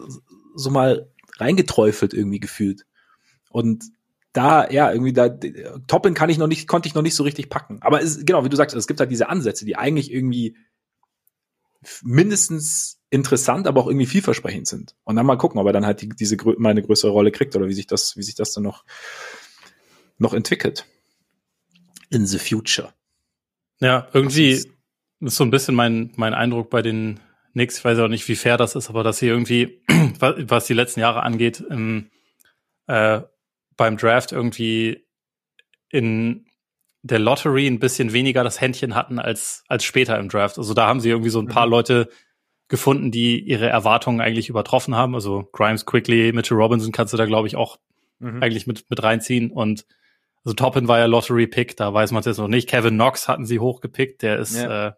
so 0.54 0.70
mal 0.70 1.10
reingeträufelt 1.36 2.14
irgendwie 2.14 2.40
gefühlt. 2.40 2.86
Und 3.50 3.84
da, 4.32 4.70
ja, 4.70 4.92
irgendwie 4.92 5.12
da, 5.12 5.28
Toppin 5.86 6.14
kann 6.14 6.30
ich 6.30 6.38
noch 6.38 6.46
nicht, 6.46 6.68
konnte 6.68 6.88
ich 6.88 6.94
noch 6.94 7.02
nicht 7.02 7.14
so 7.14 7.24
richtig 7.24 7.50
packen. 7.50 7.78
Aber 7.82 8.02
es, 8.02 8.24
genau, 8.24 8.44
wie 8.44 8.48
du 8.48 8.56
sagst, 8.56 8.76
es 8.76 8.86
gibt 8.86 9.00
halt 9.00 9.10
diese 9.10 9.28
Ansätze, 9.28 9.64
die 9.64 9.76
eigentlich 9.76 10.12
irgendwie 10.12 10.56
mindestens 12.02 13.00
interessant, 13.10 13.66
aber 13.66 13.80
auch 13.80 13.86
irgendwie 13.86 14.06
vielversprechend 14.06 14.68
sind. 14.68 14.94
Und 15.04 15.16
dann 15.16 15.26
mal 15.26 15.36
gucken, 15.36 15.60
ob 15.60 15.66
er 15.66 15.72
dann 15.72 15.86
halt 15.86 16.02
die, 16.02 16.08
diese 16.08 16.36
mal 16.58 16.70
eine 16.70 16.82
größere 16.82 17.10
Rolle 17.10 17.32
kriegt 17.32 17.56
oder 17.56 17.68
wie 17.68 17.74
sich 17.74 17.86
das, 17.86 18.16
wie 18.16 18.22
sich 18.22 18.34
das 18.34 18.52
dann 18.52 18.62
noch, 18.62 18.84
noch 20.18 20.34
entwickelt. 20.34 20.86
In 22.10 22.26
the 22.26 22.38
future. 22.38 22.92
Ja, 23.80 24.08
irgendwie 24.12 24.50
ist, 24.50 24.68
ist 25.20 25.36
so 25.36 25.44
ein 25.44 25.50
bisschen 25.50 25.74
mein, 25.74 26.12
mein 26.16 26.34
Eindruck 26.34 26.70
bei 26.70 26.82
den 26.82 27.20
Knicks. 27.52 27.78
Ich 27.78 27.84
weiß 27.84 27.98
auch 27.98 28.08
nicht, 28.08 28.28
wie 28.28 28.36
fair 28.36 28.56
das 28.56 28.74
ist, 28.74 28.88
aber 28.90 29.02
dass 29.02 29.18
sie 29.18 29.26
irgendwie, 29.26 29.82
was 30.18 30.66
die 30.66 30.74
letzten 30.74 31.00
Jahre 31.00 31.22
angeht, 31.22 31.60
im, 31.60 32.10
äh, 32.86 33.22
beim 33.76 33.96
Draft 33.96 34.32
irgendwie 34.32 35.06
in 35.88 36.46
der 37.02 37.18
Lottery 37.18 37.66
ein 37.66 37.78
bisschen 37.78 38.12
weniger 38.12 38.44
das 38.44 38.60
Händchen 38.60 38.94
hatten 38.94 39.18
als, 39.18 39.64
als 39.68 39.84
später 39.84 40.18
im 40.18 40.28
Draft. 40.28 40.58
Also 40.58 40.74
da 40.74 40.86
haben 40.86 41.00
sie 41.00 41.08
irgendwie 41.08 41.30
so 41.30 41.40
ein 41.40 41.48
paar 41.48 41.66
mhm. 41.66 41.72
Leute 41.72 42.08
gefunden, 42.68 43.10
die 43.10 43.40
ihre 43.40 43.68
Erwartungen 43.68 44.20
eigentlich 44.20 44.48
übertroffen 44.48 44.94
haben. 44.94 45.14
Also 45.14 45.48
Grimes, 45.52 45.86
Quickly, 45.86 46.32
Mitchell 46.32 46.58
Robinson 46.58 46.92
kannst 46.92 47.12
du 47.12 47.16
da, 47.16 47.24
glaube 47.24 47.48
ich, 47.48 47.56
auch 47.56 47.78
mhm. 48.18 48.42
eigentlich 48.42 48.66
mit, 48.66 48.88
mit 48.90 49.02
reinziehen. 49.02 49.50
Und 49.50 49.86
also 50.44 50.54
Toppin 50.54 50.88
war 50.88 50.98
ja 50.98 51.06
Lottery-Pick, 51.06 51.76
da 51.76 51.92
weiß 51.92 52.12
man 52.12 52.20
es 52.20 52.26
jetzt 52.26 52.38
noch 52.38 52.48
nicht. 52.48 52.68
Kevin 52.68 52.94
Knox 52.94 53.28
hatten 53.28 53.44
sie 53.44 53.58
hochgepickt, 53.58 54.22
der 54.22 54.38
ist, 54.38 54.56
ja. 54.56 54.88
äh, 54.88 54.92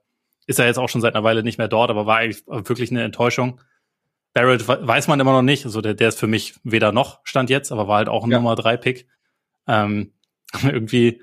ist 0.47 0.59
ja 0.59 0.67
jetzt 0.67 0.79
auch 0.79 0.89
schon 0.89 1.01
seit 1.01 1.15
einer 1.15 1.25
Weile 1.25 1.43
nicht 1.43 1.59
mehr 1.59 1.69
dort, 1.69 1.91
aber 1.91 2.07
war 2.07 2.19
eigentlich 2.19 2.47
wirklich 2.47 2.91
eine 2.91 3.03
Enttäuschung. 3.03 3.61
Barrett 4.35 4.67
weiß 4.67 5.09
man 5.09 5.21
immer 5.21 5.33
noch 5.33 5.43
nicht, 5.43 5.65
also 5.67 5.81
der, 5.81 5.95
der 5.95 6.09
ist 6.09 6.19
für 6.19 6.27
mich 6.27 6.55
weder 6.65 6.93
noch 6.93 7.21
stand 7.25 7.51
jetzt, 7.51 7.73
aber 7.73 7.89
war 7.89 7.99
halt 7.99 8.09
auch 8.09 8.25
ein 8.25 8.31
ja. 8.31 8.39
Nummer 8.39 8.55
drei 8.55 8.77
Pick. 8.77 9.07
Ähm, 9.67 10.13
irgendwie 10.63 11.21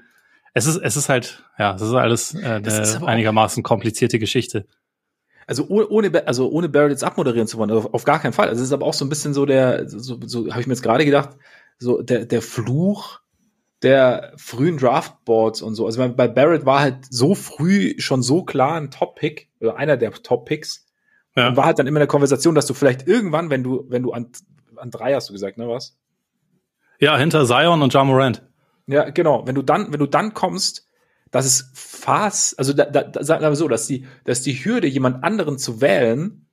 es 0.54 0.66
ist, 0.66 0.78
es 0.78 0.98
ist 0.98 1.10
halt, 1.10 1.44
ja, 1.58 1.76
es 1.76 1.82
ist 1.82 1.94
alles 1.94 2.34
äh, 2.34 2.62
eine 2.64 3.08
einigermaßen 3.08 3.64
komplizierte 3.64 4.20
Geschichte. 4.20 4.66
Also 5.48 5.68
ohne, 5.68 6.28
also 6.28 6.50
ohne 6.50 6.70
Barrett 6.70 6.92
jetzt 6.92 7.04
abmoderieren 7.04 7.48
zu 7.48 7.58
wollen, 7.58 7.72
auf, 7.72 7.94
auf 7.94 8.04
gar 8.04 8.20
keinen 8.20 8.34
Fall. 8.34 8.50
Also 8.50 8.62
es 8.62 8.68
ist 8.68 8.74
aber 8.74 8.86
auch 8.86 8.94
so 8.94 9.06
ein 9.06 9.10
bisschen 9.10 9.34
so 9.34 9.46
der, 9.46 9.90
so, 9.90 10.20
so 10.24 10.50
habe 10.52 10.62
ich 10.62 10.68
mir 10.68 10.74
jetzt 10.74 10.84
gerade 10.84 11.06
gedacht, 11.06 11.30
so 11.80 12.02
der, 12.02 12.26
der 12.26 12.42
Fluch 12.42 13.22
der 13.82 14.34
frühen 14.36 14.78
Draftboards 14.78 15.62
und 15.62 15.76
so. 15.76 15.86
Also 15.86 16.06
bei 16.10 16.28
Barrett 16.28 16.66
war 16.66 16.82
halt 16.82 17.06
so 17.10 17.36
früh 17.36 17.96
schon 18.00 18.22
so 18.22 18.44
klar 18.44 18.76
ein 18.76 18.92
Top-Pick 18.92 19.50
oder 19.62 19.78
einer 19.78 19.98
der 19.98 20.12
Top-Picks. 20.12 20.86
Ja. 21.36 21.50
Und 21.50 21.58
war 21.58 21.66
halt 21.66 21.80
dann 21.80 21.88
immer 21.88 22.00
eine 22.00 22.08
Konversation, 22.08 22.56
dass 22.56 22.66
du 22.66 22.74
vielleicht 22.74 23.08
irgendwann, 23.08 23.50
wenn 23.50 23.64
du, 23.64 23.86
wenn 23.88 24.04
du 24.04 24.12
an, 24.12 24.32
an 24.76 24.92
drei 24.92 25.14
hast 25.14 25.30
du 25.30 25.34
gesagt, 25.34 25.58
ne, 25.58 25.68
was? 25.70 25.98
Ja, 27.00 27.18
hinter 27.18 27.46
Zion 27.46 27.82
und 27.82 27.94
Jamorant. 27.94 28.44
Ja, 28.88 29.10
genau. 29.10 29.48
Wenn 29.48 29.56
du 29.56 29.62
dann, 29.62 29.94
wenn 29.94 30.00
du 30.00 30.08
dann 30.08 30.34
kommst, 30.34 30.88
dass 31.32 31.46
es 31.46 31.72
fast, 31.74 32.58
also 32.58 32.74
da, 32.74 32.86
da, 32.86 33.24
sagen 33.24 33.44
wir 33.44 33.56
so, 33.56 33.68
dass 33.68 33.88
die, 33.88 34.06
dass 34.26 34.42
die 34.42 34.54
Hürde, 34.54 34.88
jemand 34.88 35.24
anderen 35.24 35.58
zu 35.58 35.80
wählen, 35.80 36.49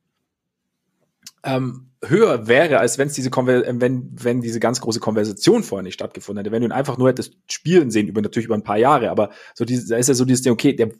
ähm, 1.47 1.93
höher 2.05 2.47
wäre, 2.47 2.79
als 2.79 2.99
wenn 2.99 3.09
es 3.09 3.15
diese 3.15 3.31
Konver 3.31 3.63
wenn, 3.81 4.11
wenn 4.13 4.41
diese 4.41 4.61
ganz 4.61 4.81
große 4.81 5.01
Konversation 5.01 5.63
vorher 5.63 5.83
nicht 5.83 5.95
stattgefunden 5.95 6.41
hätte. 6.45 6.53
Wenn 6.53 6.63
du 6.63 6.69
ihn 6.69 6.73
einfach 6.73 6.99
nur 6.99 7.09
hättest 7.09 7.37
spielen 7.51 7.91
sehen, 7.91 8.09
über 8.09 8.21
natürlich 8.21 8.47
über 8.47 8.55
ein 8.55 8.63
paar 8.63 8.79
Jahre, 8.79 9.11
aber 9.11 9.31
so 9.55 9.65
diese, 9.65 9.89
da 9.89 9.97
ist 9.97 10.09
ja 10.09 10.15
so 10.15 10.25
dieses 10.25 10.43
Ding, 10.43 10.53
okay, 10.53 10.75
der 10.75 10.91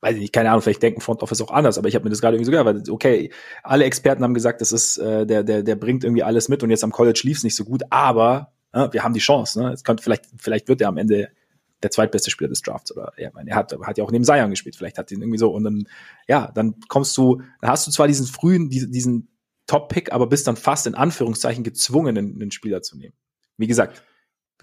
weiß 0.00 0.14
ich 0.14 0.20
nicht, 0.20 0.32
keine 0.32 0.50
Ahnung, 0.50 0.62
vielleicht 0.62 0.82
denken 0.82 1.00
Front 1.00 1.22
Office 1.22 1.40
auch 1.40 1.50
anders, 1.50 1.76
aber 1.76 1.88
ich 1.88 1.94
habe 1.94 2.04
mir 2.04 2.10
das 2.10 2.20
gerade 2.20 2.36
irgendwie 2.36 2.46
so 2.46 2.50
gehört, 2.52 2.66
weil 2.66 2.90
okay, 2.92 3.32
alle 3.62 3.84
Experten 3.84 4.22
haben 4.22 4.34
gesagt, 4.34 4.60
das 4.60 4.72
ist 4.72 4.96
äh, 4.98 5.26
der 5.26 5.42
der 5.42 5.62
der 5.62 5.76
bringt 5.76 6.04
irgendwie 6.04 6.22
alles 6.22 6.48
mit 6.48 6.62
und 6.62 6.70
jetzt 6.70 6.84
am 6.84 6.92
College 6.92 7.20
lief's 7.24 7.42
nicht 7.44 7.56
so 7.56 7.64
gut, 7.64 7.82
aber 7.90 8.52
Ne? 8.74 8.88
Wir 8.92 9.02
haben 9.02 9.14
die 9.14 9.20
Chance. 9.20 9.62
Ne? 9.62 9.72
Es 9.72 9.84
könnte 9.84 10.02
vielleicht, 10.02 10.26
vielleicht 10.36 10.68
wird 10.68 10.80
er 10.80 10.88
am 10.88 10.98
Ende 10.98 11.30
der 11.82 11.90
zweitbeste 11.90 12.30
Spieler 12.30 12.48
des 12.48 12.62
Drafts 12.62 12.92
oder 12.92 13.12
ja, 13.16 13.30
er 13.34 13.56
hat, 13.56 13.72
hat 13.82 13.98
ja 13.98 14.04
auch 14.04 14.10
neben 14.10 14.24
Zion 14.24 14.50
gespielt. 14.50 14.76
Vielleicht 14.76 14.98
hat 14.98 15.10
ihn 15.12 15.20
irgendwie 15.20 15.38
so 15.38 15.50
und 15.50 15.64
dann 15.64 15.88
ja, 16.26 16.50
dann 16.54 16.74
kommst 16.88 17.16
du, 17.16 17.42
dann 17.60 17.70
hast 17.70 17.86
du 17.86 17.90
zwar 17.90 18.08
diesen 18.08 18.26
frühen, 18.26 18.68
diesen, 18.68 18.92
diesen 18.92 19.28
Top-Pick, 19.66 20.12
aber 20.12 20.26
bist 20.26 20.46
dann 20.46 20.56
fast 20.56 20.86
in 20.86 20.94
Anführungszeichen 20.94 21.62
gezwungen, 21.62 22.16
einen, 22.16 22.40
einen 22.40 22.50
Spieler 22.50 22.82
zu 22.82 22.96
nehmen. 22.96 23.14
Wie 23.58 23.66
gesagt, 23.66 24.02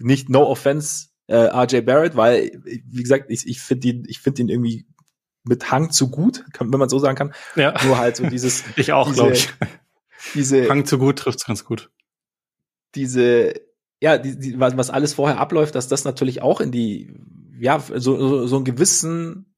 nicht 0.00 0.28
no 0.28 0.44
offense 0.46 1.08
äh, 1.28 1.36
RJ 1.36 1.80
Barrett, 1.82 2.16
weil 2.16 2.50
wie 2.64 3.02
gesagt, 3.02 3.30
ich, 3.30 3.46
ich 3.46 3.60
finde 3.60 3.88
ihn, 3.88 4.04
ich 4.08 4.20
finde 4.20 4.42
ihn 4.42 4.48
irgendwie 4.48 4.86
mit 5.44 5.70
Hang 5.70 5.90
zu 5.90 6.10
gut, 6.10 6.44
kann, 6.52 6.70
wenn 6.72 6.80
man 6.80 6.88
so 6.88 6.98
sagen 6.98 7.16
kann. 7.16 7.34
Ja. 7.54 7.74
Nur 7.84 7.98
halt 7.98 8.16
so 8.16 8.26
dieses. 8.26 8.64
ich 8.76 8.92
auch, 8.92 9.12
glaube 9.12 9.32
ich. 9.32 9.52
Diese 10.34 10.68
Hang 10.68 10.84
zu 10.84 10.98
gut 10.98 11.18
trifft's 11.18 11.46
ganz 11.46 11.64
gut. 11.64 11.90
Diese 12.94 13.54
ja, 14.00 14.18
die, 14.18 14.38
die, 14.38 14.60
was, 14.60 14.76
was 14.76 14.90
alles 14.90 15.14
vorher 15.14 15.38
abläuft, 15.38 15.74
dass 15.74 15.88
das 15.88 16.04
natürlich 16.04 16.42
auch 16.42 16.60
in 16.60 16.70
die, 16.70 17.14
ja, 17.58 17.80
so, 17.80 17.96
so, 17.96 18.46
so 18.46 18.56
einen 18.56 18.64
gewissen, 18.64 19.54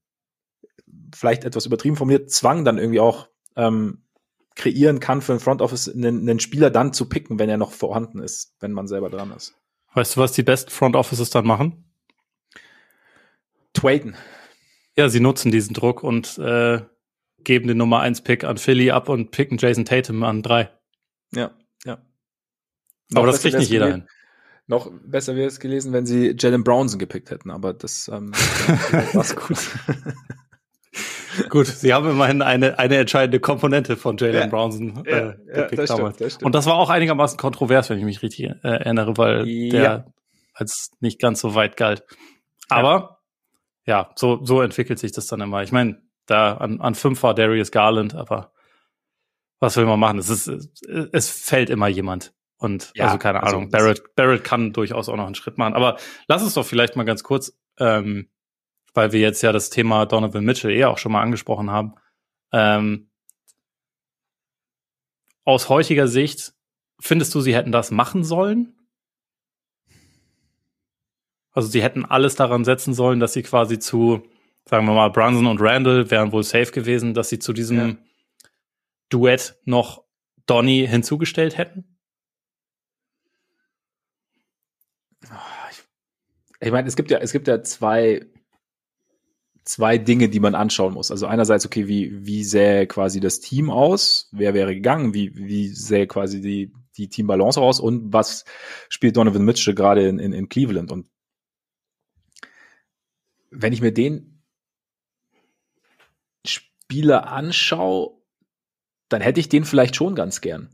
vielleicht 1.13 1.43
etwas 1.43 1.65
übertrieben 1.65 1.95
formuliert, 1.95 2.31
Zwang 2.31 2.63
dann 2.63 2.77
irgendwie 2.77 2.99
auch 2.99 3.27
ähm, 3.55 4.05
kreieren 4.55 4.99
kann 4.99 5.21
für 5.21 5.33
ein 5.33 5.39
Front 5.39 5.61
Office, 5.61 5.89
einen, 5.89 6.21
einen 6.21 6.39
Spieler 6.39 6.69
dann 6.69 6.93
zu 6.93 7.07
picken, 7.09 7.39
wenn 7.39 7.49
er 7.49 7.57
noch 7.57 7.71
vorhanden 7.71 8.19
ist, 8.19 8.55
wenn 8.59 8.71
man 8.71 8.87
selber 8.87 9.09
dran 9.09 9.31
ist. 9.31 9.55
Weißt 9.93 10.15
du, 10.15 10.21
was 10.21 10.33
die 10.33 10.43
besten 10.43 10.69
Front 10.69 10.95
Offices 10.95 11.29
dann 11.29 11.45
machen? 11.45 11.85
Traden. 13.73 14.15
Ja, 14.97 15.09
sie 15.09 15.19
nutzen 15.19 15.51
diesen 15.51 15.73
Druck 15.73 16.03
und 16.03 16.37
äh, 16.37 16.81
geben 17.43 17.67
den 17.67 17.77
Nummer 17.77 18.01
1 18.01 18.21
Pick 18.21 18.43
an 18.43 18.57
Philly 18.57 18.91
ab 18.91 19.09
und 19.09 19.31
picken 19.31 19.57
Jason 19.57 19.85
Tatum 19.85 20.23
an 20.23 20.43
3. 20.43 20.69
Ja, 21.33 21.51
ja. 21.85 22.03
Aber 23.13 23.27
das 23.27 23.41
kriegt 23.41 23.57
nicht 23.57 23.71
jeder 23.71 23.91
hin. 23.91 24.07
Noch 24.69 24.91
besser 25.03 25.35
wäre 25.35 25.47
es 25.47 25.59
gelesen, 25.59 25.93
wenn 25.93 26.05
sie 26.05 26.35
Jalen 26.37 26.63
Brownson 26.63 26.99
gepickt 26.99 27.31
hätten, 27.31 27.49
aber 27.49 27.73
das 27.73 28.07
ähm, 28.07 28.31
war's 29.13 29.35
gut. 29.35 29.57
Gut, 31.49 31.67
sie 31.67 31.93
haben 31.93 32.09
immerhin 32.09 32.41
eine, 32.41 32.77
eine 32.77 32.97
entscheidende 32.97 33.39
Komponente 33.39 33.95
von 33.95 34.17
Jalen 34.17 34.35
ja, 34.35 34.47
Brownson 34.47 35.05
äh, 35.05 35.11
ja, 35.11 35.31
gepickt 35.53 35.87
ja, 35.89 35.95
damals. 35.95 36.15
Stimmt, 36.15 36.21
das 36.21 36.33
stimmt. 36.33 36.45
Und 36.45 36.55
das 36.55 36.65
war 36.65 36.75
auch 36.75 36.89
einigermaßen 36.89 37.37
kontrovers, 37.37 37.89
wenn 37.89 37.97
ich 37.97 38.03
mich 38.03 38.21
richtig 38.21 38.47
äh, 38.47 38.57
erinnere, 38.61 39.17
weil 39.17 39.47
ja. 39.47 39.79
der 39.79 40.13
als 40.53 40.91
nicht 40.99 41.19
ganz 41.19 41.39
so 41.39 41.55
weit 41.55 41.77
galt. 41.77 42.03
Aber 42.67 43.21
ja, 43.85 44.11
so, 44.15 44.43
so 44.43 44.61
entwickelt 44.61 44.99
sich 44.99 45.13
das 45.13 45.27
dann 45.27 45.39
immer. 45.39 45.63
Ich 45.63 45.71
meine, 45.71 46.01
da 46.25 46.57
an, 46.57 46.81
an 46.81 46.93
fünf 46.93 47.23
war 47.23 47.33
Darius 47.33 47.71
Garland, 47.71 48.13
aber 48.13 48.51
was 49.59 49.77
will 49.77 49.85
man 49.85 49.99
machen? 49.99 50.19
Es 50.19 50.29
ist, 50.29 50.47
es 51.13 51.29
fällt 51.29 51.69
immer 51.69 51.87
jemand. 51.87 52.33
Und 52.59 52.91
ja, 52.93 53.05
also 53.05 53.17
keine 53.17 53.41
also 53.41 53.55
Ahnung, 53.55 53.69
Barrett, 53.69 54.15
Barrett 54.15 54.43
kann 54.43 54.73
durchaus 54.73 55.07
auch 55.07 55.15
noch 55.15 55.25
einen 55.25 55.35
Schritt 55.35 55.57
machen. 55.57 55.73
Aber 55.73 55.97
lass 56.27 56.43
uns 56.43 56.53
doch 56.53 56.65
vielleicht 56.65 56.97
mal 56.97 57.05
ganz 57.05 57.23
kurz, 57.23 57.57
ähm, 57.79 58.29
weil 58.93 59.13
wir 59.13 59.21
jetzt 59.21 59.41
ja 59.41 59.53
das 59.53 59.69
Thema 59.69 60.05
Donovan 60.05 60.43
Mitchell 60.43 60.71
eher 60.71 60.89
auch 60.89 60.97
schon 60.97 61.13
mal 61.13 61.21
angesprochen 61.21 61.71
haben. 61.71 61.95
Ähm, 62.51 63.09
aus 65.45 65.69
heutiger 65.69 66.09
Sicht, 66.09 66.53
findest 66.99 67.33
du, 67.33 67.39
sie 67.39 67.55
hätten 67.55 67.71
das 67.71 67.91
machen 67.91 68.25
sollen? 68.25 68.75
Also 71.51 71.69
sie 71.69 71.81
hätten 71.81 72.03
alles 72.03 72.35
daran 72.35 72.65
setzen 72.65 72.93
sollen, 72.93 73.21
dass 73.21 73.33
sie 73.33 73.41
quasi 73.41 73.79
zu, 73.79 74.21
sagen 74.65 74.85
wir 74.85 74.93
mal, 74.93 75.09
Brunson 75.09 75.47
und 75.47 75.61
Randall 75.61 76.11
wären 76.11 76.33
wohl 76.33 76.43
safe 76.43 76.71
gewesen, 76.71 77.13
dass 77.13 77.29
sie 77.29 77.39
zu 77.39 77.53
diesem 77.53 77.77
ja. 77.77 77.95
Duett 79.07 79.55
noch 79.63 80.03
Donny 80.45 80.85
hinzugestellt 80.85 81.57
hätten? 81.57 81.98
Ich 86.59 86.71
meine, 86.71 86.87
es 86.87 86.95
gibt 86.95 87.11
ja, 87.11 87.19
es 87.19 87.31
gibt 87.31 87.47
ja 87.47 87.63
zwei, 87.63 88.25
zwei 89.63 89.97
Dinge, 89.97 90.29
die 90.29 90.39
man 90.39 90.55
anschauen 90.55 90.93
muss. 90.93 91.11
Also 91.11 91.27
einerseits, 91.27 91.65
okay, 91.65 91.87
wie, 91.87 92.25
wie 92.25 92.43
sähe 92.43 92.87
quasi 92.87 93.19
das 93.19 93.39
Team 93.39 93.69
aus? 93.69 94.29
Wer 94.31 94.53
wäre 94.53 94.73
gegangen? 94.73 95.13
Wie, 95.13 95.35
wie 95.35 95.69
sähe 95.69 96.07
quasi 96.07 96.41
die, 96.41 96.73
die 96.97 97.07
Teambalance 97.07 97.61
aus? 97.61 97.79
Und 97.79 98.11
was 98.11 98.45
spielt 98.89 99.15
Donovan 99.15 99.45
Mitchell 99.45 99.75
gerade 99.75 100.07
in, 100.07 100.19
in, 100.19 100.33
in 100.33 100.49
Cleveland? 100.49 100.91
Und 100.91 101.07
wenn 103.51 103.73
ich 103.73 103.81
mir 103.81 103.93
den 103.93 104.43
Spieler 106.45 107.27
anschaue, 107.27 108.19
dann 109.07 109.21
hätte 109.21 109.39
ich 109.39 109.49
den 109.49 109.65
vielleicht 109.65 109.95
schon 109.95 110.13
ganz 110.13 110.41
gern. 110.41 110.69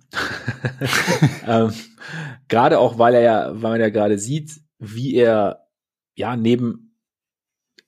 ähm, 1.48 1.74
gerade 2.48 2.80
auch, 2.80 2.98
weil 2.98 3.14
er 3.14 3.22
ja, 3.22 3.62
weil 3.62 3.72
man 3.72 3.82
ja 3.82 3.90
gerade 3.90 4.18
sieht, 4.18 4.62
wie 4.78 5.16
er 5.16 5.65
ja, 6.16 6.36
neben, 6.36 6.96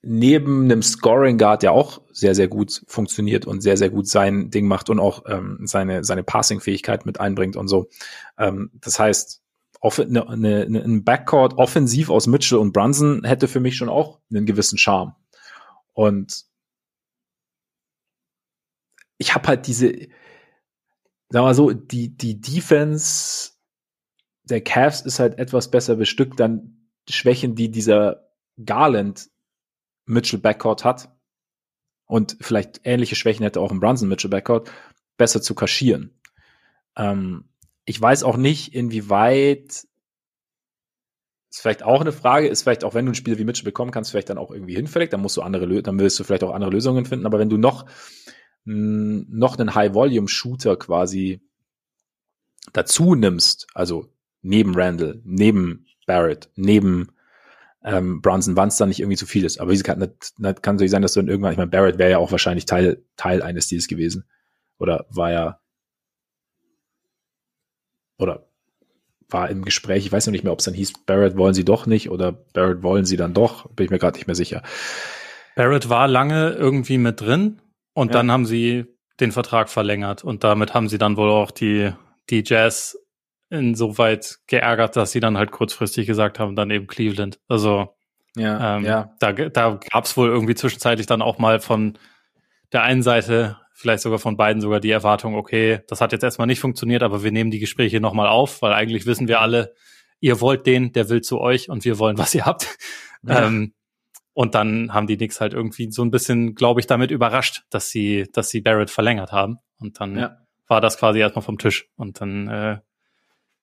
neben 0.02 0.66
einem 0.66 0.84
Scoring 0.84 1.38
Guard, 1.38 1.64
der 1.64 1.72
auch 1.72 2.02
sehr, 2.12 2.36
sehr 2.36 2.48
gut 2.48 2.84
funktioniert 2.88 3.48
und 3.48 3.62
sehr, 3.62 3.78
sehr 3.78 3.90
gut 3.90 4.08
sein 4.08 4.52
Ding 4.52 4.68
macht 4.68 4.90
und 4.90 5.00
auch 5.00 5.24
ähm, 5.28 5.60
seine, 5.66 6.04
seine 6.04 6.24
Passing-Fähigkeit 6.24 7.06
mit 7.06 7.20
einbringt 7.20 7.56
und 7.56 7.68
so. 7.68 7.90
Ähm, 8.38 8.72
das 8.74 9.00
heißt, 9.00 9.42
eine, 9.82 10.28
eine, 10.28 10.64
ein 10.66 11.04
Backcourt 11.04 11.58
offensiv 11.58 12.10
aus 12.10 12.28
Mitchell 12.28 12.58
und 12.58 12.74
Brunson 12.74 13.24
hätte 13.24 13.48
für 13.48 13.60
mich 13.60 13.78
schon 13.78 13.90
auch 13.90 14.20
einen 14.30 14.46
gewissen 14.46 14.78
Charme. 14.78 15.16
Und 15.94 16.46
ich 19.18 19.34
habe 19.34 19.48
halt 19.48 19.68
diese, 19.68 19.92
wir 21.30 21.42
mal 21.42 21.56
so, 21.56 21.72
die, 21.72 22.16
die 22.16 22.40
Defense 22.40 23.52
der 24.44 24.62
Cavs 24.62 25.02
ist 25.02 25.20
halt 25.20 25.38
etwas 25.40 25.70
besser 25.70 25.96
bestückt 25.96 26.40
dann 26.40 26.77
Schwächen, 27.10 27.56
die 27.56 27.70
dieser 27.70 28.30
Garland 28.64 29.30
Mitchell 30.06 30.40
Backcourt 30.40 30.84
hat 30.84 31.10
und 32.06 32.38
vielleicht 32.42 32.82
ähnliche 32.84 33.16
Schwächen 33.16 33.44
hätte 33.44 33.60
auch 33.60 33.72
im 33.72 33.80
Brunson 33.80 34.10
Mitchell 34.10 34.30
Backcourt, 34.30 34.72
besser 35.18 35.42
zu 35.42 35.56
kaschieren. 35.56 36.20
Ähm, 36.96 37.50
ich 37.86 38.00
weiß 38.00 38.24
auch 38.24 38.38
nicht, 38.38 38.74
inwieweit 38.74 39.88
ist 41.50 41.62
vielleicht 41.62 41.84
auch 41.84 42.02
eine 42.02 42.12
Frage, 42.12 42.48
ist 42.48 42.64
vielleicht 42.64 42.84
auch, 42.84 42.94
wenn 42.94 43.06
du 43.06 43.12
ein 43.12 43.16
Spiel 43.16 43.38
wie 43.38 43.46
Mitchell 43.46 43.66
bekommen 43.66 43.92
kannst, 43.92 44.12
vielleicht 44.12 44.30
dann 44.30 44.38
auch 44.38 44.52
irgendwie 44.52 44.76
hinfällig, 44.76 45.10
dann 45.10 45.22
musst 45.22 45.38
du 45.38 45.42
andere, 45.42 45.82
dann 45.82 46.00
willst 46.00 46.20
du 46.20 46.24
vielleicht 46.24 46.44
auch 46.44 46.54
andere 46.54 46.72
Lösungen 46.72 47.06
finden, 47.06 47.26
aber 47.26 47.40
wenn 47.40 47.50
du 47.50 47.58
noch, 47.58 47.86
noch 48.66 49.58
einen 49.58 49.74
High-Volume-Shooter 49.74 50.78
quasi 50.78 51.42
dazu 52.74 53.16
nimmst, 53.16 53.68
also 53.74 54.12
neben 54.42 54.76
Randall, 54.76 55.22
neben 55.24 55.87
Barrett, 56.08 56.50
neben 56.56 57.10
ähm, 57.84 58.22
Brunson, 58.22 58.56
wann 58.56 58.70
es 58.70 58.78
dann 58.78 58.90
nicht 58.90 59.00
irgendwie 59.00 59.18
zu 59.18 59.28
viel 59.28 59.46
ist. 59.46 59.60
Aber 59.60 59.72
wie 59.72 59.76
nicht, 59.76 59.90
nicht, 60.40 60.64
kann 60.64 60.76
natürlich 60.76 60.92
sein, 60.92 61.04
dass 61.04 61.14
du 61.14 61.20
dann 61.20 61.30
irgendwann, 61.30 61.52
ich 61.52 61.58
meine, 61.58 61.70
Barrett 61.70 62.00
wäre 62.00 62.10
ja 62.10 62.18
auch 62.18 62.32
wahrscheinlich 62.32 62.66
Teil, 62.66 63.04
Teil 63.16 63.44
eines 63.44 63.68
Deals 63.68 63.88
gewesen. 63.88 64.26
Oder 64.80 65.06
war 65.10 65.32
ja, 65.32 65.60
oder 68.18 68.48
war 69.30 69.50
im 69.50 69.64
Gespräch, 69.64 70.06
ich 70.06 70.12
weiß 70.12 70.26
noch 70.26 70.32
nicht 70.32 70.44
mehr, 70.44 70.54
ob 70.54 70.60
es 70.60 70.66
dann 70.66 70.74
hieß, 70.74 71.06
Barrett 71.06 71.38
wollen 71.38 71.54
sie 71.54 71.66
doch 71.66 71.86
nicht 71.86 72.10
oder 72.10 72.32
Barrett 72.32 72.82
wollen 72.82 73.06
sie 73.06 73.18
dann 73.18 73.34
doch, 73.34 73.70
bin 73.72 73.86
ich 73.86 73.92
mir 73.92 74.00
gerade 74.00 74.18
nicht 74.18 74.28
mehr 74.28 74.36
sicher. 74.36 74.64
Barrett 75.56 75.90
war 75.90 76.08
lange 76.08 76.52
irgendwie 76.52 76.98
mit 76.98 77.22
drin 77.22 77.62
und 77.94 78.08
ja. 78.08 78.14
dann 78.14 78.32
haben 78.32 78.46
sie 78.46 78.86
den 79.20 79.32
Vertrag 79.32 79.70
verlängert 79.70 80.24
und 80.24 80.44
damit 80.44 80.74
haben 80.74 80.88
sie 80.88 80.98
dann 80.98 81.18
wohl 81.18 81.30
auch 81.30 81.52
die, 81.52 81.92
die 82.30 82.44
Jazz 82.46 82.98
insoweit 83.50 84.40
geärgert, 84.48 84.96
dass 84.96 85.12
sie 85.12 85.20
dann 85.20 85.38
halt 85.38 85.52
kurzfristig 85.52 86.08
gesagt 86.08 86.40
haben, 86.40 86.56
dann 86.56 86.72
eben 86.72 86.88
Cleveland. 86.88 87.40
Also 87.48 87.96
ja, 88.36 88.78
ähm, 88.78 88.86
ja. 88.86 89.16
da, 89.20 89.32
da 89.32 89.80
gab 89.92 90.06
es 90.06 90.16
wohl 90.18 90.30
irgendwie 90.30 90.56
zwischenzeitlich 90.56 91.08
dann 91.08 91.22
auch 91.22 91.38
mal 91.38 91.60
von 91.60 91.98
der 92.72 92.84
einen 92.84 93.02
Seite, 93.02 93.58
vielleicht 93.74 94.04
sogar 94.04 94.20
von 94.20 94.38
beiden 94.38 94.62
sogar 94.62 94.80
die 94.80 94.92
Erwartung, 94.92 95.36
okay, 95.36 95.80
das 95.88 96.02
hat 96.02 96.12
jetzt 96.12 96.24
erstmal 96.24 96.48
nicht 96.48 96.60
funktioniert, 96.60 97.04
aber 97.04 97.24
wir 97.24 97.32
nehmen 97.32 97.52
die 97.52 97.60
Gespräche 97.60 98.00
nochmal 98.00 98.28
auf, 98.28 98.62
weil 98.62 98.74
eigentlich 98.74 99.06
wissen 99.06 99.28
wir 99.28 99.40
alle, 99.40 99.74
ihr 100.20 100.42
wollt 100.42 100.66
den, 100.66 100.92
der 100.94 101.10
will 101.10 101.22
zu 101.22 101.40
euch 101.40 101.70
und 101.70 101.86
wir 101.86 102.00
wollen, 102.00 102.18
was 102.18 102.36
ihr 102.36 102.46
habt. 102.46 102.78
Ja. 103.24 103.48
Ähm, 103.48 103.74
und 104.34 104.54
dann 104.54 104.94
haben 104.94 105.08
die 105.08 105.18
Knicks 105.18 105.42
halt 105.42 105.54
irgendwie 105.54 105.90
so 105.90 106.04
ein 106.04 106.12
bisschen, 106.12 106.54
glaube 106.54 106.80
ich, 106.80 106.86
damit 106.86 107.10
überrascht, 107.10 107.64
dass 107.72 107.90
sie, 107.90 108.28
dass 108.34 108.50
sie 108.50 108.62
Barrett 108.62 108.92
verlängert 108.92 109.32
haben. 109.32 109.58
Und 109.80 110.00
dann 110.00 110.16
ja. 110.16 110.38
war 110.68 110.80
das 110.80 111.00
quasi 111.00 111.18
erstmal 111.18 111.42
vom 111.42 111.58
Tisch. 111.58 111.90
Und 111.96 112.22
dann 112.22 112.48
äh, 112.48 112.78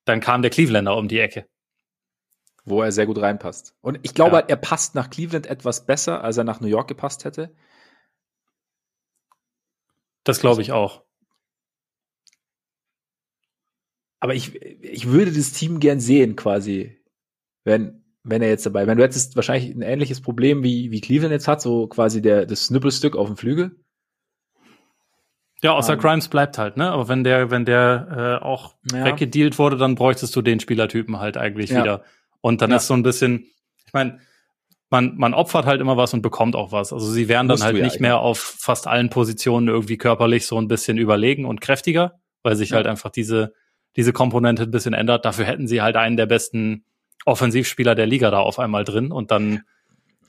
dann 0.05 0.21
kam 0.21 0.41
der 0.41 0.51
Clevelander 0.51 0.95
um 0.95 1.07
die 1.07 1.19
Ecke. 1.19 1.47
Wo 2.63 2.81
er 2.81 2.91
sehr 2.91 3.05
gut 3.05 3.19
reinpasst. 3.19 3.75
Und 3.81 3.99
ich 4.01 4.13
glaube, 4.13 4.37
ja. 4.37 4.45
er 4.47 4.55
passt 4.55 4.95
nach 4.95 5.09
Cleveland 5.09 5.45
etwas 5.45 5.85
besser, 5.85 6.23
als 6.23 6.37
er 6.37 6.43
nach 6.43 6.61
New 6.61 6.67
York 6.67 6.87
gepasst 6.87 7.25
hätte. 7.25 7.53
Das 10.23 10.39
glaube 10.39 10.61
ich 10.61 10.71
auch. 10.71 11.03
Aber 14.19 14.33
ich, 14.33 14.55
ich 14.55 15.07
würde 15.07 15.31
das 15.31 15.51
Team 15.51 15.79
gern 15.79 15.99
sehen, 15.99 16.35
quasi, 16.35 16.97
wenn, 17.63 18.03
wenn 18.23 18.41
er 18.41 18.49
jetzt 18.49 18.65
dabei, 18.65 18.87
wenn 18.87 18.97
du 18.97 19.03
hättest 19.03 19.35
wahrscheinlich 19.35 19.75
ein 19.75 19.83
ähnliches 19.83 20.21
Problem 20.21 20.63
wie, 20.63 20.89
wie 20.89 21.01
Cleveland 21.01 21.31
jetzt 21.31 21.47
hat, 21.47 21.61
so 21.61 21.85
quasi 21.87 22.23
der, 22.23 22.47
das 22.47 22.65
Snippelstück 22.65 23.15
auf 23.15 23.27
dem 23.27 23.37
Flügel. 23.37 23.84
Ja, 25.65 25.73
außer 25.73 25.93
ähm. 25.93 25.99
Grimes 25.99 26.27
bleibt 26.27 26.59
halt, 26.59 26.77
ne? 26.77 26.91
Aber 26.91 27.07
wenn 27.07 27.23
der, 27.23 27.49
wenn 27.49 27.65
der 27.65 28.39
äh, 28.39 28.45
auch 28.45 28.75
ja. 28.91 29.03
weggedealt 29.03 29.57
wurde, 29.57 29.77
dann 29.77 29.95
bräuchtest 29.95 30.35
du 30.35 30.43
den 30.43 30.59
Spielertypen 30.59 31.19
halt 31.19 31.37
eigentlich 31.37 31.71
ja. 31.71 31.81
wieder. 31.81 32.03
Und 32.39 32.61
dann 32.61 32.69
ja. 32.69 32.77
ist 32.77 32.85
so 32.85 32.93
ein 32.93 33.01
bisschen, 33.01 33.47
ich 33.87 33.91
meine, 33.91 34.19
man, 34.91 35.17
man 35.17 35.33
opfert 35.33 35.65
halt 35.65 35.81
immer 35.81 35.97
was 35.97 36.13
und 36.13 36.21
bekommt 36.21 36.55
auch 36.55 36.71
was. 36.71 36.93
Also 36.93 37.07
sie 37.07 37.27
wären 37.27 37.47
dann 37.47 37.63
halt 37.63 37.81
nicht 37.81 37.99
mehr 37.99 38.19
auf 38.19 38.37
fast 38.37 38.85
allen 38.85 39.09
Positionen 39.09 39.67
irgendwie 39.67 39.97
körperlich 39.97 40.45
so 40.45 40.59
ein 40.59 40.67
bisschen 40.67 40.99
überlegen 40.99 41.45
und 41.45 41.61
kräftiger, 41.61 42.19
weil 42.43 42.55
sich 42.55 42.71
halt 42.71 42.85
einfach 42.85 43.09
diese, 43.09 43.53
diese 43.95 44.13
Komponente 44.13 44.61
ein 44.61 44.71
bisschen 44.71 44.93
ändert. 44.93 45.25
Dafür 45.25 45.45
hätten 45.45 45.67
sie 45.67 45.81
halt 45.81 45.95
einen 45.95 46.15
der 46.15 46.27
besten 46.27 46.85
Offensivspieler 47.25 47.95
der 47.95 48.05
Liga 48.05 48.29
da 48.29 48.37
auf 48.37 48.59
einmal 48.59 48.83
drin 48.83 49.11
und 49.11 49.31
dann 49.31 49.63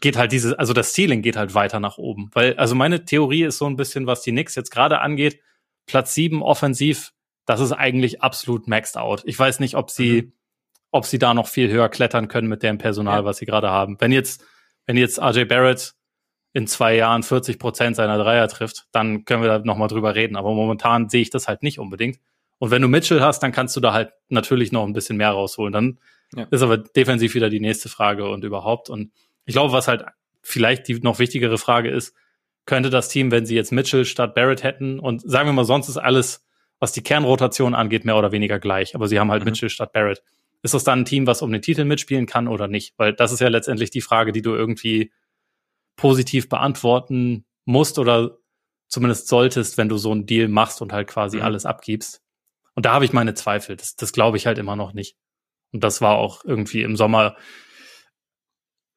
geht 0.00 0.16
halt 0.16 0.32
dieses, 0.32 0.52
also 0.52 0.72
das 0.72 0.92
Ceiling 0.94 1.22
geht 1.22 1.36
halt 1.36 1.54
weiter 1.54 1.80
nach 1.80 1.98
oben. 1.98 2.30
Weil, 2.32 2.54
also 2.56 2.74
meine 2.74 3.04
Theorie 3.04 3.44
ist 3.44 3.58
so 3.58 3.66
ein 3.66 3.76
bisschen, 3.76 4.06
was 4.06 4.22
die 4.22 4.32
Knicks 4.32 4.54
jetzt 4.54 4.70
gerade 4.70 5.00
angeht, 5.00 5.40
Platz 5.86 6.14
sieben 6.14 6.42
offensiv, 6.42 7.12
das 7.46 7.60
ist 7.60 7.72
eigentlich 7.72 8.22
absolut 8.22 8.68
maxed 8.68 8.96
out. 8.96 9.22
Ich 9.24 9.38
weiß 9.38 9.60
nicht, 9.60 9.76
ob 9.76 9.90
sie, 9.90 10.22
mhm. 10.22 10.32
ob 10.90 11.06
sie 11.06 11.18
da 11.18 11.32
noch 11.32 11.46
viel 11.46 11.70
höher 11.70 11.88
klettern 11.88 12.28
können 12.28 12.48
mit 12.48 12.62
dem 12.62 12.78
Personal, 12.78 13.20
ja. 13.20 13.24
was 13.24 13.38
sie 13.38 13.46
gerade 13.46 13.70
haben. 13.70 13.96
Wenn 14.00 14.12
jetzt, 14.12 14.44
wenn 14.86 14.96
jetzt 14.96 15.20
RJ 15.20 15.44
Barrett 15.44 15.94
in 16.52 16.66
zwei 16.66 16.96
Jahren 16.96 17.22
40 17.22 17.58
Prozent 17.58 17.96
seiner 17.96 18.18
Dreier 18.18 18.48
trifft, 18.48 18.86
dann 18.92 19.24
können 19.24 19.42
wir 19.42 19.48
da 19.48 19.58
nochmal 19.58 19.88
drüber 19.88 20.14
reden. 20.14 20.36
Aber 20.36 20.54
momentan 20.54 21.08
sehe 21.08 21.22
ich 21.22 21.30
das 21.30 21.48
halt 21.48 21.62
nicht 21.62 21.78
unbedingt. 21.78 22.18
Und 22.58 22.70
wenn 22.70 22.82
du 22.82 22.88
Mitchell 22.88 23.20
hast, 23.20 23.42
dann 23.42 23.52
kannst 23.52 23.76
du 23.76 23.80
da 23.80 23.92
halt 23.92 24.12
natürlich 24.28 24.72
noch 24.72 24.84
ein 24.86 24.94
bisschen 24.94 25.18
mehr 25.18 25.30
rausholen. 25.30 25.72
Dann 25.72 25.98
ja. 26.34 26.46
ist 26.50 26.62
aber 26.62 26.78
defensiv 26.78 27.34
wieder 27.34 27.50
die 27.50 27.60
nächste 27.60 27.88
Frage 27.88 28.28
und 28.28 28.42
überhaupt. 28.42 28.88
Und 28.88 29.12
ich 29.46 29.54
glaube, 29.54 29.72
was 29.72 29.88
halt 29.88 30.04
vielleicht 30.42 30.86
die 30.88 31.00
noch 31.00 31.18
wichtigere 31.18 31.58
Frage 31.58 31.90
ist, 31.90 32.14
könnte 32.66 32.90
das 32.90 33.08
Team, 33.08 33.30
wenn 33.30 33.46
sie 33.46 33.54
jetzt 33.54 33.72
Mitchell 33.72 34.04
statt 34.04 34.34
Barrett 34.34 34.62
hätten 34.62 34.98
und 34.98 35.22
sagen 35.28 35.48
wir 35.48 35.52
mal, 35.52 35.64
sonst 35.64 35.88
ist 35.88 35.96
alles, 35.96 36.44
was 36.78 36.92
die 36.92 37.02
Kernrotation 37.02 37.74
angeht, 37.74 38.04
mehr 38.04 38.16
oder 38.16 38.32
weniger 38.32 38.58
gleich, 38.58 38.94
aber 38.94 39.08
sie 39.08 39.18
haben 39.18 39.30
halt 39.30 39.42
mhm. 39.42 39.50
Mitchell 39.50 39.70
statt 39.70 39.92
Barrett. 39.92 40.22
Ist 40.62 40.74
das 40.74 40.84
dann 40.84 41.00
ein 41.00 41.04
Team, 41.04 41.26
was 41.26 41.42
um 41.42 41.52
den 41.52 41.62
Titel 41.62 41.84
mitspielen 41.84 42.26
kann 42.26 42.48
oder 42.48 42.66
nicht? 42.66 42.94
Weil 42.98 43.12
das 43.12 43.32
ist 43.32 43.40
ja 43.40 43.48
letztendlich 43.48 43.90
die 43.90 44.00
Frage, 44.00 44.32
die 44.32 44.42
du 44.42 44.54
irgendwie 44.54 45.12
positiv 45.94 46.48
beantworten 46.48 47.44
musst 47.64 47.98
oder 47.98 48.38
zumindest 48.88 49.28
solltest, 49.28 49.78
wenn 49.78 49.88
du 49.88 49.96
so 49.96 50.10
einen 50.10 50.26
Deal 50.26 50.48
machst 50.48 50.82
und 50.82 50.92
halt 50.92 51.08
quasi 51.08 51.38
mhm. 51.38 51.44
alles 51.44 51.66
abgibst. 51.66 52.20
Und 52.74 52.84
da 52.84 52.92
habe 52.92 53.04
ich 53.04 53.12
meine 53.12 53.34
Zweifel. 53.34 53.76
Das, 53.76 53.96
das 53.96 54.12
glaube 54.12 54.36
ich 54.36 54.46
halt 54.46 54.58
immer 54.58 54.76
noch 54.76 54.92
nicht. 54.92 55.16
Und 55.72 55.82
das 55.84 56.00
war 56.00 56.16
auch 56.16 56.44
irgendwie 56.44 56.82
im 56.82 56.96
Sommer 56.96 57.36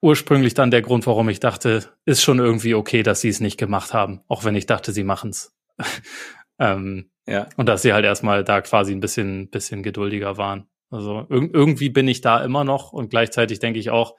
ursprünglich 0.02 0.54
dann 0.54 0.72
der 0.72 0.82
Grund, 0.82 1.06
warum 1.08 1.30
ich 1.30 1.39
dachte, 1.39 1.86
ist 2.06 2.22
schon 2.22 2.39
irgendwie 2.39 2.76
okay, 2.76 3.04
dass 3.04 3.22
sie 3.22 3.30
es 3.30 3.39
nicht 3.39 3.58
gemacht 3.58 3.93
haben, 3.93 4.22
auch 4.28 4.43
wenn 4.43 4.56
ich 4.56 4.66
dachte, 4.66 4.91
sie 4.91 5.04
machen's. 5.04 5.56
ähm, 6.60 7.12
ja. 7.28 7.47
Und 7.58 7.68
dass 7.68 7.82
sie 7.82 7.93
halt 7.93 8.06
erstmal 8.06 8.43
da 8.43 8.62
quasi 8.62 8.93
ein 8.93 9.02
bisschen, 9.02 9.50
bisschen 9.50 9.84
geduldiger 9.84 10.38
waren. 10.38 10.68
Also 10.89 11.28
irg 11.30 11.54
irgendwie 11.54 11.89
bin 11.89 12.08
ich 12.08 12.22
da 12.22 12.43
immer 12.43 12.64
noch 12.64 12.91
und 12.91 13.10
gleichzeitig 13.10 13.60
denke 13.60 13.80
ich 13.80 13.91
auch, 13.91 14.16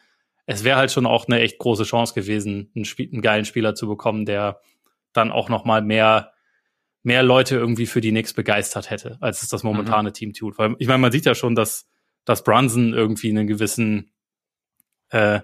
es 0.47 0.64
wäre 0.64 0.78
halt 0.78 0.93
schon 0.93 1.07
auch 1.07 1.26
eine 1.26 1.41
echt 1.41 1.59
große 1.59 1.85
Chance 1.85 2.14
gewesen, 2.14 2.70
einen, 2.74 2.85
Spiel 2.85 3.09
einen 3.12 3.22
geilen 3.22 3.45
Spieler 3.45 3.74
zu 3.74 3.89
bekommen, 3.89 4.26
der 4.26 4.61
dann 5.12 5.33
auch 5.33 5.49
noch 5.49 5.64
mal 5.64 5.83
mehr 5.83 6.33
mehr 7.03 7.22
Leute 7.22 7.57
irgendwie 7.57 7.87
für 7.87 8.03
die 8.03 8.11
Knicks 8.11 8.35
begeistert 8.35 8.91
hätte, 8.91 9.16
als 9.20 9.43
es 9.43 9.49
das 9.49 9.62
momentane 9.62 10.11
mhm. 10.11 10.12
Team 10.12 10.33
tut. 10.35 10.59
Weil 10.59 10.76
ich 10.78 10.87
meine, 10.87 10.99
man 10.99 11.12
sieht 11.12 11.24
ja 11.24 11.35
schon, 11.35 11.55
dass 11.55 11.89
dass 12.24 12.45
Brunson 12.45 12.93
irgendwie 12.93 13.31
einen 13.31 13.47
gewissen 13.47 14.12
äh, 15.09 15.41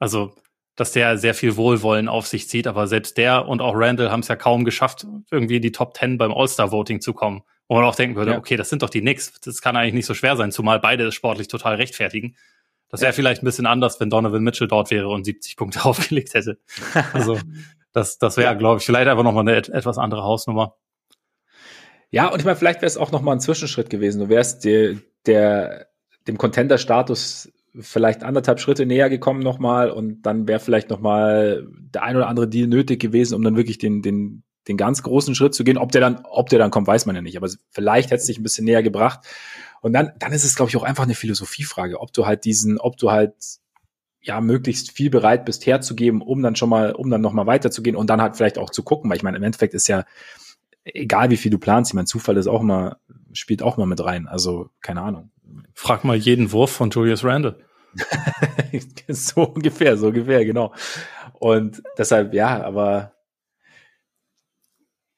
also, 0.00 0.34
dass 0.74 0.92
der 0.92 1.18
sehr 1.18 1.34
viel 1.34 1.56
Wohlwollen 1.56 2.08
auf 2.08 2.26
sich 2.26 2.48
zieht, 2.48 2.66
aber 2.66 2.88
selbst 2.88 3.18
der 3.18 3.46
und 3.46 3.60
auch 3.60 3.74
Randall 3.76 4.10
haben 4.10 4.20
es 4.20 4.28
ja 4.28 4.34
kaum 4.34 4.64
geschafft, 4.64 5.06
irgendwie 5.30 5.56
in 5.56 5.62
die 5.62 5.72
Top 5.72 5.94
Ten 5.94 6.18
beim 6.18 6.32
All-Star-Voting 6.32 7.00
zu 7.00 7.12
kommen. 7.12 7.42
Wo 7.68 7.76
man 7.76 7.84
auch 7.84 7.94
denken 7.94 8.16
würde, 8.16 8.32
ja. 8.32 8.38
okay, 8.38 8.56
das 8.56 8.68
sind 8.68 8.82
doch 8.82 8.90
die 8.90 9.00
Knicks. 9.00 9.38
Das 9.42 9.60
kann 9.60 9.76
eigentlich 9.76 9.94
nicht 9.94 10.06
so 10.06 10.14
schwer 10.14 10.36
sein, 10.36 10.50
zumal 10.50 10.80
beide 10.80 11.06
es 11.06 11.14
sportlich 11.14 11.46
total 11.46 11.76
rechtfertigen. 11.76 12.34
Das 12.88 13.00
wäre 13.00 13.10
ja. 13.10 13.14
vielleicht 13.14 13.42
ein 13.42 13.44
bisschen 13.44 13.66
anders, 13.66 14.00
wenn 14.00 14.10
Donovan 14.10 14.42
Mitchell 14.42 14.66
dort 14.66 14.90
wäre 14.90 15.08
und 15.08 15.24
70 15.24 15.56
Punkte 15.56 15.84
aufgelegt 15.84 16.34
hätte. 16.34 16.58
Also, 17.12 17.38
das, 17.92 18.18
das 18.18 18.36
wäre, 18.36 18.52
ja. 18.52 18.54
glaube 18.54 18.80
ich, 18.80 18.86
vielleicht 18.86 19.08
einfach 19.08 19.22
nochmal 19.22 19.46
eine 19.46 19.56
etwas 19.56 19.98
andere 19.98 20.24
Hausnummer. 20.24 20.76
Ja, 22.10 22.28
und 22.28 22.40
ich 22.40 22.44
meine, 22.44 22.56
vielleicht 22.56 22.80
wäre 22.80 22.88
es 22.88 22.96
auch 22.96 23.12
nochmal 23.12 23.36
ein 23.36 23.40
Zwischenschritt 23.40 23.90
gewesen. 23.90 24.20
Du 24.20 24.28
wärst 24.28 24.64
der, 24.64 24.96
der 25.26 25.86
dem 26.26 26.38
Contender-Status 26.38 27.52
vielleicht 27.78 28.24
anderthalb 28.24 28.60
Schritte 28.60 28.86
näher 28.86 29.10
gekommen 29.10 29.40
nochmal 29.40 29.90
und 29.90 30.22
dann 30.22 30.48
wäre 30.48 30.60
vielleicht 30.60 30.90
nochmal 30.90 31.66
der 31.72 32.02
ein 32.02 32.16
oder 32.16 32.28
andere 32.28 32.48
Deal 32.48 32.66
nötig 32.66 33.00
gewesen, 33.00 33.34
um 33.34 33.42
dann 33.42 33.56
wirklich 33.56 33.78
den, 33.78 34.02
den, 34.02 34.42
den 34.68 34.76
ganz 34.76 35.02
großen 35.02 35.34
Schritt 35.34 35.54
zu 35.54 35.64
gehen. 35.64 35.78
Ob 35.78 35.92
der 35.92 36.00
dann, 36.00 36.22
ob 36.24 36.48
der 36.48 36.58
dann 36.58 36.70
kommt, 36.70 36.86
weiß 36.86 37.06
man 37.06 37.14
ja 37.14 37.22
nicht. 37.22 37.36
Aber 37.36 37.48
vielleicht 37.70 38.10
hätte 38.10 38.20
es 38.20 38.26
dich 38.26 38.38
ein 38.38 38.42
bisschen 38.42 38.64
näher 38.64 38.82
gebracht. 38.82 39.20
Und 39.82 39.92
dann, 39.92 40.12
dann 40.18 40.32
ist 40.32 40.44
es, 40.44 40.56
glaube 40.56 40.70
ich, 40.70 40.76
auch 40.76 40.82
einfach 40.82 41.04
eine 41.04 41.14
Philosophiefrage, 41.14 42.00
ob 42.00 42.12
du 42.12 42.26
halt 42.26 42.44
diesen, 42.44 42.78
ob 42.78 42.96
du 42.96 43.10
halt 43.10 43.34
ja 44.20 44.40
möglichst 44.40 44.90
viel 44.90 45.08
bereit 45.08 45.46
bist 45.46 45.64
herzugeben, 45.64 46.20
um 46.20 46.42
dann 46.42 46.56
schon 46.56 46.68
mal, 46.68 46.92
um 46.92 47.08
dann 47.08 47.22
nochmal 47.22 47.46
weiterzugehen 47.46 47.96
und 47.96 48.10
dann 48.10 48.20
halt 48.20 48.36
vielleicht 48.36 48.58
auch 48.58 48.70
zu 48.70 48.82
gucken, 48.82 49.08
weil 49.08 49.16
ich 49.16 49.22
meine, 49.22 49.38
im 49.38 49.42
Endeffekt 49.42 49.72
ist 49.72 49.88
ja 49.88 50.04
egal 50.84 51.30
wie 51.30 51.36
viel 51.36 51.50
du 51.50 51.58
planst, 51.58 51.90
ich 51.90 51.94
meine, 51.94 52.06
Zufall 52.06 52.36
ist 52.36 52.46
auch 52.46 52.62
mal, 52.62 52.96
spielt 53.32 53.62
auch 53.62 53.76
mal 53.76 53.86
mit 53.86 54.02
rein. 54.02 54.28
Also, 54.28 54.70
keine 54.80 55.02
Ahnung. 55.02 55.30
Frag 55.74 56.04
mal 56.04 56.16
jeden 56.16 56.52
Wurf 56.52 56.70
von 56.70 56.90
Julius 56.90 57.24
Randle. 57.24 57.58
so 59.08 59.42
ungefähr, 59.42 59.96
so 59.96 60.08
ungefähr, 60.08 60.44
genau. 60.44 60.74
Und 61.38 61.82
deshalb, 61.98 62.34
ja, 62.34 62.62
aber 62.62 63.14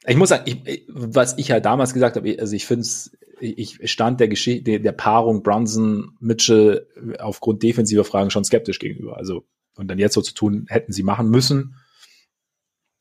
ich 0.07 0.16
muss 0.16 0.30
sagen, 0.30 0.45
ich, 0.47 0.87
was 0.89 1.39
ich 1.39 1.51
halt 1.51 1.64
damals 1.64 1.93
gesagt 1.93 2.16
habe, 2.16 2.37
also 2.39 2.55
ich 2.57 2.66
finde 2.66 2.83
es, 2.83 3.16
ich 3.41 3.91
stand 3.91 4.20
der 4.20 4.28
Geschichte, 4.28 4.80
der 4.80 4.93
Paarung 4.93 5.43
Brunson, 5.43 6.16
Mitchell 6.20 6.87
aufgrund 7.18 7.62
defensiver 7.62 8.05
Fragen 8.05 8.30
schon 8.30 8.45
skeptisch 8.45 8.78
gegenüber. 8.78 9.16
Also, 9.16 9.45
und 9.76 9.89
dann 9.89 9.99
jetzt 9.99 10.14
so 10.14 10.22
zu 10.22 10.35
tun, 10.35 10.66
hätten 10.68 10.93
sie 10.93 11.03
machen 11.03 11.28
müssen, 11.28 11.76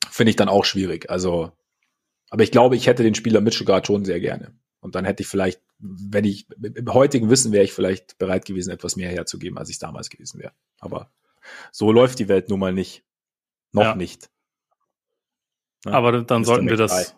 finde 0.10 0.32
ich 0.32 0.36
dann 0.36 0.50
auch 0.50 0.66
schwierig. 0.66 1.10
Also, 1.10 1.52
aber 2.30 2.44
ich 2.44 2.52
glaube, 2.52 2.76
ich 2.76 2.88
hätte 2.88 3.04
den 3.04 3.16
Spieler 3.16 3.42
Mitchell 3.42 3.66
gerade 3.66 3.86
schon 3.86 4.06
sehr 4.06 4.20
gerne. 4.20 4.54
Und 4.80 4.96
dann 4.96 5.06
hätte 5.06 5.22
ich 5.22 5.28
vielleicht, 5.28 5.62
wenn 5.82 6.24
ich 6.24 6.48
im 6.62 6.94
heutigen 6.94 7.30
Wissen 7.30 7.52
wäre 7.52 7.64
ich 7.64 7.74
vielleicht 7.74 8.18
bereit 8.18 8.46
gewesen, 8.46 8.72
etwas 8.72 8.96
mehr 8.96 9.10
herzugeben, 9.10 9.58
als 9.58 9.70
ich 9.70 9.80
damals 9.80 10.10
gewesen 10.10 10.40
wäre. 10.40 10.54
Aber 10.80 11.12
so 11.72 11.92
läuft 11.92 12.20
die 12.20 12.28
Welt 12.28 12.50
nun 12.50 12.60
mal 12.60 12.74
nicht. 12.74 13.04
Noch 13.74 13.84
ja. 13.84 13.96
nicht. 13.96 14.30
Ja, 15.86 15.94
Aber 15.94 16.22
dann 16.22 16.44
sollten 16.44 16.70
wir 16.70 16.78
das. 16.78 17.16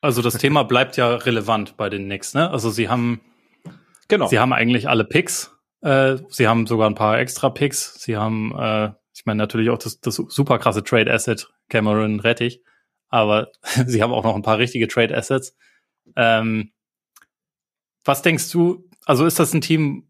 Also 0.00 0.22
das 0.22 0.36
Thema 0.36 0.64
bleibt 0.64 0.96
ja 0.96 1.14
relevant 1.14 1.76
bei 1.76 1.88
den 1.88 2.04
Knicks, 2.04 2.34
ne? 2.34 2.50
Also 2.50 2.70
sie 2.70 2.88
haben, 2.88 3.20
genau. 4.06 4.26
sie 4.28 4.38
haben 4.38 4.52
eigentlich 4.52 4.88
alle 4.88 5.04
Picks. 5.04 5.56
Äh, 5.80 6.18
sie 6.28 6.46
haben 6.46 6.66
sogar 6.66 6.90
ein 6.90 6.94
paar 6.94 7.18
extra 7.18 7.48
Picks. 7.48 7.94
Sie 8.02 8.16
haben, 8.16 8.54
äh, 8.56 8.92
ich 9.14 9.24
meine 9.24 9.38
natürlich 9.38 9.70
auch 9.70 9.78
das, 9.78 10.00
das 10.00 10.16
super 10.16 10.58
krasse 10.58 10.84
Trade 10.84 11.12
Asset 11.12 11.48
Cameron 11.70 12.20
Rettich. 12.20 12.62
Aber 13.08 13.50
sie 13.86 14.02
haben 14.02 14.12
auch 14.12 14.24
noch 14.24 14.36
ein 14.36 14.42
paar 14.42 14.58
richtige 14.58 14.88
Trade 14.88 15.16
Assets. 15.16 15.56
Ähm, 16.16 16.72
was 18.04 18.22
denkst 18.22 18.50
du? 18.50 18.88
Also 19.06 19.26
ist 19.26 19.38
das 19.38 19.54
ein 19.54 19.60
Team, 19.60 20.08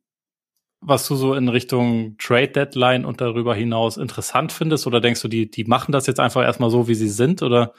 was 0.81 1.07
du 1.09 1.17
so 1.17 1.35
in 1.35 1.49
Richtung 1.49 2.17
Trade 2.19 2.49
Deadline 2.49 3.05
und 3.05 3.21
darüber 3.21 3.55
hinaus 3.55 3.97
interessant 3.97 4.53
findest? 4.53 4.87
Oder 4.87 5.01
denkst 5.01 5.23
du, 5.23 5.29
die, 5.29 5.51
die 5.51 5.65
machen 5.65 5.93
das 5.93 6.07
jetzt 6.07 6.21
einfach 6.21 6.43
erstmal 6.43 6.71
so, 6.71 6.89
wie 6.89 6.95
sie 6.95 7.09
sind? 7.09 7.43
Oder 7.43 7.73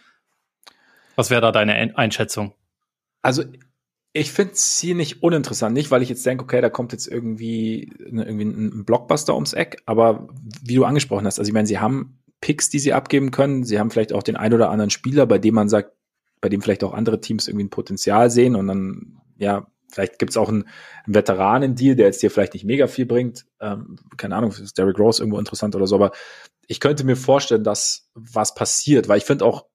was 1.15 1.29
wäre 1.29 1.41
da 1.41 1.51
deine 1.51 1.97
Einschätzung? 1.97 2.53
Also 3.21 3.43
ich 4.13 4.31
finde 4.31 4.53
sie 4.55 4.93
nicht 4.93 5.23
uninteressant, 5.23 5.73
nicht 5.73 5.91
weil 5.91 6.01
ich 6.01 6.09
jetzt 6.09 6.25
denke, 6.25 6.45
okay, 6.45 6.61
da 6.61 6.69
kommt 6.69 6.93
jetzt 6.93 7.07
irgendwie, 7.07 7.91
irgendwie 7.99 8.45
ein 8.45 8.85
Blockbuster 8.85 9.33
ums 9.33 9.51
Eck, 9.51 9.81
aber 9.85 10.29
wie 10.63 10.75
du 10.75 10.85
angesprochen 10.85 11.25
hast, 11.25 11.37
also 11.37 11.49
ich 11.49 11.53
meine, 11.53 11.67
sie 11.67 11.79
haben 11.79 12.19
Picks, 12.39 12.69
die 12.69 12.79
sie 12.79 12.93
abgeben 12.93 13.31
können, 13.31 13.65
sie 13.65 13.77
haben 13.77 13.91
vielleicht 13.91 14.13
auch 14.13 14.23
den 14.23 14.37
ein 14.37 14.53
oder 14.53 14.69
anderen 14.69 14.89
Spieler, 14.89 15.25
bei 15.25 15.37
dem 15.37 15.55
man 15.55 15.67
sagt, 15.67 15.91
bei 16.39 16.47
dem 16.47 16.61
vielleicht 16.61 16.83
auch 16.85 16.93
andere 16.93 17.19
Teams 17.19 17.47
irgendwie 17.47 17.65
ein 17.65 17.69
Potenzial 17.69 18.29
sehen 18.29 18.55
und 18.55 18.67
dann, 18.67 19.21
ja, 19.37 19.67
vielleicht 19.95 20.19
gibt 20.19 20.31
es 20.31 20.37
auch 20.37 20.49
einen, 20.49 20.65
einen 21.05 21.15
Veteranen-Deal, 21.15 21.95
der 21.95 22.07
jetzt 22.07 22.21
dir 22.21 22.29
vielleicht 22.29 22.53
nicht 22.53 22.65
mega 22.65 22.87
viel 22.87 23.05
bringt. 23.05 23.45
Ähm, 23.61 23.95
keine 24.17 24.35
Ahnung, 24.35 24.51
ist 24.51 24.77
Derrick 24.77 24.99
Rose 24.99 25.21
irgendwo 25.21 25.39
interessant 25.39 25.75
oder 25.75 25.87
so, 25.87 25.95
aber 25.95 26.11
ich 26.67 26.79
könnte 26.79 27.05
mir 27.05 27.15
vorstellen, 27.15 27.63
dass 27.63 28.09
was 28.13 28.53
passiert, 28.53 29.07
weil 29.07 29.17
ich 29.17 29.23
finde 29.23 29.45
auch, 29.45 29.65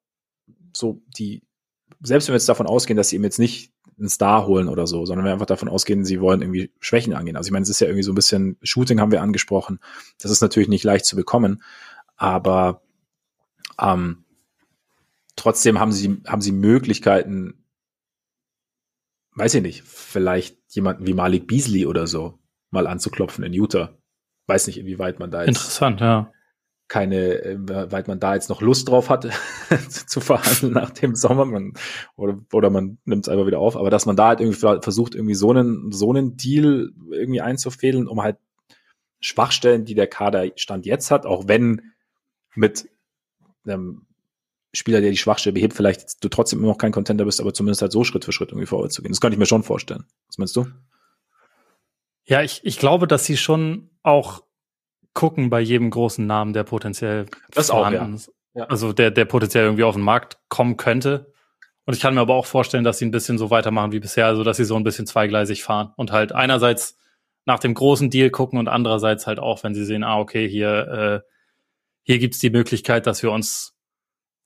so 0.76 1.02
die, 1.18 1.42
selbst 2.00 2.28
wenn 2.28 2.34
wir 2.34 2.38
jetzt 2.38 2.48
davon 2.48 2.66
ausgehen, 2.66 2.96
dass 2.96 3.08
sie 3.08 3.16
ihm 3.16 3.24
jetzt 3.24 3.38
nicht 3.38 3.72
einen 3.98 4.08
Star 4.08 4.46
holen 4.46 4.68
oder 4.68 4.86
so, 4.86 5.04
sondern 5.04 5.24
wir 5.24 5.32
einfach 5.32 5.46
davon 5.46 5.68
ausgehen, 5.68 6.04
sie 6.04 6.20
wollen 6.20 6.42
irgendwie 6.42 6.70
Schwächen 6.80 7.14
angehen. 7.14 7.36
Also 7.36 7.48
ich 7.48 7.52
meine, 7.52 7.64
es 7.64 7.70
ist 7.70 7.80
ja 7.80 7.86
irgendwie 7.86 8.02
so 8.02 8.12
ein 8.12 8.14
bisschen 8.14 8.56
Shooting 8.62 9.00
haben 9.00 9.12
wir 9.12 9.22
angesprochen. 9.22 9.80
Das 10.18 10.30
ist 10.30 10.40
natürlich 10.42 10.68
nicht 10.68 10.84
leicht 10.84 11.06
zu 11.06 11.16
bekommen, 11.16 11.62
aber 12.16 12.82
ähm, 13.80 14.24
trotzdem 15.36 15.80
haben 15.80 15.92
sie 15.92 16.22
haben 16.26 16.40
sie 16.40 16.52
Möglichkeiten, 16.52 17.59
weiß 19.34 19.54
ich 19.54 19.62
nicht, 19.62 19.82
vielleicht 19.82 20.58
jemanden 20.68 21.06
wie 21.06 21.14
Malik 21.14 21.46
Beasley 21.46 21.86
oder 21.86 22.06
so 22.06 22.38
mal 22.70 22.86
anzuklopfen 22.86 23.44
in 23.44 23.52
Utah. 23.52 23.96
Weiß 24.46 24.66
nicht, 24.66 24.78
inwieweit 24.78 25.18
man 25.18 25.30
da 25.30 25.40
jetzt 25.40 25.48
interessant, 25.48 26.00
ja. 26.00 26.32
keine, 26.88 27.42
äh, 27.42 27.56
weil 27.90 28.04
man 28.06 28.20
da 28.20 28.34
jetzt 28.34 28.48
noch 28.48 28.62
Lust 28.62 28.88
drauf 28.88 29.10
hatte 29.10 29.30
zu 29.88 30.20
verhandeln 30.20 30.72
nach 30.72 30.90
dem 30.90 31.14
Sommer, 31.14 31.44
man, 31.44 31.72
oder, 32.16 32.40
oder 32.52 32.70
man 32.70 32.98
nimmt 33.04 33.26
es 33.26 33.28
einfach 33.28 33.46
wieder 33.46 33.60
auf, 33.60 33.76
aber 33.76 33.90
dass 33.90 34.06
man 34.06 34.16
da 34.16 34.28
halt 34.28 34.40
irgendwie 34.40 34.58
versucht, 34.58 35.14
irgendwie 35.14 35.34
so 35.34 35.50
einen, 35.50 35.92
so 35.92 36.10
einen 36.10 36.36
Deal 36.36 36.90
irgendwie 37.12 37.40
einzufädeln, 37.40 38.08
um 38.08 38.22
halt 38.22 38.38
Schwachstellen, 39.20 39.84
die 39.84 39.94
der 39.94 40.06
Kader 40.06 40.46
Stand 40.56 40.86
jetzt 40.86 41.10
hat, 41.10 41.26
auch 41.26 41.46
wenn 41.46 41.92
mit 42.54 42.88
einem 43.64 44.06
Spieler, 44.72 45.00
der 45.00 45.10
die 45.10 45.16
Schwachstelle 45.16 45.54
behebt, 45.54 45.74
vielleicht 45.74 46.22
du 46.22 46.28
trotzdem 46.28 46.60
immer 46.60 46.68
noch 46.68 46.78
kein 46.78 46.92
Contender 46.92 47.24
bist, 47.24 47.40
aber 47.40 47.52
zumindest 47.52 47.82
halt 47.82 47.92
so 47.92 48.04
Schritt 48.04 48.24
für 48.24 48.32
Schritt 48.32 48.50
irgendwie 48.50 48.66
vorwärts 48.66 48.94
zu 48.94 49.02
gehen. 49.02 49.10
Das 49.10 49.20
könnte 49.20 49.34
ich 49.34 49.38
mir 49.38 49.46
schon 49.46 49.62
vorstellen. 49.62 50.04
Was 50.28 50.38
meinst 50.38 50.54
du? 50.56 50.66
Ja, 52.24 52.42
ich, 52.42 52.60
ich 52.62 52.78
glaube, 52.78 53.08
dass 53.08 53.24
sie 53.24 53.36
schon 53.36 53.90
auch 54.02 54.44
gucken 55.14 55.50
bei 55.50 55.60
jedem 55.60 55.90
großen 55.90 56.24
Namen, 56.24 56.52
der 56.52 56.62
potenziell 56.62 57.26
das 57.52 57.70
vorhanden 57.70 58.14
ist. 58.14 58.32
Ja. 58.54 58.64
Also 58.64 58.92
der, 58.92 59.10
der 59.10 59.24
potenziell 59.24 59.64
irgendwie 59.64 59.84
auf 59.84 59.94
den 59.94 60.04
Markt 60.04 60.38
kommen 60.48 60.76
könnte. 60.76 61.32
Und 61.86 61.94
ich 61.94 62.00
kann 62.00 62.14
mir 62.14 62.20
aber 62.20 62.34
auch 62.34 62.46
vorstellen, 62.46 62.84
dass 62.84 62.98
sie 62.98 63.06
ein 63.06 63.10
bisschen 63.10 63.38
so 63.38 63.50
weitermachen 63.50 63.92
wie 63.92 64.00
bisher, 64.00 64.26
also 64.26 64.44
dass 64.44 64.56
sie 64.56 64.64
so 64.64 64.76
ein 64.76 64.84
bisschen 64.84 65.06
zweigleisig 65.06 65.64
fahren 65.64 65.92
und 65.96 66.12
halt 66.12 66.32
einerseits 66.32 66.96
nach 67.46 67.58
dem 67.58 67.74
großen 67.74 68.10
Deal 68.10 68.30
gucken 68.30 68.58
und 68.58 68.68
andererseits 68.68 69.26
halt 69.26 69.40
auch, 69.40 69.64
wenn 69.64 69.74
sie 69.74 69.84
sehen, 69.84 70.04
ah, 70.04 70.18
okay, 70.18 70.48
hier, 70.48 71.22
äh, 71.24 71.28
hier 72.02 72.18
gibt's 72.18 72.38
die 72.38 72.50
Möglichkeit, 72.50 73.06
dass 73.06 73.22
wir 73.22 73.32
uns 73.32 73.76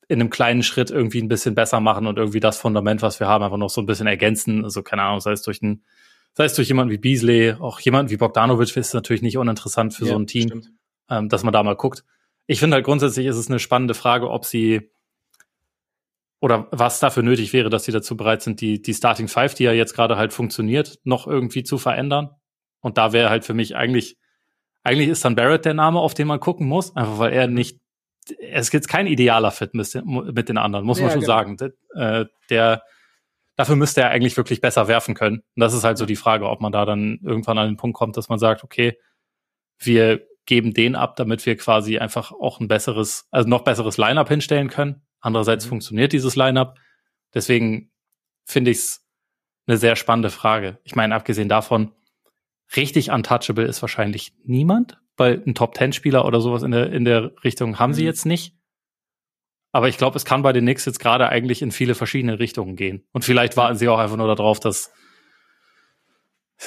in 0.08 0.20
einem 0.20 0.30
kleinen 0.30 0.62
Schritt 0.62 0.90
irgendwie 0.90 1.22
ein 1.22 1.28
bisschen 1.28 1.54
besser 1.54 1.80
machen 1.80 2.06
und 2.06 2.18
irgendwie 2.18 2.40
das 2.40 2.58
Fundament, 2.58 3.02
was 3.02 3.20
wir 3.20 3.26
haben, 3.26 3.44
einfach 3.44 3.56
noch 3.56 3.70
so 3.70 3.80
ein 3.80 3.86
bisschen 3.86 4.06
ergänzen. 4.06 4.64
Also 4.64 4.82
keine 4.82 5.02
Ahnung, 5.02 5.20
sei 5.20 5.32
es 5.32 5.42
durch 5.42 5.62
ein 5.62 5.82
sei 6.34 6.44
es 6.44 6.54
durch 6.54 6.68
jemanden 6.68 6.92
wie 6.92 6.98
Beasley, 6.98 7.52
auch 7.52 7.80
jemanden 7.80 8.10
wie 8.10 8.16
Bogdanovic 8.16 8.76
ist 8.76 8.92
natürlich 8.92 9.22
nicht 9.22 9.38
uninteressant 9.38 9.94
für 9.94 10.04
ja, 10.04 10.12
so 10.12 10.18
ein 10.18 10.26
Team, 10.26 10.62
ähm, 11.08 11.28
dass 11.28 11.44
man 11.44 11.52
da 11.52 11.62
mal 11.62 11.76
guckt. 11.76 12.04
Ich 12.46 12.58
finde 12.58 12.74
halt 12.74 12.84
grundsätzlich 12.84 13.26
ist 13.26 13.36
es 13.36 13.48
eine 13.48 13.58
spannende 13.58 13.94
Frage, 13.94 14.28
ob 14.28 14.44
sie 14.44 14.90
oder 16.40 16.68
was 16.72 17.00
dafür 17.00 17.22
nötig 17.22 17.54
wäre, 17.54 17.70
dass 17.70 17.84
sie 17.84 17.92
dazu 17.92 18.18
bereit 18.18 18.42
sind, 18.42 18.60
die, 18.60 18.82
die 18.82 18.92
Starting 18.92 19.28
Five, 19.28 19.54
die 19.54 19.64
ja 19.64 19.72
jetzt 19.72 19.94
gerade 19.94 20.18
halt 20.18 20.34
funktioniert, 20.34 20.98
noch 21.04 21.26
irgendwie 21.26 21.62
zu 21.62 21.78
verändern. 21.78 22.30
Und 22.80 22.98
da 22.98 23.14
wäre 23.14 23.30
halt 23.30 23.46
für 23.46 23.54
mich 23.54 23.76
eigentlich, 23.76 24.18
eigentlich 24.82 25.08
ist 25.08 25.24
dann 25.24 25.36
Barrett 25.36 25.64
der 25.64 25.72
Name, 25.72 26.00
auf 26.00 26.12
den 26.12 26.26
man 26.26 26.40
gucken 26.40 26.66
muss, 26.66 26.94
einfach 26.96 27.18
weil 27.18 27.32
er 27.32 27.46
nicht, 27.46 27.80
es 28.40 28.70
gibt 28.70 28.88
kein 28.88 29.06
idealer 29.06 29.50
Fit 29.50 29.74
mit, 29.74 30.48
den 30.48 30.58
anderen, 30.58 30.84
muss 30.84 31.00
man 31.00 31.10
schon 31.10 31.20
genau. 31.20 31.32
sagen. 31.32 31.56
Der, 31.56 31.72
äh, 31.94 32.26
der 32.50 32.82
dafür 33.56 33.76
müsste 33.76 34.02
er 34.02 34.10
eigentlich 34.10 34.36
wirklich 34.36 34.60
besser 34.60 34.88
werfen 34.88 35.14
können. 35.14 35.38
Und 35.38 35.60
das 35.60 35.74
ist 35.74 35.84
halt 35.84 35.98
so 35.98 36.06
die 36.06 36.16
Frage, 36.16 36.48
ob 36.48 36.60
man 36.60 36.72
da 36.72 36.84
dann 36.84 37.20
irgendwann 37.22 37.58
an 37.58 37.68
den 37.68 37.76
Punkt 37.76 37.96
kommt, 37.96 38.16
dass 38.16 38.28
man 38.28 38.38
sagt, 38.38 38.64
okay, 38.64 38.98
wir 39.78 40.26
geben 40.46 40.74
den 40.74 40.94
ab, 40.94 41.16
damit 41.16 41.44
wir 41.46 41.56
quasi 41.56 41.98
einfach 41.98 42.32
auch 42.32 42.60
ein 42.60 42.68
besseres, 42.68 43.26
also 43.30 43.48
noch 43.48 43.64
besseres 43.64 43.96
Lineup 43.96 44.28
hinstellen 44.28 44.68
können. 44.68 45.02
Andererseits 45.20 45.64
mhm. 45.64 45.70
funktioniert 45.70 46.12
dieses 46.12 46.36
Lineup. 46.36 46.78
Deswegen 47.32 47.90
finde 48.44 48.70
ich 48.70 48.78
es 48.78 49.06
eine 49.66 49.78
sehr 49.78 49.96
spannende 49.96 50.30
Frage. 50.30 50.78
Ich 50.84 50.94
meine, 50.94 51.14
abgesehen 51.14 51.48
davon, 51.48 51.92
richtig 52.76 53.10
untouchable 53.10 53.64
ist 53.64 53.80
wahrscheinlich 53.80 54.34
niemand, 54.44 54.98
weil 55.16 55.42
ein 55.46 55.54
Top-10-Spieler 55.54 56.24
oder 56.24 56.40
sowas 56.40 56.62
in 56.62 56.70
der, 56.70 56.92
in 56.92 57.04
der 57.04 57.32
Richtung 57.44 57.78
haben 57.78 57.90
mhm. 57.90 57.94
sie 57.94 58.04
jetzt 58.04 58.26
nicht. 58.26 58.54
Aber 59.72 59.88
ich 59.88 59.98
glaube, 59.98 60.16
es 60.16 60.24
kann 60.24 60.42
bei 60.42 60.52
den 60.52 60.64
Knicks 60.64 60.84
jetzt 60.84 61.00
gerade 61.00 61.28
eigentlich 61.28 61.60
in 61.60 61.72
viele 61.72 61.94
verschiedene 61.94 62.38
Richtungen 62.38 62.76
gehen. 62.76 63.04
Und 63.12 63.24
vielleicht 63.24 63.56
warten 63.56 63.76
sie 63.76 63.88
auch 63.88 63.98
einfach 63.98 64.16
nur 64.16 64.28
darauf, 64.28 64.60
dass 64.60 64.92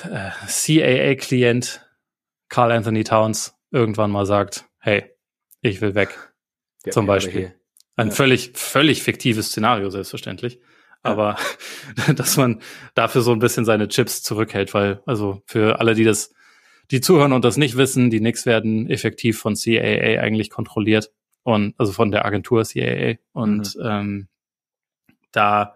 äh, 0.03 0.32
CAA-Klient 0.45 1.88
Carl 2.49 2.72
Anthony 2.72 3.03
Towns 3.03 3.56
irgendwann 3.72 4.11
mal 4.11 4.26
sagt, 4.26 4.65
hey, 4.80 5.06
ich 5.61 5.82
will 5.82 5.95
weg. 5.95 6.34
Ja, 6.86 6.91
zum 6.91 7.06
Beispiel. 7.06 7.53
Ein 7.95 8.10
ja. 8.10 8.14
völlig, 8.14 8.52
völlig 8.56 9.03
fiktives 9.03 9.48
Szenario, 9.48 9.90
selbstverständlich. 9.90 10.60
Aber 11.02 11.38
dass 12.15 12.38
man 12.38 12.61
dafür 12.94 13.22
so 13.22 13.32
ein 13.32 13.40
bisschen 13.40 13.65
seine 13.65 13.88
Chips 13.88 14.24
zurückhält, 14.24 14.74
weil, 14.74 15.02
also 15.06 15.41
für 15.45 15.80
alle, 15.80 15.95
die 15.95 16.03
das, 16.03 16.34
die 16.91 17.01
zuhören 17.01 17.34
und 17.34 17.43
das 17.43 17.57
nicht 17.57 17.77
wissen, 17.77 18.09
die 18.09 18.19
Knicks 18.19 18.45
werden 18.45 18.89
effektiv 18.89 19.39
von 19.39 19.55
CAA 19.55 20.22
eigentlich 20.22 20.49
kontrolliert 20.49 21.11
und 21.43 21.76
also 21.77 21.91
von 21.91 22.11
der 22.11 22.26
Agentur 22.26 22.64
CAA 22.64 23.15
und 23.34 23.76
mhm. 23.76 23.81
ähm, 23.84 24.27
da 25.31 25.76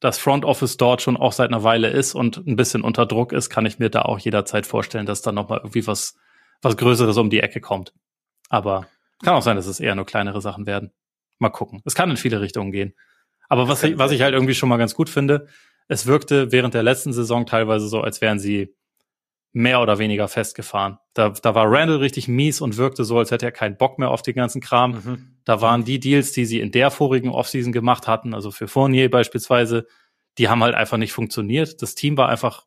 das 0.00 0.18
Front 0.18 0.44
Office 0.44 0.76
dort 0.76 1.00
schon 1.00 1.16
auch 1.16 1.32
seit 1.32 1.48
einer 1.48 1.62
Weile 1.62 1.88
ist 1.88 2.14
und 2.14 2.46
ein 2.46 2.56
bisschen 2.56 2.82
unter 2.82 3.06
Druck 3.06 3.32
ist, 3.32 3.48
kann 3.48 3.64
ich 3.64 3.78
mir 3.78 3.88
da 3.88 4.02
auch 4.02 4.18
jederzeit 4.18 4.66
vorstellen, 4.66 5.06
dass 5.06 5.22
da 5.22 5.32
noch 5.32 5.48
mal 5.48 5.58
irgendwie 5.58 5.86
was 5.86 6.16
was 6.60 6.76
Größeres 6.76 7.16
um 7.16 7.30
die 7.30 7.40
Ecke 7.40 7.60
kommt. 7.60 7.94
Aber 8.48 8.86
kann 9.22 9.34
auch 9.34 9.42
sein, 9.42 9.56
dass 9.56 9.66
es 9.66 9.80
eher 9.80 9.94
nur 9.94 10.06
kleinere 10.06 10.40
Sachen 10.40 10.66
werden. 10.66 10.92
Mal 11.38 11.50
gucken. 11.50 11.82
Es 11.84 11.94
kann 11.94 12.10
in 12.10 12.16
viele 12.16 12.40
Richtungen 12.40 12.72
gehen. 12.72 12.94
Aber 13.48 13.68
was 13.68 13.82
ich, 13.82 13.98
was 13.98 14.12
ich 14.12 14.22
halt 14.22 14.34
irgendwie 14.34 14.54
schon 14.54 14.68
mal 14.68 14.76
ganz 14.76 14.94
gut 14.94 15.08
finde, 15.08 15.46
es 15.88 16.06
wirkte 16.06 16.52
während 16.52 16.74
der 16.74 16.82
letzten 16.82 17.12
Saison 17.12 17.46
teilweise 17.46 17.88
so, 17.88 18.00
als 18.00 18.20
wären 18.20 18.38
sie 18.38 18.74
mehr 19.54 19.80
oder 19.80 19.98
weniger 19.98 20.26
festgefahren. 20.26 20.98
Da, 21.14 21.30
da 21.30 21.54
war 21.54 21.70
Randall 21.70 21.98
richtig 21.98 22.26
mies 22.26 22.60
und 22.60 22.76
wirkte 22.76 23.04
so, 23.04 23.18
als 23.18 23.30
hätte 23.30 23.46
er 23.46 23.52
keinen 23.52 23.76
Bock 23.76 24.00
mehr 24.00 24.10
auf 24.10 24.20
den 24.20 24.34
ganzen 24.34 24.60
Kram. 24.60 24.90
Mhm. 24.90 25.36
Da 25.44 25.60
waren 25.60 25.84
die 25.84 26.00
Deals, 26.00 26.32
die 26.32 26.44
sie 26.44 26.58
in 26.58 26.72
der 26.72 26.90
vorigen 26.90 27.30
Offseason 27.30 27.72
gemacht 27.72 28.08
hatten, 28.08 28.34
also 28.34 28.50
für 28.50 28.66
Fournier 28.66 29.08
beispielsweise, 29.08 29.86
die 30.38 30.48
haben 30.48 30.62
halt 30.62 30.74
einfach 30.74 30.96
nicht 30.96 31.12
funktioniert. 31.12 31.80
Das 31.82 31.94
Team 31.94 32.16
war 32.16 32.28
einfach 32.28 32.66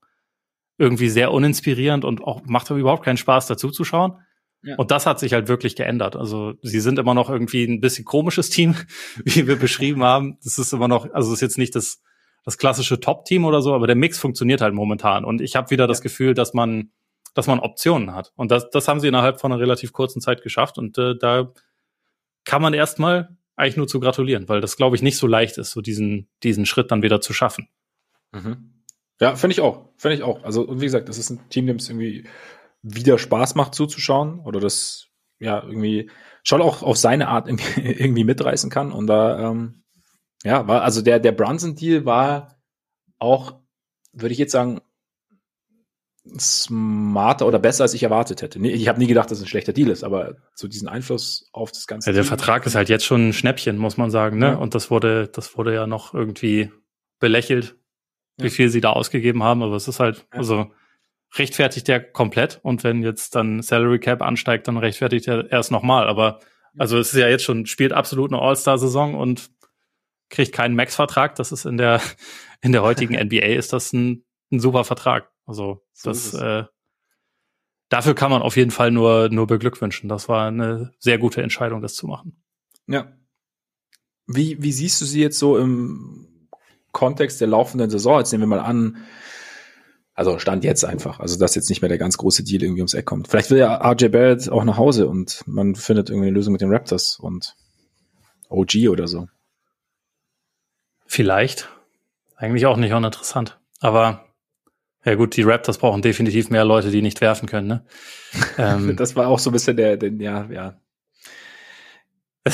irgendwie 0.77 1.09
sehr 1.09 1.34
uninspirierend 1.34 2.05
und 2.05 2.23
auch 2.23 2.43
macht 2.45 2.69
überhaupt 2.69 3.03
keinen 3.03 3.18
Spaß 3.18 3.47
dazu 3.47 3.69
zu 3.69 3.84
schauen. 3.84 4.22
Ja. 4.64 4.76
Und 4.77 4.91
das 4.91 5.05
hat 5.05 5.19
sich 5.19 5.34
halt 5.34 5.49
wirklich 5.49 5.76
geändert. 5.76 6.15
Also 6.15 6.53
sie 6.61 6.80
sind 6.80 6.99
immer 6.99 7.14
noch 7.14 7.30
irgendwie 7.30 7.65
ein 7.65 7.81
bisschen 7.81 8.05
komisches 8.05 8.49
Team, 8.49 8.76
wie 9.26 9.45
wir 9.45 9.57
beschrieben 9.57 10.03
haben. 10.03 10.38
Das 10.41 10.57
ist 10.57 10.72
immer 10.72 10.88
noch, 10.88 11.11
also 11.11 11.30
es 11.31 11.35
ist 11.35 11.41
jetzt 11.41 11.57
nicht 11.57 11.76
das, 11.76 12.01
das 12.48 12.57
klassische 12.57 13.02
Top-Team 13.02 13.44
oder 13.44 13.61
so, 13.61 13.76
aber 13.76 13.88
der 13.88 13.98
Mix 13.98 14.19
funktioniert 14.19 14.61
halt 14.61 14.74
momentan. 14.74 15.26
Und 15.26 15.41
ich 15.41 15.57
habe 15.57 15.69
wieder 15.69 15.84
ja. 15.84 15.88
das 15.88 15.99
Gefühl, 15.99 16.34
dass 16.34 16.53
man, 16.53 16.94
dass 17.34 17.45
man 17.45 17.60
Optionen 17.60 18.15
hat. 18.15 18.32
Und 18.38 18.52
das, 18.52 18.69
das 18.69 18.88
haben 18.88 19.02
sie 19.02 19.10
innerhalb 19.10 19.41
von 19.41 19.52
einer 19.52 19.60
relativ 19.60 19.91
kurzen 19.91 20.22
Zeit 20.22 20.44
geschafft. 20.44 20.78
Und 20.78 20.98
äh, 20.98 21.18
da 21.18 21.52
kann 22.45 22.61
man 22.61 22.74
erstmal 22.74 23.36
eigentlich 23.57 23.76
nur 23.76 23.90
zu 23.90 23.99
gratulieren, 23.99 24.48
weil 24.48 24.61
das, 24.61 24.78
glaube 24.78 24.95
ich, 24.95 25.02
nicht 25.02 25.18
so 25.18 25.28
leicht 25.28 25.57
ist, 25.57 25.72
so 25.72 25.82
diesen, 25.82 26.30
diesen 26.41 26.65
Schritt 26.65 26.90
dann 26.90 27.03
wieder 27.03 27.19
zu 27.19 27.34
schaffen. 27.34 27.68
Mhm. 28.32 28.86
Ja, 29.19 29.36
finde 29.36 29.52
ich 29.52 29.60
auch. 29.60 29.90
Finde 29.98 30.15
ich 30.15 30.24
auch. 30.24 30.41
Also, 30.45 30.80
wie 30.80 30.86
gesagt, 30.86 31.10
das 31.10 31.18
ist 31.18 31.30
ein 31.30 31.49
Team, 31.49 31.68
dem 31.68 31.76
es 31.76 31.90
irgendwie 31.90 32.30
wieder 32.82 33.18
Spaß 33.18 33.56
macht 33.56 33.76
zuzuschauen 33.76 34.40
oder 34.40 34.61
das 34.61 35.10
ja 35.38 35.61
irgendwie 35.61 36.10
schon 36.44 36.61
auch 36.61 36.82
auf 36.82 36.95
seine 36.95 37.28
Art 37.28 37.49
irgendwie, 37.49 37.82
irgendwie 37.99 38.24
mitreißen 38.24 38.69
kann. 38.69 38.94
Und 38.94 39.07
da, 39.07 39.52
ähm, 39.52 39.84
ja, 40.43 40.68
war, 40.68 40.84
also 40.84 41.01
der, 41.01 41.19
der 41.19 41.31
Brunson-Deal 41.31 42.05
war 42.05 42.59
auch, 43.19 43.59
würde 44.14 44.34
ich 44.34 44.39
jetzt 44.39 44.51
sagen, 44.51 44.81
smarter 46.39 47.47
oder 47.47 47.59
besser, 47.59 47.84
als 47.84 47.93
ich 47.93 48.03
erwartet 48.03 48.41
hätte. 48.41 48.59
Ich 48.59 48.88
habe 48.88 48.99
nie 48.99 49.07
gedacht, 49.07 49.31
dass 49.31 49.38
es 49.38 49.45
ein 49.45 49.47
schlechter 49.47 49.73
Deal 49.73 49.89
ist, 49.89 50.03
aber 50.03 50.35
so 50.53 50.68
diesen 50.68 50.88
Einfluss 50.88 51.49
auf 51.53 51.72
das 51.72 51.88
Ganze. 51.88 52.09
Ja, 52.09 52.14
der 52.14 52.26
Vertrag 52.26 52.65
ist 52.65 52.76
halt 52.76 52.89
jetzt 52.89 53.05
schon 53.05 53.30
ein 53.30 53.34
Schnäppchen, 53.34 53.77
muss 53.77 53.97
man 53.97 54.11
sagen, 54.11 54.38
ne? 54.38 54.47
Ja. 54.47 54.55
Und 54.55 54.76
das 54.76 54.91
wurde, 54.91 55.27
das 55.27 55.57
wurde 55.57 55.73
ja 55.73 55.88
noch 55.88 56.14
irgendwie 56.14 56.72
belächelt, 57.19 57.77
wie 58.38 58.45
ja. 58.45 58.49
viel 58.49 58.69
sie 58.69 58.81
da 58.81 58.91
ausgegeben 58.91 59.43
haben, 59.43 59.64
aber 59.64 59.76
es 59.76 59.88
ist 59.88 59.99
halt, 59.99 60.27
also 60.31 60.72
rechtfertigt 61.35 61.88
der 61.88 61.99
komplett 61.99 62.59
und 62.64 62.84
wenn 62.84 63.03
jetzt 63.03 63.35
dann 63.35 63.61
Salary 63.61 63.99
Cap 63.99 64.22
ansteigt, 64.22 64.68
dann 64.68 64.77
rechtfertigt 64.77 65.27
er 65.27 65.51
erst 65.51 65.72
nochmal. 65.72 66.07
Aber 66.07 66.39
also 66.77 66.97
es 66.97 67.14
ist 67.14 67.19
ja 67.19 67.27
jetzt 67.27 67.43
schon, 67.43 67.65
spielt 67.65 67.91
absolut 67.91 68.31
eine 68.31 68.41
All-Star-Saison 68.41 69.15
und 69.15 69.49
kriegt 70.29 70.53
keinen 70.53 70.75
Max-Vertrag. 70.75 71.35
Das 71.35 71.51
ist 71.51 71.65
in 71.65 71.77
der, 71.77 72.01
in 72.61 72.71
der 72.71 72.83
heutigen 72.83 73.15
NBA 73.25 73.55
ist 73.55 73.73
das 73.73 73.93
ein, 73.93 74.25
ein 74.51 74.59
super 74.59 74.83
Vertrag. 74.83 75.31
Also 75.45 75.83
so 75.93 76.09
das, 76.09 76.33
äh, 76.33 76.63
dafür 77.89 78.15
kann 78.15 78.31
man 78.31 78.41
auf 78.41 78.57
jeden 78.57 78.71
Fall 78.71 78.91
nur, 78.91 79.29
nur 79.29 79.47
beglückwünschen. 79.47 80.09
Das 80.09 80.27
war 80.29 80.47
eine 80.47 80.91
sehr 80.99 81.17
gute 81.17 81.41
Entscheidung, 81.41 81.81
das 81.81 81.95
zu 81.95 82.07
machen. 82.07 82.43
Ja. 82.87 83.13
Wie, 84.25 84.61
wie 84.61 84.71
siehst 84.73 84.99
du 85.01 85.05
sie 85.05 85.21
jetzt 85.21 85.39
so 85.39 85.57
im 85.57 86.49
Kontext 86.91 87.39
der 87.39 87.47
laufenden 87.47 87.89
Saison? 87.89 88.19
Jetzt 88.19 88.31
nehmen 88.31 88.43
wir 88.43 88.57
mal 88.57 88.59
an, 88.59 89.05
also 90.17 90.39
Stand 90.39 90.63
jetzt 90.63 90.83
einfach. 90.83 91.19
Also 91.19 91.37
dass 91.37 91.53
jetzt 91.53 91.69
nicht 91.69 91.81
mehr 91.81 91.89
der 91.89 91.99
ganz 91.99 92.17
große 92.17 92.43
Deal 92.43 92.63
irgendwie 92.63 92.81
ums 92.81 92.95
Eck 92.95 93.05
kommt. 93.05 93.27
Vielleicht 93.27 93.51
will 93.51 93.59
ja 93.59 93.75
RJ 93.75 94.07
Barrett 94.07 94.49
auch 94.49 94.63
nach 94.63 94.77
Hause 94.77 95.07
und 95.07 95.43
man 95.45 95.75
findet 95.75 96.09
irgendwie 96.09 96.27
eine 96.27 96.35
Lösung 96.35 96.53
mit 96.53 96.61
den 96.61 96.71
Raptors 96.71 97.19
und 97.19 97.55
OG 98.49 98.89
oder 98.89 99.07
so. 99.07 99.27
Vielleicht. 101.07 101.69
Eigentlich 102.35 102.65
auch 102.65 102.77
nicht 102.77 102.93
uninteressant. 102.93 103.59
Aber 103.79 104.25
ja 105.03 105.15
gut, 105.15 105.35
die 105.35 105.41
Raptors 105.41 105.77
brauchen 105.77 106.01
definitiv 106.01 106.49
mehr 106.49 106.65
Leute, 106.65 106.91
die 106.91 107.01
nicht 107.01 107.21
werfen 107.21 107.47
können. 107.47 107.67
Ne? 107.67 107.85
ähm, 108.57 108.95
das 108.95 109.15
war 109.15 109.27
auch 109.27 109.39
so 109.39 109.49
ein 109.49 109.53
bisschen 109.53 109.77
der, 109.77 109.97
der 109.97 110.11
ja, 110.13 110.47
ja. 110.51 110.79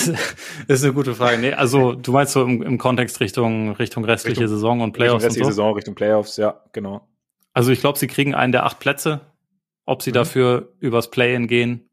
Das 0.67 0.79
ist 0.79 0.83
eine 0.83 0.93
gute 0.93 1.15
Frage. 1.15 1.37
Nee, 1.39 1.53
also 1.53 1.93
du 1.93 2.11
meinst 2.11 2.33
so 2.33 2.43
im, 2.43 2.61
im 2.61 2.77
Kontext 2.77 3.19
Richtung 3.19 3.71
Richtung 3.73 4.05
restliche 4.05 4.41
Richtung, 4.41 4.55
Saison 4.55 4.81
und 4.81 4.93
Playoffs. 4.93 5.23
Richtung 5.23 5.27
restliche 5.27 5.45
und 5.45 5.51
so? 5.51 5.55
Saison, 5.55 5.73
Richtung 5.75 5.95
Playoffs, 5.95 6.37
ja, 6.37 6.63
genau. 6.71 7.07
Also 7.53 7.71
ich 7.71 7.79
glaube, 7.79 7.99
sie 7.99 8.07
kriegen 8.07 8.33
einen 8.33 8.51
der 8.51 8.65
acht 8.65 8.79
Plätze. 8.79 9.21
Ob 9.85 10.01
sie 10.01 10.11
mhm. 10.11 10.15
dafür 10.15 10.73
übers 10.79 11.11
Play-in 11.11 11.47
gehen, 11.47 11.89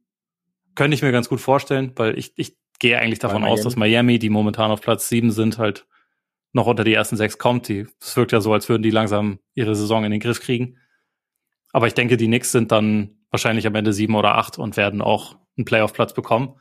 könnte 0.74 0.94
ich 0.94 1.02
mir 1.02 1.12
ganz 1.12 1.28
gut 1.28 1.40
vorstellen, 1.40 1.92
weil 1.96 2.18
ich, 2.18 2.32
ich 2.36 2.56
gehe 2.78 2.98
eigentlich 2.98 3.18
davon 3.18 3.44
aus, 3.44 3.62
dass 3.62 3.76
Miami, 3.76 4.18
die 4.18 4.30
momentan 4.30 4.70
auf 4.70 4.80
Platz 4.80 5.08
sieben 5.08 5.30
sind, 5.32 5.58
halt 5.58 5.86
noch 6.52 6.66
unter 6.66 6.84
die 6.84 6.94
ersten 6.94 7.16
sechs 7.16 7.38
kommt. 7.38 7.68
Die, 7.68 7.86
es 8.00 8.16
wirkt 8.16 8.32
ja 8.32 8.40
so, 8.40 8.52
als 8.52 8.68
würden 8.68 8.82
die 8.82 8.90
langsam 8.90 9.38
ihre 9.54 9.74
Saison 9.74 10.04
in 10.04 10.10
den 10.10 10.20
Griff 10.20 10.40
kriegen. 10.40 10.76
Aber 11.72 11.86
ich 11.86 11.94
denke, 11.94 12.16
die 12.16 12.26
Knicks 12.26 12.52
sind 12.52 12.72
dann 12.72 13.18
wahrscheinlich 13.30 13.66
am 13.66 13.74
Ende 13.74 13.92
sieben 13.92 14.16
oder 14.16 14.34
acht 14.36 14.58
und 14.58 14.76
werden 14.76 15.02
auch 15.02 15.36
einen 15.56 15.64
Playoff-Platz 15.64 16.14
bekommen. 16.14 16.60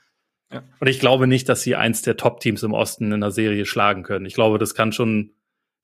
Ja. 0.52 0.64
Und 0.80 0.88
ich 0.88 1.00
glaube 1.00 1.28
nicht, 1.28 1.50
dass 1.50 1.62
sie 1.62 1.76
eins 1.76 2.02
der 2.02 2.18
Top-Teams 2.18 2.64
im 2.64 2.74
Osten 2.74 3.12
in 3.12 3.22
der 3.22 3.32
Serie 3.32 3.66
schlagen 3.66 4.04
können. 4.04 4.26
Ich 4.26 4.34
glaube, 4.34 4.58
das 4.58 4.76
kann 4.76 4.92
schon, 4.92 5.36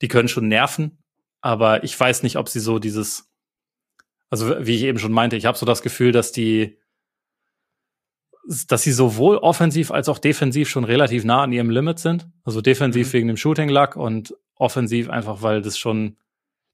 die 0.01 0.07
können 0.07 0.27
schon 0.27 0.47
nerven, 0.47 1.03
aber 1.41 1.83
ich 1.83 1.99
weiß 1.99 2.23
nicht, 2.23 2.37
ob 2.37 2.49
sie 2.49 2.59
so 2.59 2.79
dieses, 2.79 3.31
also 4.29 4.65
wie 4.65 4.75
ich 4.75 4.83
eben 4.83 4.99
schon 4.99 5.11
meinte, 5.11 5.35
ich 5.35 5.45
habe 5.45 5.57
so 5.57 5.65
das 5.65 5.81
Gefühl, 5.81 6.11
dass 6.11 6.31
die, 6.31 6.79
dass 8.67 8.83
sie 8.83 8.91
sowohl 8.91 9.37
offensiv 9.37 9.91
als 9.91 10.09
auch 10.09 10.19
defensiv 10.19 10.69
schon 10.69 10.83
relativ 10.83 11.23
nah 11.23 11.43
an 11.43 11.51
ihrem 11.51 11.69
Limit 11.69 11.99
sind. 11.99 12.27
Also 12.43 12.61
defensiv 12.61 13.07
mhm. 13.07 13.13
wegen 13.13 13.27
dem 13.27 13.37
Shooting 13.37 13.69
Luck 13.69 13.95
und 13.95 14.35
offensiv 14.55 15.09
einfach, 15.09 15.41
weil 15.41 15.61
das 15.61 15.77
schon, 15.77 16.17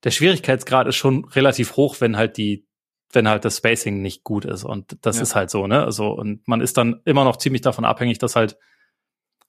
der 0.03 0.11
Schwierigkeitsgrad 0.11 0.88
ist 0.88 0.95
schon 0.95 1.26
relativ 1.26 1.76
hoch, 1.77 1.98
wenn 1.99 2.18
halt 2.18 2.38
die, 2.38 2.65
wenn 3.14 3.27
halt 3.27 3.45
das 3.45 3.57
Spacing 3.57 4.02
nicht 4.02 4.23
gut 4.23 4.45
ist. 4.45 4.64
Und 4.64 4.98
das 5.02 5.18
ja. 5.18 5.23
ist 5.23 5.35
halt 5.35 5.49
so, 5.49 5.68
ne? 5.68 5.84
Also, 5.84 6.10
und 6.10 6.48
man 6.48 6.61
ist 6.61 6.77
dann 6.77 7.02
immer 7.06 7.23
noch 7.23 7.38
ziemlich 7.38 7.61
davon 7.61 7.85
abhängig, 7.85 8.19
dass 8.19 8.35
halt 8.35 8.57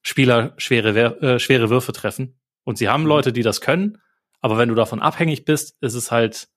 Spieler 0.01 0.53
schwere, 0.57 1.21
äh, 1.21 1.39
schwere 1.39 1.69
Würfe 1.69 1.93
treffen. 1.93 2.39
Und 2.63 2.77
sie 2.77 2.89
haben 2.89 3.03
mhm. 3.03 3.09
Leute, 3.09 3.33
die 3.33 3.43
das 3.43 3.61
können, 3.61 3.99
aber 4.41 4.57
wenn 4.57 4.69
du 4.69 4.75
davon 4.75 5.01
abhängig 5.01 5.45
bist, 5.45 5.77
ist 5.81 5.93
es 5.93 6.11
halt 6.11 6.49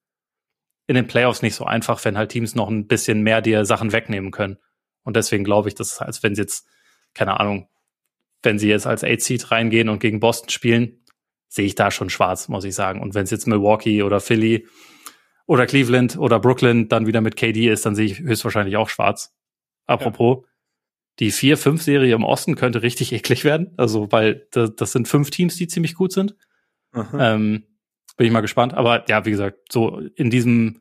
in 0.86 0.94
den 0.94 1.06
Playoffs 1.06 1.42
nicht 1.42 1.54
so 1.54 1.64
einfach, 1.64 2.04
wenn 2.04 2.16
halt 2.16 2.30
Teams 2.30 2.54
noch 2.54 2.68
ein 2.68 2.86
bisschen 2.86 3.22
mehr 3.22 3.40
dir 3.40 3.64
Sachen 3.64 3.92
wegnehmen 3.92 4.30
können. 4.30 4.58
Und 5.06 5.16
deswegen 5.16 5.44
glaube 5.44 5.68
ich, 5.68 5.74
dass 5.74 6.00
als 6.02 6.22
wenn 6.22 6.34
sie 6.34 6.42
jetzt, 6.42 6.66
keine 7.14 7.40
Ahnung, 7.40 7.68
wenn 8.42 8.58
sie 8.58 8.68
jetzt 8.68 8.86
als 8.86 9.02
Eight 9.02 9.22
Seed 9.22 9.50
reingehen 9.50 9.88
und 9.88 10.00
gegen 10.00 10.20
Boston 10.20 10.50
spielen, 10.50 11.00
sehe 11.48 11.64
ich 11.64 11.74
da 11.74 11.90
schon 11.90 12.10
schwarz, 12.10 12.48
muss 12.48 12.64
ich 12.64 12.74
sagen. 12.74 13.00
Und 13.00 13.14
wenn 13.14 13.24
es 13.24 13.30
jetzt 13.30 13.46
Milwaukee 13.46 14.02
oder 14.02 14.20
Philly 14.20 14.66
oder 15.46 15.66
Cleveland 15.66 16.18
oder 16.18 16.40
Brooklyn 16.40 16.88
dann 16.88 17.06
wieder 17.06 17.20
mit 17.20 17.36
KD 17.36 17.70
ist, 17.70 17.86
dann 17.86 17.94
sehe 17.94 18.06
ich 18.06 18.18
höchstwahrscheinlich 18.18 18.76
auch 18.76 18.88
schwarz. 18.88 19.34
Apropos, 19.86 20.42
ja. 20.42 20.48
die 21.20 21.32
4-5-Serie 21.32 22.14
im 22.14 22.24
Osten 22.24 22.56
könnte 22.56 22.82
richtig 22.82 23.12
eklig 23.14 23.44
werden. 23.44 23.72
Also, 23.76 24.10
weil 24.10 24.46
das, 24.50 24.74
das 24.74 24.92
sind 24.92 25.08
fünf 25.08 25.30
Teams, 25.30 25.56
die 25.56 25.68
ziemlich 25.68 25.94
gut 25.94 26.12
sind. 26.12 26.36
Ähm, 27.18 27.64
bin 28.16 28.26
ich 28.26 28.32
mal 28.32 28.40
gespannt. 28.40 28.74
Aber 28.74 29.08
ja, 29.08 29.24
wie 29.24 29.30
gesagt, 29.30 29.72
so 29.72 29.98
in 30.14 30.30
diesem, 30.30 30.80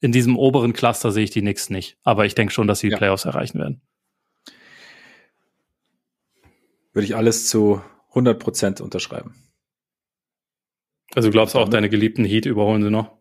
in 0.00 0.12
diesem 0.12 0.36
oberen 0.36 0.72
Cluster 0.72 1.12
sehe 1.12 1.24
ich 1.24 1.30
die 1.30 1.40
Knicks 1.40 1.70
nicht. 1.70 1.98
Aber 2.02 2.26
ich 2.26 2.34
denke 2.34 2.52
schon, 2.52 2.66
dass 2.66 2.80
sie 2.80 2.88
die 2.88 2.92
ja. 2.92 2.98
Playoffs 2.98 3.24
erreichen 3.24 3.58
werden. 3.58 3.80
Würde 6.92 7.06
ich 7.06 7.16
alles 7.16 7.48
zu 7.48 7.82
100 8.10 8.38
Prozent 8.38 8.80
unterschreiben. 8.80 9.34
Also 11.14 11.30
glaubst 11.30 11.54
du 11.54 11.58
auch, 11.58 11.68
deine 11.68 11.88
geliebten 11.88 12.24
Heat 12.24 12.46
überholen 12.46 12.82
sie 12.82 12.90
noch? 12.90 13.16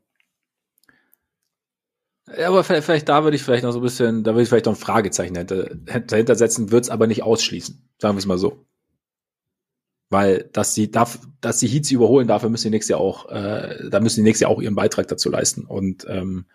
Ja, 2.38 2.48
aber 2.48 2.64
vielleicht, 2.64 2.86
vielleicht, 2.86 3.10
da 3.10 3.24
würde 3.24 3.36
ich 3.36 3.44
vielleicht 3.44 3.64
noch 3.64 3.72
so 3.72 3.80
ein 3.80 3.84
bisschen, 3.84 4.24
da 4.24 4.32
würde 4.32 4.44
ich 4.44 4.50
vielleicht 4.50 4.66
noch 4.66 4.74
ein 4.74 4.80
Fragezeichen 4.80 5.34
dahinter, 5.34 5.76
dahinter 5.76 6.36
setzen, 6.36 6.72
würde 6.72 6.84
es 6.84 6.90
aber 6.90 7.06
nicht 7.06 7.24
ausschließen. 7.24 7.90
Sagen 8.00 8.16
wir 8.16 8.20
es 8.20 8.26
mal 8.26 8.38
so. 8.38 8.66
Weil, 10.14 10.48
dass 10.54 10.76
sie, 10.76 10.92
darf, 10.92 11.18
dass 11.42 11.60
sie 11.60 11.68
Heats 11.68 11.90
überholen, 11.90 12.28
dafür 12.28 12.50
müssen 12.50 12.68
die 12.68 12.70
nächstes 12.70 12.92
Jahr 12.92 13.00
auch, 13.00 13.32
äh, 13.32 13.90
da 13.90 14.00
müssen 14.00 14.18
die 14.18 14.22
nächstes 14.22 14.42
Jahr 14.42 14.52
auch 14.52 14.62
ihren 14.62 14.76
Beitrag 14.76 15.08
dazu 15.08 15.32
leisten. 15.32 15.66
Und 15.66 16.06
ähm, 16.08 16.46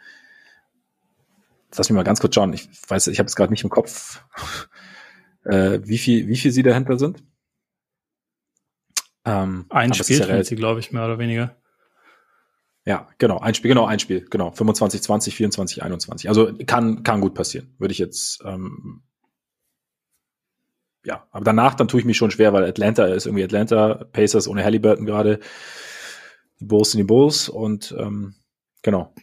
lass 1.77 1.91
mich 1.91 1.97
mal 1.97 2.05
ganz 2.05 2.21
kurz 2.21 2.37
schauen. 2.37 2.53
Ich 2.53 2.69
weiß, 2.89 3.09
ich 3.09 3.19
habe 3.19 3.27
es 3.27 3.35
gerade 3.35 3.53
nicht 3.53 3.65
im 3.65 3.71
Kopf, 3.71 4.23
äh, 5.45 5.81
wie 5.83 5.99
viel, 5.99 6.29
wie 6.29 6.37
viel 6.37 6.53
sie 6.53 6.63
dahinter 6.63 7.01
sind. 7.01 7.25
Ähm, 9.25 9.67
ein 9.71 9.93
Spiel 9.93 10.21
ja 10.21 10.45
sie, 10.45 10.55
glaube 10.55 10.79
ich, 10.79 10.93
mehr 10.93 11.05
oder 11.05 11.19
weniger. 11.19 11.57
Ja, 12.85 13.09
genau, 13.19 13.41
ein 13.41 13.55
Spiel, 13.55 13.71
genau, 13.71 13.87
ein 13.87 13.99
Spiel, 13.99 14.25
genau. 14.31 14.53
25, 14.53 15.03
20, 15.03 15.35
24, 15.35 15.83
21. 15.83 16.29
Also 16.29 16.53
kann, 16.65 17.03
kann 17.03 17.21
gut 17.21 17.35
passieren. 17.35 17.75
Würde 17.79 17.91
ich 17.91 17.99
jetzt 17.99 18.41
ähm, 18.45 19.03
ja, 21.09 21.27
aber 21.31 21.45
danach 21.45 21.75
dann 21.75 21.89
tue 21.89 22.01
ich 22.01 22.07
mich 22.07 22.19
schon 22.19 22.31
schwer, 22.31 22.53
weil 22.53 22.65
Atlanta 22.65 23.07
ist 23.07 23.25
irgendwie 23.27 23.45
Atlanta, 23.45 24.05
Pacers 24.13 24.47
ohne 24.47 24.63
Halliburton 24.63 25.07
gerade, 25.07 25.41
die 26.61 26.67
Bulls 26.67 26.91
sind 26.91 26.99
die 26.99 27.05
Bulls 27.05 27.49
und 27.49 27.95
ähm, 27.99 28.35
genau, 28.83 29.15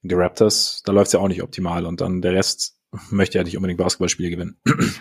die 0.00 0.14
Raptors, 0.14 0.82
da 0.86 0.92
läuft's 0.92 1.12
ja 1.12 1.20
auch 1.20 1.28
nicht 1.28 1.42
optimal 1.42 1.84
und 1.84 2.00
dann 2.00 2.22
der 2.22 2.32
Rest 2.32 2.78
möchte 3.10 3.36
ja 3.36 3.44
nicht 3.44 3.56
unbedingt 3.56 3.78
Basketballspiele 3.78 4.30
gewinnen. 4.30 4.56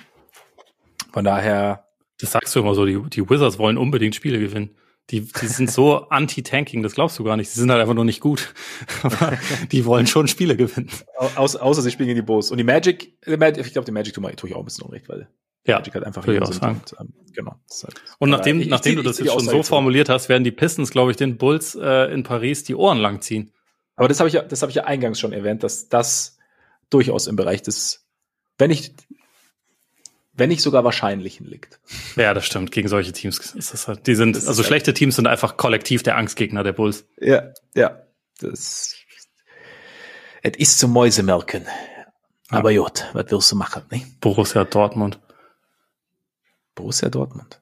Von 1.13 1.23
daher. 1.23 1.87
Das 2.19 2.31
sagst 2.31 2.53
du 2.55 2.59
immer 2.59 2.75
so, 2.75 2.85
die, 2.85 3.01
die 3.09 3.29
Wizards 3.29 3.57
wollen 3.57 3.77
unbedingt 3.77 4.15
Spiele 4.15 4.39
gewinnen. 4.39 4.75
Die, 5.11 5.21
die 5.21 5.47
sind 5.47 5.71
so 5.71 5.97
anti-tanking, 6.09 6.83
das 6.83 6.95
glaubst 6.95 7.17
du 7.19 7.23
gar 7.23 7.37
nicht. 7.37 7.49
Sie 7.49 7.59
sind 7.59 7.71
halt 7.71 7.81
einfach 7.81 7.93
nur 7.93 8.05
nicht 8.05 8.19
gut. 8.19 8.53
Aber 9.03 9.37
die 9.71 9.85
wollen 9.85 10.07
schon 10.07 10.27
Spiele 10.27 10.57
gewinnen. 10.57 10.89
Au 11.17 11.45
außer 11.45 11.81
sie 11.81 11.91
spielen 11.91 12.07
gegen 12.07 12.19
die 12.19 12.25
Bulls. 12.25 12.51
Und 12.51 12.57
die 12.57 12.63
Magic, 12.65 13.17
ich 13.25 13.73
glaube, 13.73 13.85
die 13.85 13.91
Magic 13.91 14.13
tue 14.13 14.49
ich 14.49 14.55
auch 14.55 14.59
ein 14.59 14.65
bisschen 14.65 14.85
unrecht, 14.85 15.07
weil 15.07 15.29
ja, 15.65 15.77
Magic 15.77 15.93
halt 15.95 16.05
einfach 16.05 16.27
auch 16.27 16.53
sagen. 16.53 16.81
Und, 16.81 16.95
ähm, 16.99 17.13
genau. 17.33 17.55
Halt, 17.83 18.01
und 18.19 18.29
nachdem, 18.29 18.61
ich, 18.61 18.67
nachdem 18.67 18.97
du 18.97 19.01
das 19.03 19.19
jetzt 19.19 19.31
schon 19.31 19.47
so 19.47 19.63
formuliert 19.63 20.09
hast, 20.09 20.29
werden 20.29 20.43
die 20.43 20.51
Pistons, 20.51 20.91
glaube 20.91 21.11
ich, 21.11 21.17
den 21.17 21.37
Bulls 21.37 21.75
äh, 21.75 22.13
in 22.13 22.23
Paris 22.23 22.63
die 22.63 22.75
Ohren 22.75 22.97
lang 22.97 23.21
ziehen. 23.21 23.51
Aber 23.95 24.07
das 24.07 24.19
habe 24.19 24.27
ich 24.27 24.33
ja, 24.33 24.41
das 24.41 24.61
habe 24.61 24.71
ich 24.71 24.75
ja 24.75 24.85
eingangs 24.85 25.19
schon 25.19 25.33
erwähnt, 25.33 25.63
dass 25.63 25.87
das 25.87 26.37
durchaus 26.89 27.27
im 27.27 27.35
Bereich 27.35 27.61
des 27.61 28.03
wenn 28.57 28.69
nicht, 28.69 28.93
wenn 30.33 30.49
nicht 30.49 30.61
sogar 30.61 30.83
wahrscheinlichen 30.83 31.45
liegt. 31.45 31.79
Ja, 32.15 32.33
das 32.33 32.45
stimmt. 32.45 32.71
Gegen 32.71 32.87
solche 32.87 33.11
Teams 33.11 33.39
ist 33.55 33.73
das 33.73 33.87
halt. 33.87 34.07
Die 34.07 34.15
sind, 34.15 34.35
das 34.35 34.47
also 34.47 34.63
schlechte 34.63 34.89
halt 34.89 34.97
Teams 34.97 35.15
sind 35.15 35.27
einfach 35.27 35.57
kollektiv 35.57 36.03
der 36.03 36.17
Angstgegner 36.17 36.63
der 36.63 36.73
Bulls. 36.73 37.05
Ja, 37.19 37.51
ja. 37.75 38.03
Das, 38.39 38.95
es 40.41 40.57
ist 40.57 40.79
zum 40.79 40.91
Mäusemelken. 40.91 41.65
Aber 42.49 42.71
ja. 42.71 42.81
gut, 42.81 43.05
was 43.13 43.31
wirst 43.31 43.51
du 43.51 43.55
machen, 43.55 43.83
ne? 43.91 44.03
Borussia 44.19 44.63
Dortmund. 44.65 45.19
Borussia 46.75 47.09
Dortmund. 47.09 47.61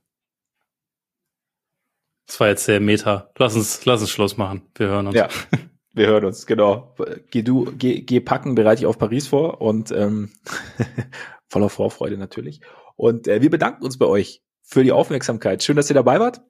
Das 2.27 2.39
war 2.39 2.47
jetzt 2.47 2.63
sehr 2.63 2.79
meta. 2.79 3.29
Lass 3.37 3.55
uns, 3.55 3.85
lass 3.85 4.01
uns 4.01 4.09
Schluss 4.09 4.37
machen. 4.37 4.61
Wir 4.75 4.87
hören 4.87 5.07
uns. 5.07 5.15
Ja, 5.15 5.27
wir 5.93 6.07
hören 6.07 6.25
uns, 6.25 6.45
genau. 6.45 6.95
Geh 7.29 7.41
du, 7.41 7.65
geh, 7.77 8.01
geh 8.01 8.21
packen, 8.21 8.55
bereite 8.55 8.79
dich 8.79 8.85
auf 8.85 8.97
Paris 8.97 9.27
vor 9.27 9.59
und 9.59 9.91
ähm, 9.91 10.31
voller 11.49 11.69
Vorfreude 11.69 12.17
natürlich. 12.17 12.61
Und 12.95 13.27
äh, 13.27 13.41
wir 13.41 13.49
bedanken 13.49 13.83
uns 13.83 13.97
bei 13.97 14.05
euch 14.05 14.41
für 14.61 14.83
die 14.83 14.93
Aufmerksamkeit. 14.93 15.63
Schön, 15.63 15.75
dass 15.75 15.89
ihr 15.89 15.93
dabei 15.93 16.19
wart. 16.19 16.41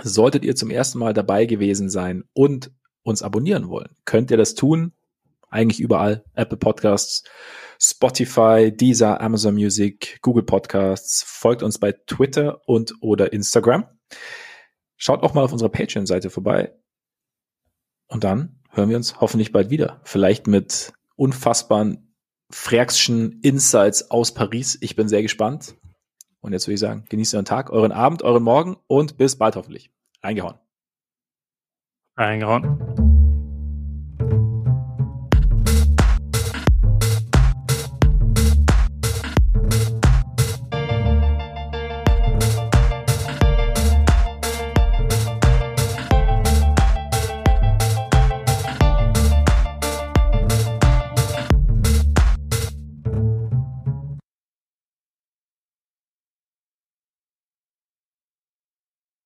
Solltet 0.00 0.44
ihr 0.44 0.54
zum 0.54 0.70
ersten 0.70 0.98
Mal 0.98 1.12
dabei 1.12 1.46
gewesen 1.46 1.90
sein 1.90 2.24
und 2.32 2.70
uns 3.02 3.22
abonnieren 3.22 3.68
wollen, 3.68 3.96
könnt 4.04 4.30
ihr 4.30 4.36
das 4.36 4.54
tun. 4.54 4.92
Eigentlich 5.50 5.80
überall. 5.80 6.24
Apple 6.34 6.56
Podcasts, 6.56 7.24
Spotify, 7.82 8.70
Deezer, 8.72 9.20
Amazon 9.20 9.54
Music, 9.54 10.20
Google 10.22 10.44
Podcasts. 10.44 11.24
Folgt 11.24 11.64
uns 11.64 11.78
bei 11.78 11.92
Twitter 11.92 12.60
und 12.68 12.94
oder 13.00 13.32
Instagram. 13.32 13.86
Schaut 14.96 15.24
auch 15.24 15.34
mal 15.34 15.42
auf 15.42 15.52
unserer 15.52 15.68
Patreon-Seite 15.68 16.30
vorbei. 16.30 16.72
Und 18.06 18.22
dann 18.22 18.60
hören 18.70 18.88
wir 18.88 18.96
uns 18.96 19.20
hoffentlich 19.20 19.50
bald 19.50 19.70
wieder. 19.70 20.00
Vielleicht 20.04 20.46
mit 20.46 20.92
unfassbaren 21.16 22.14
Fräkschen 22.50 23.40
Insights 23.42 24.12
aus 24.12 24.32
Paris. 24.32 24.78
Ich 24.80 24.94
bin 24.94 25.08
sehr 25.08 25.22
gespannt. 25.22 25.74
Und 26.40 26.52
jetzt 26.52 26.68
würde 26.68 26.74
ich 26.74 26.80
sagen, 26.80 27.04
genießt 27.08 27.34
euren 27.34 27.46
Tag, 27.46 27.70
euren 27.70 27.92
Abend, 27.92 28.22
euren 28.22 28.42
Morgen 28.44 28.76
und 28.86 29.16
bis 29.16 29.36
bald 29.36 29.56
hoffentlich. 29.56 29.90
Reingehauen. 30.22 30.58
Reingehauen. 32.16 33.01